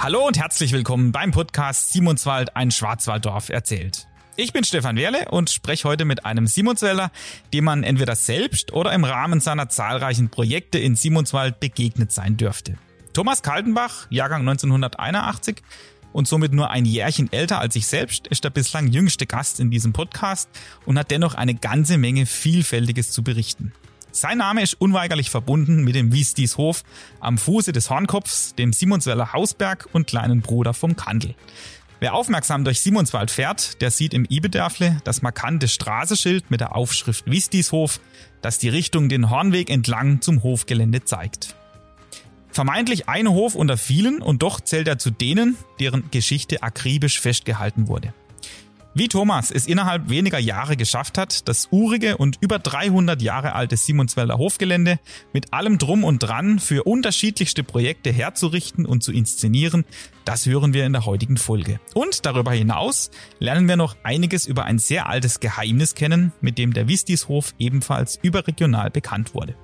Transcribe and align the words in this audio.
Hallo 0.00 0.24
und 0.24 0.38
herzlich 0.38 0.70
willkommen 0.70 1.10
beim 1.10 1.32
Podcast 1.32 1.90
Simonswald, 1.92 2.54
ein 2.54 2.70
Schwarzwalddorf 2.70 3.48
erzählt. 3.48 4.06
Ich 4.36 4.52
bin 4.52 4.62
Stefan 4.62 4.96
Wehrle 4.96 5.28
und 5.30 5.50
spreche 5.50 5.88
heute 5.88 6.04
mit 6.04 6.24
einem 6.24 6.46
Simonswälder, 6.46 7.10
dem 7.52 7.64
man 7.64 7.82
entweder 7.82 8.14
selbst 8.14 8.72
oder 8.72 8.92
im 8.92 9.02
Rahmen 9.02 9.40
seiner 9.40 9.68
zahlreichen 9.68 10.28
Projekte 10.28 10.78
in 10.78 10.94
Simonswald 10.94 11.58
begegnet 11.58 12.12
sein 12.12 12.36
dürfte. 12.36 12.76
Thomas 13.12 13.42
Kaltenbach, 13.42 14.06
Jahrgang 14.08 14.42
1981 14.42 15.62
und 16.12 16.28
somit 16.28 16.52
nur 16.52 16.70
ein 16.70 16.84
Jährchen 16.84 17.32
älter 17.32 17.58
als 17.58 17.74
ich 17.74 17.88
selbst, 17.88 18.28
ist 18.28 18.44
der 18.44 18.50
bislang 18.50 18.86
jüngste 18.86 19.26
Gast 19.26 19.58
in 19.58 19.72
diesem 19.72 19.92
Podcast 19.92 20.48
und 20.86 20.96
hat 20.96 21.10
dennoch 21.10 21.34
eine 21.34 21.56
ganze 21.56 21.98
Menge 21.98 22.24
Vielfältiges 22.24 23.10
zu 23.10 23.24
berichten. 23.24 23.72
Sein 24.10 24.38
Name 24.38 24.62
ist 24.62 24.80
unweigerlich 24.80 25.30
verbunden 25.30 25.84
mit 25.84 25.94
dem 25.94 26.12
Wiestieshof 26.12 26.82
am 27.20 27.36
Fuße 27.36 27.72
des 27.72 27.90
Hornkopfs, 27.90 28.54
dem 28.54 28.72
Simonsweller 28.72 29.32
Hausberg 29.32 29.88
und 29.92 30.06
kleinen 30.06 30.40
Bruder 30.40 30.72
vom 30.72 30.96
Kandel. 30.96 31.34
Wer 32.00 32.14
aufmerksam 32.14 32.64
durch 32.64 32.80
Simonswald 32.80 33.30
fährt, 33.30 33.80
der 33.82 33.90
sieht 33.90 34.14
im 34.14 34.24
Ibedörfle 34.24 35.00
das 35.04 35.20
markante 35.20 35.68
Straßenschild 35.68 36.50
mit 36.50 36.60
der 36.60 36.74
Aufschrift 36.76 37.28
Wistieshof, 37.30 38.00
das 38.40 38.58
die 38.58 38.68
Richtung 38.68 39.08
den 39.08 39.30
Hornweg 39.30 39.68
entlang 39.68 40.20
zum 40.20 40.42
Hofgelände 40.42 41.04
zeigt. 41.04 41.56
Vermeintlich 42.50 43.08
ein 43.08 43.28
Hof 43.28 43.54
unter 43.54 43.76
vielen 43.76 44.22
und 44.22 44.42
doch 44.42 44.60
zählt 44.60 44.88
er 44.88 44.98
zu 44.98 45.10
denen, 45.10 45.56
deren 45.80 46.10
Geschichte 46.10 46.62
akribisch 46.62 47.20
festgehalten 47.20 47.88
wurde. 47.88 48.14
Wie 48.94 49.08
Thomas 49.08 49.50
es 49.50 49.66
innerhalb 49.66 50.08
weniger 50.08 50.38
Jahre 50.38 50.76
geschafft 50.76 51.18
hat, 51.18 51.46
das 51.46 51.68
urige 51.70 52.16
und 52.16 52.38
über 52.40 52.58
300 52.58 53.20
Jahre 53.20 53.54
alte 53.54 53.76
Simonswälder 53.76 54.38
Hofgelände 54.38 54.98
mit 55.32 55.52
allem 55.52 55.78
Drum 55.78 56.04
und 56.04 56.20
Dran 56.20 56.58
für 56.58 56.84
unterschiedlichste 56.84 57.62
Projekte 57.62 58.10
herzurichten 58.10 58.86
und 58.86 59.02
zu 59.02 59.12
inszenieren, 59.12 59.84
das 60.24 60.46
hören 60.46 60.72
wir 60.72 60.86
in 60.86 60.94
der 60.94 61.04
heutigen 61.06 61.36
Folge. 61.36 61.80
Und 61.94 62.24
darüber 62.26 62.52
hinaus 62.52 63.10
lernen 63.38 63.68
wir 63.68 63.76
noch 63.76 63.96
einiges 64.02 64.46
über 64.46 64.64
ein 64.64 64.78
sehr 64.78 65.06
altes 65.06 65.38
Geheimnis 65.38 65.94
kennen, 65.94 66.32
mit 66.40 66.56
dem 66.58 66.72
der 66.72 66.88
Wistishof 66.88 67.54
ebenfalls 67.58 68.18
überregional 68.22 68.90
bekannt 68.90 69.34
wurde. 69.34 69.54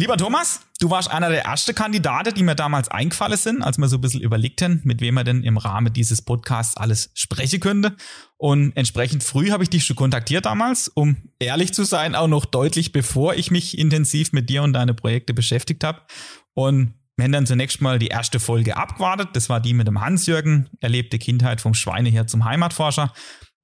Lieber 0.00 0.16
Thomas, 0.16 0.60
du 0.78 0.90
warst 0.90 1.10
einer 1.10 1.28
der 1.28 1.42
ersten 1.42 1.74
Kandidaten, 1.74 2.32
die 2.32 2.44
mir 2.44 2.54
damals 2.54 2.86
eingefallen 2.86 3.36
sind, 3.36 3.62
als 3.62 3.78
wir 3.78 3.88
so 3.88 3.96
ein 3.96 4.00
bisschen 4.00 4.20
überlegten, 4.20 4.80
mit 4.84 5.00
wem 5.00 5.14
wir 5.14 5.24
denn 5.24 5.42
im 5.42 5.56
Rahmen 5.56 5.92
dieses 5.92 6.22
Podcasts 6.22 6.76
alles 6.76 7.10
sprechen 7.14 7.58
könnte. 7.58 7.96
Und 8.36 8.76
entsprechend 8.76 9.24
früh 9.24 9.50
habe 9.50 9.64
ich 9.64 9.70
dich 9.70 9.84
schon 9.84 9.96
kontaktiert 9.96 10.46
damals, 10.46 10.86
um 10.86 11.16
ehrlich 11.40 11.74
zu 11.74 11.82
sein, 11.82 12.14
auch 12.14 12.28
noch 12.28 12.44
deutlich 12.44 12.92
bevor 12.92 13.34
ich 13.34 13.50
mich 13.50 13.76
intensiv 13.76 14.30
mit 14.30 14.48
dir 14.48 14.62
und 14.62 14.72
deine 14.72 14.94
Projekte 14.94 15.34
beschäftigt 15.34 15.82
habe. 15.82 16.02
Und 16.54 16.94
wir 17.16 17.24
haben 17.24 17.32
dann 17.32 17.46
zunächst 17.46 17.80
mal 17.80 17.98
die 17.98 18.06
erste 18.06 18.38
Folge 18.38 18.76
abgewartet. 18.76 19.30
Das 19.32 19.48
war 19.48 19.58
die 19.58 19.74
mit 19.74 19.88
dem 19.88 20.00
Hans-Jürgen, 20.00 20.70
erlebte 20.78 21.18
Kindheit 21.18 21.60
vom 21.60 21.74
Schweinehirt 21.74 22.30
zum 22.30 22.44
Heimatforscher 22.44 23.12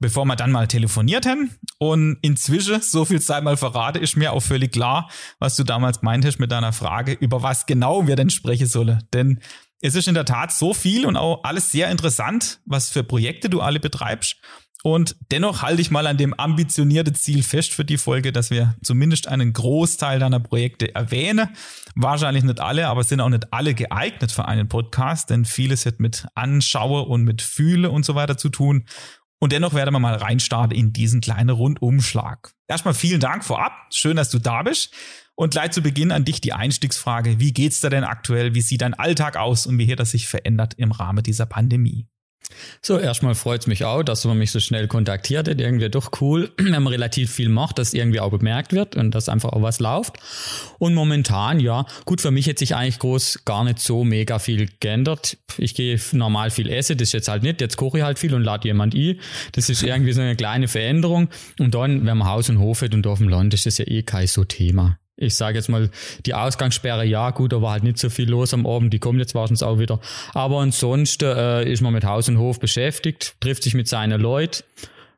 bevor 0.05 0.27
wir 0.27 0.36
dann 0.36 0.52
mal 0.52 0.69
telefoniert 0.69 1.24
haben. 1.24 1.50
Und 1.78 2.19
inzwischen, 2.20 2.83
so 2.83 3.06
viel 3.06 3.22
sei 3.22 3.41
mal 3.41 3.56
verrate, 3.56 3.98
ist 3.98 4.19
mir 4.19 4.34
auch 4.34 4.42
völlig 4.42 4.70
klar, 4.72 5.08
was 5.38 5.56
du 5.56 5.64
damals 5.64 6.02
meintest 6.02 6.38
mit 6.38 6.52
deiner 6.52 6.74
Frage, 6.74 7.12
über 7.12 7.42
was 7.42 7.64
genau 7.64 8.06
wir 8.06 8.14
denn 8.14 8.28
sprechen 8.28 8.66
sollen. 8.66 9.02
Denn 9.14 9.41
es 9.80 9.94
ist 9.94 10.06
in 10.06 10.12
der 10.12 10.27
Tat 10.27 10.52
so 10.52 10.74
viel 10.74 11.06
und 11.06 11.16
auch 11.16 11.42
alles 11.44 11.72
sehr 11.72 11.91
interessant, 11.91 12.61
was 12.67 12.90
für 12.90 13.02
Projekte 13.02 13.48
du 13.48 13.62
alle 13.62 13.80
betreibst. 13.80 14.36
Und 14.83 15.17
dennoch 15.30 15.62
halte 15.62 15.80
ich 15.80 15.90
mal 15.90 16.07
an 16.07 16.18
dem 16.18 16.34
ambitionierten 16.34 17.14
Ziel 17.14 17.42
fest 17.42 17.73
für 17.73 17.86
die 17.86 17.96
Folge, 17.96 18.30
dass 18.33 18.51
wir 18.51 18.77
zumindest 18.83 19.28
einen 19.28 19.55
Großteil 19.55 20.18
deiner 20.18 20.40
Projekte 20.40 20.95
erwähnen. 20.95 21.48
Wahrscheinlich 21.95 22.45
nicht 22.45 22.61
alle, 22.61 22.89
aber 22.89 23.02
sind 23.05 23.23
auch 23.23 23.30
nicht 23.30 23.51
alle 23.55 23.73
geeignet 23.73 24.30
für 24.30 24.45
einen 24.45 24.68
Podcast, 24.68 25.30
denn 25.30 25.46
vieles 25.46 25.86
hat 25.86 26.01
mit 26.01 26.27
Anschaue 26.34 27.07
und 27.07 27.24
mit 27.24 27.40
Fühle 27.40 27.90
und 27.90 28.05
so 28.05 28.14
weiter 28.14 28.36
zu 28.36 28.51
tun. 28.51 28.84
Und 29.44 29.52
dennoch 29.52 29.74
werden 29.74 29.92
wir 29.92 29.98
mal 29.98 30.14
reinstarten 30.14 30.74
in 30.74 30.94
diesen 30.94 31.20
kleinen 31.20 31.50
Rundumschlag. 31.50 32.55
Erstmal 32.66 32.94
vielen 32.94 33.20
Dank 33.20 33.44
vorab. 33.44 33.74
Schön, 33.90 34.16
dass 34.16 34.30
du 34.30 34.38
da 34.38 34.62
bist. 34.62 34.94
Und 35.34 35.50
gleich 35.50 35.72
zu 35.72 35.82
Beginn 35.82 36.12
an 36.12 36.24
dich 36.24 36.40
die 36.40 36.55
Einstiegsfrage. 36.55 37.40
Wie 37.40 37.52
geht's 37.52 37.83
dir 37.83 37.90
denn 37.90 38.04
aktuell? 38.04 38.54
Wie 38.54 38.62
sieht 38.62 38.80
dein 38.80 38.94
Alltag 38.94 39.36
aus 39.36 39.66
und 39.66 39.77
wie 39.77 39.92
hat 39.92 40.00
das 40.00 40.12
sich 40.12 40.28
verändert 40.28 40.72
im 40.78 40.92
Rahmen 40.92 41.22
dieser 41.22 41.44
Pandemie? 41.44 42.08
So, 42.82 42.98
erstmal 42.98 43.34
freut 43.34 43.62
es 43.62 43.66
mich 43.66 43.84
auch, 43.84 44.02
dass 44.02 44.24
man 44.24 44.38
mich 44.38 44.50
so 44.50 44.60
schnell 44.60 44.88
kontaktiert 44.88 45.48
hat. 45.48 45.60
Irgendwie 45.60 45.88
doch 45.88 46.10
cool, 46.20 46.52
wenn 46.58 46.82
man 46.82 46.88
relativ 46.88 47.32
viel 47.32 47.48
macht, 47.48 47.78
dass 47.78 47.94
irgendwie 47.94 48.20
auch 48.20 48.30
bemerkt 48.30 48.72
wird 48.72 48.96
und 48.96 49.12
dass 49.14 49.28
einfach 49.28 49.52
auch 49.52 49.62
was 49.62 49.80
läuft. 49.80 50.14
Und 50.78 50.94
momentan, 50.94 51.60
ja, 51.60 51.86
gut, 52.04 52.20
für 52.20 52.30
mich 52.30 52.48
hat 52.48 52.58
sich 52.58 52.74
eigentlich 52.74 52.98
groß 52.98 53.44
gar 53.44 53.64
nicht 53.64 53.78
so 53.78 54.04
mega 54.04 54.38
viel 54.38 54.68
geändert. 54.80 55.38
Ich 55.58 55.74
gehe 55.74 55.98
normal 56.12 56.50
viel 56.50 56.68
essen, 56.68 56.98
das 56.98 57.08
ist 57.08 57.12
jetzt 57.12 57.28
halt 57.28 57.42
nicht. 57.42 57.60
Jetzt 57.60 57.77
koche 57.77 57.98
ich 57.98 58.04
halt 58.04 58.18
viel 58.18 58.34
und 58.34 58.42
lade 58.42 58.68
jemand 58.68 58.94
ein. 58.94 59.18
Das 59.52 59.68
ist 59.68 59.83
irgendwie 59.83 60.12
so 60.12 60.20
eine 60.20 60.36
kleine 60.36 60.68
Veränderung. 60.68 61.28
Und 61.58 61.74
dann, 61.74 62.04
wenn 62.06 62.18
man 62.18 62.28
Haus 62.28 62.48
und 62.48 62.58
Hof 62.58 62.83
hat 62.83 62.94
und 62.94 63.06
auf 63.06 63.18
dem 63.18 63.28
Land, 63.28 63.54
ist 63.54 63.66
das 63.66 63.78
ja 63.78 63.86
eh 63.86 64.02
kein 64.02 64.27
so 64.27 64.44
Thema 64.44 64.98
ich 65.17 65.35
sage 65.36 65.57
jetzt 65.57 65.69
mal, 65.69 65.91
die 66.27 66.35
Ausgangssperre, 66.35 67.05
ja 67.05 67.30
gut, 67.30 67.52
da 67.52 67.63
war 67.63 67.73
halt 67.73 67.85
nicht 67.85 67.98
so 67.98 68.11
viel 68.11 68.29
los 68.29 68.52
am 68.52 68.67
Abend, 68.67 68.92
die 68.92 68.98
kommt 68.98 69.19
jetzt 69.19 69.35
wahrscheinlich 69.35 69.63
auch 69.63 69.79
wieder. 69.79 70.01
Aber 70.33 70.61
ansonsten 70.61 71.25
äh, 71.25 71.70
ist 71.70 71.83
man 71.83 71.92
mit 71.92 72.05
Haus 72.05 72.29
und 72.29 72.39
Hof 72.39 72.58
beschäftigt, 72.58 73.36
trifft 73.41 73.63
sich 73.63 73.75
mit 73.75 73.89
seinen 73.89 74.20
Leuten. 74.20 74.64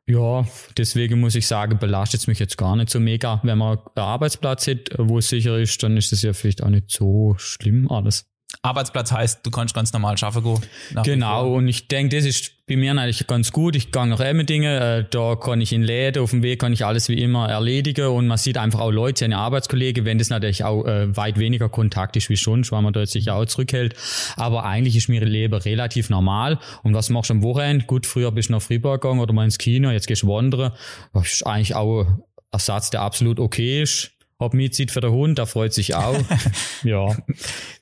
Ja, 0.08 0.46
deswegen 0.76 1.18
muss 1.18 1.34
ich 1.34 1.48
sagen, 1.48 1.78
belastet 1.78 2.20
es 2.20 2.26
mich 2.28 2.38
jetzt 2.38 2.56
gar 2.56 2.76
nicht 2.76 2.90
so 2.90 3.00
mega. 3.00 3.40
Wenn 3.42 3.58
man 3.58 3.78
einen 3.78 4.06
Arbeitsplatz 4.06 4.68
hat, 4.68 4.90
wo 4.98 5.18
es 5.18 5.28
sicher 5.28 5.58
ist, 5.58 5.82
dann 5.82 5.96
ist 5.96 6.12
das 6.12 6.22
ja 6.22 6.32
vielleicht 6.32 6.62
auch 6.62 6.68
nicht 6.68 6.90
so 6.90 7.34
schlimm 7.38 7.90
alles. 7.90 8.24
Arbeitsplatz 8.62 9.12
heißt, 9.12 9.40
du 9.44 9.50
kannst 9.50 9.74
ganz 9.74 9.92
normal 9.92 10.18
schaffen 10.18 10.42
gehen. 10.42 10.60
Genau, 11.02 11.54
und 11.54 11.68
ich 11.68 11.88
denke, 11.88 12.16
das 12.16 12.24
ist 12.24 12.52
bei 12.66 12.76
mir 12.76 12.90
eigentlich 12.92 13.26
ganz 13.26 13.52
gut. 13.52 13.76
Ich 13.76 13.92
gehe 13.92 14.06
noch 14.06 14.20
immer 14.20 14.44
Dinge, 14.44 14.98
äh, 14.98 15.04
da 15.08 15.36
kann 15.36 15.60
ich 15.60 15.72
in 15.72 15.82
Läden, 15.82 16.22
auf 16.22 16.30
dem 16.30 16.42
Weg 16.42 16.60
kann 16.60 16.72
ich 16.72 16.84
alles 16.84 17.08
wie 17.08 17.22
immer 17.22 17.48
erledigen 17.48 18.08
und 18.08 18.26
man 18.26 18.38
sieht 18.38 18.58
einfach 18.58 18.80
auch 18.80 18.90
Leute, 18.90 19.20
seine 19.20 19.38
Arbeitskollegen, 19.38 20.04
wenn 20.04 20.18
das 20.18 20.30
natürlich 20.30 20.64
auch 20.64 20.84
äh, 20.84 21.16
weit 21.16 21.38
weniger 21.38 21.68
Kontakt 21.68 22.16
ist 22.16 22.28
wie 22.28 22.36
schon, 22.36 22.68
weil 22.70 22.82
man 22.82 22.92
dort 22.92 23.08
sich 23.08 23.30
auch 23.30 23.44
zurückhält. 23.44 23.94
Aber 24.36 24.64
eigentlich 24.64 24.96
ist 24.96 25.08
mir 25.08 25.24
Leben 25.24 25.54
relativ 25.54 26.10
normal. 26.10 26.58
Und 26.82 26.94
was 26.94 27.08
machst 27.08 27.30
du 27.30 27.34
am 27.34 27.42
Wochenende? 27.42 27.86
Gut, 27.86 28.06
früher 28.06 28.32
bist 28.32 28.48
du 28.48 28.54
nach 28.54 28.62
Freiburg 28.62 29.02
gegangen 29.02 29.20
oder 29.20 29.32
mal 29.32 29.44
ins 29.44 29.58
Kino, 29.58 29.90
jetzt 29.90 30.08
gehst 30.08 30.22
du 30.22 30.28
wandern. 30.28 30.72
Das 31.14 31.32
ist 31.32 31.46
eigentlich 31.46 31.74
auch 31.76 32.02
ein 32.02 32.22
Ersatz, 32.50 32.90
der 32.90 33.02
absolut 33.02 33.38
okay 33.38 33.82
ist 33.82 34.15
hab 34.38 34.54
Mietzit 34.54 34.90
für 34.90 35.00
den 35.00 35.12
Hund, 35.12 35.38
da 35.38 35.46
freut 35.46 35.72
sich 35.72 35.94
auch. 35.94 36.18
ja. 36.82 37.16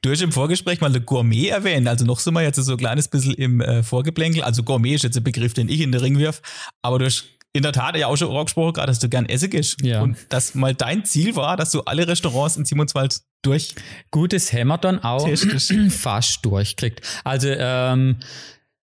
Du 0.03 0.11
hast 0.11 0.23
im 0.23 0.33
Vorgespräch 0.33 0.81
mal 0.81 0.89
eine 0.89 1.01
Gourmet 1.01 1.49
erwähnt, 1.49 1.89
also 1.89 2.05
noch 2.05 2.21
sind 2.21 2.35
wir 2.35 2.43
jetzt 2.43 2.57
so 2.57 2.73
ein 2.73 2.79
kleines 2.79 3.09
bisschen 3.09 3.35
im 3.35 3.61
äh, 3.61 3.83
Vorgeplänkel. 3.83 4.43
Also 4.43 4.63
Gourmet 4.63 4.95
ist 4.95 5.05
jetzt 5.05 5.17
ein 5.17 5.25
Begriff, 5.25 5.55
den 5.55 5.69
ich 5.69 5.81
in 5.81 5.91
den 5.91 6.01
Ring 6.01 6.19
wirf, 6.19 6.43
aber 6.83 6.99
du 6.99 7.07
hast 7.07 7.25
in 7.55 7.63
der 7.63 7.73
Tat 7.73 7.97
ja 7.97 8.09
auch 8.09 8.17
schon 8.17 8.37
angesprochen, 8.37 8.73
gerade, 8.73 8.89
dass 8.89 8.99
du 8.99 9.09
gern 9.09 9.27
essen 9.27 9.49
gehst. 9.49 9.81
Ja. 9.83 10.03
Und 10.03 10.17
dass 10.31 10.57
mal 10.57 10.75
dein 10.75 11.05
Ziel 11.05 11.37
war, 11.37 11.57
dass 11.57 11.71
du 11.71 11.83
alle 11.83 12.07
Restaurants 12.07 12.57
in 12.57 12.65
Simonswald 12.65 13.21
durch. 13.43 13.75
Gutes 14.11 14.53
Hämmer 14.53 14.77
dann 14.79 14.99
auch 15.05 15.29
fast 15.91 16.45
durchkriegt. 16.45 17.01
Also 17.23 17.49
ähm, 17.51 18.17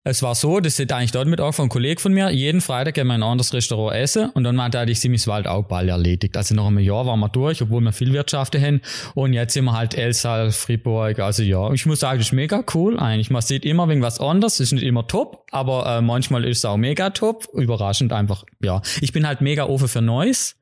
es 0.05 0.21
war 0.21 0.35
so, 0.35 0.59
das 0.59 0.79
ist 0.79 0.91
eigentlich 0.91 1.11
dort 1.11 1.29
mit 1.29 1.39
auch 1.39 1.53
von 1.53 1.63
einem 1.63 1.69
Kollegen 1.69 1.99
von 1.99 2.13
mir, 2.13 2.29
jeden 2.29 2.59
Freitag 2.59 2.95
gehen 2.95 3.07
wir 3.07 3.15
in 3.15 3.23
ein 3.23 3.29
anderes 3.29 3.53
Restaurant 3.53 3.95
essen 3.95 4.29
und 4.31 4.43
dann 4.43 4.55
meinte 4.55 4.83
ich, 4.85 4.99
Simmiswald 4.99 5.47
auch 5.47 5.63
bald 5.63 5.89
erledigt. 5.89 6.35
Also 6.35 6.55
nach 6.55 6.67
einem 6.67 6.79
Jahr 6.79 7.05
waren 7.05 7.21
wir 7.21 7.29
durch, 7.29 7.61
obwohl 7.61 7.81
wir 7.81 7.93
viel 7.93 8.11
Wirtschaften 8.11 8.61
haben. 8.61 8.81
Und 9.15 9.31
jetzt 9.31 9.53
sind 9.53 9.63
wir 9.63 9.71
halt 9.71 9.93
Elsal, 9.93 10.51
Fribourg, 10.51 11.19
also 11.19 11.41
ja, 11.41 11.71
ich 11.71 11.85
muss 11.85 12.01
sagen, 12.01 12.19
das 12.19 12.27
ist 12.27 12.33
mega 12.33 12.65
cool 12.73 12.99
eigentlich. 12.99 13.29
Man 13.29 13.41
sieht 13.41 13.63
immer 13.63 13.87
irgendwas 13.87 14.19
anderes, 14.19 14.59
ist 14.59 14.73
nicht 14.73 14.83
immer 14.83 15.07
top, 15.07 15.45
aber 15.51 15.85
äh, 15.85 16.01
manchmal 16.01 16.43
ist 16.43 16.57
es 16.57 16.65
auch 16.65 16.77
mega 16.77 17.11
top, 17.11 17.47
überraschend 17.53 18.11
einfach, 18.11 18.43
ja. 18.61 18.81
Ich 18.99 19.13
bin 19.13 19.25
halt 19.25 19.39
mega 19.39 19.63
offen 19.63 19.87
für 19.87 20.01
Neues. 20.01 20.57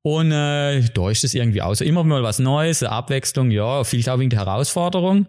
Und 0.00 0.32
äh, 0.32 0.80
da 0.94 1.10
ist 1.10 1.22
es 1.22 1.34
irgendwie 1.34 1.60
auch 1.60 1.74
so, 1.74 1.84
immer 1.84 2.02
mal 2.02 2.22
was 2.22 2.38
Neues, 2.38 2.82
Abwechslung, 2.82 3.50
ja, 3.50 3.84
viel 3.84 4.08
auch 4.08 4.18
wegen 4.18 4.30
der 4.30 4.38
Herausforderung. 4.40 5.26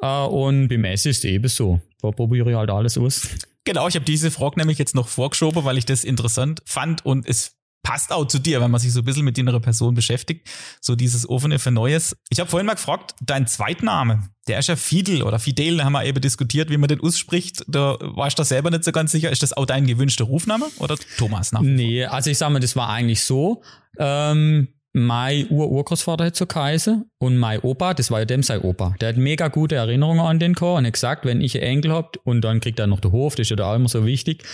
Äh, 0.00 0.24
und 0.24 0.68
beim 0.68 0.84
Essen 0.84 1.10
ist 1.10 1.18
es 1.18 1.24
eben 1.24 1.48
so 1.48 1.80
da 2.02 2.10
probiere 2.10 2.50
ich 2.50 2.56
halt 2.56 2.70
alles 2.70 2.98
aus. 2.98 3.28
Genau, 3.64 3.86
ich 3.86 3.94
habe 3.94 4.04
diese 4.04 4.30
Frage 4.30 4.58
nämlich 4.58 4.78
jetzt 4.78 4.94
noch 4.94 5.08
vorgeschoben, 5.08 5.64
weil 5.64 5.78
ich 5.78 5.86
das 5.86 6.04
interessant 6.04 6.62
fand 6.66 7.06
und 7.06 7.28
es 7.28 7.56
passt 7.82 8.12
auch 8.12 8.26
zu 8.26 8.38
dir, 8.38 8.60
wenn 8.60 8.70
man 8.70 8.80
sich 8.80 8.92
so 8.92 9.00
ein 9.00 9.04
bisschen 9.04 9.24
mit 9.24 9.38
deiner 9.38 9.58
Person 9.60 9.94
beschäftigt. 9.94 10.48
So 10.80 10.94
dieses 10.94 11.28
offene 11.28 11.58
für 11.58 11.70
Neues. 11.70 12.16
Ich 12.30 12.40
habe 12.40 12.48
vorhin 12.48 12.66
mal 12.66 12.74
gefragt, 12.74 13.14
dein 13.20 13.46
Zweitname, 13.46 14.28
der 14.46 14.58
ist 14.60 14.68
ja 14.68 14.76
Fidel 14.76 15.22
oder 15.22 15.38
Fidel, 15.38 15.78
da 15.78 15.84
haben 15.84 15.92
wir 15.92 16.04
eben 16.04 16.20
diskutiert, 16.20 16.70
wie 16.70 16.76
man 16.76 16.88
den 16.88 17.00
ausspricht. 17.00 17.64
Da 17.68 17.98
warst 18.00 18.38
du 18.38 18.42
da 18.42 18.44
selber 18.44 18.70
nicht 18.70 18.84
so 18.84 18.92
ganz 18.92 19.12
sicher. 19.12 19.30
Ist 19.30 19.42
das 19.42 19.52
auch 19.52 19.66
dein 19.66 19.86
gewünschter 19.86 20.24
Rufname 20.24 20.66
oder 20.78 20.96
Thomas? 21.18 21.52
Name? 21.52 21.68
Nee, 21.68 22.04
also 22.04 22.30
ich 22.30 22.38
sage 22.38 22.52
mal, 22.52 22.60
das 22.60 22.76
war 22.76 22.88
eigentlich 22.88 23.22
so. 23.22 23.62
Ähm, 23.98 24.68
mein 24.92 25.48
Ur-Urgroßvater 25.48 26.26
hat 26.26 26.36
so 26.36 26.46
geheißen 26.46 27.10
und 27.18 27.36
mein 27.38 27.60
Opa, 27.60 27.94
das 27.94 28.10
war 28.10 28.20
ja 28.20 28.24
dem 28.24 28.42
sein 28.42 28.60
Opa, 28.60 28.94
der 29.00 29.10
hat 29.10 29.16
mega 29.16 29.48
gute 29.48 29.76
Erinnerungen 29.76 30.20
an 30.20 30.38
den 30.38 30.54
Chor 30.54 30.78
und 30.78 30.86
hat 30.86 30.92
gesagt, 30.92 31.24
wenn 31.24 31.40
ich 31.40 31.56
einen 31.56 31.64
Enkel 31.64 31.92
hab 31.92 32.16
und 32.24 32.42
dann 32.42 32.60
kriegt 32.60 32.78
er 32.78 32.86
noch 32.86 33.00
den 33.00 33.12
Hof, 33.12 33.34
das 33.34 33.50
ist 33.50 33.58
ja 33.58 33.64
auch 33.64 33.74
immer 33.74 33.88
so 33.88 34.04
wichtig, 34.04 34.44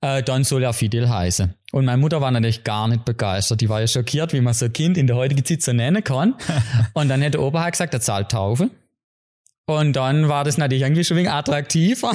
äh, 0.00 0.22
dann 0.22 0.44
soll 0.44 0.62
er 0.62 0.72
Fidel 0.72 1.08
heißen. 1.08 1.54
Und 1.72 1.84
meine 1.84 1.98
Mutter 1.98 2.20
war 2.20 2.30
natürlich 2.30 2.64
gar 2.64 2.88
nicht 2.88 3.04
begeistert. 3.04 3.60
Die 3.60 3.68
war 3.68 3.80
ja 3.80 3.86
schockiert, 3.86 4.32
wie 4.32 4.40
man 4.40 4.54
so 4.54 4.66
ein 4.66 4.72
Kind 4.72 4.96
in 4.96 5.06
der 5.06 5.16
heutigen 5.16 5.44
Zeit 5.44 5.62
so 5.62 5.72
nennen 5.72 6.02
kann. 6.02 6.34
und 6.94 7.08
dann 7.08 7.22
hat 7.22 7.34
der 7.34 7.42
Opa 7.42 7.62
halt 7.62 7.72
gesagt, 7.72 7.94
er 7.94 8.00
zahlt 8.00 8.30
Taufe. 8.30 8.70
Und 9.68 9.96
dann 9.96 10.30
war 10.30 10.44
das 10.44 10.56
natürlich 10.56 10.82
irgendwie 10.82 11.04
schon 11.04 11.18
wenig 11.18 11.30
attraktiver. 11.30 12.12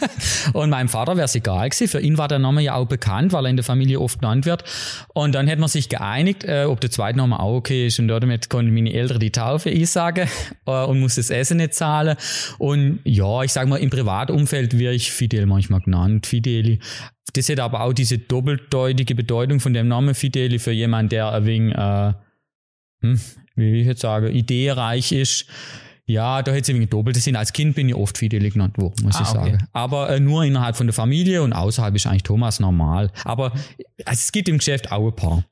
und 0.54 0.70
meinem 0.70 0.88
Vater 0.88 1.16
wäre 1.16 1.26
es 1.26 1.34
egal 1.34 1.68
gewesen. 1.68 1.88
Für 1.88 2.00
ihn 2.00 2.16
war 2.16 2.28
der 2.28 2.38
Name 2.38 2.62
ja 2.62 2.76
auch 2.76 2.86
bekannt, 2.86 3.34
weil 3.34 3.44
er 3.44 3.50
in 3.50 3.56
der 3.56 3.64
Familie 3.64 4.00
oft 4.00 4.20
genannt 4.20 4.46
wird. 4.46 4.64
Und 5.12 5.34
dann 5.34 5.46
hätte 5.46 5.60
man 5.60 5.68
sich 5.68 5.90
geeinigt, 5.90 6.44
äh, 6.44 6.64
ob 6.64 6.80
der 6.80 6.90
zweite 6.90 7.18
Name 7.18 7.38
auch 7.38 7.56
okay 7.56 7.88
ist. 7.88 7.98
Und 7.98 8.08
damit 8.08 8.48
konnten 8.48 8.72
meine 8.72 8.94
Eltern 8.94 9.20
die 9.20 9.30
Taufe 9.30 9.68
einsagen 9.68 10.30
äh, 10.66 10.84
und 10.84 10.98
muss 10.98 11.16
das 11.16 11.28
Essen 11.28 11.58
nicht 11.58 11.74
zahlen. 11.74 12.16
Und 12.56 13.00
ja, 13.04 13.42
ich 13.42 13.52
sage 13.52 13.68
mal, 13.68 13.80
im 13.80 13.90
Privatumfeld 13.90 14.78
wäre 14.78 14.94
ich 14.94 15.12
Fidel 15.12 15.44
manchmal 15.44 15.82
genannt, 15.82 16.26
Fideli. 16.26 16.78
Das 17.34 17.50
hätte 17.50 17.64
aber 17.64 17.82
auch 17.82 17.92
diese 17.92 18.16
doppeldeutige 18.16 19.14
Bedeutung 19.14 19.60
von 19.60 19.74
dem 19.74 19.88
Namen 19.88 20.14
Fideli 20.14 20.58
für 20.58 20.72
jemanden, 20.72 21.10
der 21.10 21.32
ein 21.32 21.44
wenig, 21.44 21.74
äh, 21.74 22.12
hm, 23.02 23.20
wie 23.56 23.80
ich 23.82 23.86
jetzt 23.86 24.00
sage, 24.00 24.30
ideereich 24.30 25.12
ist 25.12 25.44
ja, 26.06 26.42
da 26.42 26.52
hätte 26.52 26.62
es 26.62 26.68
irgendwie 26.68 26.86
doppelte 26.86 27.20
Sinn. 27.20 27.36
Als 27.36 27.52
Kind 27.52 27.74
bin 27.74 27.88
ich 27.88 27.94
oft 27.94 28.18
Fideli 28.18 28.50
genannt 28.50 28.76
worden, 28.76 29.04
muss 29.04 29.16
ah, 29.16 29.22
ich 29.22 29.28
sagen. 29.28 29.54
Okay. 29.54 29.64
Aber 29.72 30.10
äh, 30.10 30.20
nur 30.20 30.44
innerhalb 30.44 30.76
von 30.76 30.86
der 30.86 30.94
Familie 30.94 31.42
und 31.42 31.52
außerhalb 31.52 31.94
ist 31.94 32.06
eigentlich 32.06 32.24
Thomas 32.24 32.60
normal. 32.60 33.10
Aber 33.24 33.52
also, 34.04 34.20
es 34.20 34.32
gibt 34.32 34.48
im 34.48 34.58
Geschäft 34.58 34.92
auch 34.92 35.06
ein 35.06 35.16
paar. 35.16 35.44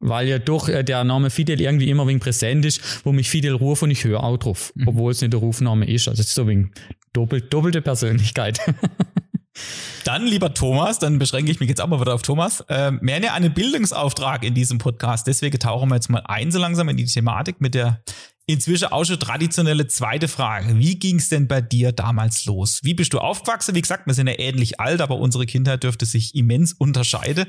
Weil 0.00 0.28
ja 0.28 0.38
doch 0.38 0.68
äh, 0.68 0.84
der 0.84 1.02
Name 1.02 1.30
Fidel 1.30 1.60
irgendwie 1.60 1.90
immer 1.90 2.06
wegen 2.06 2.20
präsent 2.20 2.64
ist, 2.64 3.04
wo 3.04 3.10
mich 3.10 3.28
Fidel 3.28 3.54
ruft 3.54 3.82
und 3.82 3.90
ich 3.90 4.04
höre 4.04 4.22
auch 4.22 4.36
drauf, 4.36 4.72
mhm. 4.76 4.86
obwohl 4.86 5.10
es 5.10 5.20
nicht 5.20 5.32
der 5.32 5.40
Rufname 5.40 5.88
ist. 5.88 6.06
Also 6.06 6.20
es 6.20 6.28
ist 6.28 6.34
so 6.36 6.46
wegen 6.46 6.70
doppelt, 7.12 7.52
doppelte 7.52 7.82
Persönlichkeit. 7.82 8.60
Dann, 10.04 10.24
lieber 10.24 10.54
Thomas, 10.54 11.00
dann 11.00 11.18
beschränke 11.18 11.50
ich 11.50 11.58
mich 11.58 11.68
jetzt 11.68 11.80
auch 11.80 11.88
mal 11.88 12.00
wieder 12.00 12.14
auf 12.14 12.22
Thomas. 12.22 12.60
Äh, 12.68 12.92
mehr 12.92 13.20
ja 13.20 13.34
einen 13.34 13.52
Bildungsauftrag 13.52 14.44
in 14.44 14.54
diesem 14.54 14.78
Podcast. 14.78 15.26
Deswegen 15.26 15.58
tauchen 15.58 15.88
wir 15.88 15.96
jetzt 15.96 16.08
mal 16.08 16.22
ein 16.24 16.52
so 16.52 16.58
langsam 16.58 16.88
in 16.88 16.96
die 16.96 17.04
Thematik 17.04 17.60
mit 17.60 17.74
der 17.74 18.02
Inzwischen 18.50 18.86
auch 18.86 19.04
schon 19.04 19.20
traditionelle 19.20 19.88
zweite 19.88 20.26
Frage. 20.26 20.78
Wie 20.78 20.98
ging 20.98 21.16
es 21.16 21.28
denn 21.28 21.48
bei 21.48 21.60
dir 21.60 21.92
damals 21.92 22.46
los? 22.46 22.80
Wie 22.82 22.94
bist 22.94 23.12
du 23.12 23.18
aufgewachsen? 23.18 23.74
Wie 23.74 23.82
gesagt, 23.82 24.06
wir 24.06 24.14
sind 24.14 24.26
ja 24.26 24.38
ähnlich 24.38 24.80
alt, 24.80 25.02
aber 25.02 25.18
unsere 25.18 25.44
Kindheit 25.44 25.82
dürfte 25.82 26.06
sich 26.06 26.34
immens 26.34 26.72
unterscheiden. 26.72 27.44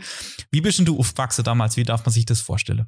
Wie 0.52 0.60
bist 0.60 0.78
denn 0.78 0.86
du 0.86 1.00
aufgewachsen 1.00 1.46
damals? 1.46 1.78
Wie 1.78 1.84
darf 1.84 2.06
man 2.06 2.12
sich 2.12 2.26
das 2.26 2.42
vorstellen? 2.42 2.88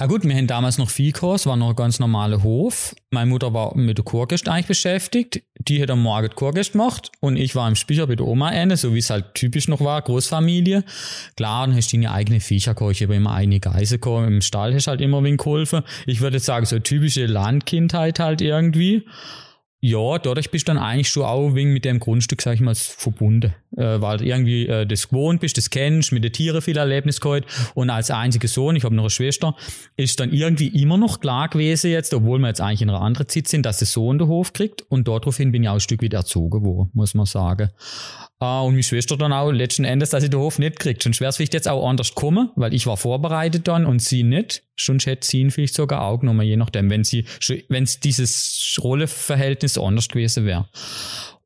Ja 0.00 0.06
gut, 0.06 0.22
wir 0.22 0.32
hatten 0.32 0.46
damals 0.46 0.78
noch 0.78 0.90
Viehkurs, 0.90 1.46
war 1.46 1.56
noch 1.56 1.70
ein 1.70 1.74
ganz 1.76 1.98
normaler 1.98 2.44
Hof. 2.44 2.94
Meine 3.10 3.28
Mutter 3.28 3.52
war 3.52 3.76
mit 3.76 3.98
der 3.98 4.04
Kurgest 4.04 4.48
eigentlich 4.48 4.68
beschäftigt. 4.68 5.42
Die 5.58 5.82
hat 5.82 5.90
am 5.90 6.02
Morgen 6.02 6.30
Kurgest 6.36 6.72
gemacht 6.72 7.10
und 7.18 7.36
ich 7.36 7.56
war 7.56 7.66
im 7.66 7.74
Speicher 7.74 8.06
bei 8.06 8.14
der 8.14 8.26
Oma 8.26 8.46
eine, 8.46 8.76
so 8.76 8.94
wie 8.94 8.98
es 8.98 9.10
halt 9.10 9.34
typisch 9.34 9.66
noch 9.66 9.80
war, 9.80 10.00
Großfamilie. 10.00 10.84
Klar, 11.36 11.66
dann 11.66 11.74
hast 11.74 11.92
du 11.92 11.96
deine 11.96 12.12
eigene 12.12 12.38
Viecher 12.38 12.74
gehabt. 12.74 12.92
Ich 12.92 13.02
habe 13.02 13.16
immer 13.16 13.32
eine 13.32 13.58
Geise 13.58 13.98
gehabt. 13.98 14.28
Im 14.28 14.40
Stall 14.40 14.72
hast 14.72 14.86
du 14.86 14.90
halt 14.92 15.00
immer 15.00 15.24
wen 15.24 15.36
geholfen. 15.36 15.82
Ich 16.06 16.20
würde 16.20 16.38
sagen, 16.38 16.64
so 16.64 16.78
typische 16.78 17.26
Landkindheit 17.26 18.20
halt 18.20 18.40
irgendwie. 18.40 19.04
Ja, 19.80 20.18
dadurch 20.18 20.50
bist 20.50 20.66
du 20.66 20.72
dann 20.72 20.82
eigentlich 20.82 21.08
schon 21.08 21.22
auch 21.22 21.54
wegen 21.54 21.72
mit 21.72 21.84
dem 21.84 22.00
Grundstück, 22.00 22.42
sag 22.42 22.54
ich 22.54 22.60
mal, 22.60 22.74
verbunden. 22.74 23.54
Äh, 23.76 24.00
weil 24.00 24.22
irgendwie 24.22 24.66
äh, 24.66 24.84
das 24.86 25.08
gewohnt 25.08 25.40
bist, 25.40 25.56
das 25.56 25.70
kennst, 25.70 26.10
mit 26.10 26.24
den 26.24 26.32
Tieren 26.32 26.60
viel 26.60 26.76
Erlebnis 26.76 27.20
gehabt. 27.20 27.46
Und 27.74 27.88
als 27.88 28.10
einziger 28.10 28.48
Sohn, 28.48 28.74
ich 28.74 28.82
habe 28.82 28.94
noch 28.96 29.04
eine 29.04 29.10
Schwester, 29.10 29.54
ist 29.96 30.18
dann 30.18 30.32
irgendwie 30.32 30.66
immer 30.68 30.96
noch 30.96 31.20
klar 31.20 31.48
gewesen 31.48 31.92
jetzt, 31.92 32.12
obwohl 32.12 32.40
wir 32.40 32.48
jetzt 32.48 32.60
eigentlich 32.60 32.82
in 32.82 32.90
einer 32.90 33.02
anderen 33.02 33.28
Zeit 33.28 33.46
sind, 33.46 33.64
dass 33.66 33.78
der 33.78 33.86
Sohn 33.86 34.18
den 34.18 34.26
Hof 34.26 34.52
kriegt. 34.52 34.82
Und 34.88 35.06
daraufhin 35.06 35.52
bin 35.52 35.62
ich 35.62 35.68
auch 35.68 35.74
ein 35.74 35.80
Stück 35.80 36.02
wieder 36.02 36.18
erzogen 36.18 36.64
worden, 36.64 36.90
muss 36.92 37.14
man 37.14 37.26
sagen. 37.26 37.70
Uh, 38.40 38.62
und 38.66 38.74
meine 38.74 38.84
Schwester 38.84 39.16
dann 39.16 39.32
auch 39.32 39.50
letzten 39.50 39.84
Endes, 39.84 40.10
dass 40.10 40.22
sie 40.22 40.30
den 40.30 40.38
Hof 40.38 40.60
nicht 40.60 40.78
kriegt. 40.78 41.02
Sonst 41.02 41.20
wäre 41.20 41.30
es 41.30 41.36
vielleicht 41.36 41.54
jetzt 41.54 41.66
auch 41.66 41.88
anders 41.88 42.14
kommen, 42.14 42.50
weil 42.54 42.72
ich 42.72 42.86
war 42.86 42.96
vorbereitet 42.96 43.66
dann 43.66 43.84
und 43.84 44.00
sie 44.00 44.22
nicht. 44.22 44.62
Sonst 44.78 45.06
hätte 45.06 45.26
sie 45.26 45.40
ihn 45.40 45.50
vielleicht 45.50 45.74
sogar 45.74 46.02
auch 46.02 46.20
genommen, 46.20 46.46
je 46.46 46.56
nachdem, 46.56 46.88
wenn 46.88 47.02
sie, 47.02 47.24
wenn 47.68 47.82
es 47.82 47.98
dieses 47.98 48.78
Rolleverhältnis 48.80 49.76
anders 49.76 50.08
gewesen 50.08 50.44
wäre. 50.46 50.68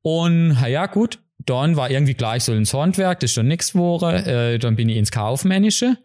Und 0.03 0.59
ja 0.69 0.85
gut, 0.85 1.19
dann 1.39 1.77
war 1.77 1.91
irgendwie 1.91 2.15
gleich 2.15 2.45
so 2.45 2.53
ins 2.53 2.75
Handwerk, 2.75 3.21
das 3.21 3.31
ist 3.31 3.35
schon 3.35 3.49
nichts 3.49 3.73
geworden. 3.73 4.27
Äh, 4.27 4.59
dann 4.59 4.77
bin 4.77 4.91
ich 4.91 4.99
ins 4.99 5.11
Kaufmännische. 5.11 5.97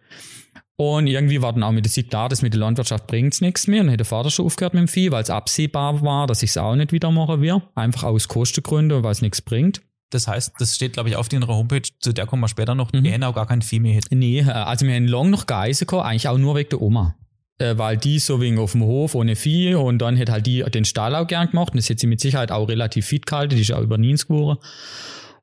Und 0.77 1.07
irgendwie 1.07 1.41
war 1.41 1.53
dann 1.53 1.63
auch 1.63 1.71
mit 1.71 1.85
der 1.85 1.91
Sicht 1.91 2.11
klar, 2.11 2.29
dass 2.29 2.43
mit 2.43 2.53
der 2.53 2.59
Landwirtschaft 2.59 3.07
bringt's 3.07 3.41
nichts 3.41 3.67
mehr. 3.67 3.83
Dann 3.83 3.91
hat 3.91 3.99
der 3.99 4.05
Vater 4.05 4.29
schon 4.29 4.45
aufgehört 4.45 4.75
mit 4.75 4.81
dem 4.81 4.87
Vieh, 4.87 5.11
weil 5.11 5.23
es 5.23 5.31
absehbar 5.31 6.01
war, 6.03 6.27
dass 6.27 6.43
ich 6.43 6.51
es 6.51 6.57
auch 6.57 6.75
nicht 6.75 6.93
wieder 6.93 7.11
machen 7.11 7.41
will. 7.41 7.61
Einfach 7.73 8.03
aus 8.03 8.27
Kostengründen, 8.27 9.03
weil 9.03 9.11
es 9.11 9.23
nichts 9.23 9.41
bringt. 9.41 9.81
Das 10.09 10.27
heißt, 10.27 10.53
das 10.59 10.75
steht, 10.75 10.93
glaube 10.93 11.09
ich, 11.09 11.15
auf 11.15 11.31
ihrer 11.31 11.47
Homepage, 11.47 11.81
zu 11.99 12.13
der 12.13 12.25
kommen 12.25 12.41
wir 12.41 12.47
später 12.47 12.75
noch, 12.75 12.93
mhm. 12.93 13.23
auch 13.23 13.35
gar 13.35 13.45
kein 13.45 13.61
Vieh 13.61 13.79
mehr. 13.79 13.93
Hin. 13.93 14.03
Nee, 14.11 14.39
äh, 14.39 14.51
also 14.51 14.85
wir 14.85 14.95
haben 14.95 15.07
lang 15.07 15.29
noch 15.29 15.45
Geise 15.45 15.85
gehabt, 15.85 16.05
eigentlich 16.05 16.27
auch 16.27 16.37
nur 16.37 16.55
wegen 16.55 16.69
der 16.69 16.81
Oma. 16.81 17.15
Äh, 17.59 17.77
weil 17.77 17.97
die 17.97 18.19
so 18.19 18.39
wegen 18.39 18.59
auf 18.59 18.73
dem 18.73 18.83
Hof 18.83 19.15
ohne 19.15 19.35
Vieh 19.35 19.73
und 19.73 19.99
dann 19.99 20.17
hat 20.17 20.29
halt 20.29 20.45
die 20.45 20.63
den 20.63 20.85
Stall 20.85 21.15
auch 21.15 21.25
gern 21.25 21.49
gemacht 21.49 21.71
und 21.71 21.77
das 21.77 21.89
hat 21.89 21.99
sie 21.99 22.07
mit 22.07 22.21
Sicherheit 22.21 22.51
auch 22.51 22.69
relativ 22.69 23.07
fit 23.07 23.25
gehalten, 23.25 23.55
die 23.55 23.61
ist 23.61 23.73
auch 23.73 23.81
über 23.81 23.97
90 23.97 24.27
geworden. 24.27 24.59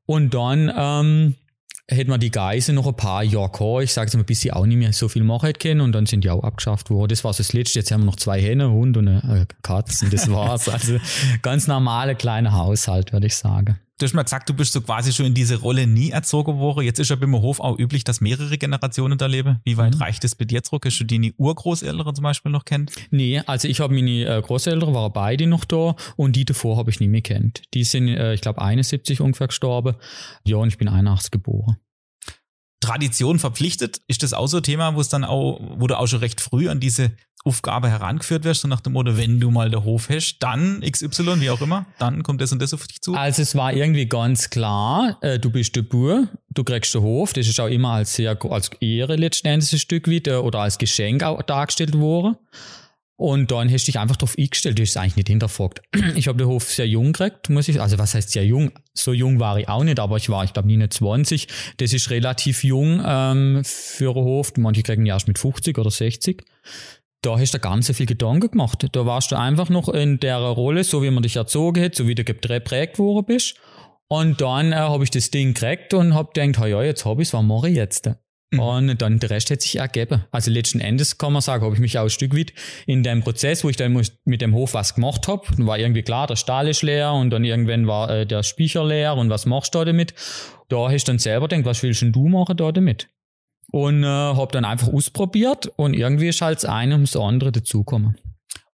Und 0.06 0.32
dann 0.32 0.72
ähm, 0.76 1.34
hätten 1.88 2.11
wir 2.11 2.19
die 2.19 2.31
Geise 2.31 2.72
noch 2.72 2.87
ein 2.87 2.94
paar 2.94 3.22
Jahre 3.22 3.50
gehabt. 3.50 3.82
Ich 3.82 3.93
sage 3.93 4.08
es 4.08 4.16
mal, 4.16 4.22
bis 4.22 4.40
sie 4.40 4.52
auch 4.52 4.64
nicht 4.64 4.76
mehr 4.76 4.93
so 4.93 5.08
viel 5.08 5.25
machen 5.25 5.52
können 5.55 5.81
und 5.81 5.93
dann 5.93 6.06
sind 6.06 6.25
die 6.25 6.31
auch 6.31 6.44
abgeschafft 6.44 6.88
worden. 6.90 7.08
Das 7.08 7.25
war 7.25 7.32
so 7.32 7.38
das 7.38 7.52
Letzte. 7.52 7.81
Jetzt 7.81 7.90
haben 7.90 8.02
wir 8.02 8.06
noch 8.06 8.16
zwei 8.16 8.40
Hähne, 8.40 8.70
Hund 8.70 8.96
und 8.96 9.08
eine 9.08 9.46
Katze. 9.62 10.08
Das 10.08 10.31
war's. 10.31 10.69
also 10.69 10.99
ganz 11.43 11.66
normale 11.66 12.14
kleine 12.14 12.52
Haushalt, 12.52 13.12
würde 13.12 13.26
ich 13.26 13.34
sagen. 13.34 13.78
Du 13.99 14.06
hast 14.06 14.12
mal 14.12 14.25
gesagt, 14.25 14.49
du 14.49 14.55
bist 14.55 14.73
so 14.73 14.81
quasi 14.81 15.12
schon 15.12 15.26
in 15.26 15.35
diese 15.35 15.61
Rolle 15.61 15.87
nie 15.87 16.11
erzogen 16.11 16.58
worden. 16.58 16.85
Jetzt 16.85 16.99
ist 16.99 17.11
ja 17.11 17.17
beim 17.17 17.32
Hof 17.37 17.61
auch 17.61 17.79
üblich, 17.79 18.02
dass 18.02 18.20
mehrere 18.20 18.58
Generationen 18.58 19.19
da 19.19 19.26
leben. 19.26 19.61
Wie 19.62 19.76
weit 19.76 19.94
mhm. 19.94 20.02
reicht 20.02 20.25
es 20.25 20.35
bei 20.35 20.44
dir 20.44 20.64
zurück? 20.64 20.85
Hast 20.85 20.99
du 20.99 21.05
die 21.05 21.32
Urgroßeltern 21.37 22.12
zum 22.12 22.25
Beispiel 22.25 22.50
noch 22.50 22.64
kennt? 22.64 22.91
Nee, 23.12 23.41
also 23.46 23.69
ich 23.69 23.79
habe 23.79 23.94
meine 23.94 24.25
äh, 24.25 24.43
Großeltern, 24.43 24.94
waren 24.94 25.12
beide 25.12 25.46
noch 25.46 25.64
da 25.64 25.94
und 26.17 26.35
die 26.35 26.44
davor 26.44 26.76
habe 26.76 26.91
ich 26.91 26.99
nie 26.99 27.06
mehr 27.06 27.23
kennt. 27.23 27.62
Die 27.73 27.85
sind, 27.85 28.08
äh, 28.08 28.35
ich 28.35 28.41
glaube, 28.41 28.61
71 28.61 29.20
ungefähr 29.20 29.46
gestorben. 29.46 29.94
Ja, 30.44 30.56
und 30.56 30.69
ich 30.69 30.79
bin 30.79 30.88
81 30.88 31.31
geboren. 31.31 31.76
Tradition 32.84 33.38
verpflichtet, 33.38 34.00
ist 34.08 34.22
das 34.22 34.32
auch 34.32 34.46
so 34.46 34.58
ein 34.58 34.62
Thema, 34.62 34.94
wo 34.94 35.00
es 35.00 35.08
dann 35.08 35.25
auch, 35.25 35.60
wo 35.76 35.86
du 35.86 35.98
auch 35.98 36.06
schon 36.06 36.20
recht 36.20 36.40
früh 36.40 36.69
an 36.69 36.81
diese 36.81 37.12
Aufgabe 37.46 37.90
herangeführt 37.90 38.44
wirst, 38.44 38.62
so 38.62 38.69
nach 38.69 38.81
dem 38.81 38.94
Motto, 38.94 39.19
wenn 39.19 39.38
du 39.38 39.50
mal 39.50 39.68
der 39.68 39.85
Hof 39.85 40.09
hast, 40.09 40.38
dann 40.38 40.80
XY, 40.80 41.40
wie 41.40 41.50
auch 41.50 41.61
immer, 41.61 41.85
dann 41.99 42.23
kommt 42.23 42.40
das 42.40 42.52
und 42.52 42.62
das 42.62 42.73
auf 42.73 42.87
dich 42.87 43.02
zu? 43.02 43.14
Also 43.14 43.42
es 43.42 43.54
war 43.54 43.75
irgendwie 43.75 44.06
ganz 44.06 44.49
klar, 44.49 45.18
äh, 45.20 45.38
du 45.38 45.50
bist 45.50 45.76
der 45.76 45.82
Bur, 45.82 46.28
du 46.49 46.64
kriegst 46.64 46.94
den 46.94 47.02
Hof, 47.02 47.35
das 47.35 47.47
ist 47.47 47.61
auch 47.61 47.68
immer 47.68 47.90
als 47.90 48.14
sehr, 48.14 48.38
als 48.50 48.70
Ehre 48.80 49.16
letztendlich 49.16 49.75
ein 49.75 49.78
Stück 49.78 50.09
wieder 50.09 50.42
oder 50.42 50.61
als 50.61 50.78
Geschenk 50.78 51.23
auch 51.23 51.42
dargestellt 51.42 51.99
worden. 51.99 52.37
Und 53.16 53.52
dann 53.52 53.71
hast 53.71 53.87
du 53.87 53.92
dich 53.92 54.00
einfach 54.00 54.16
drauf 54.16 54.35
eingestellt, 54.37 54.78
du 54.78 54.83
hast 54.83 54.90
es 54.90 54.97
eigentlich 54.97 55.16
nicht 55.16 55.28
hinterfragt. 55.28 55.83
Ich 56.16 56.26
habe 56.26 56.38
den 56.38 56.49
Hof 56.49 56.64
sehr 56.64 56.88
jung 56.88 57.12
gekriegt, 57.12 57.49
muss 57.49 57.68
ich, 57.68 57.80
also 57.80 57.99
was 57.99 58.14
heißt 58.14 58.30
sehr 58.30 58.44
jung? 58.44 58.73
So 58.92 59.12
jung 59.12 59.38
war 59.38 59.59
ich 59.59 59.68
auch 59.68 59.85
nicht, 59.85 60.00
aber 60.00 60.16
ich 60.16 60.28
war, 60.28 60.44
ich 60.44 60.52
glaube, 60.52 60.68
nie 60.68 60.88
20. 60.88 61.47
Das 61.76 61.92
ist 61.92 62.11
relativ 62.11 62.64
jung 62.64 63.00
ähm, 63.04 63.62
für 63.64 64.16
einen 64.16 64.25
Hof. 64.25 64.52
Manche 64.56 64.83
kriegen 64.83 65.06
ja 65.06 65.14
erst 65.14 65.28
mit 65.28 65.38
50 65.38 65.78
oder 65.78 65.90
60 65.90 66.44
da 67.25 67.38
hast 67.38 67.54
du 67.54 67.59
ganz 67.59 67.90
viel 67.90 68.06
Gedanken 68.06 68.50
gemacht. 68.50 68.87
Da 68.92 69.06
warst 69.06 69.33
du 69.33 69.38
einfach 69.38 69.71
noch 69.71 69.88
in 69.88 70.21
der 70.21 70.37
Rolle, 70.37 70.85
so 70.85 71.02
wie 71.02 71.11
man 71.11 71.23
dich 71.23 71.37
erzogen 71.37 71.83
hat, 71.83 71.94
so 71.94 72.06
wie 72.06 72.14
du 72.14 72.23
geprägt 72.23 72.99
worden 72.99 73.25
bist. 73.25 73.54
Und 74.09 74.40
dann 74.40 74.73
äh, 74.73 74.76
habe 74.76 75.04
ich 75.04 75.11
das 75.11 75.30
Ding 75.30 75.54
gekriegt 75.54 75.94
und 75.94 76.14
habe 76.14 76.30
gedacht, 76.35 76.68
ja, 76.68 76.83
jetzt 76.83 77.04
habe 77.04 77.23
ich 77.23 77.28
es, 77.28 77.35
was 77.35 77.42
mache 77.42 77.71
ich 77.71 77.76
jetzt? 77.76 78.11
Mhm. 78.54 78.61
Und 78.61 79.02
dann 79.02 79.18
der 79.18 79.30
Rest 79.30 79.50
hat 79.50 79.62
sich 79.62 79.76
ergeben. 79.76 80.25
Also 80.30 80.50
letzten 80.50 80.80
Endes 80.80 81.18
kann 81.18 81.32
man 81.32 81.42
sagen, 81.42 81.64
habe 81.64 81.75
ich 81.75 81.80
mich 81.80 81.99
auch 81.99 82.04
ein 82.04 82.11
Stück 82.11 82.37
weit 82.37 82.52
in 82.87 83.02
dem 83.02 83.23
Prozess, 83.23 83.64
wo 83.64 83.68
ich 83.68 83.76
dann 83.76 84.00
mit 84.25 84.40
dem 84.40 84.54
Hof 84.54 84.75
was 84.75 84.94
gemacht 84.94 85.28
habe, 85.28 85.42
war 85.58 85.78
irgendwie 85.78 86.02
klar, 86.02 86.26
der 86.26 86.37
Stall 86.37 86.68
ist 86.68 86.82
leer 86.82 87.12
und 87.12 87.30
dann 87.30 87.44
irgendwann 87.44 87.87
war 87.87 88.11
äh, 88.11 88.26
der 88.26 88.42
Speicher 88.42 88.84
leer 88.84 89.16
und 89.16 89.30
was 89.30 89.46
machst 89.46 89.75
du 89.75 89.78
da 89.80 89.84
damit? 89.87 90.14
Da 90.68 90.90
hast 90.90 91.08
du 91.08 91.12
dann 91.12 91.18
selber 91.18 91.49
gedacht, 91.49 91.66
was 91.66 91.82
willst 91.82 92.02
denn 92.02 92.12
du 92.12 92.28
machen 92.28 92.56
da 92.56 92.73
damit? 92.73 93.08
und 93.75 94.04
äh, 94.04 94.06
habe 94.06 94.52
dann 94.52 94.64
einfach 94.64 94.92
ausprobiert 94.92 95.73
und 95.75 95.94
irgendwie 95.94 96.28
ist 96.28 96.40
halt 96.40 96.58
das 96.58 96.64
eine 96.64 96.94
ums 96.94 97.16
andere 97.16 97.50
dazugekommen. 97.50 98.16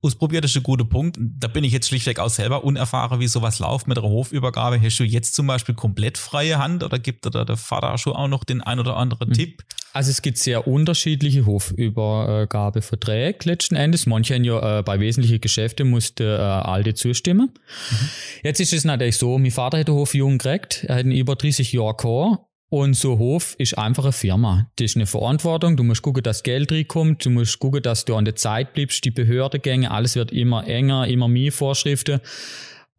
Ausprobiert 0.01 0.45
ist 0.45 0.57
ein 0.57 0.63
guter 0.63 0.85
Punkt. 0.85 1.19
Da 1.19 1.49
bin 1.49 1.65
ich 1.65 1.73
jetzt 1.73 1.89
schlichtweg 1.89 2.21
auch 2.21 2.31
selber 2.31 2.63
unerfahren, 2.63 3.19
wie 3.19 3.27
sowas 3.27 3.59
läuft 3.59 3.89
mit 3.89 3.97
der 3.97 4.05
Hofübergabe. 4.05 4.81
Hast 4.81 5.01
du 5.01 5.05
jetzt 5.05 5.35
zum 5.35 5.49
Beispiel 5.49 5.75
komplett 5.75 6.19
freie 6.19 6.59
Hand 6.59 6.85
oder 6.85 7.01
gibt 7.01 7.27
da 7.27 7.45
der 7.45 7.57
Vater 7.57 7.99
schon 7.99 8.13
auch 8.13 8.29
noch 8.29 8.45
den 8.45 8.61
ein 8.61 8.79
oder 8.79 8.97
anderen 8.97 9.31
mhm. 9.31 9.35
Tipp? 9.35 9.65
Also 9.93 10.13
es 10.13 10.23
gibt 10.23 10.39
sehr 10.39 10.69
unterschiedliche 10.69 11.47
Hofübergabeverträge 11.47 13.39
letzten 13.43 13.75
Endes. 13.75 14.07
Manche 14.07 14.37
haben 14.37 14.45
ja 14.45 14.79
äh, 14.79 14.83
bei 14.85 15.01
wesentlichen 15.01 15.41
Geschäften 15.41 15.91
musste 15.91 16.37
äh, 16.37 16.43
alte 16.43 16.95
zustimmen. 16.95 17.51
Mhm. 17.91 18.09
Jetzt 18.45 18.61
ist 18.61 18.73
es 18.73 18.85
natürlich 18.85 19.17
so, 19.17 19.37
mein 19.37 19.51
Vater 19.51 19.79
hat 19.79 19.89
den 19.89 19.97
Hof 19.97 20.15
jung 20.15 20.39
gekriegt. 20.39 20.85
Er 20.85 20.95
hat 20.97 21.07
ihn 21.07 21.11
über 21.11 21.35
30 21.35 21.73
Jahre 21.73 21.97
gehabt 21.97 22.48
Und 22.71 22.95
so 22.95 23.19
Hof 23.19 23.55
ist 23.59 23.79
einfach 23.79 24.05
eine 24.05 24.13
Firma. 24.13 24.71
Das 24.77 24.87
ist 24.87 24.97
eine 24.97 25.07
Verantwortung. 25.07 25.77
Du 25.77 25.85
musst 25.85 26.03
gucken, 26.03 26.23
dass 26.23 26.43
Geld 26.43 26.71
reinkommt. 26.71 27.25
Du 27.25 27.31
musst 27.31 27.59
gucken, 27.59 27.83
dass 27.83 28.05
du 28.05 28.15
an 28.15 28.27
der 28.27 28.37
Zeit 28.37 28.75
bleibst. 28.75 29.05
Die 29.05 29.11
Behördegänge, 29.11 29.91
alles 29.91 30.17
wird 30.17 30.33
immer 30.33 30.67
enger, 30.67 31.07
immer 31.07 31.29
mehr 31.29 31.51
Vorschriften. 31.51 32.21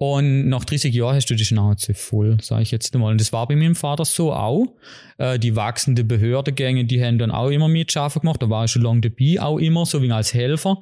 Und 0.01 0.47
nach 0.47 0.63
30 0.63 0.95
Jahren 0.95 1.15
hast 1.15 1.29
du 1.29 1.35
die 1.35 1.43
Schnauze 1.43 1.93
voll, 1.93 2.37
sage 2.41 2.63
ich 2.63 2.71
jetzt 2.71 2.95
mal. 2.95 3.11
Und 3.11 3.19
das 3.19 3.33
war 3.33 3.47
bei 3.47 3.55
meinem 3.57 3.75
Vater 3.75 4.05
so 4.05 4.33
auch. 4.33 4.65
Äh, 5.17 5.37
die 5.37 5.57
wachsende 5.57 6.05
Behördegänge, 6.05 6.85
die 6.85 7.03
haben 7.03 7.19
dann 7.19 7.31
auch 7.31 7.49
immer 7.49 7.69
Schafe 7.89 8.21
gemacht. 8.21 8.41
Da 8.41 8.49
war 8.49 8.63
ich 8.63 8.71
schon 8.71 8.81
lange 8.81 9.01
dabei, 9.01 9.41
auch 9.41 9.59
immer, 9.59 9.85
so 9.85 10.01
wie 10.01 10.11
als 10.11 10.33
Helfer. 10.33 10.77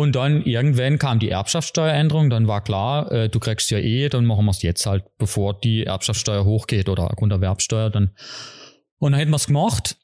Und 0.00 0.16
dann 0.16 0.40
irgendwann 0.46 0.98
kam 0.98 1.18
die 1.18 1.28
Erbschaftssteueränderung, 1.28 2.30
dann 2.30 2.48
war 2.48 2.64
klar, 2.64 3.12
äh, 3.12 3.28
du 3.28 3.38
kriegst 3.38 3.70
ja 3.70 3.76
eh, 3.76 4.08
dann 4.08 4.24
machen 4.24 4.46
wir 4.46 4.50
es 4.50 4.62
jetzt 4.62 4.86
halt, 4.86 5.04
bevor 5.18 5.52
die 5.60 5.84
Erbschaftssteuer 5.84 6.46
hochgeht 6.46 6.88
oder 6.88 7.06
Grunderwerbsteuer. 7.08 7.90
Dann. 7.90 8.12
Und 8.98 9.12
dann 9.12 9.18
hätten 9.18 9.30
wir 9.30 9.36
es 9.36 9.48
gemacht. 9.48 9.98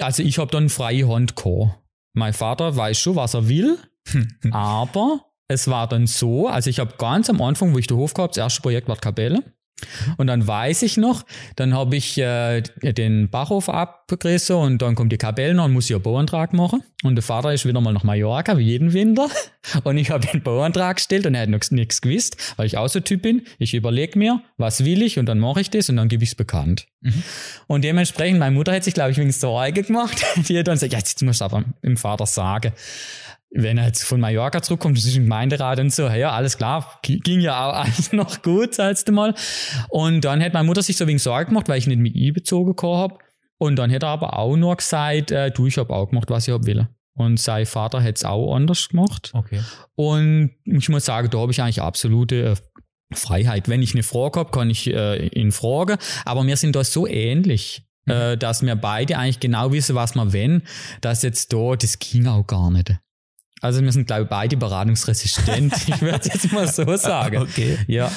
Also 0.00 0.22
ich 0.22 0.38
habe 0.38 0.50
dann 0.50 0.70
freie 0.70 1.06
Hand 1.06 1.36
gehabt. 1.36 1.78
Mein 2.14 2.32
Vater 2.32 2.74
weiß 2.74 2.98
schon, 2.98 3.16
was 3.16 3.34
er 3.34 3.50
will, 3.50 3.76
aber 4.50 5.20
es 5.46 5.68
war 5.68 5.86
dann 5.86 6.06
so, 6.06 6.48
also 6.48 6.70
ich 6.70 6.78
habe 6.78 6.94
ganz 6.96 7.28
am 7.28 7.42
Anfang, 7.42 7.74
wo 7.74 7.78
ich 7.78 7.86
den 7.86 7.98
Hof 7.98 8.14
gehabt, 8.14 8.38
das 8.38 8.42
erste 8.42 8.62
Projekt 8.62 8.88
war 8.88 8.96
Kapelle. 8.96 9.44
Und 10.16 10.26
dann 10.26 10.46
weiß 10.46 10.82
ich 10.82 10.96
noch, 10.96 11.24
dann 11.56 11.74
habe 11.74 11.96
ich 11.96 12.18
äh, 12.18 12.62
den 12.82 13.30
Bachhof 13.30 13.68
abgerissen 13.68 14.56
und 14.56 14.82
dann 14.82 14.94
kommt 14.94 15.12
die 15.12 15.18
Kapelle 15.18 15.54
noch 15.54 15.66
und 15.66 15.72
muss 15.72 15.88
ich 15.88 15.94
einen 15.94 16.02
Bauantrag 16.02 16.52
machen. 16.52 16.82
Und 17.04 17.14
der 17.14 17.22
Vater 17.22 17.52
ist 17.52 17.64
wieder 17.64 17.80
mal 17.80 17.92
nach 17.92 18.02
Mallorca, 18.02 18.58
wie 18.58 18.64
jeden 18.64 18.92
Winter. 18.92 19.28
Und 19.84 19.98
ich 19.98 20.10
habe 20.10 20.26
den 20.26 20.42
Bauantrag 20.42 20.96
gestellt 20.96 21.26
und 21.26 21.34
er 21.34 21.42
hat 21.42 21.50
noch 21.50 21.60
nichts 21.70 22.00
gewusst, 22.00 22.54
weil 22.56 22.66
ich 22.66 22.78
auch 22.78 22.88
so 22.88 23.00
Typ 23.00 23.22
bin. 23.22 23.42
Ich 23.58 23.74
überlege 23.74 24.18
mir, 24.18 24.40
was 24.56 24.84
will 24.84 25.02
ich 25.02 25.18
und 25.18 25.26
dann 25.26 25.38
mache 25.38 25.60
ich 25.60 25.68
das 25.68 25.90
und 25.90 25.96
dann 25.96 26.08
gebe 26.08 26.24
ich 26.24 26.30
es 26.30 26.34
bekannt. 26.34 26.86
Mhm. 27.02 27.22
Und 27.66 27.84
dementsprechend, 27.84 28.38
meine 28.38 28.54
Mutter 28.54 28.72
hat 28.72 28.84
sich, 28.84 28.94
glaube 28.94 29.10
ich, 29.10 29.18
wegen 29.18 29.30
Sorge 29.30 29.82
gemacht. 29.82 30.24
Die 30.48 30.58
hat 30.58 30.68
dann 30.68 30.74
gesagt, 30.74 30.92
ja, 30.92 30.98
jetzt 30.98 31.22
muss 31.22 31.36
ich 31.36 31.42
aber 31.42 31.64
dem 31.84 31.98
Vater 31.98 32.24
sagen 32.26 32.72
wenn 33.50 33.78
er 33.78 33.86
jetzt 33.86 34.04
von 34.04 34.20
Mallorca 34.20 34.62
zurückkommt, 34.62 34.98
das 34.98 35.04
ist 35.04 35.16
ein 35.16 35.24
Gemeinderat 35.24 35.80
und 35.80 35.92
so, 35.92 36.06
ja, 36.08 36.32
alles 36.32 36.58
klar, 36.58 37.00
ging 37.02 37.40
ja 37.40 37.68
auch 37.68 37.74
alles 37.84 38.12
noch 38.12 38.42
gut, 38.42 38.74
sagst 38.74 39.08
du 39.08 39.12
mal. 39.12 39.34
Und 39.88 40.24
dann 40.24 40.42
hat 40.42 40.52
meine 40.52 40.66
Mutter 40.66 40.82
sich 40.82 40.96
so 40.96 41.06
wegen 41.06 41.18
Sorge 41.18 41.46
gemacht, 41.46 41.68
weil 41.68 41.78
ich 41.78 41.86
nicht 41.86 41.98
mit 41.98 42.14
ihr 42.14 42.32
bezogen 42.32 42.74
habe. 42.82 43.18
Und 43.58 43.76
dann 43.76 43.92
hat 43.92 44.02
er 44.02 44.10
aber 44.10 44.38
auch 44.38 44.56
nur 44.56 44.76
gesagt, 44.76 45.30
äh, 45.30 45.50
du, 45.50 45.66
ich 45.66 45.78
habe 45.78 45.92
auch 45.92 46.10
gemacht, 46.10 46.30
was 46.30 46.46
ich 46.46 46.54
hab 46.54 46.66
will. 46.66 46.86
Und 47.14 47.40
sein 47.40 47.66
Vater 47.66 48.02
hat 48.02 48.16
es 48.16 48.24
auch 48.24 48.54
anders 48.54 48.88
gemacht. 48.88 49.32
Okay. 49.34 49.60
Und 49.96 50.52
ich 50.64 50.88
muss 50.88 51.04
sagen, 51.04 51.28
da 51.30 51.38
habe 51.38 51.50
ich 51.50 51.60
eigentlich 51.60 51.82
absolute 51.82 52.52
äh, 52.52 52.56
Freiheit. 53.12 53.68
Wenn 53.68 53.82
ich 53.82 53.94
eine 53.94 54.04
Frage 54.04 54.38
habe, 54.38 54.50
kann 54.52 54.70
ich 54.70 54.86
äh, 54.86 55.26
ihn 55.28 55.50
fragen. 55.50 55.96
Aber 56.24 56.46
wir 56.46 56.56
sind 56.56 56.76
da 56.76 56.84
so 56.84 57.08
ähnlich, 57.08 57.82
mhm. 58.04 58.12
äh, 58.12 58.36
dass 58.36 58.62
wir 58.62 58.76
beide 58.76 59.18
eigentlich 59.18 59.40
genau 59.40 59.72
wissen, 59.72 59.96
was 59.96 60.14
wir 60.14 60.32
wenn, 60.32 60.62
dass 61.00 61.22
jetzt 61.22 61.52
da, 61.52 61.74
das 61.74 61.98
ging 61.98 62.28
auch 62.28 62.46
gar 62.46 62.70
nicht. 62.70 62.94
Also 63.60 63.82
wir 63.82 63.92
sind, 63.92 64.06
glaube 64.06 64.22
ich, 64.24 64.28
beide 64.28 64.56
beratungsresistent. 64.56 65.72
ich 65.88 66.00
würde 66.00 66.28
jetzt 66.28 66.52
mal 66.52 66.68
so 66.68 66.96
sagen. 66.96 67.38
Okay. 67.38 67.78
Ja. 67.86 68.10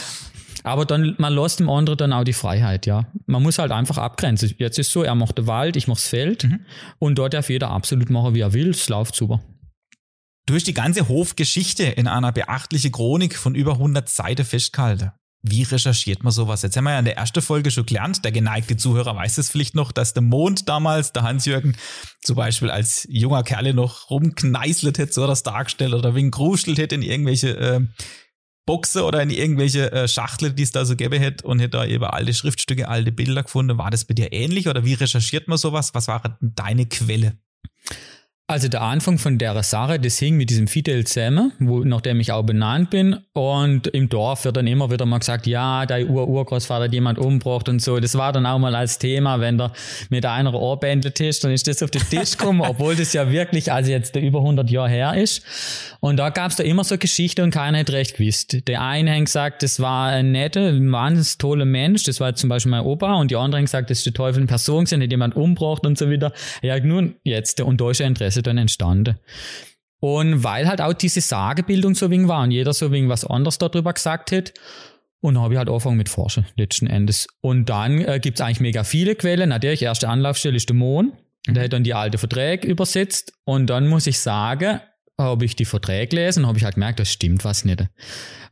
Aber 0.63 0.85
dann, 0.85 1.15
man 1.17 1.33
lässt 1.33 1.59
dem 1.59 1.69
anderen 1.69 1.97
dann 1.97 2.13
auch 2.13 2.23
die 2.23 2.33
Freiheit, 2.33 2.85
ja. 2.85 3.07
Man 3.25 3.41
muss 3.41 3.57
halt 3.57 3.71
einfach 3.71 3.97
abgrenzen. 3.97 4.53
Jetzt 4.57 4.77
ist 4.77 4.91
so, 4.91 5.03
er 5.03 5.15
macht 5.15 5.37
den 5.39 5.47
Wald, 5.47 5.75
ich 5.75 5.87
mach's 5.87 6.07
Feld. 6.07 6.43
Mhm. 6.43 6.65
Und 6.99 7.15
dort 7.17 7.33
darf 7.33 7.49
jeder 7.49 7.71
absolut 7.71 8.09
machen, 8.09 8.35
wie 8.35 8.41
er 8.41 8.53
will. 8.53 8.69
Es 8.69 8.87
läuft 8.87 9.15
super. 9.15 9.41
Du 10.45 10.55
hast 10.55 10.67
die 10.67 10.73
ganze 10.73 11.07
Hofgeschichte 11.07 11.83
in 11.83 12.07
einer 12.07 12.31
beachtlichen 12.31 12.91
Chronik 12.91 13.35
von 13.37 13.55
über 13.55 13.73
100 13.73 14.09
Seiten 14.09 14.45
festgehalten. 14.45 15.11
Wie 15.43 15.63
recherchiert 15.63 16.23
man 16.23 16.31
sowas? 16.31 16.61
Jetzt 16.61 16.77
haben 16.77 16.83
wir 16.83 16.91
ja 16.91 16.99
in 16.99 17.05
der 17.05 17.17
ersten 17.17 17.41
Folge 17.41 17.71
schon 17.71 17.87
gelernt, 17.87 18.23
der 18.23 18.31
geneigte 18.31 18.77
Zuhörer 18.77 19.15
weiß 19.15 19.39
es 19.39 19.49
vielleicht 19.49 19.73
noch, 19.73 19.91
dass 19.91 20.13
der 20.13 20.21
Mond 20.21 20.69
damals, 20.69 21.13
der 21.13 21.23
Hans-Jürgen, 21.23 21.75
zum 22.21 22.35
Beispiel 22.35 22.69
als 22.69 23.07
junger 23.09 23.41
Kerle 23.41 23.73
noch 23.73 24.11
rumkneißelt 24.11 24.99
hätte, 24.99 25.13
so 25.13 25.25
das 25.25 25.41
dargestellt 25.41 25.95
oder 25.95 26.13
wegen 26.13 26.29
gruschelt 26.29 26.77
hätte 26.77 26.93
in 26.93 27.01
irgendwelche 27.01 27.57
äh, 27.57 27.81
Boxe 28.67 29.03
oder 29.03 29.23
in 29.23 29.31
irgendwelche 29.31 29.91
äh, 29.91 30.07
Schachtel, 30.07 30.53
die 30.53 30.63
es 30.63 30.71
da 30.71 30.85
so 30.85 30.95
gäbe 30.95 31.19
hätte 31.19 31.45
und 31.47 31.59
hätte 31.59 31.77
da 31.77 31.85
eben 31.85 32.03
alte 32.03 32.33
Schriftstücke, 32.33 32.87
alte 32.87 33.11
Bilder 33.11 33.41
gefunden. 33.41 33.79
War 33.79 33.89
das 33.89 34.05
bei 34.05 34.13
dir 34.13 34.31
ähnlich 34.31 34.67
oder 34.67 34.85
wie 34.85 34.93
recherchiert 34.93 35.47
man 35.47 35.57
sowas? 35.57 35.95
Was 35.95 36.07
war 36.07 36.21
denn 36.21 36.53
deine 36.55 36.85
Quelle? 36.85 37.39
Also 38.51 38.67
der 38.67 38.81
Anfang 38.81 39.17
von 39.17 39.37
der 39.37 39.63
Sache, 39.63 39.97
das 39.97 40.19
hing 40.19 40.35
mit 40.35 40.49
diesem 40.49 40.67
Fidel 40.67 41.07
zusammen, 41.07 41.53
wo, 41.59 41.85
nachdem 41.85 42.19
ich 42.19 42.33
auch 42.33 42.43
benannt 42.43 42.89
bin. 42.89 43.15
Und 43.31 43.87
im 43.87 44.09
Dorf 44.09 44.43
wird 44.43 44.57
dann 44.57 44.67
immer 44.67 44.91
wieder 44.91 45.05
mal 45.05 45.19
gesagt, 45.19 45.47
ja, 45.47 45.85
dein 45.85 46.09
Ur-Urgroßvater 46.09 46.83
hat 46.83 46.93
jemand 46.93 47.17
umgebracht 47.17 47.69
und 47.69 47.81
so. 47.81 48.01
Das 48.01 48.15
war 48.15 48.33
dann 48.33 48.45
auch 48.45 48.59
mal 48.59 48.75
als 48.75 48.99
Thema, 48.99 49.39
wenn 49.39 49.57
der 49.57 49.71
mit 50.09 50.25
einer 50.25 50.53
Ohrbändel 50.53 51.13
ist, 51.19 51.45
dann 51.45 51.53
ist 51.53 51.65
das 51.65 51.81
auf 51.81 51.91
den 51.91 52.01
Tisch 52.01 52.35
gekommen, 52.35 52.59
obwohl 52.67 52.93
das 52.97 53.13
ja 53.13 53.31
wirklich, 53.31 53.71
also 53.71 53.89
jetzt 53.89 54.17
über 54.17 54.39
100 54.39 54.69
Jahre 54.69 54.89
her 54.89 55.13
ist. 55.15 55.43
Und 56.01 56.17
da 56.17 56.29
gab 56.29 56.51
es 56.51 56.57
da 56.57 56.63
immer 56.63 56.83
so 56.83 56.97
Geschichte 56.97 57.43
und 57.43 57.51
keiner 57.51 57.79
hat 57.79 57.91
recht 57.91 58.17
gewusst. 58.17 58.67
Der 58.67 58.81
eine 58.81 59.15
hat 59.15 59.25
gesagt, 59.25 59.63
das 59.63 59.79
war 59.79 60.09
ein 60.09 60.33
netter, 60.33 60.67
ein 60.67 60.91
wahnsinnig 60.91 61.37
toller 61.37 61.63
Mensch, 61.63 62.03
das 62.03 62.19
war 62.19 62.35
zum 62.35 62.49
Beispiel 62.49 62.71
mein 62.71 62.81
Opa, 62.81 63.13
und 63.13 63.31
die 63.31 63.37
anderen 63.37 63.59
haben 63.59 63.65
gesagt, 63.65 63.89
das 63.89 63.99
ist 63.99 64.07
der 64.07 64.13
Teufel 64.13 64.41
in 64.41 64.47
Person, 64.47 64.85
hat 64.85 65.11
jemand 65.11 65.37
umgebracht 65.37 65.85
und 65.85 65.97
so 65.97 66.09
wieder. 66.09 66.33
Ja, 66.61 66.77
nun 66.79 67.15
jetzt, 67.23 67.61
und 67.61 67.79
da 67.79 67.91
ist 67.91 68.01
ein 68.01 68.15
Interesse 68.41 68.43
dann 68.43 68.57
entstanden. 68.57 69.19
Und 69.99 70.43
weil 70.43 70.67
halt 70.67 70.81
auch 70.81 70.93
diese 70.93 71.21
Sagebildung 71.21 71.93
so 71.93 72.09
wegen 72.09 72.27
war 72.27 72.43
und 72.43 72.51
jeder 72.51 72.73
so 72.73 72.91
wegen 72.91 73.07
was 73.07 73.23
anderes 73.23 73.57
darüber 73.57 73.93
gesagt 73.93 74.31
hat, 74.31 74.53
und 75.23 75.39
habe 75.39 75.53
ich 75.53 75.57
halt 75.59 75.69
angefangen 75.69 75.97
mit 75.97 76.09
Forschen, 76.09 76.47
letzten 76.55 76.87
Endes. 76.87 77.27
Und 77.41 77.69
dann 77.69 78.01
äh, 78.01 78.19
gibt 78.19 78.39
es 78.39 78.41
eigentlich 78.43 78.59
mega 78.59 78.83
viele 78.83 79.13
Quellen. 79.13 79.49
Natürlich, 79.49 79.83
erste 79.83 80.09
Anlaufstelle 80.09 80.55
ist 80.55 80.67
der 80.67 80.75
Mond. 80.75 81.13
Der 81.47 81.65
hat 81.65 81.73
dann 81.73 81.83
die 81.83 81.93
alte 81.93 82.17
Verträge 82.17 82.67
übersetzt. 82.67 83.31
Und 83.43 83.67
dann 83.67 83.87
muss 83.87 84.07
ich 84.07 84.17
sagen, 84.17 84.79
habe 85.17 85.45
ich 85.45 85.55
die 85.55 85.65
Verträge 85.65 86.07
gelesen 86.07 86.43
und 86.43 86.47
habe 86.47 86.57
ich 86.57 86.63
halt 86.63 86.75
gemerkt, 86.75 86.99
das 86.99 87.11
stimmt 87.11 87.45
was 87.45 87.65
nicht. 87.65 87.85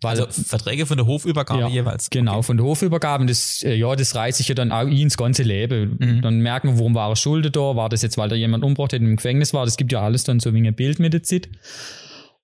Weil, 0.02 0.20
also 0.20 0.28
Verträge 0.44 0.86
von 0.86 0.98
der 0.98 1.08
Hofübergabe 1.08 1.62
ja, 1.62 1.68
jeweils. 1.68 2.10
Genau, 2.10 2.38
okay. 2.38 2.44
von 2.44 2.58
der 2.58 2.66
Hofübergabe. 2.66 3.26
Das, 3.26 3.64
äh, 3.64 3.76
ja, 3.76 3.96
das 3.96 4.16
reißt 4.16 4.38
sich 4.38 4.48
ja 4.48 4.56
dann 4.56 4.72
auch 4.72 4.88
ins 4.88 5.18
ganze 5.18 5.44
Leben. 5.44 5.98
Mhm. 6.00 6.22
Dann 6.22 6.40
merken 6.40 6.70
wir, 6.70 6.80
warum 6.80 6.96
war 6.96 7.10
er 7.10 7.16
schuldet 7.16 7.56
da? 7.56 7.76
War 7.76 7.90
das 7.90 8.02
jetzt, 8.02 8.18
weil 8.18 8.30
da 8.30 8.36
jemand 8.36 8.64
umgebracht 8.64 8.94
hat, 8.94 9.02
im 9.02 9.16
Gefängnis 9.16 9.54
war? 9.54 9.66
Das 9.66 9.78
gibt 9.78 9.92
ja 9.92 10.02
alles 10.02 10.24
dann 10.24 10.40
so 10.40 10.54
wie 10.54 10.66
ein 10.66 10.76
Bild 10.76 11.00
mit 11.00 11.14
der 11.14 11.24
Zeit. 11.24 11.50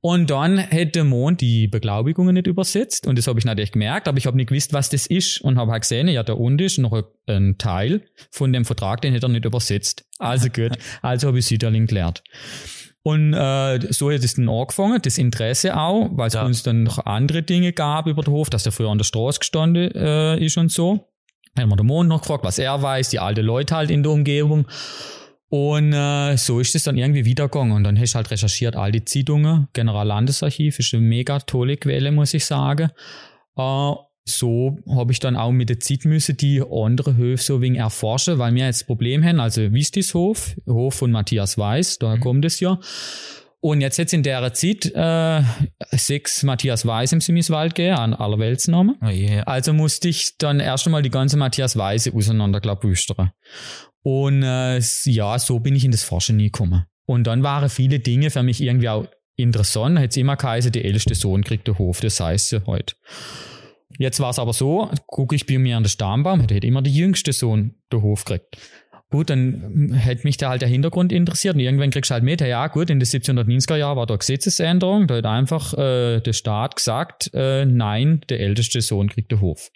Und 0.01 0.29
dann 0.29 0.59
hätte 0.59 1.03
Mond 1.03 1.41
die 1.41 1.67
Beglaubigungen 1.67 2.35
nicht 2.35 2.45
übersetzt. 2.45 3.07
Und 3.07 3.17
das 3.17 3.25
habe 3.25 3.39
ich 3.39 3.45
natürlich 3.45 3.71
gemerkt, 3.71 4.07
aber 4.07 4.19
ich 4.19 4.27
habe 4.27 4.37
nicht 4.37 4.49
gewusst, 4.49 4.71
was 4.71 4.89
das 4.89 5.07
ist. 5.07 5.41
Und 5.41 5.57
habe 5.57 5.71
halt 5.71 5.81
gesehen, 5.81 6.07
ja, 6.07 6.21
da 6.21 6.33
unten 6.33 6.63
ist 6.63 6.77
noch 6.77 7.03
ein 7.25 7.57
Teil 7.57 8.03
von 8.29 8.53
dem 8.53 8.65
Vertrag, 8.65 9.01
den 9.01 9.13
hätte 9.13 9.25
er 9.25 9.29
nicht 9.29 9.45
übersetzt. 9.45 10.05
Also 10.19 10.49
gut. 10.53 10.77
also 11.01 11.27
habe 11.27 11.39
ich 11.39 11.47
Süderling 11.47 11.87
gelernt. 11.87 12.21
Und 13.05 13.35
äh, 13.35 13.93
so 13.93 14.11
hat 14.11 14.23
es 14.23 14.33
dann 14.33 14.49
angefangen, 14.49 14.99
das 14.99 15.19
Interesse 15.19 15.77
auch, 15.77 16.09
weil 16.13 16.27
es 16.27 16.33
ja. 16.33 16.43
uns 16.43 16.63
dann 16.63 16.81
noch 16.81 17.05
andere 17.05 17.43
Dinge 17.43 17.71
gab 17.71 18.07
über 18.07 18.23
den 18.23 18.33
Hof, 18.33 18.49
dass 18.49 18.63
der 18.63 18.71
früher 18.71 18.89
an 18.89 18.97
der 18.97 19.05
Straße 19.05 19.37
gestanden 19.37 19.91
äh, 19.93 20.43
ist 20.43 20.57
und 20.57 20.71
so. 20.71 21.07
Dann 21.53 21.65
haben 21.65 21.69
wir 21.69 21.75
den 21.75 21.85
Mond 21.85 22.09
noch 22.09 22.21
gefragt, 22.21 22.43
was 22.43 22.57
er 22.57 22.81
weiß, 22.81 23.11
die 23.11 23.19
alte 23.19 23.43
Leute 23.43 23.75
halt 23.75 23.91
in 23.91 24.01
der 24.01 24.11
Umgebung. 24.11 24.65
Und 25.49 25.93
äh, 25.93 26.35
so 26.37 26.59
ist 26.59 26.73
es 26.73 26.81
dann 26.81 26.97
irgendwie 26.97 27.25
wiedergegangen. 27.25 27.73
Und 27.73 27.83
dann 27.83 27.99
hast 27.99 28.13
du 28.13 28.15
halt 28.15 28.31
recherchiert, 28.31 28.75
all 28.75 28.91
die 28.91 29.05
Zeitungen. 29.05 29.67
Generallandesarchiv 29.73 30.79
ist 30.79 30.91
eine 30.95 31.03
mega 31.03 31.37
tolle 31.37 31.77
Quelle, 31.77 32.11
muss 32.11 32.33
ich 32.33 32.43
sagen. 32.43 32.89
Äh, 33.55 33.91
so 34.27 34.79
habe 34.89 35.11
ich 35.11 35.19
dann 35.19 35.35
auch 35.35 35.51
mit 35.51 35.69
der 35.69 35.79
Zeit 35.79 36.05
müssen 36.05 36.35
die 36.37 36.61
andere 36.61 37.15
Höfe 37.15 37.43
so 37.43 37.61
wegen 37.61 37.75
erforschen, 37.75 38.39
weil 38.39 38.53
wir 38.55 38.65
jetzt 38.65 38.81
das 38.81 38.87
Problem 38.87 39.23
haben, 39.23 39.39
also 39.39 39.71
Wistishof, 39.71 40.55
Hof 40.67 40.95
von 40.95 41.11
Matthias 41.11 41.57
Weiß, 41.57 41.99
daher 41.99 42.17
mhm. 42.17 42.21
kommt 42.21 42.45
es 42.45 42.59
ja. 42.59 42.79
Und 43.61 43.81
jetzt 43.81 43.97
jetzt 43.97 44.13
in 44.13 44.21
der 44.21 44.53
Zeit 44.53 44.91
äh, 44.93 45.41
sechs 45.91 46.43
Matthias 46.43 46.85
Weiß 46.85 47.13
im 47.13 47.21
Simiswald 47.21 47.73
gehen, 47.73 47.95
an 47.95 48.13
aller 48.13 48.37
Weltsnamen. 48.37 48.95
Oh 49.01 49.07
yeah. 49.07 49.41
Also 49.43 49.73
musste 49.73 50.07
ich 50.07 50.37
dann 50.37 50.59
erst 50.59 50.85
einmal 50.85 51.01
die 51.01 51.09
ganze 51.09 51.35
Matthias 51.35 51.75
Weiße 51.75 52.13
auseinanderklabüstern. 52.13 53.31
Und 54.03 54.43
äh, 54.43 54.79
ja, 55.05 55.39
so 55.39 55.59
bin 55.59 55.75
ich 55.75 55.83
in 55.83 55.89
das 55.89 56.03
Forschen 56.03 56.37
nie 56.37 56.51
gekommen. 56.51 56.85
Und 57.07 57.25
dann 57.25 57.41
waren 57.41 57.69
viele 57.69 57.99
Dinge 57.99 58.29
für 58.29 58.43
mich 58.43 58.61
irgendwie 58.61 58.89
auch 58.89 59.07
interessant. 59.35 59.97
Hat 59.97 60.11
es 60.11 60.17
immer 60.17 60.35
geheißen, 60.35 60.71
der 60.71 60.85
älteste 60.85 61.15
Sohn 61.15 61.43
kriegt 61.43 61.67
den 61.67 61.79
Hof, 61.79 62.01
das 62.01 62.19
heißt 62.19 62.51
ja 62.51 62.61
heute. 62.67 62.95
Jetzt 63.97 64.19
war 64.19 64.29
es 64.29 64.39
aber 64.39 64.53
so, 64.53 64.89
gucke 65.07 65.35
ich 65.35 65.45
bei 65.45 65.57
mir 65.57 65.77
an 65.77 65.83
den 65.83 65.89
Stammbaum, 65.89 66.41
hätte 66.41 66.57
immer 66.57 66.81
der 66.81 66.93
jüngste 66.93 67.33
Sohn 67.33 67.75
den 67.91 68.01
Hof 68.01 68.25
gekriegt. 68.25 68.57
Gut, 69.11 69.29
dann 69.29 69.93
hätte 69.93 70.25
mich 70.25 70.37
da 70.37 70.49
halt 70.49 70.61
der 70.61 70.69
Hintergrund 70.69 71.13
interessiert 71.13 71.55
und 71.55 71.61
irgendwann 71.61 71.91
kriegst 71.91 72.09
du 72.09 72.15
halt 72.15 72.23
mit, 72.23 72.41
ja 72.41 72.67
gut, 72.67 72.89
in 72.89 72.99
den 72.99 73.07
1790er 73.07 73.77
Jahren 73.77 73.97
war 73.97 74.07
da 74.07 74.15
Gesetzesänderung, 74.15 75.07
da 75.07 75.17
hat 75.17 75.25
einfach 75.25 75.73
äh, 75.73 76.19
der 76.19 76.33
Staat 76.33 76.75
gesagt, 76.75 77.29
äh, 77.33 77.65
nein, 77.65 78.21
der 78.29 78.39
älteste 78.39 78.81
Sohn 78.81 79.07
kriegt 79.07 79.31
den 79.31 79.41
Hof. 79.41 79.71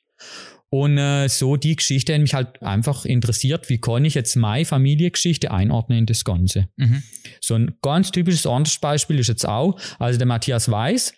Und 0.71 0.97
äh, 0.97 1.27
so 1.29 1.55
die 1.55 1.75
Geschichte 1.75 2.13
hat 2.13 2.21
mich 2.21 2.33
halt 2.33 2.61
einfach 2.61 3.05
interessiert, 3.05 3.69
wie 3.69 3.79
kann 3.79 4.05
ich 4.05 4.13
jetzt 4.13 4.35
meine 4.35 4.65
Familiengeschichte 4.65 5.51
einordnen 5.51 5.99
in 5.99 6.05
das 6.05 6.23
Ganze. 6.23 6.67
Mhm. 6.77 7.01
So 7.41 7.55
ein 7.55 7.75
ganz 7.81 8.11
typisches 8.11 8.45
anderes 8.45 8.77
Beispiel 8.77 9.19
ist 9.19 9.29
jetzt 9.29 9.47
auch, 9.47 9.79
also 9.97 10.19
der 10.19 10.27
Matthias 10.27 10.69
Weiß, 10.69 11.13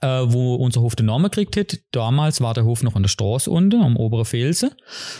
äh, 0.00 0.06
wo 0.06 0.54
unser 0.54 0.80
Hof 0.80 0.96
den 0.96 1.06
Namen 1.06 1.24
gekriegt 1.24 1.56
hat. 1.56 1.78
Damals 1.92 2.40
war 2.40 2.54
der 2.54 2.64
Hof 2.64 2.82
noch 2.82 2.96
an 2.96 3.02
der 3.02 3.08
Straße 3.08 3.50
unten, 3.50 3.82
am 3.82 3.96
oberen 3.96 4.24
Felsen. 4.24 4.70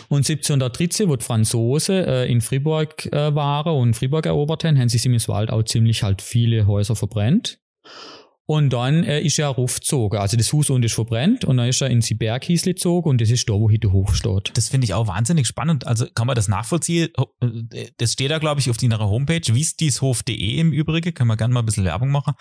Und 0.09 0.29
1713, 0.29 1.09
wo 1.09 1.15
die 1.15 1.23
Franzosen 1.23 2.03
äh, 2.03 2.25
in 2.25 2.41
Fribourg 2.41 3.05
äh, 3.13 3.35
waren 3.35 3.75
und 3.75 3.95
Fribourg 3.95 4.25
erobert 4.25 4.63
haben, 4.63 4.79
haben 4.79 4.89
sie 4.89 5.07
im 5.07 5.13
Wald 5.27 5.51
auch 5.51 5.63
ziemlich 5.63 6.03
halt 6.03 6.21
viele 6.21 6.65
Häuser 6.67 6.95
verbrennt. 6.95 7.59
Und 8.45 8.71
dann 8.73 9.03
äh, 9.05 9.21
ist 9.21 9.39
er 9.39 9.47
raufgezogen. 9.47 10.19
Also 10.19 10.35
das 10.35 10.51
Haus 10.51 10.69
unten 10.69 10.83
ist 10.83 10.93
verbrennt 10.93 11.45
und 11.45 11.57
dann 11.57 11.69
ist 11.69 11.81
er 11.81 11.89
in 11.89 12.01
die 12.01 12.13
Berghiesle 12.13 12.73
gezogen 12.73 13.09
und 13.09 13.21
das 13.21 13.29
ist 13.29 13.47
da, 13.47 13.53
wo 13.53 13.69
heute 13.69 13.79
der 13.79 13.93
Hof 13.93 14.15
steht. 14.15 14.51
Das 14.55 14.67
finde 14.67 14.83
ich 14.83 14.93
auch 14.93 15.07
wahnsinnig 15.07 15.47
spannend. 15.47 15.87
Also 15.87 16.07
kann 16.13 16.27
man 16.27 16.35
das 16.35 16.49
nachvollziehen? 16.49 17.09
Das 17.97 18.11
steht 18.11 18.31
da, 18.31 18.39
glaube 18.39 18.59
ich, 18.59 18.69
auf 18.69 18.75
deiner 18.75 18.99
Homepage, 18.99 19.41
wiesdieshof.de 19.47 20.59
im 20.59 20.73
Übrigen. 20.73 21.13
Können 21.13 21.29
wir 21.29 21.37
gerne 21.37 21.53
mal 21.53 21.61
ein 21.61 21.65
bisschen 21.65 21.85
Werbung 21.85 22.11
machen. 22.11 22.33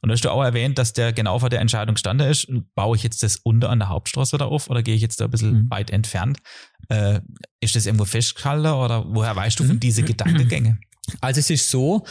Und 0.00 0.08
da 0.08 0.12
hast 0.12 0.24
du 0.24 0.30
auch 0.30 0.44
erwähnt, 0.44 0.78
dass 0.78 0.92
der 0.92 1.12
genau 1.12 1.40
vor 1.40 1.50
der 1.50 1.60
Entscheidung 1.60 1.96
stand 1.96 2.22
ist. 2.22 2.46
Baue 2.76 2.96
ich 2.96 3.02
jetzt 3.02 3.24
das 3.24 3.36
unter 3.36 3.70
an 3.70 3.80
der 3.80 3.88
Hauptstraße 3.88 4.34
wieder 4.34 4.46
auf 4.46 4.70
oder 4.70 4.84
gehe 4.84 4.94
ich 4.94 5.02
jetzt 5.02 5.20
da 5.20 5.24
ein 5.24 5.30
bisschen 5.32 5.64
mhm. 5.64 5.70
weit 5.70 5.90
entfernt? 5.90 6.38
Äh, 6.88 7.20
ist 7.60 7.74
das 7.74 7.86
irgendwo 7.86 8.04
festgehalten 8.04 8.66
oder 8.66 9.04
woher 9.08 9.34
weißt 9.34 9.58
du 9.58 9.64
von 9.64 9.76
mhm. 9.76 9.80
diese 9.80 10.02
Gedankengänge? 10.04 10.78
Also 11.20 11.40
es 11.40 11.50
ist 11.50 11.70
so, 11.70 12.04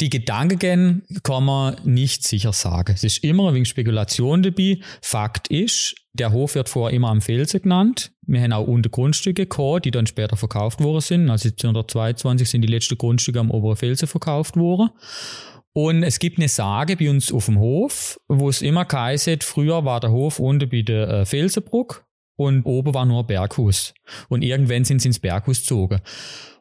die 0.00 0.10
Gedanken 0.10 1.02
kann 1.24 1.44
man 1.44 1.76
nicht 1.84 2.22
sicher 2.26 2.52
sagen. 2.52 2.92
Es 2.94 3.02
ist 3.02 3.24
immer 3.24 3.48
ein 3.48 3.54
wenig 3.54 3.68
Spekulation 3.68 4.42
dabei. 4.42 4.78
Fakt 5.02 5.48
ist, 5.48 5.96
der 6.12 6.32
Hof 6.32 6.54
wird 6.54 6.68
vorher 6.68 6.94
immer 6.94 7.08
am 7.08 7.20
Felsen 7.20 7.62
genannt. 7.62 8.12
Wir 8.22 8.40
haben 8.40 8.52
auch 8.52 8.66
unter 8.66 8.90
Grundstücke 8.90 9.46
gehabt, 9.46 9.84
die 9.84 9.90
dann 9.90 10.06
später 10.06 10.36
verkauft 10.36 10.80
worden 10.80 11.00
sind. 11.00 11.30
Also 11.30 11.48
1722 11.48 12.48
sind 12.48 12.62
die 12.62 12.68
letzten 12.68 12.98
Grundstücke 12.98 13.40
am 13.40 13.50
oberen 13.50 13.76
Felsen 13.76 14.06
verkauft 14.06 14.56
worden. 14.56 14.90
Und 15.72 16.02
es 16.02 16.18
gibt 16.18 16.38
eine 16.38 16.48
Sage 16.48 16.96
bei 16.96 17.10
uns 17.10 17.32
auf 17.32 17.46
dem 17.46 17.58
Hof, 17.58 18.20
wo 18.28 18.48
es 18.48 18.62
immer 18.62 18.84
geheißen 18.84 19.40
früher 19.40 19.84
war 19.84 20.00
der 20.00 20.10
Hof 20.10 20.38
unten 20.38 20.68
bei 20.68 20.82
der 20.82 21.08
äh, 21.08 21.26
Felsenbruck 21.26 22.04
und 22.36 22.64
oben 22.64 22.94
war 22.94 23.04
nur 23.04 23.20
ein 23.20 23.26
Berghus. 23.26 23.94
Und 24.28 24.42
irgendwann 24.42 24.84
sind 24.84 25.02
sie 25.02 25.08
ins 25.08 25.18
Berghus 25.18 25.60
gezogen. 25.60 26.00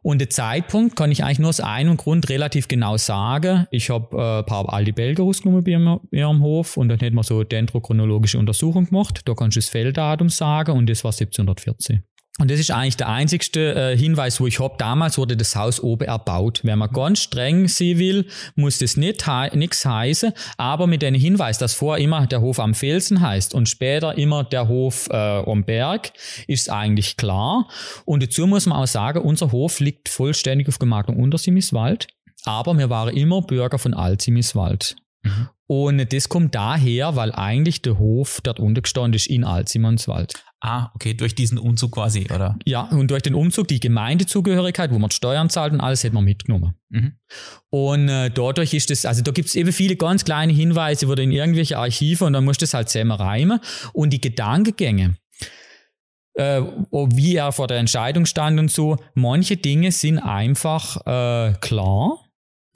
Und 0.08 0.20
der 0.20 0.30
Zeitpunkt 0.30 0.96
kann 0.96 1.12
ich 1.12 1.26
eigentlich 1.26 1.40
nur 1.40 1.50
aus 1.50 1.60
einem 1.60 1.98
Grund 1.98 2.30
relativ 2.30 2.70
genau 2.70 2.96
sagen. 2.96 3.68
Ich 3.72 3.90
habe 3.90 4.16
äh, 4.16 4.40
ein 4.40 4.46
paar 4.46 4.72
alte 4.72 4.94
Belger 4.94 5.24
rausgenommen 5.24 5.66
bei 5.66 5.72
ihrem 6.18 6.42
Hof 6.42 6.78
und 6.78 6.88
dann 6.88 7.02
hat 7.02 7.12
man 7.12 7.26
so 7.26 7.44
dendrochronologische 7.44 8.40
Untersuchung 8.40 8.86
gemacht. 8.86 9.24
Da 9.26 9.34
kannst 9.34 9.58
du 9.58 9.60
das 9.60 9.68
Felddatum 9.68 10.30
sagen 10.30 10.78
und 10.78 10.90
das 10.90 11.04
war 11.04 11.12
1714. 11.12 12.04
Und 12.40 12.52
das 12.52 12.60
ist 12.60 12.70
eigentlich 12.70 12.98
der 12.98 13.10
einzigste 13.10 13.74
äh, 13.74 13.98
Hinweis, 13.98 14.40
wo 14.40 14.46
ich 14.46 14.60
hab. 14.60 14.78
Damals 14.78 15.18
wurde 15.18 15.36
das 15.36 15.56
Haus 15.56 15.82
oben 15.82 16.04
erbaut. 16.04 16.60
Wenn 16.64 16.78
man 16.78 16.92
ganz 16.92 17.20
streng 17.20 17.68
sie 17.68 17.98
will, 17.98 18.28
muss 18.56 18.78
das 18.78 18.96
nicht 18.96 19.26
nichts 19.54 19.86
heißen. 19.86 20.34
Aber 20.58 20.86
mit 20.86 21.02
dem 21.02 21.16
Hinweis, 21.16 21.58
dass 21.58 21.74
vorher 21.74 22.04
immer 22.04 22.28
der 22.28 22.42
Hof 22.42 22.60
am 22.60 22.76
Felsen 22.76 23.22
heißt 23.22 23.56
und 23.56 23.68
später 23.68 24.18
immer 24.20 24.44
der 24.44 24.68
Hof 24.68 25.10
äh, 25.10 25.16
am 25.16 25.64
Berg, 25.64 26.12
ist 26.46 26.70
eigentlich 26.70 27.18
klar. 27.18 27.68
Und 28.06 28.22
dazu 28.22 28.46
muss 28.46 28.68
man 28.68 28.78
auch 28.78 28.88
sagen, 28.88 29.22
unser 29.22 29.52
Hof 29.52 29.80
liegt 29.80 30.08
vollständig 30.08 30.68
auf 30.68 30.78
Gemarkung 30.78 31.18
Untersimmiswald. 31.18 32.08
Aber 32.44 32.78
wir 32.78 32.92
waren 32.92 33.16
immer 33.18 33.42
Bürger 33.42 33.80
von 33.80 33.96
Altsimiswald. 33.96 34.96
Mhm. 35.24 35.50
Und 35.66 36.14
das 36.14 36.30
kommt 36.30 36.56
daher, 36.56 37.16
weil 37.16 37.34
eigentlich 37.34 37.82
der 37.82 38.00
Hof 38.00 38.40
dort 38.42 38.60
untergestanden 38.60 39.16
ist 39.16 39.28
in 39.28 39.44
Alzimonswald. 39.44 40.34
Ah, 40.60 40.90
okay, 40.96 41.14
durch 41.14 41.36
diesen 41.36 41.60
Umzug 41.60 41.92
quasi, 41.92 42.26
oder? 42.34 42.58
Ja, 42.66 42.82
und 42.82 43.12
durch 43.12 43.22
den 43.22 43.36
Umzug, 43.36 43.68
die 43.68 43.80
Gemeindezugehörigkeit, 43.80 44.92
wo 44.92 44.98
man 44.98 45.12
Steuern 45.12 45.52
zahlt 45.52 45.72
und 45.72 45.82
alles, 45.82 46.04
hätte 46.04 46.16
man 46.16 46.24
mitgenommen. 46.24 46.74
Mhm. 46.90 47.14
Und 47.70 48.10
äh, 48.10 48.32
dadurch 48.32 48.74
ist 48.74 48.90
es, 48.90 49.06
also 49.06 49.22
da 49.22 49.32
gibt 49.32 49.50
es 49.50 49.56
eben 49.56 49.72
viele 49.72 49.96
ganz 49.96 50.26
kleine 50.26 50.52
Hinweise, 50.52 51.06
du 51.06 51.22
in 51.22 51.32
irgendwelche 51.32 51.78
Archive 51.78 52.26
und 52.26 52.34
dann 52.34 52.44
musst 52.44 52.62
du 52.62 52.64
das 52.64 52.74
halt 52.74 52.90
selber 52.90 53.20
reimen. 53.20 53.60
Und 53.94 54.12
die 54.12 54.22
Gedankengänge, 54.22 55.18
äh, 56.34 56.62
wie 56.92 57.36
er 57.36 57.52
vor 57.52 57.68
der 57.68 57.78
Entscheidung 57.78 58.26
stand 58.26 58.60
und 58.60 58.72
so, 58.72 58.98
manche 59.14 59.58
Dinge 59.58 59.92
sind 59.92 60.18
einfach 60.18 60.98
äh, 61.06 61.54
klar 61.62 62.28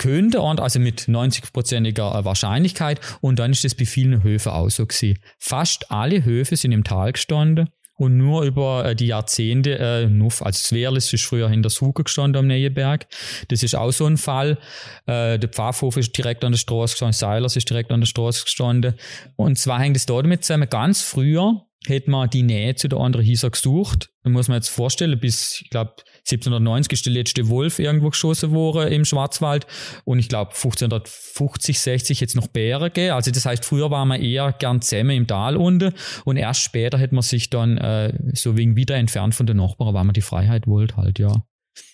könnte 0.02 0.42
und 0.42 0.60
also 0.60 0.80
mit 0.80 1.02
90-prozentiger 1.02 2.26
Wahrscheinlichkeit 2.26 3.00
und 3.22 3.38
dann 3.38 3.52
ist 3.52 3.64
das 3.64 3.76
bei 3.76 3.86
vielen 3.86 4.24
Höfen 4.24 4.52
auch 4.52 4.70
so 4.70 4.88
gewesen. 4.88 5.20
Fast 5.38 5.92
alle 5.92 6.26
Höfe 6.26 6.56
sind 6.56 6.72
im 6.72 6.84
Tal 6.84 7.12
gestanden 7.14 7.70
und 7.96 8.18
nur 8.18 8.44
über 8.44 8.86
äh, 8.86 8.96
die 8.96 9.08
Jahrzehnte, 9.08 9.78
äh, 9.78 10.08
Nuff, 10.08 10.42
also 10.42 10.58
Swerles 10.58 11.12
ist 11.14 11.24
früher 11.24 11.50
hinter 11.50 11.70
Suche 11.70 12.04
gestanden 12.04 12.40
am 12.40 12.48
Neuenberg. 12.48 13.08
Das 13.50 13.64
ist 13.64 13.76
auch 13.76 13.92
so 13.92 14.06
ein 14.06 14.18
Fall. 14.18 14.58
Äh, 15.06 15.38
der 15.38 15.50
Pfaffhof 15.50 15.98
ist 15.98 16.18
direkt 16.18 16.44
an 16.44 16.54
der 16.54 16.60
Straße 16.60 16.94
gestanden, 16.94 17.14
Seilers 17.14 17.56
ist 17.56 17.70
direkt 17.70 17.92
an 17.92 18.02
der 18.02 18.08
Straße 18.08 18.44
gestanden. 18.44 18.96
Und 19.36 19.58
zwar 19.58 19.80
hängt 19.80 19.98
es 19.98 20.06
damit 20.06 20.44
zusammen, 20.44 20.70
ganz 20.70 21.02
früher 21.02 21.66
hätte 21.88 22.12
man 22.12 22.30
die 22.30 22.44
Nähe 22.44 22.76
zu 22.76 22.88
der 22.88 23.00
anderen 23.00 23.26
Hieser 23.26 23.50
gesucht. 23.50 24.10
Da 24.24 24.30
muss 24.30 24.48
man 24.48 24.56
jetzt 24.56 24.70
vorstellen, 24.70 25.20
bis, 25.20 25.62
ich 25.62 25.70
glaube, 25.72 25.94
1790 26.20 26.94
ist 26.94 27.06
der 27.08 27.14
letzte 27.14 27.48
Wolf 27.50 27.80
irgendwo 27.80 28.10
geschossen 28.10 28.52
worden 28.52 28.92
im 28.92 29.04
Schwarzwald 29.04 29.66
und 30.06 30.20
ich 30.20 30.30
glaube 30.30 30.52
1550, 30.52 31.80
60 31.80 32.20
jetzt 32.20 32.36
noch 32.36 32.48
Bären 32.48 32.84
gegeben. 32.84 33.14
Also 33.14 33.32
das 33.32 33.46
heißt, 33.46 33.66
früher 33.66 33.90
war 33.90 34.06
man 34.06 34.22
eher 34.22 34.54
gern 34.54 34.82
zusammen 34.82 35.12
im 35.12 35.28
Tal 35.28 35.58
unten 35.58 35.94
und 36.24 36.38
erst 36.38 36.62
später 36.62 37.00
hat 37.00 37.12
man 37.12 37.24
sich 37.24 37.50
dann 37.50 37.78
äh, 37.78 38.14
so 38.34 38.58
wegen 38.58 38.76
wieder 38.76 38.96
entfernt 38.96 39.34
von 39.34 39.48
den 39.48 39.58
Nachbarn, 39.58 39.96
weil 39.96 40.04
man 40.04 40.14
die 40.14 40.22
Freiheit 40.22 40.68
wollte 40.68 40.98
halt, 40.98 41.18
ja. 41.18 41.44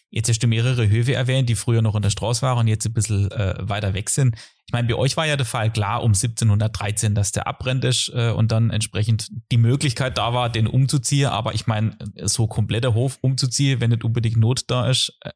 Jetzt 0.09 0.29
hast 0.29 0.39
du 0.39 0.47
mehrere 0.47 0.87
Höfe 0.89 1.13
erwähnt, 1.13 1.49
die 1.49 1.55
früher 1.55 1.81
noch 1.81 1.95
in 1.95 2.01
der 2.01 2.09
Straße 2.09 2.41
waren 2.41 2.59
und 2.59 2.67
jetzt 2.67 2.85
ein 2.85 2.93
bisschen 2.93 3.29
äh, 3.31 3.55
weiter 3.59 3.93
weg 3.93 4.09
sind. 4.09 4.35
Ich 4.65 4.73
meine, 4.73 4.87
bei 4.87 4.95
euch 4.95 5.17
war 5.17 5.25
ja 5.25 5.35
der 5.35 5.45
Fall 5.45 5.71
klar 5.71 6.01
um 6.01 6.11
1713, 6.11 7.13
dass 7.13 7.31
der 7.33 7.47
abbrennt 7.47 7.83
ist 7.83 8.11
äh, 8.13 8.31
und 8.31 8.51
dann 8.51 8.69
entsprechend 8.69 9.29
die 9.51 9.57
Möglichkeit 9.57 10.17
da 10.17 10.33
war, 10.33 10.49
den 10.49 10.67
umzuziehen. 10.67 11.29
Aber 11.29 11.53
ich 11.53 11.67
meine, 11.67 11.97
so 12.23 12.47
kompletter 12.47 12.93
Hof 12.93 13.17
umzuziehen, 13.21 13.81
wenn 13.81 13.89
nicht 13.89 14.03
unbedingt 14.03 14.37
Not 14.37 14.63
da 14.67 14.89
ist, 14.89 15.17
äh, 15.21 15.31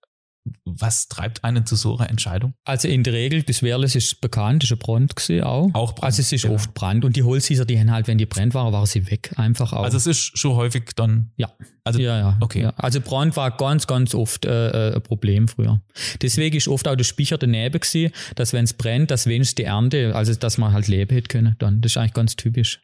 was 0.65 1.07
treibt 1.07 1.43
einen 1.43 1.65
zu 1.65 1.75
so 1.75 1.97
einer 1.97 2.09
Entscheidung? 2.09 2.53
Also 2.65 2.87
in 2.87 3.03
der 3.03 3.13
Regel, 3.13 3.43
das 3.43 3.61
Werles 3.61 3.95
ist 3.95 4.21
bekannt, 4.21 4.63
ist 4.63 4.71
ein 4.71 4.79
Brand 4.79 5.15
gesehen 5.15 5.43
auch. 5.43 5.69
Auch 5.73 5.93
Brand. 5.93 6.05
Also 6.05 6.21
es 6.21 6.31
ist 6.31 6.43
genau. 6.43 6.55
oft 6.55 6.73
Brand. 6.73 7.05
Und 7.05 7.15
die 7.15 7.23
Holzhieser, 7.23 7.65
die 7.65 7.79
haben 7.79 7.91
halt, 7.91 8.07
wenn 8.07 8.17
die 8.17 8.25
brennt 8.25 8.53
waren, 8.53 8.73
waren 8.73 8.85
sie 8.85 9.09
weg. 9.09 9.33
Einfach 9.35 9.73
auch. 9.73 9.83
Also 9.83 9.97
es 9.97 10.07
ist 10.07 10.37
schon 10.37 10.55
häufig 10.55 10.91
dann. 10.95 11.31
Ja. 11.37 11.51
Also, 11.83 11.99
ja, 11.99 12.17
ja. 12.17 12.37
Okay. 12.39 12.63
Ja. 12.63 12.73
Also 12.77 13.01
Brand 13.01 13.35
war 13.35 13.51
ganz, 13.51 13.87
ganz 13.87 14.15
oft 14.15 14.45
äh, 14.45 14.89
äh, 14.89 14.95
ein 14.95 15.01
Problem 15.03 15.47
früher. 15.47 15.81
Deswegen 16.21 16.57
ist 16.57 16.67
oft 16.67 16.87
auch 16.87 16.95
der 16.95 17.03
Speicher 17.03 17.37
daneben 17.37 17.79
gewesen, 17.79 18.11
dass 18.35 18.53
wenn 18.53 18.65
es 18.65 18.73
brennt, 18.73 19.11
dass 19.11 19.27
wenigstens 19.27 19.55
die 19.55 19.63
Ernte, 19.63 20.15
also 20.15 20.33
dass 20.33 20.57
man 20.57 20.73
halt 20.73 20.87
leben 20.87 21.13
hätte 21.13 21.27
können 21.27 21.55
dann. 21.59 21.81
Das 21.81 21.93
ist 21.93 21.97
eigentlich 21.97 22.13
ganz 22.13 22.35
typisch. 22.35 22.81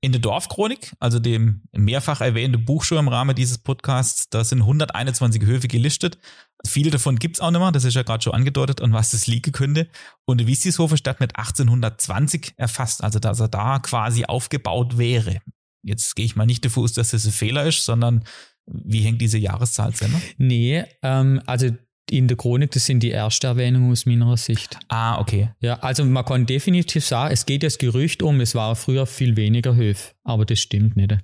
In 0.00 0.12
der 0.12 0.20
Dorfchronik, 0.20 0.92
also 1.00 1.18
dem 1.18 1.62
mehrfach 1.72 2.20
erwähnten 2.20 2.64
Buch 2.64 2.88
im 2.92 3.08
Rahmen 3.08 3.34
dieses 3.34 3.58
Podcasts, 3.58 4.30
da 4.30 4.44
sind 4.44 4.60
121 4.60 5.42
Höfe 5.42 5.66
gelistet. 5.66 6.18
Viele 6.64 6.90
davon 6.90 7.18
gibt's 7.18 7.40
auch 7.40 7.50
nicht 7.50 7.60
mehr, 7.60 7.72
das 7.72 7.84
ist 7.84 7.94
ja 7.94 8.04
gerade 8.04 8.22
schon 8.22 8.32
angedeutet, 8.32 8.80
an 8.80 8.92
was 8.92 9.10
das 9.10 9.26
liegen 9.26 9.50
könnte. 9.50 9.88
Und 10.24 10.46
Wiestishofer 10.46 10.96
Stadt 10.96 11.18
mit 11.18 11.36
1820 11.36 12.54
erfasst, 12.56 13.02
also 13.02 13.18
dass 13.18 13.40
er 13.40 13.48
da 13.48 13.80
quasi 13.80 14.24
aufgebaut 14.24 14.98
wäre. 14.98 15.40
Jetzt 15.82 16.14
gehe 16.14 16.26
ich 16.26 16.36
mal 16.36 16.46
nicht 16.46 16.64
davon 16.64 16.84
aus, 16.84 16.92
dass 16.92 17.10
das 17.10 17.24
ein 17.24 17.32
Fehler 17.32 17.66
ist, 17.66 17.84
sondern 17.84 18.24
wie 18.66 19.00
hängt 19.00 19.20
diese 19.20 19.38
Jahreszahl 19.38 19.94
zusammen? 19.94 20.22
Nee, 20.36 20.84
ähm, 21.02 21.40
also 21.46 21.70
in 22.10 22.28
der 22.28 22.36
Chronik, 22.36 22.70
das 22.72 22.86
sind 22.86 23.02
die 23.02 23.10
erste 23.10 23.46
Erwähnung 23.46 23.90
aus 23.90 24.06
meiner 24.06 24.36
Sicht. 24.36 24.78
Ah, 24.88 25.20
okay. 25.20 25.50
Ja, 25.60 25.78
also 25.80 26.04
man 26.04 26.24
kann 26.24 26.46
definitiv 26.46 27.04
sagen, 27.04 27.32
es 27.32 27.46
geht 27.46 27.62
das 27.62 27.78
Gerücht 27.78 28.22
um, 28.22 28.40
es 28.40 28.54
war 28.54 28.76
früher 28.76 29.06
viel 29.06 29.36
weniger 29.36 29.74
Höfe, 29.74 30.12
aber 30.24 30.44
das 30.44 30.60
stimmt 30.60 30.96
nicht. 30.96 31.16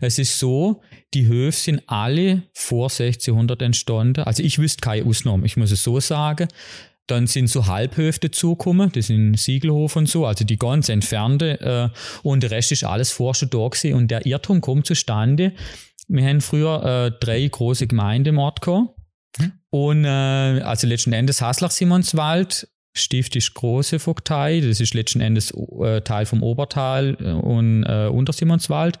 Es 0.00 0.18
ist 0.18 0.38
so, 0.38 0.82
die 1.14 1.26
Höfe 1.26 1.58
sind 1.58 1.82
alle 1.86 2.42
vor 2.52 2.86
1600 2.86 3.62
entstanden. 3.62 4.24
Also 4.24 4.42
ich 4.42 4.58
wüsste 4.58 4.80
keine 4.80 5.06
Ausnahme, 5.06 5.46
ich 5.46 5.56
muss 5.56 5.70
es 5.70 5.82
so 5.82 6.00
sagen. 6.00 6.48
Dann 7.06 7.26
sind 7.26 7.48
so 7.48 7.66
Halbhöfe 7.66 8.20
dazugekommen, 8.20 8.90
das 8.92 9.08
sind 9.08 9.38
Siegelhof 9.38 9.96
und 9.96 10.08
so, 10.08 10.24
also 10.24 10.44
die 10.44 10.56
ganz 10.56 10.88
entfernte. 10.88 11.60
Äh, 11.60 11.98
und 12.26 12.42
der 12.42 12.50
Rest 12.50 12.72
ist 12.72 12.84
alles 12.84 13.10
vorher 13.10 13.34
schon 13.34 13.50
da 13.50 13.68
gewesen. 13.68 13.92
Und 13.92 14.10
der 14.10 14.24
Irrtum 14.24 14.62
kommt 14.62 14.86
zustande. 14.86 15.52
Wir 16.08 16.24
haben 16.26 16.40
früher 16.40 16.82
äh, 16.82 17.18
drei 17.20 17.46
große 17.46 17.86
Gemeinden 17.86 18.30
im 18.30 18.38
Ort 18.38 18.62
gehabt? 18.62 18.93
Und 19.74 20.04
äh, 20.04 20.08
also 20.08 20.86
letzten 20.86 21.12
Endes 21.12 21.42
Haslach-Simonswald, 21.42 22.68
Stift 22.96 23.34
ist 23.34 23.54
große 23.54 23.98
Vogtei, 23.98 24.60
das 24.60 24.78
ist 24.78 24.94
letzten 24.94 25.20
Endes 25.20 25.50
äh, 25.50 26.00
Teil 26.02 26.26
vom 26.26 26.44
Obertal 26.44 27.16
äh, 27.18 27.32
und 27.32 27.82
äh, 27.82 28.06
Untersimonswald. 28.06 29.00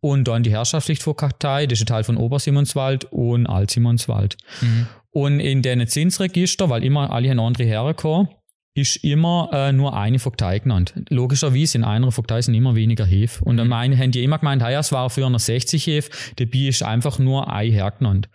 Und 0.00 0.26
dann 0.26 0.42
die 0.42 0.52
Herrschaftspflichtvogtei, 0.52 1.66
das 1.66 1.80
ist 1.80 1.82
ein 1.82 1.88
Teil 1.88 2.04
von 2.04 2.16
Obersimonswald 2.16 3.04
und 3.12 3.46
Altsimonswald. 3.46 4.38
Mhm. 4.62 4.86
Und 5.10 5.40
in 5.40 5.60
den 5.60 5.86
Zinsregister, 5.86 6.70
weil 6.70 6.82
immer 6.82 7.10
alle 7.10 7.28
haben 7.28 7.38
andere 7.38 7.64
hergekommen, 7.64 8.28
ist 8.76 8.96
immer 8.96 9.48
äh, 9.52 9.72
nur 9.72 9.96
eine 9.96 10.18
Vogtei 10.18 10.58
genannt. 10.58 10.92
Logischerweise 11.08 11.78
in 11.78 11.84
einer 11.84 12.12
Vogtei 12.12 12.42
sind 12.42 12.54
immer 12.54 12.74
weniger 12.74 13.06
Hefe. 13.06 13.42
Und 13.42 13.56
dann 13.56 13.68
mhm. 13.68 13.70
meine, 13.70 13.98
haben 13.98 14.10
die 14.10 14.22
immer 14.22 14.38
gemeint, 14.38 14.62
hey, 14.62 14.74
es 14.74 14.92
war 14.92 15.08
für 15.08 15.26
60 15.38 15.86
Hefe, 15.86 16.10
dabei 16.36 16.68
ist 16.68 16.82
einfach 16.82 17.18
nur 17.18 17.50
ein 17.50 17.72
hergenannt. 17.72 18.28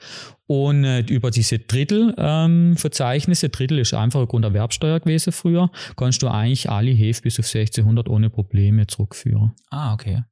Und 0.47 0.83
äh, 0.83 1.01
über 1.01 1.29
diese 1.29 1.59
Drittel-Verzeichnisse, 1.59 3.45
ähm, 3.45 3.51
Drittel 3.51 3.77
ist 3.79 3.93
einfach 3.93 4.19
eine 4.19 4.27
Grunderwerbsteuer 4.27 4.99
gewesen 4.99 5.31
früher, 5.31 5.69
kannst 5.95 6.23
du 6.23 6.27
eigentlich 6.27 6.69
alle 6.69 6.91
Hefe 6.91 7.21
bis 7.21 7.39
auf 7.39 7.45
1600 7.45 8.09
ohne 8.09 8.31
Probleme 8.31 8.87
zurückführen. 8.87 9.51
Ah, 9.69 9.93
okay. 9.93 10.23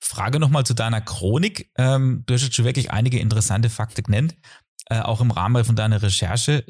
Frage 0.00 0.40
nochmal 0.40 0.66
zu 0.66 0.74
deiner 0.74 1.00
Chronik. 1.00 1.70
Ähm, 1.76 2.24
du 2.26 2.34
hast 2.34 2.42
jetzt 2.42 2.56
schon 2.56 2.64
wirklich 2.64 2.90
einige 2.90 3.20
interessante 3.20 3.70
Fakten 3.70 4.02
genannt, 4.02 4.36
äh, 4.86 5.00
auch 5.00 5.20
im 5.20 5.30
Rahmen 5.30 5.64
von 5.64 5.76
deiner 5.76 6.02
Recherche. 6.02 6.64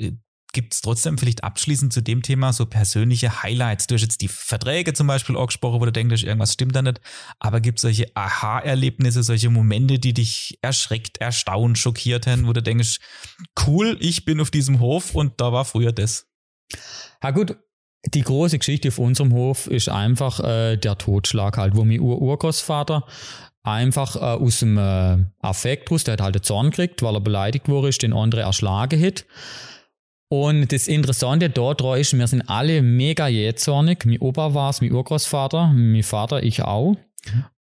Gibt 0.53 0.73
es 0.73 0.81
trotzdem 0.81 1.19
vielleicht 1.19 1.45
abschließend 1.45 1.93
zu 1.93 2.01
dem 2.01 2.23
Thema 2.23 2.55
so 2.55 2.65
persönliche 2.65 3.43
Highlights? 3.43 3.87
Du 3.87 3.95
hast 3.95 4.03
jetzt 4.03 4.23
die 4.23 4.29
Verträge 4.29 4.95
zum 4.95 5.07
Beispiel 5.07 5.37
angesprochen, 5.37 5.81
wo 5.81 5.85
du 5.85 5.93
denkst, 5.93 6.23
irgendwas 6.23 6.55
stimmt 6.55 6.75
da 6.75 6.81
nicht. 6.81 7.01
Aber 7.39 7.61
gibt 7.61 7.79
es 7.79 7.83
solche 7.83 8.11
Aha-Erlebnisse, 8.15 9.23
solche 9.23 9.51
Momente, 9.51 9.99
die 9.99 10.15
dich 10.15 10.59
erschreckt, 10.63 11.19
erstaunt, 11.19 11.77
schockiert 11.79 12.27
haben, 12.27 12.47
wo 12.47 12.55
du 12.55 12.63
denkst, 12.63 12.99
cool, 13.67 13.99
ich 14.01 14.25
bin 14.25 14.41
auf 14.41 14.51
diesem 14.51 14.81
Hof 14.81 15.15
und 15.15 15.41
da 15.41 15.53
war 15.53 15.67
früher 15.67 15.93
das? 15.93 16.27
Ja 17.23 17.31
gut, 17.31 17.57
die 18.07 18.23
große 18.23 18.59
Geschichte 18.59 18.89
auf 18.89 18.99
unserem 18.99 19.33
Hof 19.33 19.67
ist 19.67 19.89
einfach 19.89 20.41
äh, 20.41 20.77
der 20.77 20.97
Totschlag 20.97 21.59
halt, 21.59 21.77
wo 21.77 21.85
mein 21.85 22.01
Ur-Urgroßvater 22.01 23.05
einfach 23.63 24.17
äh, 24.17 24.21
aus 24.21 24.61
dem 24.61 24.79
äh, 24.79 25.19
Affekt 25.41 25.91
raus, 25.91 26.05
der 26.05 26.13
hat 26.13 26.21
halt 26.21 26.37
einen 26.37 26.43
Zorn 26.43 26.71
gekriegt, 26.71 27.03
weil 27.03 27.15
er 27.15 27.21
beleidigt 27.21 27.69
wurde, 27.69 27.91
den 27.91 28.13
andere 28.13 28.43
erschlagen 28.43 29.05
hat. 29.05 29.27
Und 30.31 30.73
das 30.73 30.89
Interessante 30.89 31.49
dort 31.49 31.81
ist, 31.99 32.17
wir 32.17 32.27
sind 32.27 32.43
alle 32.49 32.83
mega 32.83 33.29
jähzornig. 33.29 34.05
Mein 34.05 34.19
Opa 34.19 34.53
war 34.53 34.71
es, 34.71 34.81
mein 34.81 34.93
Urgroßvater, 34.93 35.69
mein 35.75 36.03
Vater, 36.03 36.43
ich 36.43 36.63
auch. 36.63 36.97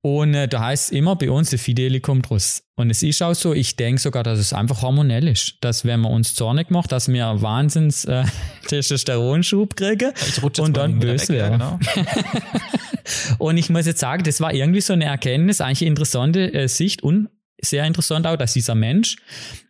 Und 0.01 0.33
äh, 0.33 0.47
da 0.47 0.61
heißt 0.61 0.91
immer 0.91 1.15
bei 1.15 1.29
uns, 1.31 1.49
der 1.49 1.59
Fideli 1.59 1.99
kommt 1.99 2.29
raus. 2.31 2.63
Und 2.75 2.89
es 2.89 3.03
ist 3.03 3.21
auch 3.21 3.33
so, 3.33 3.53
ich 3.53 3.75
denke 3.75 3.99
sogar, 3.99 4.23
dass 4.23 4.39
es 4.39 4.53
einfach 4.53 4.81
hormonell 4.81 5.27
ist. 5.27 5.57
Dass 5.61 5.83
wenn 5.83 6.01
man 6.01 6.13
uns 6.13 6.35
zornig 6.35 6.69
macht, 6.69 6.91
dass 6.91 7.07
wir 7.07 7.41
Wahnsinns 7.41 8.05
äh, 8.05 8.23
Testosteronschub 8.67 9.75
kriegen 9.75 10.11
und 10.61 10.77
dann 10.77 10.99
böse 10.99 11.33
werden. 11.33 11.59
Genau. 11.59 11.79
und 13.39 13.57
ich 13.57 13.69
muss 13.69 13.85
jetzt 13.85 13.99
sagen, 13.99 14.23
das 14.23 14.39
war 14.39 14.53
irgendwie 14.53 14.81
so 14.81 14.93
eine 14.93 15.05
Erkenntnis, 15.05 15.59
eigentlich 15.59 15.81
eine 15.81 15.89
interessante 15.89 16.53
äh, 16.53 16.67
Sicht 16.67 17.03
und 17.03 17.29
sehr 17.61 17.85
interessant 17.85 18.27
auch, 18.27 18.35
dass 18.35 18.53
dieser 18.53 18.75
Mensch, 18.75 19.17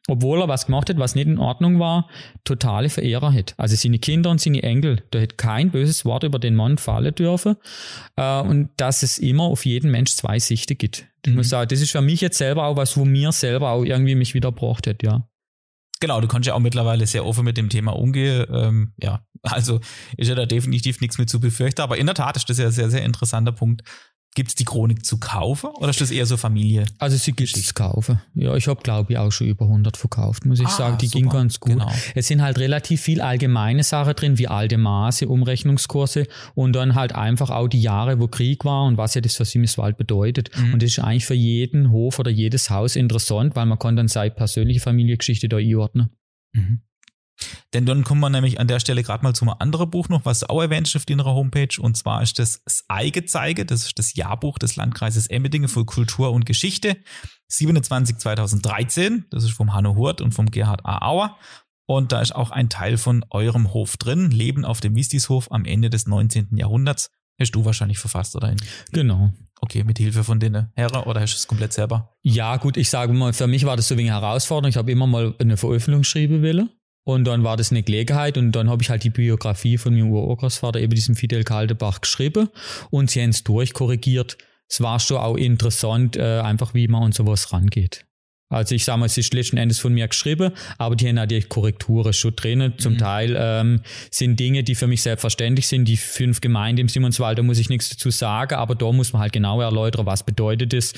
obwohl 0.07 0.41
er 0.41 0.47
was 0.47 0.65
gemacht 0.65 0.89
hat, 0.89 0.97
was 0.97 1.15
nicht 1.15 1.27
in 1.27 1.37
Ordnung 1.37 1.79
war, 1.79 2.09
totale 2.43 2.89
Verehrer 2.89 3.33
hat. 3.33 3.53
Also 3.57 3.75
seine 3.75 3.99
Kinder 3.99 4.29
und 4.29 4.41
seine 4.41 4.63
Enkel, 4.63 5.03
da 5.11 5.19
hätte 5.19 5.35
kein 5.35 5.71
böses 5.71 6.05
Wort 6.05 6.23
über 6.23 6.39
den 6.39 6.55
Mann 6.55 6.77
fallen 6.77 7.15
dürfen. 7.15 7.55
Äh, 8.15 8.41
und 8.41 8.69
dass 8.77 9.03
es 9.03 9.17
immer 9.17 9.43
auf 9.43 9.65
jeden 9.65 9.91
Mensch 9.91 10.15
zwei 10.15 10.39
Sichten 10.39 10.77
gibt. 10.77 11.07
Ich 11.25 11.31
mhm. 11.31 11.37
muss 11.37 11.49
sagen, 11.49 11.69
das 11.69 11.81
ist 11.81 11.91
für 11.91 12.01
mich 12.01 12.21
jetzt 12.21 12.37
selber 12.37 12.65
auch 12.65 12.77
was, 12.77 12.97
wo 12.97 13.05
mir 13.05 13.31
selber 13.31 13.71
auch 13.71 13.83
irgendwie 13.83 14.15
mich 14.15 14.33
wieder 14.33 14.51
braucht 14.51 14.87
hat, 14.87 15.03
ja. 15.03 15.27
Genau, 15.99 16.21
du 16.21 16.27
kannst 16.27 16.47
ja 16.47 16.53
auch 16.53 16.59
mittlerweile 16.59 17.07
sehr 17.07 17.25
offen 17.25 17.43
mit 17.43 17.57
dem 17.57 17.69
Thema 17.69 17.95
umgehen. 17.95 18.45
Ähm, 18.51 18.93
ja, 19.01 19.25
also 19.41 19.79
ist 20.15 20.27
ja 20.27 20.35
da 20.35 20.45
definitiv 20.45 21.01
nichts 21.01 21.17
mit 21.17 21.29
zu 21.29 21.39
befürchten. 21.39 21.81
Aber 21.81 21.97
in 21.97 22.05
der 22.05 22.15
Tat 22.15 22.37
ist 22.37 22.49
das 22.49 22.57
ja 22.59 22.65
ein 22.65 22.71
sehr, 22.71 22.89
sehr 22.89 23.03
interessanter 23.03 23.51
Punkt, 23.51 23.83
Gibt 24.35 24.49
es 24.49 24.55
die 24.55 24.65
Chronik 24.65 25.03
zu 25.03 25.17
kaufen 25.17 25.71
oder 25.77 25.89
ist 25.89 25.99
das 25.99 26.11
eher 26.11 26.27
so 26.27 26.37
Familie? 26.37 26.85
Also 26.99 27.17
sie 27.17 27.31
gibt 27.31 27.57
es 27.57 27.65
zu 27.65 27.73
kaufen. 27.73 28.21
Ja, 28.35 28.55
ich 28.55 28.67
habe 28.67 28.81
glaube 28.83 29.13
ich 29.13 29.17
auch 29.17 29.31
schon 29.31 29.47
über 29.47 29.65
100 29.65 29.97
verkauft, 29.97 30.45
muss 30.45 30.59
ich 30.59 30.67
ah, 30.67 30.69
sagen. 30.69 30.97
Die 30.99 31.07
super. 31.07 31.19
ging 31.19 31.29
ganz 31.29 31.59
gut. 31.59 31.73
Genau. 31.73 31.91
Es 32.13 32.27
sind 32.27 32.43
halt 32.43 32.59
relativ 32.59 33.01
viel 33.01 33.21
allgemeine 33.21 33.81
Sachen 33.81 34.13
drin, 34.13 34.37
wie 34.37 34.47
alte 34.47 34.77
Maße, 34.77 35.27
Umrechnungskurse 35.27 36.27
und 36.53 36.73
dann 36.73 36.93
halt 36.93 37.15
einfach 37.15 37.49
auch 37.49 37.67
die 37.67 37.81
Jahre, 37.81 38.19
wo 38.19 38.27
Krieg 38.27 38.63
war 38.63 38.85
und 38.85 38.97
was 38.97 39.15
ja 39.15 39.21
das 39.21 39.35
für 39.35 39.45
Simmiswald 39.45 39.97
bedeutet. 39.97 40.51
Mhm. 40.55 40.73
Und 40.73 40.83
das 40.83 40.91
ist 40.91 40.99
eigentlich 40.99 41.25
für 41.25 41.33
jeden 41.33 41.89
Hof 41.89 42.19
oder 42.19 42.29
jedes 42.29 42.69
Haus 42.69 42.95
interessant, 42.95 43.55
weil 43.55 43.65
man 43.65 43.79
kann 43.79 43.95
dann 43.95 44.07
seine 44.07 44.29
persönliche 44.29 44.81
Familiengeschichte 44.81 45.49
da 45.49 45.57
einordnen. 45.57 46.11
Mhm. 46.53 46.81
Denn 47.73 47.85
dann 47.85 48.03
kommen 48.03 48.21
wir 48.21 48.29
nämlich 48.29 48.59
an 48.59 48.67
der 48.67 48.79
Stelle 48.79 49.03
gerade 49.03 49.23
mal 49.23 49.33
zu 49.33 49.45
einem 49.45 49.55
anderen 49.59 49.89
Buch 49.89 50.09
noch, 50.09 50.25
was 50.25 50.43
auch 50.43 50.61
erwähnt 50.61 50.87
ist 50.87 50.95
auf 50.95 51.03
ihrer 51.09 51.33
Homepage. 51.33 51.79
Und 51.79 51.97
zwar 51.97 52.21
ist 52.21 52.39
das 52.39 52.63
das 52.63 52.83
Eigezeige, 52.87 53.65
das 53.65 53.85
ist 53.85 53.99
das 53.99 54.15
Jahrbuch 54.15 54.59
des 54.59 54.75
Landkreises 54.75 55.27
Emmendingen 55.27 55.69
für 55.69 55.85
Kultur 55.85 56.31
und 56.31 56.45
Geschichte. 56.45 56.97
27 57.49 58.17
2013, 58.17 59.25
das 59.29 59.43
ist 59.43 59.51
vom 59.51 59.73
Hanno 59.73 59.95
Hurt 59.95 60.21
und 60.21 60.33
vom 60.33 60.51
Gerhard 60.51 60.85
A. 60.85 61.05
Auer. 61.07 61.37
Und 61.85 62.11
da 62.11 62.21
ist 62.21 62.35
auch 62.35 62.51
ein 62.51 62.69
Teil 62.69 62.97
von 62.97 63.23
eurem 63.29 63.73
Hof 63.73 63.95
drin, 63.95 64.29
Leben 64.29 64.65
auf 64.65 64.81
dem 64.81 64.95
Wistishof 64.95 65.51
am 65.51 65.63
Ende 65.63 65.89
des 65.89 66.05
19. 66.05 66.57
Jahrhunderts. 66.57 67.09
Hast 67.39 67.51
du 67.51 67.63
wahrscheinlich 67.63 67.99
verfasst, 67.99 68.35
oder? 68.35 68.53
Genau. 68.91 69.31
Okay, 69.61 69.83
mit 69.83 69.97
Hilfe 69.97 70.23
von 70.23 70.39
den 70.39 70.69
Herren 70.75 71.03
oder 71.03 71.21
hast 71.21 71.33
du 71.33 71.37
es 71.37 71.47
komplett 71.47 71.73
selber? 71.73 72.13
Ja, 72.21 72.57
gut, 72.57 72.77
ich 72.77 72.89
sage 72.89 73.13
mal, 73.13 73.33
für 73.33 73.47
mich 73.47 73.65
war 73.65 73.75
das 73.75 73.87
so 73.87 73.97
wenig 73.97 74.11
Herausforderung. 74.11 74.69
Ich 74.69 74.77
habe 74.77 74.91
immer 74.91 75.07
mal 75.07 75.33
eine 75.39 75.57
Veröffentlichung 75.57 76.03
schreiben 76.03 76.43
wollen. 76.43 76.69
Und 77.07 77.23
dann 77.23 77.45
war 77.45 77.55
das 77.55 77.71
eine 77.71 77.83
Gelegenheit 77.83 78.37
und 78.37 78.51
dann 78.51 78.69
habe 78.69 78.83
ich 78.83 78.89
halt 78.89 79.05
die 79.05 79.09
Biografie 79.09 79.77
von 79.77 79.93
meinem 79.93 80.11
Urgroßvater, 80.11 80.81
eben 80.81 80.93
diesem 80.93 81.15
Fidel 81.15 81.45
Kaldebach, 81.45 82.01
geschrieben 82.01 82.49
und 82.89 83.09
sie 83.09 83.21
haben 83.21 83.29
es 83.29 83.45
durchkorrigiert. 83.45 84.37
Es 84.67 84.81
war 84.81 84.99
schon 84.99 85.15
auch 85.15 85.37
interessant, 85.37 86.17
äh, 86.17 86.41
einfach 86.41 86.73
wie 86.73 86.89
man 86.89 87.03
an 87.03 87.11
sowas 87.13 87.53
rangeht. 87.53 88.05
Also 88.49 88.75
ich 88.75 88.83
sage 88.83 88.99
mal, 88.99 89.05
es 89.05 89.17
ist 89.17 89.33
letzten 89.33 89.55
Endes 89.55 89.79
von 89.79 89.93
mir 89.93 90.05
geschrieben, 90.05 90.51
aber 90.77 90.97
die 90.97 91.07
haben 91.07 91.29
die 91.29 91.41
Korrekturen 91.43 92.11
schon 92.11 92.35
drin. 92.35 92.73
Zum 92.77 92.95
mhm. 92.95 92.97
Teil 92.97 93.37
ähm, 93.39 93.81
sind 94.11 94.37
Dinge, 94.37 94.63
die 94.63 94.75
für 94.75 94.87
mich 94.87 95.01
selbstverständlich 95.01 95.69
sind. 95.69 95.85
Die 95.85 95.95
fünf 95.95 96.41
Gemeinden 96.41 96.81
im 96.81 96.89
Simonswald, 96.89 97.37
da 97.37 97.43
muss 97.43 97.57
ich 97.57 97.69
nichts 97.69 97.87
dazu 97.87 98.09
sagen, 98.09 98.55
aber 98.55 98.75
da 98.75 98.91
muss 98.91 99.13
man 99.13 99.21
halt 99.21 99.31
genau 99.31 99.61
erläutern, 99.61 100.05
was 100.05 100.23
bedeutet 100.23 100.73
das, 100.73 100.91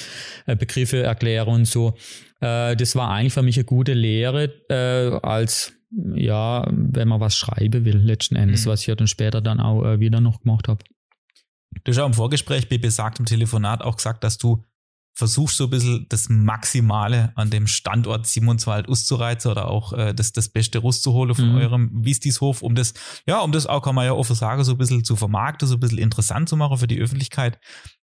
äh, 0.48 0.56
Begriffe 0.56 1.04
erklären 1.04 1.50
und 1.50 1.66
so. 1.66 1.94
Äh, 2.42 2.76
das 2.76 2.96
war 2.96 3.12
eigentlich 3.12 3.34
für 3.34 3.44
mich 3.44 3.58
eine 3.58 3.66
gute 3.66 3.94
Lehre 3.94 4.46
äh, 4.70 5.20
als 5.24 5.74
ja, 5.92 6.68
wenn 6.72 7.08
man 7.08 7.20
was 7.20 7.36
schreiben 7.36 7.86
will, 7.86 7.98
letzten 7.98 8.36
Endes, 8.36 8.66
mhm. 8.66 8.70
was 8.70 8.82
ich 8.82 8.88
ja 8.88 8.96
dann 8.96 9.08
später 9.08 9.42
dann 9.42 9.60
auch 9.60 9.84
äh, 9.84 10.00
wieder 10.00 10.22
noch 10.22 10.42
gemacht 10.42 10.68
habe. 10.68 10.84
Du 11.84 11.92
hast 11.92 11.98
ja 11.98 12.06
im 12.06 12.14
Vorgespräch 12.14 12.70
bei 12.70 12.78
besagtem 12.78 13.26
Telefonat 13.26 13.82
auch 13.82 13.98
gesagt, 13.98 14.24
dass 14.24 14.38
du 14.38 14.64
versuchst 15.20 15.58
so 15.58 15.66
ein 15.66 15.70
bisschen 15.70 16.06
das 16.08 16.30
Maximale 16.30 17.34
an 17.36 17.50
dem 17.50 17.68
Standort 17.68 18.26
Simonswald 18.26 18.88
auszureizen 18.88 19.52
oder 19.52 19.68
auch 19.68 19.92
äh, 19.94 20.14
das, 20.14 20.32
das 20.32 20.48
Beste 20.50 20.80
rauszuholen 20.80 21.36
von 21.36 21.52
mhm. 21.52 21.58
eurem 21.58 22.06
Wistishof, 22.06 22.62
um 22.62 22.74
das, 22.74 22.94
ja, 23.28 23.40
um 23.42 23.52
das 23.52 23.68
auch, 23.68 23.82
kann 23.82 23.96
man 23.96 24.06
ja 24.06 24.14
offen 24.14 24.36
sagen, 24.36 24.64
so 24.64 24.72
ein 24.72 24.78
bisschen 24.78 25.04
zu 25.04 25.16
vermarkten, 25.16 25.68
so 25.68 25.76
ein 25.76 25.80
bisschen 25.80 25.98
interessant 25.98 26.48
zu 26.48 26.56
machen 26.56 26.78
für 26.78 26.88
die 26.88 27.00
Öffentlichkeit. 27.00 27.60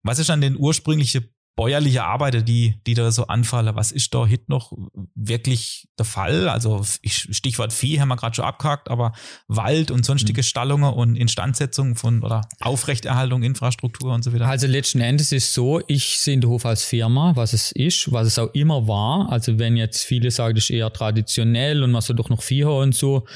Was 0.02 0.18
ist 0.18 0.30
an 0.30 0.40
den 0.40 0.56
ursprünglichen 0.56 1.28
bäuerliche 1.54 2.04
Arbeiter, 2.04 2.40
die, 2.40 2.80
die 2.86 2.94
da 2.94 3.10
so 3.10 3.26
anfallen, 3.26 3.76
was 3.76 3.92
ist 3.92 4.14
da 4.14 4.20
heute 4.20 4.44
noch 4.46 4.72
wirklich 5.14 5.88
der 5.98 6.06
Fall? 6.06 6.48
Also 6.48 6.82
Stichwort 7.04 7.72
Vieh 7.72 8.00
haben 8.00 8.08
wir 8.08 8.16
gerade 8.16 8.34
schon 8.34 8.44
abgehakt, 8.44 8.90
aber 8.90 9.12
Wald 9.48 9.90
und 9.90 10.04
sonstige 10.04 10.40
mhm. 10.40 10.44
Stallungen 10.44 10.94
und 10.94 11.16
Instandsetzung 11.16 11.94
von 11.94 12.22
oder 12.22 12.42
Aufrechterhaltung, 12.60 13.42
Infrastruktur 13.42 14.14
und 14.14 14.22
so 14.22 14.32
weiter. 14.32 14.46
Also 14.46 14.66
letzten 14.66 15.00
Endes 15.00 15.30
ist 15.32 15.52
so, 15.52 15.82
ich 15.88 16.18
sehe 16.18 16.38
den 16.38 16.48
Hof 16.48 16.64
als 16.64 16.84
Firma, 16.84 17.36
was 17.36 17.52
es 17.52 17.70
ist, 17.72 18.10
was 18.12 18.26
es 18.26 18.38
auch 18.38 18.52
immer 18.54 18.88
war. 18.88 19.30
Also 19.30 19.58
wenn 19.58 19.76
jetzt 19.76 20.04
viele 20.04 20.30
sagen, 20.30 20.54
das 20.54 20.64
ist 20.64 20.70
eher 20.70 20.92
traditionell 20.92 21.82
und 21.82 21.90
man 21.90 22.00
soll 22.00 22.16
doch 22.16 22.30
noch 22.30 22.42
Vieh 22.42 22.64
und 22.64 22.94
so, 22.94 23.26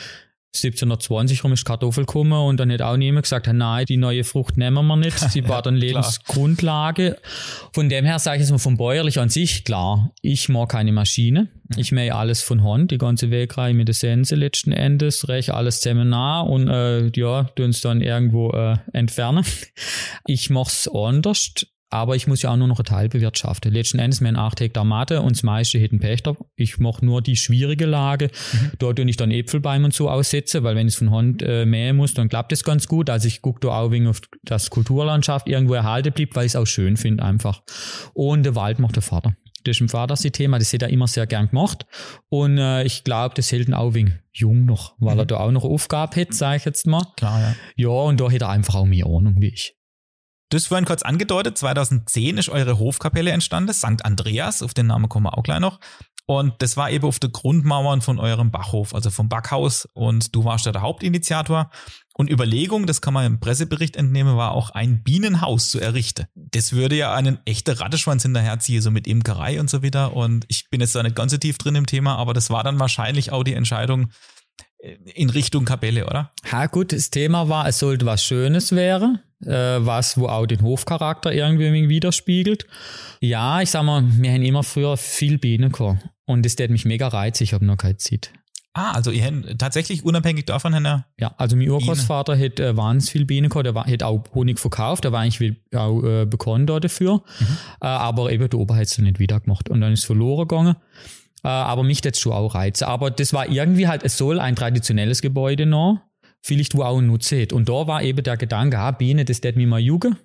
1720 0.57 1.45
rum 1.45 1.53
ist 1.53 1.65
Kartoffel 1.65 2.05
gekommen 2.05 2.33
und 2.33 2.59
dann 2.59 2.71
hat 2.73 2.83
auch 2.83 2.97
niemand 2.97 3.25
gesagt, 3.25 3.49
nein, 3.53 3.87
die 3.87 3.97
neue 3.97 4.25
Frucht 4.25 4.57
nehmen 4.57 4.87
wir 4.87 4.97
nicht. 4.97 5.17
Die 5.35 5.49
war 5.49 5.63
dann 5.63 5.77
Lebensgrundlage. 5.77 7.19
Von 7.73 7.89
dem 7.89 8.05
her 8.05 8.19
sage 8.19 8.37
ich 8.37 8.43
jetzt 8.43 8.51
mal 8.51 8.59
vom 8.59 8.77
Bäuerlich 8.77 9.19
an 9.19 9.29
sich, 9.29 9.65
klar, 9.65 10.13
ich 10.23 10.49
mag 10.49 10.71
keine 10.71 10.93
Maschine. 10.93 11.49
Ich 11.77 11.93
mähe 11.93 12.15
alles 12.15 12.43
von 12.43 12.63
Hand, 12.63 12.91
die 12.91 12.99
ganze 12.99 13.31
Wegreihe 13.31 13.75
mit 13.75 13.89
der 13.89 13.95
Sense 13.95 14.35
letzten 14.35 14.73
Endes, 14.73 15.29
räche 15.29 15.55
alles 15.55 15.81
zusammen 15.81 16.09
nah 16.09 16.41
und 16.41 16.69
äh, 16.69 17.09
ja, 17.15 17.45
tun 17.57 17.71
es 17.71 17.81
dann 17.81 18.01
irgendwo 18.01 18.51
äh, 18.51 18.77
entfernen. 18.93 19.45
Ich 20.27 20.51
mach's 20.51 20.89
anders. 20.89 21.67
Aber 21.89 22.17
ich 22.17 22.27
muss 22.27 22.43
ja 22.43 22.51
auch 22.51 22.57
nur 22.57 22.67
noch 22.67 22.81
ein 22.81 22.85
Teil 22.85 23.09
bewirtschaften. 23.09 23.73
Letzten 23.73 23.99
Endes 23.99 24.21
mein 24.21 24.37
8 24.37 24.61
Hektar 24.61 24.85
Matte 24.85 25.23
und 25.23 25.37
das 25.37 25.43
meiste 25.45 25.79
hätten 25.79 26.01
Pächter. 26.01 26.37
Ich 26.57 26.79
mache 26.79 27.05
nur 27.05 27.23
die 27.23 27.37
schwierige 27.37 27.87
Lage. 27.87 28.31
Mhm. 28.53 28.73
Dort 28.79 28.99
und 28.99 29.09
ich 29.09 29.17
dann 29.17 29.31
Äpfelbäume 29.31 29.85
und 29.85 29.95
so 29.95 30.11
aussetze, 30.11 30.65
weil 30.65 30.75
wenn 30.75 30.89
ich 30.89 30.95
es 30.95 30.99
von 30.99 31.13
Hand 31.13 31.43
äh, 31.43 31.65
mähen 31.65 31.97
muss, 31.97 32.15
dann 32.15 32.29
klappt 32.29 32.53
es 32.53 32.65
ganz 32.65 32.89
gut. 32.89 33.09
Also 33.09 33.29
ich 33.29 33.41
gucke 33.41 33.61
da 33.61 33.69
auch 33.69 33.93
wegen 33.93 34.09
auf 34.09 34.21
das 34.43 34.71
Kulturlandschaft 34.71 35.49
irgendwo 35.49 35.75
erhalten 35.75 36.13
blieb, 36.13 36.35
weil 36.35 36.47
ich 36.47 36.53
es 36.53 36.57
auch 36.57 36.67
schön 36.67 36.97
finde 36.97 37.23
einfach. 37.23 37.63
Und 38.15 38.43
der 38.43 38.57
Wald 38.57 38.81
macht 38.81 38.97
der 38.97 39.03
Vater. 39.03 39.37
Das 39.67 39.77
ist 39.77 39.81
im 39.81 39.89
Vater 39.89 40.15
das 40.15 40.21
Thema, 40.21 40.59
das 40.59 40.73
hat 40.73 40.83
er 40.83 40.91
immer 40.91 41.09
sehr 41.09 41.27
gern 41.27 41.49
gemacht. 41.49 41.87
Und 42.29 42.59
äh, 42.59 42.85
ich 42.85 43.03
glaube, 43.05 43.35
das 43.35 43.51
hält 43.51 43.67
ihn 43.67 43.75
auch 43.75 43.95
wegen 43.95 44.19
jung 44.33 44.65
noch, 44.65 44.95
weil 44.99 45.15
mhm. 45.15 45.21
er 45.21 45.27
da 45.27 45.37
auch 45.39 45.51
noch 45.51 45.65
Aufgabe 45.65 46.21
hat, 46.21 46.35
sage 46.35 46.59
ich 46.59 46.65
jetzt 46.65 46.87
mal. 46.87 47.05
Klar, 47.17 47.41
ja. 47.41 47.55
Ja, 47.77 47.89
und 47.89 48.21
da 48.21 48.31
hat 48.31 48.43
er 48.43 48.49
einfach 48.49 48.77
auch 48.77 48.87
mehr 48.87 49.07
Ahnung 49.07 49.37
wie 49.39 49.49
ich. 49.49 49.77
Du 50.49 50.57
hast 50.57 50.69
vorhin 50.69 50.85
kurz 50.85 51.03
angedeutet, 51.03 51.59
2010 51.59 52.39
ist 52.39 52.49
eure 52.49 52.79
Hofkapelle 52.79 53.33
entstanden, 53.33 53.73
St. 53.73 54.05
Andreas, 54.05 54.63
auf 54.63 54.75
den 54.75 54.87
Namen 54.87 55.09
kommen 55.09 55.27
wir 55.27 55.37
auch 55.37 55.43
gleich 55.43 55.59
noch. 55.59 55.81
Und 56.27 56.55
das 56.59 56.77
war 56.77 56.91
eben 56.91 57.05
auf 57.05 57.21
der 57.21 57.31
Grundmauern 57.31 58.01
von 58.01 58.19
eurem 58.19 58.51
Bachhof, 58.51 58.95
also 58.95 59.11
vom 59.11 59.29
Backhaus. 59.29 59.89
Und 59.93 60.35
du 60.35 60.45
warst 60.45 60.67
da 60.67 60.73
der 60.73 60.83
Hauptinitiator. 60.83 61.71
Und 62.15 62.31
Überlegung, 62.31 62.87
das 62.87 63.01
kann 63.01 63.15
man 63.15 63.27
im 63.27 63.41
Pressebericht 63.41 63.97
entnehmen, 63.97 64.37
war 64.37 64.53
auch 64.53 64.71
ein 64.71 65.05
Bienenhaus 65.05 65.71
zu 65.71 65.81
errichten. 65.81 66.27
Das 66.35 66.73
würde 66.73 66.97
ja 66.97 67.15
einen 67.15 67.39
echten 67.45 67.77
Ratteschwanz 67.77 68.23
hinterherziehen, 68.23 68.83
so 68.83 68.91
mit 68.91 69.07
Imkerei 69.07 69.61
und 69.61 69.71
so 69.71 69.83
wieder. 69.83 70.15
Und 70.15 70.47
ich 70.49 70.69
bin 70.69 70.81
jetzt 70.81 70.95
da 70.97 71.03
nicht 71.03 71.15
ganz 71.15 71.31
so 71.31 71.39
tief 71.39 71.59
drin 71.59 71.77
im 71.77 71.87
Thema, 71.87 72.17
aber 72.17 72.35
das 72.35 72.51
war 72.51 72.65
dann 72.65 72.81
wahrscheinlich 72.81 73.31
auch 73.31 73.45
die 73.45 73.55
Entscheidung, 73.55 74.11
in 75.15 75.31
Richtung 75.31 75.65
Kapelle, 75.65 76.07
oder? 76.07 76.31
Ja, 76.51 76.67
gut, 76.67 76.93
das 76.93 77.11
Thema 77.11 77.49
war, 77.49 77.67
es 77.67 77.79
sollte 77.79 78.07
was 78.07 78.23
Schönes 78.25 78.73
wäre, 78.73 79.21
äh, 79.25 79.26
was, 79.41 80.19
wo 80.19 80.29
auch 80.29 80.47
den 80.47 80.63
Hofcharakter 80.63 81.33
irgendwie 81.33 81.89
widerspiegelt. 81.89 82.67
Ja, 83.21 83.61
ich 83.61 83.71
sag 83.71 83.85
mal, 83.85 84.03
wir 84.07 84.33
haben 84.33 84.43
immer 84.43 84.63
früher 84.63 84.97
viel 84.97 85.39
Bienen 85.39 85.73
gehabt. 85.73 86.09
Und 86.25 86.45
das 86.45 86.57
hat 86.61 86.71
mich 86.71 86.85
mega 86.85 87.09
reizt, 87.09 87.41
ich 87.41 87.53
habe 87.53 87.65
noch 87.65 87.77
keine 87.77 87.97
Zeit. 87.99 88.33
Ah, 88.77 88.93
also 88.93 89.11
ihr 89.11 89.25
habt 89.25 89.59
tatsächlich 89.59 90.05
unabhängig 90.05 90.45
davon 90.45 90.75
eine 90.75 91.07
Ja, 91.19 91.35
also 91.39 91.57
mein 91.57 91.71
Urgroßvater 91.71 92.39
hat 92.39 92.61
äh, 92.61 92.77
wahnsinnig 92.77 93.11
viel 93.11 93.25
Bienen 93.25 93.49
gehabt, 93.49 93.65
der 93.65 93.75
war, 93.75 93.87
hat 93.87 94.03
auch 94.03 94.23
Honig 94.35 94.59
verkauft, 94.59 95.05
der 95.05 95.13
war 95.13 95.21
eigentlich 95.21 95.55
auch 95.75 96.03
äh, 96.03 96.27
bekannt 96.27 96.69
dafür, 96.69 97.23
mhm. 97.41 97.47
äh, 97.81 97.87
aber 97.87 98.31
eben 98.31 98.51
der 98.51 98.61
Ober 98.61 98.77
hat 98.77 98.83
es 98.83 98.99
nicht 98.99 99.19
wieder 99.19 99.41
gemacht 99.41 99.71
und 99.71 99.81
dann 99.81 99.95
ist 99.95 100.01
es 100.01 100.05
verloren 100.05 100.47
gegangen. 100.47 100.77
Äh, 101.43 101.49
aber 101.49 101.85
mich 101.85 102.03
das 102.03 102.21
schon 102.21 102.33
auch 102.33 102.55
reizen. 102.55 102.85
Aber 102.85 103.11
das 103.11 103.33
war 103.33 103.49
irgendwie 103.49 103.89
halt, 103.89 104.03
es 104.03 104.19
soll 104.19 104.39
ein 104.39 104.57
traditionelles 104.57 105.23
Gebäude 105.23 105.65
noch 105.65 106.01
vielleicht 106.47 106.77
wo 106.77 106.83
auch 106.83 107.01
nutzt. 107.01 107.53
Und 107.53 107.69
da 107.69 107.87
war 107.89 108.03
eben 108.03 108.23
der 108.23 108.37
Gedanke, 108.37 108.79
ah, 108.79 108.93
Biene, 108.93 109.25
das 109.25 109.43
wird 109.43 109.57
mir 109.57 109.67
mal 109.67 109.81
jugen. 109.81 110.17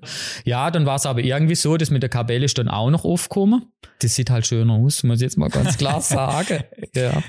Ja, 0.46 0.70
dann 0.70 0.86
war 0.86 0.96
es 0.96 1.08
aber 1.08 1.22
irgendwie 1.22 1.56
so, 1.56 1.78
dass 1.78 1.90
mit 1.90 2.04
der 2.04 2.10
Kapelle 2.10 2.46
ist 2.46 2.58
dann 2.60 2.68
auch 2.68 2.92
noch 2.92 3.04
aufgekommen. 3.04 3.66
Das 4.00 4.16
sieht 4.16 4.30
halt 4.30 4.46
schöner 4.46 4.74
aus, 4.74 5.02
muss 5.04 5.18
ich 5.18 5.24
jetzt 5.24 5.38
mal 5.38 5.50
ganz 5.50 5.78
klar 5.78 6.00
sagen. 6.02 6.64
ja. 6.96 7.24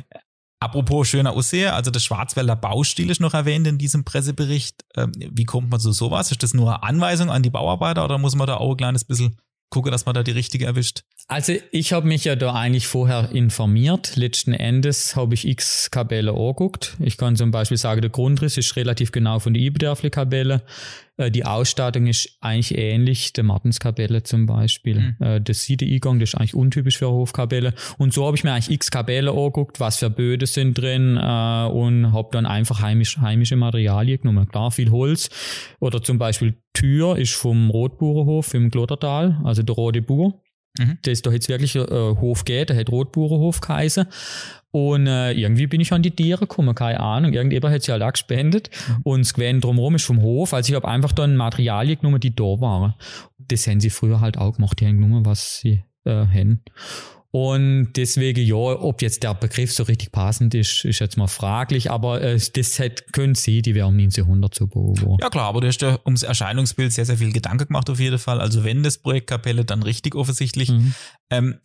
Apropos 0.60 1.08
schöner 1.08 1.32
Aussehen, 1.32 1.70
also 1.70 1.90
der 1.90 1.98
Schwarzwälder 1.98 2.54
Baustil 2.54 3.10
ist 3.10 3.20
noch 3.20 3.34
erwähnt 3.34 3.66
in 3.66 3.78
diesem 3.78 4.04
Pressebericht. 4.04 4.84
Ähm, 4.96 5.10
wie 5.16 5.44
kommt 5.44 5.70
man 5.70 5.80
zu 5.80 5.90
sowas? 5.90 6.30
Ist 6.30 6.42
das 6.42 6.54
nur 6.54 6.84
Anweisung 6.84 7.30
an 7.30 7.42
die 7.42 7.50
Bauarbeiter 7.50 8.04
oder 8.04 8.18
muss 8.18 8.36
man 8.36 8.46
da 8.46 8.58
auch 8.58 8.72
ein 8.72 8.76
kleines 8.76 9.04
bisschen 9.04 9.38
gucke, 9.70 9.90
dass 9.90 10.06
man 10.06 10.14
da 10.14 10.22
die 10.22 10.30
richtige 10.30 10.66
erwischt? 10.66 11.02
Also 11.28 11.54
ich 11.70 11.92
habe 11.92 12.06
mich 12.06 12.24
ja 12.24 12.36
da 12.36 12.52
eigentlich 12.52 12.86
vorher 12.86 13.30
informiert. 13.32 14.16
Letzten 14.16 14.52
Endes 14.52 15.16
habe 15.16 15.34
ich 15.34 15.46
x 15.46 15.90
Kabelle 15.90 16.32
angeguckt. 16.32 16.96
Ich 17.00 17.16
kann 17.16 17.36
zum 17.36 17.50
Beispiel 17.50 17.78
sagen, 17.78 18.02
der 18.02 18.10
Grundriss 18.10 18.58
ist 18.58 18.76
relativ 18.76 19.12
genau 19.12 19.38
von 19.38 19.54
der 19.54 19.62
Ibedörfli-Kabelle. 19.62 20.62
Äh, 21.16 21.30
die 21.30 21.44
Ausstattung 21.44 22.06
ist 22.06 22.36
eigentlich 22.40 22.76
ähnlich 22.76 23.32
der 23.32 23.44
Martenskapelle 23.44 24.22
zum 24.24 24.46
Beispiel. 24.46 25.16
Mhm. 25.18 25.26
Äh, 25.26 25.40
das 25.40 25.62
Siede-Eingang, 25.62 26.18
das 26.18 26.30
ist 26.30 26.34
eigentlich 26.34 26.54
untypisch 26.54 26.98
für 26.98 27.06
eine 27.06 27.14
Hofkapelle. 27.14 27.74
Und 27.98 28.12
so 28.12 28.26
habe 28.26 28.36
ich 28.36 28.44
mir 28.44 28.52
eigentlich 28.52 28.70
x 28.70 28.90
Kabelle 28.90 29.30
angeguckt, 29.30 29.80
was 29.80 29.98
für 29.98 30.10
Böden 30.10 30.46
sind 30.46 30.74
drin 30.76 31.16
äh, 31.16 31.20
und 31.20 32.12
habe 32.12 32.28
dann 32.32 32.46
einfach 32.46 32.80
heimisch, 32.80 33.18
heimische 33.18 33.56
Materialien 33.56 34.20
genommen. 34.20 34.48
Klar, 34.48 34.70
viel 34.70 34.90
Holz. 34.90 35.30
Oder 35.80 36.02
zum 36.02 36.18
Beispiel 36.18 36.54
Tür 36.74 37.16
ist 37.18 37.34
vom 37.34 37.70
Rotburenhof 37.70 38.54
im 38.54 38.70
Glottertal, 38.70 39.40
also 39.44 39.62
der 39.62 39.74
Rote 39.74 40.02
Bur. 40.02 40.42
Mhm. 40.78 40.98
Das 41.02 41.12
ist 41.12 41.26
doch 41.26 41.32
jetzt 41.32 41.48
wirklich 41.48 41.76
äh, 41.76 41.80
Hof 41.80 42.44
geht, 42.44 42.70
der 42.70 42.76
hat 42.76 42.90
Rotburenhof 42.90 43.60
geheißen. 43.60 44.06
Und 44.70 45.06
äh, 45.06 45.32
irgendwie 45.32 45.66
bin 45.66 45.82
ich 45.82 45.92
an 45.92 46.02
die 46.02 46.12
Tiere 46.12 46.40
gekommen, 46.40 46.74
keine 46.74 46.98
Ahnung. 47.00 47.34
Irgendjemand 47.34 47.74
hat 47.74 47.82
sie 47.82 47.92
halt 47.92 48.02
auch 48.02 48.12
gespendet. 48.12 48.70
Mhm. 48.88 48.96
Und 49.02 49.20
das 49.20 49.34
Gewinn 49.34 49.60
drumherum 49.60 49.96
ist 49.96 50.06
vom 50.06 50.22
Hof. 50.22 50.54
Also 50.54 50.70
ich 50.70 50.76
habe 50.76 50.88
einfach 50.88 51.12
dann 51.12 51.36
Materialien 51.36 51.98
genommen, 51.98 52.20
die 52.20 52.34
da 52.34 52.44
waren. 52.44 52.94
Das 53.38 53.66
haben 53.66 53.80
sie 53.80 53.90
früher 53.90 54.20
halt 54.20 54.38
auch 54.38 54.56
gemacht, 54.56 54.80
die 54.80 54.86
haben 54.86 54.98
genommen, 54.98 55.26
was 55.26 55.60
sie 55.60 55.84
äh, 56.04 56.26
haben. 56.26 56.62
Und 57.34 57.94
deswegen, 57.96 58.44
ja, 58.44 58.56
ob 58.56 59.00
jetzt 59.00 59.22
der 59.22 59.32
Begriff 59.32 59.72
so 59.72 59.84
richtig 59.84 60.12
passend 60.12 60.54
ist, 60.54 60.84
ist 60.84 60.98
jetzt 60.98 61.16
mal 61.16 61.28
fraglich, 61.28 61.90
aber 61.90 62.20
äh, 62.20 62.38
das 62.52 62.78
halt 62.78 63.10
können 63.14 63.34
Sie, 63.34 63.62
die 63.62 63.72
um 63.80 63.94
1900 63.94 64.54
so 64.54 64.66
beobachten. 64.66 65.16
Ja 65.18 65.30
klar, 65.30 65.48
aber 65.48 65.62
du 65.62 65.66
hast 65.66 65.80
ja 65.80 65.98
ums 66.04 66.24
Erscheinungsbild 66.24 66.92
sehr, 66.92 67.06
sehr 67.06 67.16
viel 67.16 67.32
Gedanken 67.32 67.68
gemacht 67.68 67.88
auf 67.88 67.98
jeden 67.98 68.18
Fall. 68.18 68.38
Also 68.38 68.64
wenn 68.64 68.82
das 68.82 68.98
Projekt 68.98 69.28
Kapelle, 69.28 69.64
dann 69.64 69.82
richtig 69.82 70.14
offensichtlich. 70.14 70.70
Mhm. 70.70 70.94
Ähm, 71.30 71.58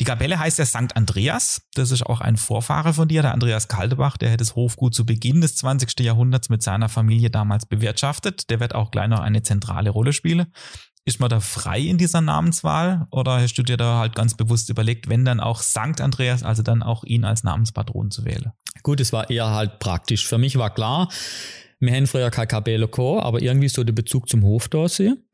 die 0.00 0.04
Kapelle 0.04 0.40
heißt 0.40 0.58
ja 0.58 0.66
St. 0.66 0.96
Andreas. 0.96 1.68
Das 1.74 1.92
ist 1.92 2.04
auch 2.04 2.20
ein 2.20 2.36
Vorfahre 2.36 2.92
von 2.92 3.06
dir, 3.06 3.22
der 3.22 3.32
Andreas 3.32 3.68
Kaldebach. 3.68 4.16
Der 4.16 4.32
hat 4.32 4.40
das 4.40 4.56
Hofgut 4.56 4.92
zu 4.92 5.06
Beginn 5.06 5.40
des 5.40 5.54
20. 5.54 6.00
Jahrhunderts 6.00 6.48
mit 6.48 6.64
seiner 6.64 6.88
Familie 6.88 7.30
damals 7.30 7.66
bewirtschaftet. 7.66 8.50
Der 8.50 8.58
wird 8.58 8.74
auch 8.74 8.90
gleich 8.90 9.06
noch 9.06 9.20
eine 9.20 9.42
zentrale 9.42 9.90
Rolle 9.90 10.12
spielen. 10.12 10.46
Ist 11.04 11.18
man 11.18 11.28
da 11.28 11.40
frei 11.40 11.80
in 11.80 11.98
dieser 11.98 12.20
Namenswahl 12.20 13.08
oder 13.10 13.40
hast 13.40 13.54
du 13.54 13.64
dir 13.64 13.76
da 13.76 13.98
halt 13.98 14.14
ganz 14.14 14.36
bewusst 14.36 14.70
überlegt, 14.70 15.08
wenn 15.08 15.24
dann 15.24 15.40
auch 15.40 15.60
Sankt 15.60 16.00
Andreas, 16.00 16.44
also 16.44 16.62
dann 16.62 16.82
auch 16.82 17.02
ihn 17.02 17.24
als 17.24 17.42
Namenspatron 17.42 18.12
zu 18.12 18.24
wählen? 18.24 18.52
Gut, 18.84 19.00
es 19.00 19.12
war 19.12 19.28
eher 19.28 19.50
halt 19.50 19.80
praktisch. 19.80 20.26
Für 20.26 20.38
mich 20.38 20.58
war 20.58 20.72
klar, 20.72 21.08
wir 21.80 21.92
haben 21.92 22.06
früher 22.06 22.30
kein 22.30 22.46
Kabele 22.46 22.88
aber 22.96 23.42
irgendwie 23.42 23.68
so 23.68 23.82
der 23.82 23.92
Bezug 23.92 24.28
zum 24.28 24.44
Hof 24.44 24.68
da 24.68 24.88
sehen. 24.88 25.24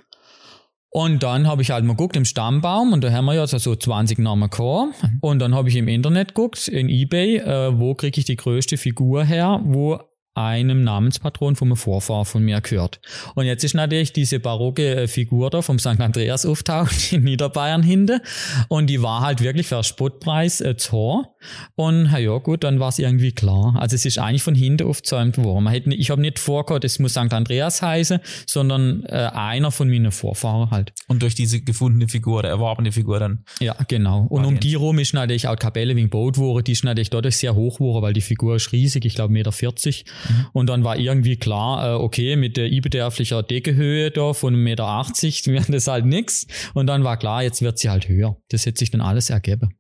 Und 0.91 1.23
dann 1.23 1.47
habe 1.47 1.61
ich 1.61 1.71
halt 1.71 1.85
mal 1.85 1.93
geguckt 1.93 2.17
im 2.17 2.25
Stammbaum 2.25 2.95
und 2.95 3.05
da 3.05 3.13
haben 3.13 3.27
wir 3.27 3.35
ja 3.35 3.47
so 3.47 3.77
20 3.77 4.19
Namen 4.21 4.49
gehabt. 4.49 4.95
Und 5.21 5.39
dann 5.39 5.55
habe 5.55 5.69
ich 5.69 5.77
im 5.77 5.87
Internet 5.87 6.29
geguckt, 6.29 6.67
in 6.67 6.89
Ebay, 6.89 7.37
äh, 7.37 7.79
wo 7.79 7.95
kriege 7.95 8.19
ich 8.19 8.25
die 8.25 8.37
größte 8.37 8.79
Figur 8.79 9.23
her, 9.23 9.61
wo 9.65 10.01
einem 10.39 10.85
Namenspatron 10.85 11.57
vom 11.57 11.77
Vorfahr 11.77 12.25
von 12.25 12.45
mir 12.45 12.61
gehört. 12.61 13.01
Und 13.35 13.47
jetzt 13.47 13.65
ist 13.65 13.75
natürlich 13.75 14.13
diese 14.13 14.39
barocke 14.39 14.95
äh, 14.95 15.09
Figur 15.09 15.51
da 15.51 15.63
vom 15.63 15.79
St. 15.79 16.01
Andreas 16.01 16.47
auftaucht 16.47 17.13
in 17.13 17.25
Niederbayern 17.25 17.83
hinten. 17.83 18.21
Und 18.69 18.87
die 18.87 19.03
war 19.03 19.23
halt 19.23 19.43
wirklich 19.43 19.67
für 19.67 19.83
Spottpreis 19.83 20.61
äh, 20.61 20.75
Tor. 20.75 21.35
Und 21.75 22.11
ja 22.17 22.39
gut, 22.39 22.65
dann 22.65 22.79
war 22.79 22.89
es 22.89 22.99
irgendwie 22.99 23.33
klar. 23.33 23.77
Also 23.79 23.97
es 23.97 24.05
ist 24.05 24.19
eigentlich 24.19 24.43
von 24.43 24.55
hinten 24.55 24.87
aufgezäumt 24.87 25.39
worden. 25.39 25.65
Man 25.65 25.73
hätte, 25.73 25.93
ich 25.95 26.11
habe 26.11 26.21
nicht 26.21 26.39
vorgehört, 26.39 26.85
es 26.85 26.99
muss 26.99 27.13
St. 27.13 27.33
Andreas 27.33 27.83
heißen, 27.83 28.21
sondern 28.47 29.05
äh, 29.05 29.31
einer 29.33 29.73
von 29.73 29.89
meinen 29.89 30.13
Vorfahren 30.13 30.71
halt. 30.71 30.93
Und 31.09 31.23
durch 31.23 31.35
diese 31.35 31.61
gefundene 31.61 32.09
Figur, 32.09 32.43
der 32.43 32.53
erworbene 32.53 32.93
Figur 32.93 33.19
dann. 33.19 33.45
Ja, 33.61 33.75
genau. 33.89 34.27
Und 34.29 34.45
um 34.45 34.61
die 34.61 34.75
rum 34.75 34.99
ist 34.99 35.15
natürlich 35.15 35.49
auch 35.49 35.57
Kapelle 35.57 35.97
wegen 35.97 36.11
Boot 36.11 36.39
wurde, 36.39 36.63
die 36.63 36.73
ist 36.73 36.85
natürlich 36.85 37.11
dadurch 37.11 37.37
sehr 37.37 37.55
hoch 37.57 37.81
wurde, 37.81 38.03
weil 38.03 38.13
die 38.13 38.21
Figur 38.21 38.57
ist 38.57 38.73
riesig, 38.73 39.05
ich 39.05 39.15
glaube 39.15 39.33
Meter 39.33 39.53
40. 39.53 40.05
Mhm. 40.29 40.47
Und 40.53 40.67
dann 40.69 40.85
war 40.85 40.99
irgendwie 40.99 41.37
klar, 41.37 41.95
äh, 41.95 41.95
okay, 41.95 42.37
mit 42.37 42.57
der 42.57 42.71
überdarflicher 42.71 43.43
Deckehöhe 43.43 44.11
da 44.11 44.33
von 44.33 44.55
1,80 44.55 44.57
Meter 44.57 45.47
wird 45.47 45.75
das 45.75 45.87
halt 45.87 46.05
nix. 46.05 46.47
Und 46.75 46.87
dann 46.87 47.05
war 47.05 47.17
klar, 47.17 47.43
jetzt 47.43 47.63
wird 47.63 47.79
sie 47.79 47.91
halt 47.91 48.09
höher. 48.09 48.37
Das 48.49 48.67
hätte 48.67 48.79
sich 48.79 48.91
dann 48.91 49.01
alles 49.01 49.31
ergeben. 49.31 49.71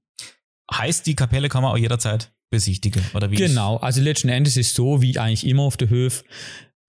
Heißt, 0.72 1.06
die 1.06 1.14
Kapelle 1.14 1.48
kann 1.48 1.62
man 1.62 1.72
auch 1.72 1.78
jederzeit 1.78 2.32
besichtigen, 2.50 3.04
oder 3.14 3.30
wie? 3.30 3.36
Genau, 3.36 3.76
also 3.76 4.00
letzten 4.00 4.28
Endes 4.28 4.56
ist 4.56 4.74
so, 4.74 5.02
wie 5.02 5.18
eigentlich 5.18 5.46
immer 5.46 5.64
auf 5.64 5.76
der 5.76 5.90
Höfe, 5.90 6.24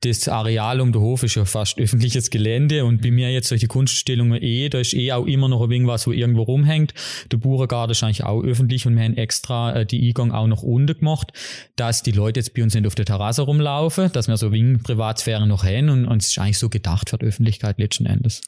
das 0.02 0.30
Areal 0.30 0.80
um 0.80 0.94
den 0.94 1.02
Hof 1.02 1.24
ist 1.24 1.36
ja 1.36 1.44
fast 1.46 1.78
öffentliches 1.78 2.30
Gelände 2.30 2.86
und 2.86 3.02
bei 3.02 3.12
mir 3.12 3.32
jetzt 3.32 3.50
solche 3.50 3.68
Kunststellungen 3.68 4.42
eh, 4.42 4.70
da 4.70 4.80
ist 4.80 4.94
eh 4.94 5.12
auch 5.12 5.26
immer 5.26 5.50
noch 5.50 5.62
irgendwas, 5.70 6.08
wo 6.08 6.12
irgendwo 6.12 6.44
rumhängt. 6.44 6.94
Der 7.32 7.38
Burengarten 7.38 7.92
ist 7.92 8.04
eigentlich 8.04 8.24
auch 8.24 8.42
öffentlich 8.42 8.86
und 8.86 8.96
wir 8.96 9.04
haben 9.04 9.18
extra 9.18 9.74
äh, 9.74 9.86
die 9.86 10.08
Eingang 10.08 10.32
auch 10.32 10.48
noch 10.48 10.64
unten 10.64 10.98
gemacht, 10.98 11.34
dass 11.76 12.02
die 12.02 12.12
Leute 12.12 12.40
jetzt 12.40 12.54
bei 12.54 12.64
uns 12.64 12.74
nicht 12.74 12.88
auf 12.88 12.96
der 12.96 13.06
Terrasse 13.06 13.42
rumlaufen, 13.42 14.12
dass 14.14 14.28
wir 14.28 14.38
so 14.38 14.52
wegen 14.54 14.82
Privatsphäre 14.82 15.46
noch 15.46 15.66
hin 15.66 15.90
und, 15.90 16.06
und 16.06 16.22
es 16.22 16.30
ist 16.30 16.40
eigentlich 16.40 16.60
so 16.60 16.70
gedacht 16.70 17.10
für 17.10 17.18
die 17.18 17.26
Öffentlichkeit 17.26 17.78
letzten 17.78 18.06
Endes. 18.06 18.42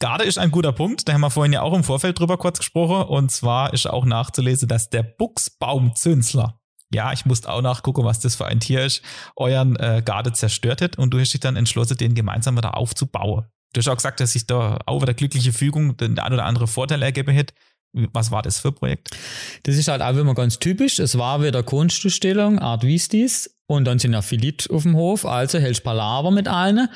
Garde 0.00 0.24
ist 0.24 0.38
ein 0.38 0.50
guter 0.50 0.72
Punkt, 0.72 1.08
da 1.08 1.14
haben 1.14 1.22
wir 1.22 1.30
vorhin 1.30 1.52
ja 1.52 1.62
auch 1.62 1.72
im 1.72 1.84
Vorfeld 1.84 2.18
drüber 2.18 2.36
kurz 2.36 2.58
gesprochen 2.58 3.08
und 3.08 3.30
zwar 3.30 3.72
ist 3.72 3.88
auch 3.88 4.04
nachzulesen, 4.04 4.68
dass 4.68 4.90
der 4.90 5.02
Buchsbaumzünsler 5.04 6.60
ja, 6.92 7.12
ich 7.12 7.26
musste 7.26 7.50
auch 7.50 7.62
nachgucken, 7.62 8.04
was 8.04 8.20
das 8.20 8.36
für 8.36 8.46
ein 8.46 8.60
Tier 8.60 8.84
ist, 8.84 9.02
euren 9.36 9.76
äh, 9.76 10.02
Garde 10.04 10.32
zerstört 10.32 10.80
hat 10.80 10.98
und 10.98 11.10
du 11.10 11.20
hast 11.20 11.32
dich 11.32 11.40
dann 11.40 11.56
entschlossen, 11.56 11.96
den 11.96 12.14
gemeinsam 12.14 12.56
wieder 12.56 12.76
aufzubauen. 12.76 13.46
Du 13.72 13.80
hast 13.80 13.88
auch 13.88 13.96
gesagt, 13.96 14.20
dass 14.20 14.32
sich 14.32 14.46
da 14.46 14.78
auch 14.86 15.02
wieder 15.02 15.14
glückliche 15.14 15.52
Fügung 15.52 15.96
den 15.96 16.18
ein 16.18 16.32
oder 16.32 16.44
andere 16.44 16.66
Vorteil 16.66 17.02
ergeben 17.02 17.36
hat. 17.36 17.52
Was 17.92 18.30
war 18.30 18.42
das 18.42 18.60
für 18.60 18.68
ein 18.68 18.74
Projekt? 18.74 19.16
Das 19.64 19.76
ist 19.76 19.88
halt 19.88 20.02
auch 20.02 20.16
immer 20.16 20.34
ganz 20.34 20.58
typisch. 20.58 20.98
Es 20.98 21.18
war 21.18 21.42
wieder 21.42 21.62
Kunstausstellung, 21.62 22.58
Art 22.58 22.84
Vistis 22.84 23.56
und 23.66 23.84
dann 23.84 23.98
sind 23.98 24.12
ja 24.12 24.22
Philit 24.22 24.70
auf 24.70 24.82
dem 24.82 24.96
Hof, 24.96 25.24
also 25.24 25.58
hältst 25.58 25.82
Palaver 25.82 26.30
mit 26.30 26.46
allen. 26.46 26.88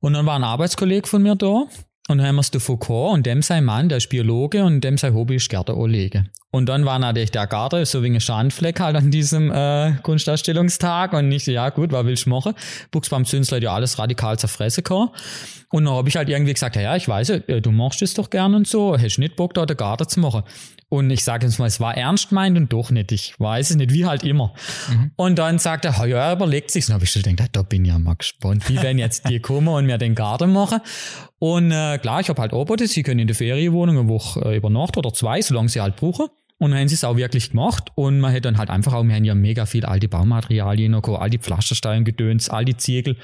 Und 0.00 0.14
dann 0.14 0.26
war 0.26 0.36
ein 0.36 0.44
Arbeitskollege 0.44 1.08
von 1.08 1.22
mir 1.22 1.36
da 1.36 1.64
und 2.06 2.18
dann 2.18 2.26
haben 2.26 2.36
wir 2.36 2.60
Foucault 2.60 3.14
und 3.14 3.24
dem 3.24 3.40
sein 3.40 3.64
Mann, 3.64 3.88
der 3.88 3.96
ist 3.96 4.10
Biologe 4.10 4.62
und 4.62 4.82
dem 4.82 4.98
sein 4.98 5.14
Hobby 5.14 5.36
ist 5.36 5.48
Gärte 5.48 5.72
anlegen. 5.72 6.28
Und 6.50 6.68
dann 6.68 6.84
war 6.84 6.98
natürlich 6.98 7.30
der 7.30 7.46
Garten 7.46 7.84
so 7.86 8.02
wie 8.02 8.10
ein 8.10 8.20
Schandfleck 8.20 8.78
halt 8.78 8.94
an 8.94 9.10
diesem 9.10 9.50
äh, 9.50 9.94
Kunstausstellungstag 10.02 11.14
und 11.14 11.28
nicht, 11.28 11.46
ja 11.46 11.70
gut, 11.70 11.92
was 11.92 12.04
willst 12.04 12.26
du 12.26 12.30
machen? 12.30 12.54
Buchsbaum 12.90 13.24
Zünsler 13.24 13.60
ja 13.60 13.74
alles 13.74 13.98
radikal 13.98 14.38
zerfressen 14.38 14.84
kann. 14.84 15.08
Und 15.70 15.86
dann 15.86 15.94
habe 15.94 16.08
ich 16.08 16.14
halt 16.14 16.28
irgendwie 16.28 16.52
gesagt, 16.52 16.76
ja, 16.76 16.94
ich 16.94 17.08
weiß, 17.08 17.30
äh, 17.30 17.60
du 17.60 17.72
machst 17.72 18.02
es 18.02 18.14
doch 18.14 18.30
gern 18.30 18.54
und 18.54 18.68
so, 18.68 18.96
hättest 18.96 19.18
nicht 19.18 19.34
Bock 19.34 19.54
da 19.54 19.64
den 19.66 19.76
Garten 19.76 20.06
zu 20.06 20.20
machen. 20.20 20.42
Und 20.88 21.10
ich 21.10 21.24
sage 21.24 21.46
jetzt 21.46 21.58
mal, 21.58 21.66
es 21.66 21.80
war 21.80 21.96
ernst 21.96 22.28
gemeint 22.28 22.56
und 22.56 22.72
doch 22.72 22.90
nicht. 22.90 23.12
Ich 23.12 23.34
weiß 23.38 23.70
es 23.70 23.76
nicht, 23.76 23.92
wie 23.92 24.06
halt 24.06 24.22
immer. 24.22 24.54
Mhm. 24.88 25.10
Und 25.16 25.38
dann 25.38 25.58
sagt 25.58 25.84
er, 25.84 26.06
ja, 26.06 26.28
er 26.28 26.32
überlegt 26.34 26.70
sich's. 26.70 26.88
Und 26.88 26.94
habe 26.94 27.04
ich 27.04 27.10
schon 27.10 27.22
gedacht, 27.22 27.50
da 27.52 27.62
bin 27.62 27.84
ich 27.84 27.90
ja 27.90 27.98
mal 27.98 28.14
gespannt, 28.14 28.68
wie 28.68 28.80
wenn 28.82 28.98
jetzt 28.98 29.28
die 29.28 29.40
kommen 29.40 29.68
und 29.68 29.86
mir 29.86 29.98
den 29.98 30.14
Garten 30.14 30.52
machen. 30.52 30.80
Und 31.38 31.72
äh, 31.72 31.98
klar, 31.98 32.20
ich 32.20 32.28
habe 32.28 32.40
halt 32.40 32.52
angeboten, 32.52 32.86
sie 32.86 33.02
können 33.02 33.20
in 33.20 33.26
der 33.26 33.36
Ferienwohnung 33.36 33.98
eine 33.98 34.08
Woche 34.08 34.40
äh, 34.40 34.56
über 34.56 34.70
Nacht 34.70 34.96
oder 34.96 35.12
zwei, 35.12 35.42
solange 35.42 35.68
sie 35.68 35.80
halt 35.80 35.96
brauchen. 35.96 36.26
Und 36.58 36.70
dann 36.70 36.80
haben 36.80 36.88
sie 36.88 36.94
es 36.94 37.04
auch 37.04 37.16
wirklich 37.16 37.50
gemacht. 37.50 37.90
Und 37.94 38.20
man 38.20 38.32
hat 38.32 38.44
dann 38.44 38.58
halt 38.58 38.70
einfach 38.70 38.92
auch, 38.92 39.04
wir 39.04 39.14
haben 39.14 39.24
ja 39.24 39.34
mega 39.34 39.66
viel 39.66 39.84
alte 39.84 40.08
Baumaterialien 40.08 40.92
noch, 40.92 41.06
all 41.08 41.30
die 41.30 41.38
Pflastersteine 41.38 42.04
gedöns, 42.04 42.48
all 42.48 42.64
die 42.64 42.76
Ziegel. 42.76 43.16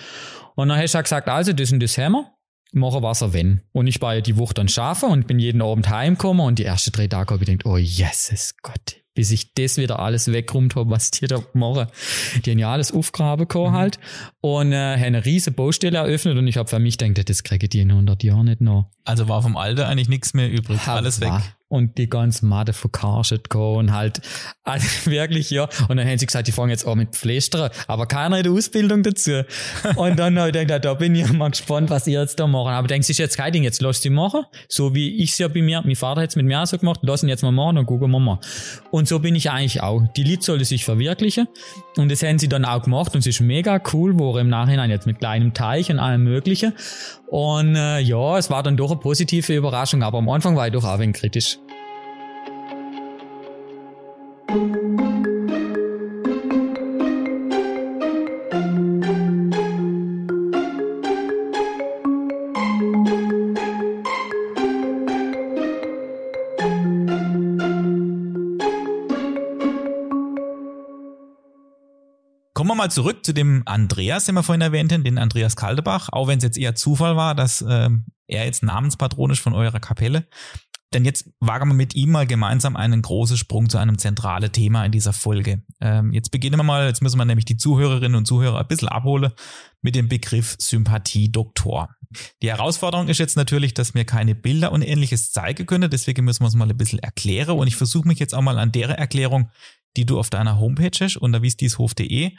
Und 0.57 0.69
dann 0.69 0.79
hast 0.79 0.95
du 0.95 1.03
gesagt, 1.03 1.29
also 1.29 1.53
das 1.53 1.73
und 1.73 1.81
das 1.81 1.97
wir 1.97 2.27
mache 2.73 3.03
Wasser 3.03 3.33
wenn. 3.33 3.63
Und 3.73 3.87
ich 3.87 4.01
war 4.01 4.15
ja 4.15 4.21
die 4.21 4.37
Woche 4.37 4.55
dann 4.55 4.69
schaffen 4.69 5.11
und 5.11 5.27
bin 5.27 5.39
jeden 5.39 5.63
Abend 5.63 5.89
heimgekommen 5.89 6.45
und 6.45 6.59
die 6.59 6.65
ersten 6.65 6.93
drei 6.93 7.07
Tage 7.07 7.35
habe 7.35 7.43
ich 7.43 7.49
gedacht, 7.49 7.67
oh 7.67 7.77
Jesus 7.77 8.55
Gott, 8.63 8.97
bis 9.15 9.31
ich 9.31 9.55
das 9.55 9.77
wieder 9.77 9.99
alles 9.99 10.33
weggeräumt 10.33 10.77
habe, 10.77 10.91
was 10.91 11.11
die 11.11 11.27
da 11.27 11.43
machen. 11.53 11.87
Die 12.45 12.51
haben 12.51 12.59
ja 12.59 12.73
alles 12.73 12.93
aufgraben 12.93 13.47
mhm. 13.53 13.73
halt 13.73 13.99
und 14.41 14.73
äh, 14.73 14.97
haben 14.97 15.05
eine 15.05 15.25
riesige 15.25 15.57
Baustelle 15.57 15.99
eröffnet 15.99 16.39
und 16.39 16.47
ich 16.47 16.57
habe 16.57 16.69
für 16.69 16.79
mich 16.79 16.99
gedacht, 16.99 17.29
das 17.29 17.43
kriege 17.43 17.67
ich 17.67 17.71
die 17.71 17.81
in 17.81 17.91
100 17.91 18.23
Jahren 18.23 18.47
nicht 18.47 18.61
noch. 18.61 18.91
Also 19.05 19.29
war 19.29 19.43
vom 19.43 19.57
Alter 19.57 19.89
eigentlich 19.89 20.09
nichts 20.09 20.35
mehr 20.35 20.51
übrig, 20.51 20.87
Hab 20.87 20.97
alles 20.97 21.21
weg. 21.21 21.33
Und 21.71 21.99
die 21.99 22.09
ganze 22.09 22.47
Matte 22.47 22.73
verkarschet 22.73 23.55
und 23.55 23.93
halt, 23.93 24.21
also 24.65 24.87
wirklich, 25.11 25.51
ja. 25.51 25.69
Und 25.89 25.99
dann 25.99 26.07
haben 26.07 26.19
sie 26.19 26.27
gesagt, 26.27 26.49
die 26.49 26.53
fangen 26.53 26.71
jetzt 26.71 26.85
auch 26.85 26.97
mit 26.97 27.15
Pflästern, 27.15 27.71
aber 27.87 28.07
keiner 28.07 28.39
hat 28.39 28.49
Ausbildung 28.49 29.05
dazu. 29.05 29.45
Und 29.95 30.19
dann 30.19 30.37
habe 30.37 30.49
ich 30.49 30.55
gedacht, 30.55 30.85
da 30.85 30.95
bin 30.95 31.15
ich 31.15 31.33
mal 31.33 31.51
gespannt, 31.51 31.89
was 31.89 32.09
ihr 32.09 32.21
jetzt 32.21 32.41
da 32.41 32.49
machen. 32.49 32.73
Aber 32.73 32.89
denkst 32.89 33.07
du, 33.07 33.13
ist 33.13 33.19
jetzt 33.19 33.37
kein 33.37 33.53
Ding, 33.53 33.63
jetzt 33.63 33.81
lass 33.83 34.01
die 34.01 34.11
machen. 34.11 34.43
So 34.69 34.97
wie 34.97 35.23
ich 35.23 35.31
es 35.31 35.39
ja 35.39 35.47
bei 35.47 35.63
mir, 35.63 35.81
mein 35.85 35.95
Vater 35.95 36.23
hat 36.23 36.31
es 36.31 36.37
mit 36.37 36.45
mir 36.45 36.61
auch 36.61 36.67
so 36.67 36.77
gemacht, 36.77 37.01
lass 37.03 37.23
ihn 37.23 37.29
jetzt 37.29 37.43
mal 37.43 37.53
machen, 37.53 37.77
dann 37.77 37.87
gucken 37.87 38.11
wir 38.11 38.19
mal. 38.19 38.41
Und 38.91 39.07
so 39.07 39.21
bin 39.21 39.37
ich 39.37 39.51
eigentlich 39.51 39.81
auch. 39.81 40.03
Die 40.17 40.25
Lied 40.25 40.43
sollte 40.43 40.65
sich 40.65 40.85
verwirklichen. 40.85 41.47
Und 41.97 42.11
das 42.11 42.25
haben 42.25 42.41
sie 42.41 42.49
dann 42.49 42.65
auch 42.65 42.83
gemacht 42.83 43.15
und 43.15 43.21
es 43.21 43.27
ist 43.29 43.41
mega 43.41 43.81
cool, 43.93 44.19
wo 44.19 44.37
im 44.39 44.49
Nachhinein 44.49 44.91
jetzt 44.91 45.07
mit 45.07 45.21
kleinem 45.21 45.55
Teich 45.55 45.89
und 45.91 46.01
allem 46.01 46.25
Möglichen. 46.25 46.73
Und 47.29 47.77
äh, 47.77 48.01
ja, 48.01 48.39
es 48.39 48.51
war 48.51 48.65
dann 48.65 48.77
doch 48.77 48.91
eine 48.91 48.99
positive 48.99 49.55
Überraschung, 49.55 50.03
aber 50.03 50.19
am 50.19 50.29
Anfang 50.29 50.57
war 50.57 50.67
ich 50.67 50.73
doch 50.73 50.85
auch 50.85 50.95
ein 50.95 51.01
wenig 51.01 51.17
kritisch. 51.17 51.60
Kommen 54.51 54.65
wir 72.57 72.75
mal 72.75 72.91
zurück 72.91 73.25
zu 73.25 73.33
dem 73.33 73.63
Andreas, 73.67 74.25
den 74.25 74.35
wir 74.35 74.43
vorhin 74.43 74.63
erwähnt 74.63 74.93
haben, 74.93 75.05
den 75.05 75.19
Andreas 75.19 75.55
Kaldebach, 75.55 76.09
auch 76.11 76.27
wenn 76.27 76.39
es 76.39 76.45
jetzt 76.45 76.59
eher 76.59 76.75
Zufall 76.75 77.15
war, 77.15 77.37
dass 77.37 77.63
äh, 77.63 77.89
er 78.27 78.45
jetzt 78.45 78.65
Namenspatron 78.65 79.31
ist 79.31 79.39
von 79.39 79.55
eurer 79.55 79.79
Kapelle. 79.79 80.27
Denn 80.93 81.05
jetzt 81.05 81.31
wagen 81.39 81.71
wir 81.71 81.75
mit 81.75 81.95
ihm 81.95 82.11
mal 82.11 82.27
gemeinsam 82.27 82.75
einen 82.75 83.01
großen 83.01 83.37
Sprung 83.37 83.69
zu 83.69 83.79
einem 83.79 83.99
zentralen 83.99 84.51
Thema 84.51 84.85
in 84.85 84.91
dieser 84.91 85.13
Folge. 85.13 85.63
Ähm, 85.81 86.13
jetzt 86.13 86.31
beginnen 86.31 86.59
wir 86.59 86.65
mal, 86.65 86.89
jetzt 86.89 87.01
müssen 87.01 87.19
wir 87.19 87.25
nämlich 87.25 87.45
die 87.45 87.57
Zuhörerinnen 87.57 88.17
und 88.17 88.27
Zuhörer 88.27 88.59
ein 88.59 88.67
bisschen 88.67 88.89
abholen 88.89 89.33
mit 89.83 89.95
dem 89.95 90.09
Begriff 90.09 90.57
Sympathie-Doktor. 90.59 91.91
Die 92.43 92.49
Herausforderung 92.49 93.07
ist 93.07 93.19
jetzt 93.19 93.37
natürlich, 93.37 93.73
dass 93.73 93.95
mir 93.95 94.05
keine 94.05 94.35
Bilder 94.35 94.73
und 94.73 94.83
ähnliches 94.83 95.31
zeigen 95.31 95.67
können, 95.67 95.91
deswegen 95.91 96.25
müssen 96.25 96.43
wir 96.43 96.49
es 96.49 96.55
mal 96.55 96.69
ein 96.69 96.77
bisschen 96.77 96.99
erklären 96.99 97.57
und 97.57 97.69
ich 97.69 97.77
versuche 97.77 98.09
mich 98.09 98.19
jetzt 98.19 98.35
auch 98.35 98.43
mal 98.43 98.59
an 98.59 98.73
der 98.73 98.91
Erklärung, 98.91 99.51
die 99.97 100.07
du 100.07 100.19
auf 100.19 100.29
deiner 100.29 100.59
Homepage 100.59 100.91
hast, 101.01 101.17
unter 101.17 101.43
wiesdieshof.de. 101.43 102.33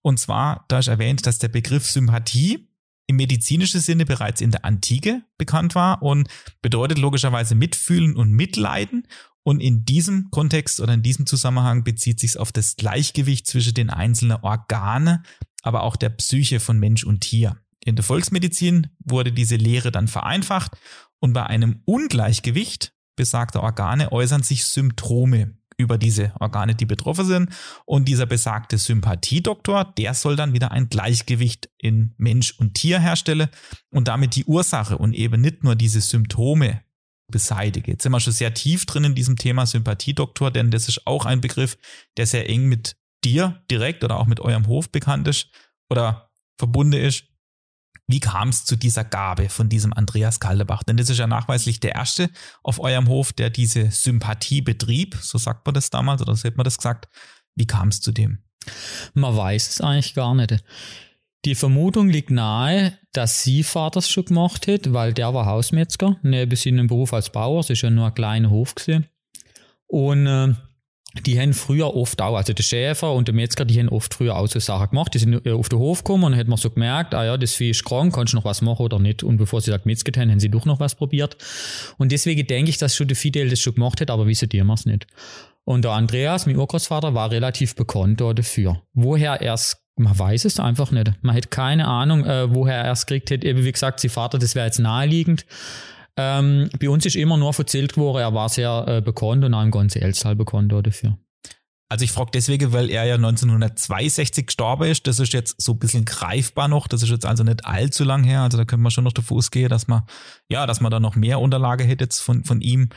Und 0.00 0.18
zwar, 0.18 0.64
da 0.68 0.78
ist 0.78 0.88
erwähnt, 0.88 1.26
dass 1.26 1.38
der 1.38 1.48
Begriff 1.48 1.84
Sympathie 1.84 2.67
im 3.08 3.16
medizinischen 3.16 3.80
Sinne 3.80 4.04
bereits 4.04 4.40
in 4.40 4.52
der 4.52 4.64
Antike 4.64 5.22
bekannt 5.38 5.74
war 5.74 6.02
und 6.02 6.28
bedeutet 6.62 6.98
logischerweise 6.98 7.54
mitfühlen 7.54 8.14
und 8.14 8.30
mitleiden. 8.30 9.08
Und 9.42 9.60
in 9.60 9.86
diesem 9.86 10.30
Kontext 10.30 10.78
oder 10.78 10.92
in 10.92 11.02
diesem 11.02 11.26
Zusammenhang 11.26 11.82
bezieht 11.82 12.20
sich 12.20 12.38
auf 12.38 12.52
das 12.52 12.76
Gleichgewicht 12.76 13.46
zwischen 13.46 13.72
den 13.72 13.88
einzelnen 13.88 14.36
Organe, 14.42 15.22
aber 15.62 15.82
auch 15.82 15.96
der 15.96 16.10
Psyche 16.10 16.60
von 16.60 16.78
Mensch 16.78 17.02
und 17.02 17.22
Tier. 17.22 17.56
In 17.82 17.96
der 17.96 18.04
Volksmedizin 18.04 18.88
wurde 19.02 19.32
diese 19.32 19.56
Lehre 19.56 19.90
dann 19.90 20.06
vereinfacht 20.06 20.72
und 21.18 21.32
bei 21.32 21.46
einem 21.46 21.80
Ungleichgewicht 21.86 22.92
besagter 23.16 23.62
Organe 23.62 24.12
äußern 24.12 24.42
sich 24.42 24.66
Symptome 24.66 25.56
über 25.78 25.96
diese 25.96 26.32
Organe, 26.40 26.74
die 26.74 26.84
betroffen 26.84 27.24
sind. 27.24 27.50
Und 27.86 28.06
dieser 28.06 28.26
besagte 28.26 28.76
Sympathiedoktor, 28.76 29.84
der 29.96 30.12
soll 30.12 30.36
dann 30.36 30.52
wieder 30.52 30.72
ein 30.72 30.88
Gleichgewicht 30.88 31.70
in 31.78 32.14
Mensch 32.18 32.52
und 32.58 32.74
Tier 32.74 32.98
herstellen 32.98 33.48
und 33.90 34.08
damit 34.08 34.36
die 34.36 34.44
Ursache 34.44 34.98
und 34.98 35.14
eben 35.14 35.40
nicht 35.40 35.64
nur 35.64 35.76
diese 35.76 36.00
Symptome 36.00 36.82
beseitige. 37.30 37.92
Jetzt 37.92 38.02
sind 38.02 38.12
wir 38.12 38.20
schon 38.20 38.32
sehr 38.32 38.54
tief 38.54 38.86
drin 38.86 39.04
in 39.04 39.14
diesem 39.14 39.36
Thema 39.36 39.66
Sympathiedoktor, 39.66 40.50
denn 40.50 40.70
das 40.70 40.88
ist 40.88 41.06
auch 41.06 41.26
ein 41.26 41.40
Begriff, 41.40 41.78
der 42.16 42.26
sehr 42.26 42.48
eng 42.48 42.66
mit 42.66 42.96
dir 43.24 43.62
direkt 43.70 44.02
oder 44.02 44.18
auch 44.18 44.26
mit 44.26 44.40
eurem 44.40 44.66
Hof 44.66 44.90
bekannt 44.90 45.28
ist 45.28 45.48
oder 45.90 46.30
verbunden 46.58 47.00
ist. 47.00 47.24
Wie 48.10 48.20
kam 48.20 48.48
es 48.48 48.64
zu 48.64 48.74
dieser 48.74 49.04
Gabe 49.04 49.50
von 49.50 49.68
diesem 49.68 49.92
Andreas 49.92 50.40
Kaldebach? 50.40 50.82
Denn 50.82 50.96
das 50.96 51.10
ist 51.10 51.18
ja 51.18 51.26
nachweislich 51.26 51.78
der 51.78 51.94
erste 51.94 52.30
auf 52.62 52.80
eurem 52.80 53.06
Hof, 53.06 53.34
der 53.34 53.50
diese 53.50 53.90
Sympathie 53.90 54.62
betrieb, 54.62 55.16
so 55.20 55.36
sagt 55.36 55.66
man 55.66 55.74
das 55.74 55.90
damals 55.90 56.22
oder 56.22 56.34
so 56.34 56.48
hat 56.48 56.56
man 56.56 56.64
das 56.64 56.78
gesagt. 56.78 57.08
Wie 57.54 57.66
kam 57.66 57.88
es 57.88 58.00
zu 58.00 58.12
dem? 58.12 58.38
Man 59.12 59.36
weiß 59.36 59.68
es 59.68 59.80
eigentlich 59.82 60.14
gar 60.14 60.34
nicht. 60.34 60.64
Die 61.44 61.54
Vermutung 61.54 62.08
liegt 62.08 62.30
nahe, 62.30 62.98
dass 63.12 63.42
sie 63.42 63.62
Vaters 63.62 64.08
schon 64.08 64.24
gemacht 64.24 64.66
hat, 64.66 64.92
weil 64.92 65.12
der 65.12 65.34
war 65.34 65.46
Hausmetzger, 65.46 66.16
neben 66.22 66.56
seinem 66.56 66.86
Beruf 66.86 67.12
als 67.12 67.30
Bauer, 67.30 67.60
es 67.60 67.70
ist 67.70 67.82
ja 67.82 67.90
nur 67.90 68.06
ein 68.06 68.14
kleiner 68.14 68.50
Hof 68.50 68.74
gewesen. 68.74 69.06
Und 69.86 70.26
äh, 70.26 70.54
die 71.26 71.40
haben 71.40 71.52
früher 71.52 71.94
oft 71.94 72.20
auch, 72.20 72.36
also 72.36 72.52
der 72.52 72.62
Schäfer 72.62 73.12
und 73.12 73.28
der 73.28 73.34
Metzger, 73.34 73.64
die 73.64 73.78
haben 73.78 73.88
oft 73.88 74.14
früher 74.14 74.36
auch 74.36 74.46
so 74.46 74.58
Sachen 74.58 74.90
gemacht. 74.90 75.14
Die 75.14 75.18
sind 75.18 75.46
äh, 75.46 75.52
auf 75.52 75.68
den 75.68 75.78
Hof 75.78 76.04
gekommen 76.04 76.24
und 76.24 76.36
hat 76.36 76.48
man 76.48 76.58
so 76.58 76.70
gemerkt, 76.70 77.14
ah 77.14 77.24
ja, 77.24 77.36
das 77.36 77.54
Vieh 77.54 77.70
ist 77.70 77.84
krank, 77.84 78.14
kannst 78.14 78.32
du 78.32 78.36
noch 78.36 78.44
was 78.44 78.62
machen 78.62 78.82
oder 78.82 78.98
nicht? 78.98 79.22
Und 79.22 79.36
bevor 79.36 79.60
sie 79.60 79.70
da 79.70 79.78
gemetzget 79.78 80.16
haben, 80.16 80.30
haben 80.30 80.40
sie 80.40 80.50
doch 80.50 80.64
noch 80.64 80.80
was 80.80 80.94
probiert. 80.94 81.36
Und 81.98 82.12
deswegen 82.12 82.46
denke 82.46 82.70
ich, 82.70 82.78
dass 82.78 82.96
schon 82.96 83.08
der 83.08 83.16
Fidel 83.16 83.50
das 83.50 83.60
schon 83.60 83.74
gemacht 83.74 84.00
hat, 84.00 84.10
aber 84.10 84.26
wissen 84.26 84.48
die 84.48 84.58
es 84.58 84.86
nicht. 84.86 85.06
Und 85.64 85.84
der 85.84 85.92
Andreas, 85.92 86.46
mein 86.46 86.56
Urgroßvater, 86.56 87.14
war 87.14 87.30
relativ 87.30 87.74
bekannt 87.74 88.20
dafür. 88.20 88.82
Woher 88.94 89.40
er 89.42 89.54
es 89.54 89.76
man 89.98 90.16
weiß 90.16 90.44
es 90.44 90.60
einfach 90.60 90.92
nicht. 90.92 91.12
Man 91.22 91.34
hat 91.34 91.50
keine 91.50 91.88
Ahnung, 91.88 92.24
äh, 92.24 92.54
woher 92.54 92.76
er 92.84 92.92
es 92.92 93.06
gekriegt 93.06 93.30
hat. 93.32 93.44
Eben 93.44 93.64
wie 93.64 93.72
gesagt, 93.72 94.00
sie 94.00 94.08
Vater, 94.08 94.38
das 94.38 94.54
wäre 94.54 94.66
jetzt 94.66 94.78
naheliegend. 94.78 95.44
Ähm, 96.20 96.68
bei 96.80 96.90
uns 96.90 97.06
ist 97.06 97.14
immer 97.14 97.36
nur 97.36 97.54
erzählt 97.56 97.96
worden, 97.96 98.18
er 98.18 98.34
war 98.34 98.48
sehr 98.48 98.84
äh, 98.88 99.00
bekannt 99.00 99.44
und 99.44 99.54
auch 99.54 99.62
im 99.62 99.70
ganzen 99.70 100.02
Elstal 100.02 100.34
bekannt 100.34 100.72
dafür. 100.72 101.16
Also 101.90 102.04
ich 102.04 102.12
frage 102.12 102.32
deswegen, 102.34 102.72
weil 102.72 102.90
er 102.90 103.04
ja 103.04 103.14
1962 103.14 104.46
gestorben 104.46 104.90
ist. 104.90 105.06
Das 105.06 105.20
ist 105.20 105.32
jetzt 105.32 105.62
so 105.62 105.72
ein 105.72 105.78
bisschen 105.78 106.04
greifbar 106.04 106.68
noch. 106.68 106.86
Das 106.86 107.02
ist 107.02 107.08
jetzt 107.08 107.24
also 107.24 107.44
nicht 107.44 107.64
allzu 107.64 108.04
lang 108.04 108.24
her. 108.24 108.42
Also 108.42 108.58
da 108.58 108.66
können 108.66 108.82
wir 108.82 108.90
schon 108.90 109.04
noch 109.04 109.12
davon 109.12 109.38
ausgehen, 109.38 109.70
dass 109.70 109.88
man, 109.88 110.02
ja, 110.50 110.66
dass 110.66 110.82
man 110.82 110.90
da 110.90 111.00
noch 111.00 111.16
mehr 111.16 111.40
Unterlage 111.40 111.84
hätte 111.84 112.04
jetzt 112.04 112.20
von, 112.20 112.44
von 112.44 112.60
ihm. 112.60 112.90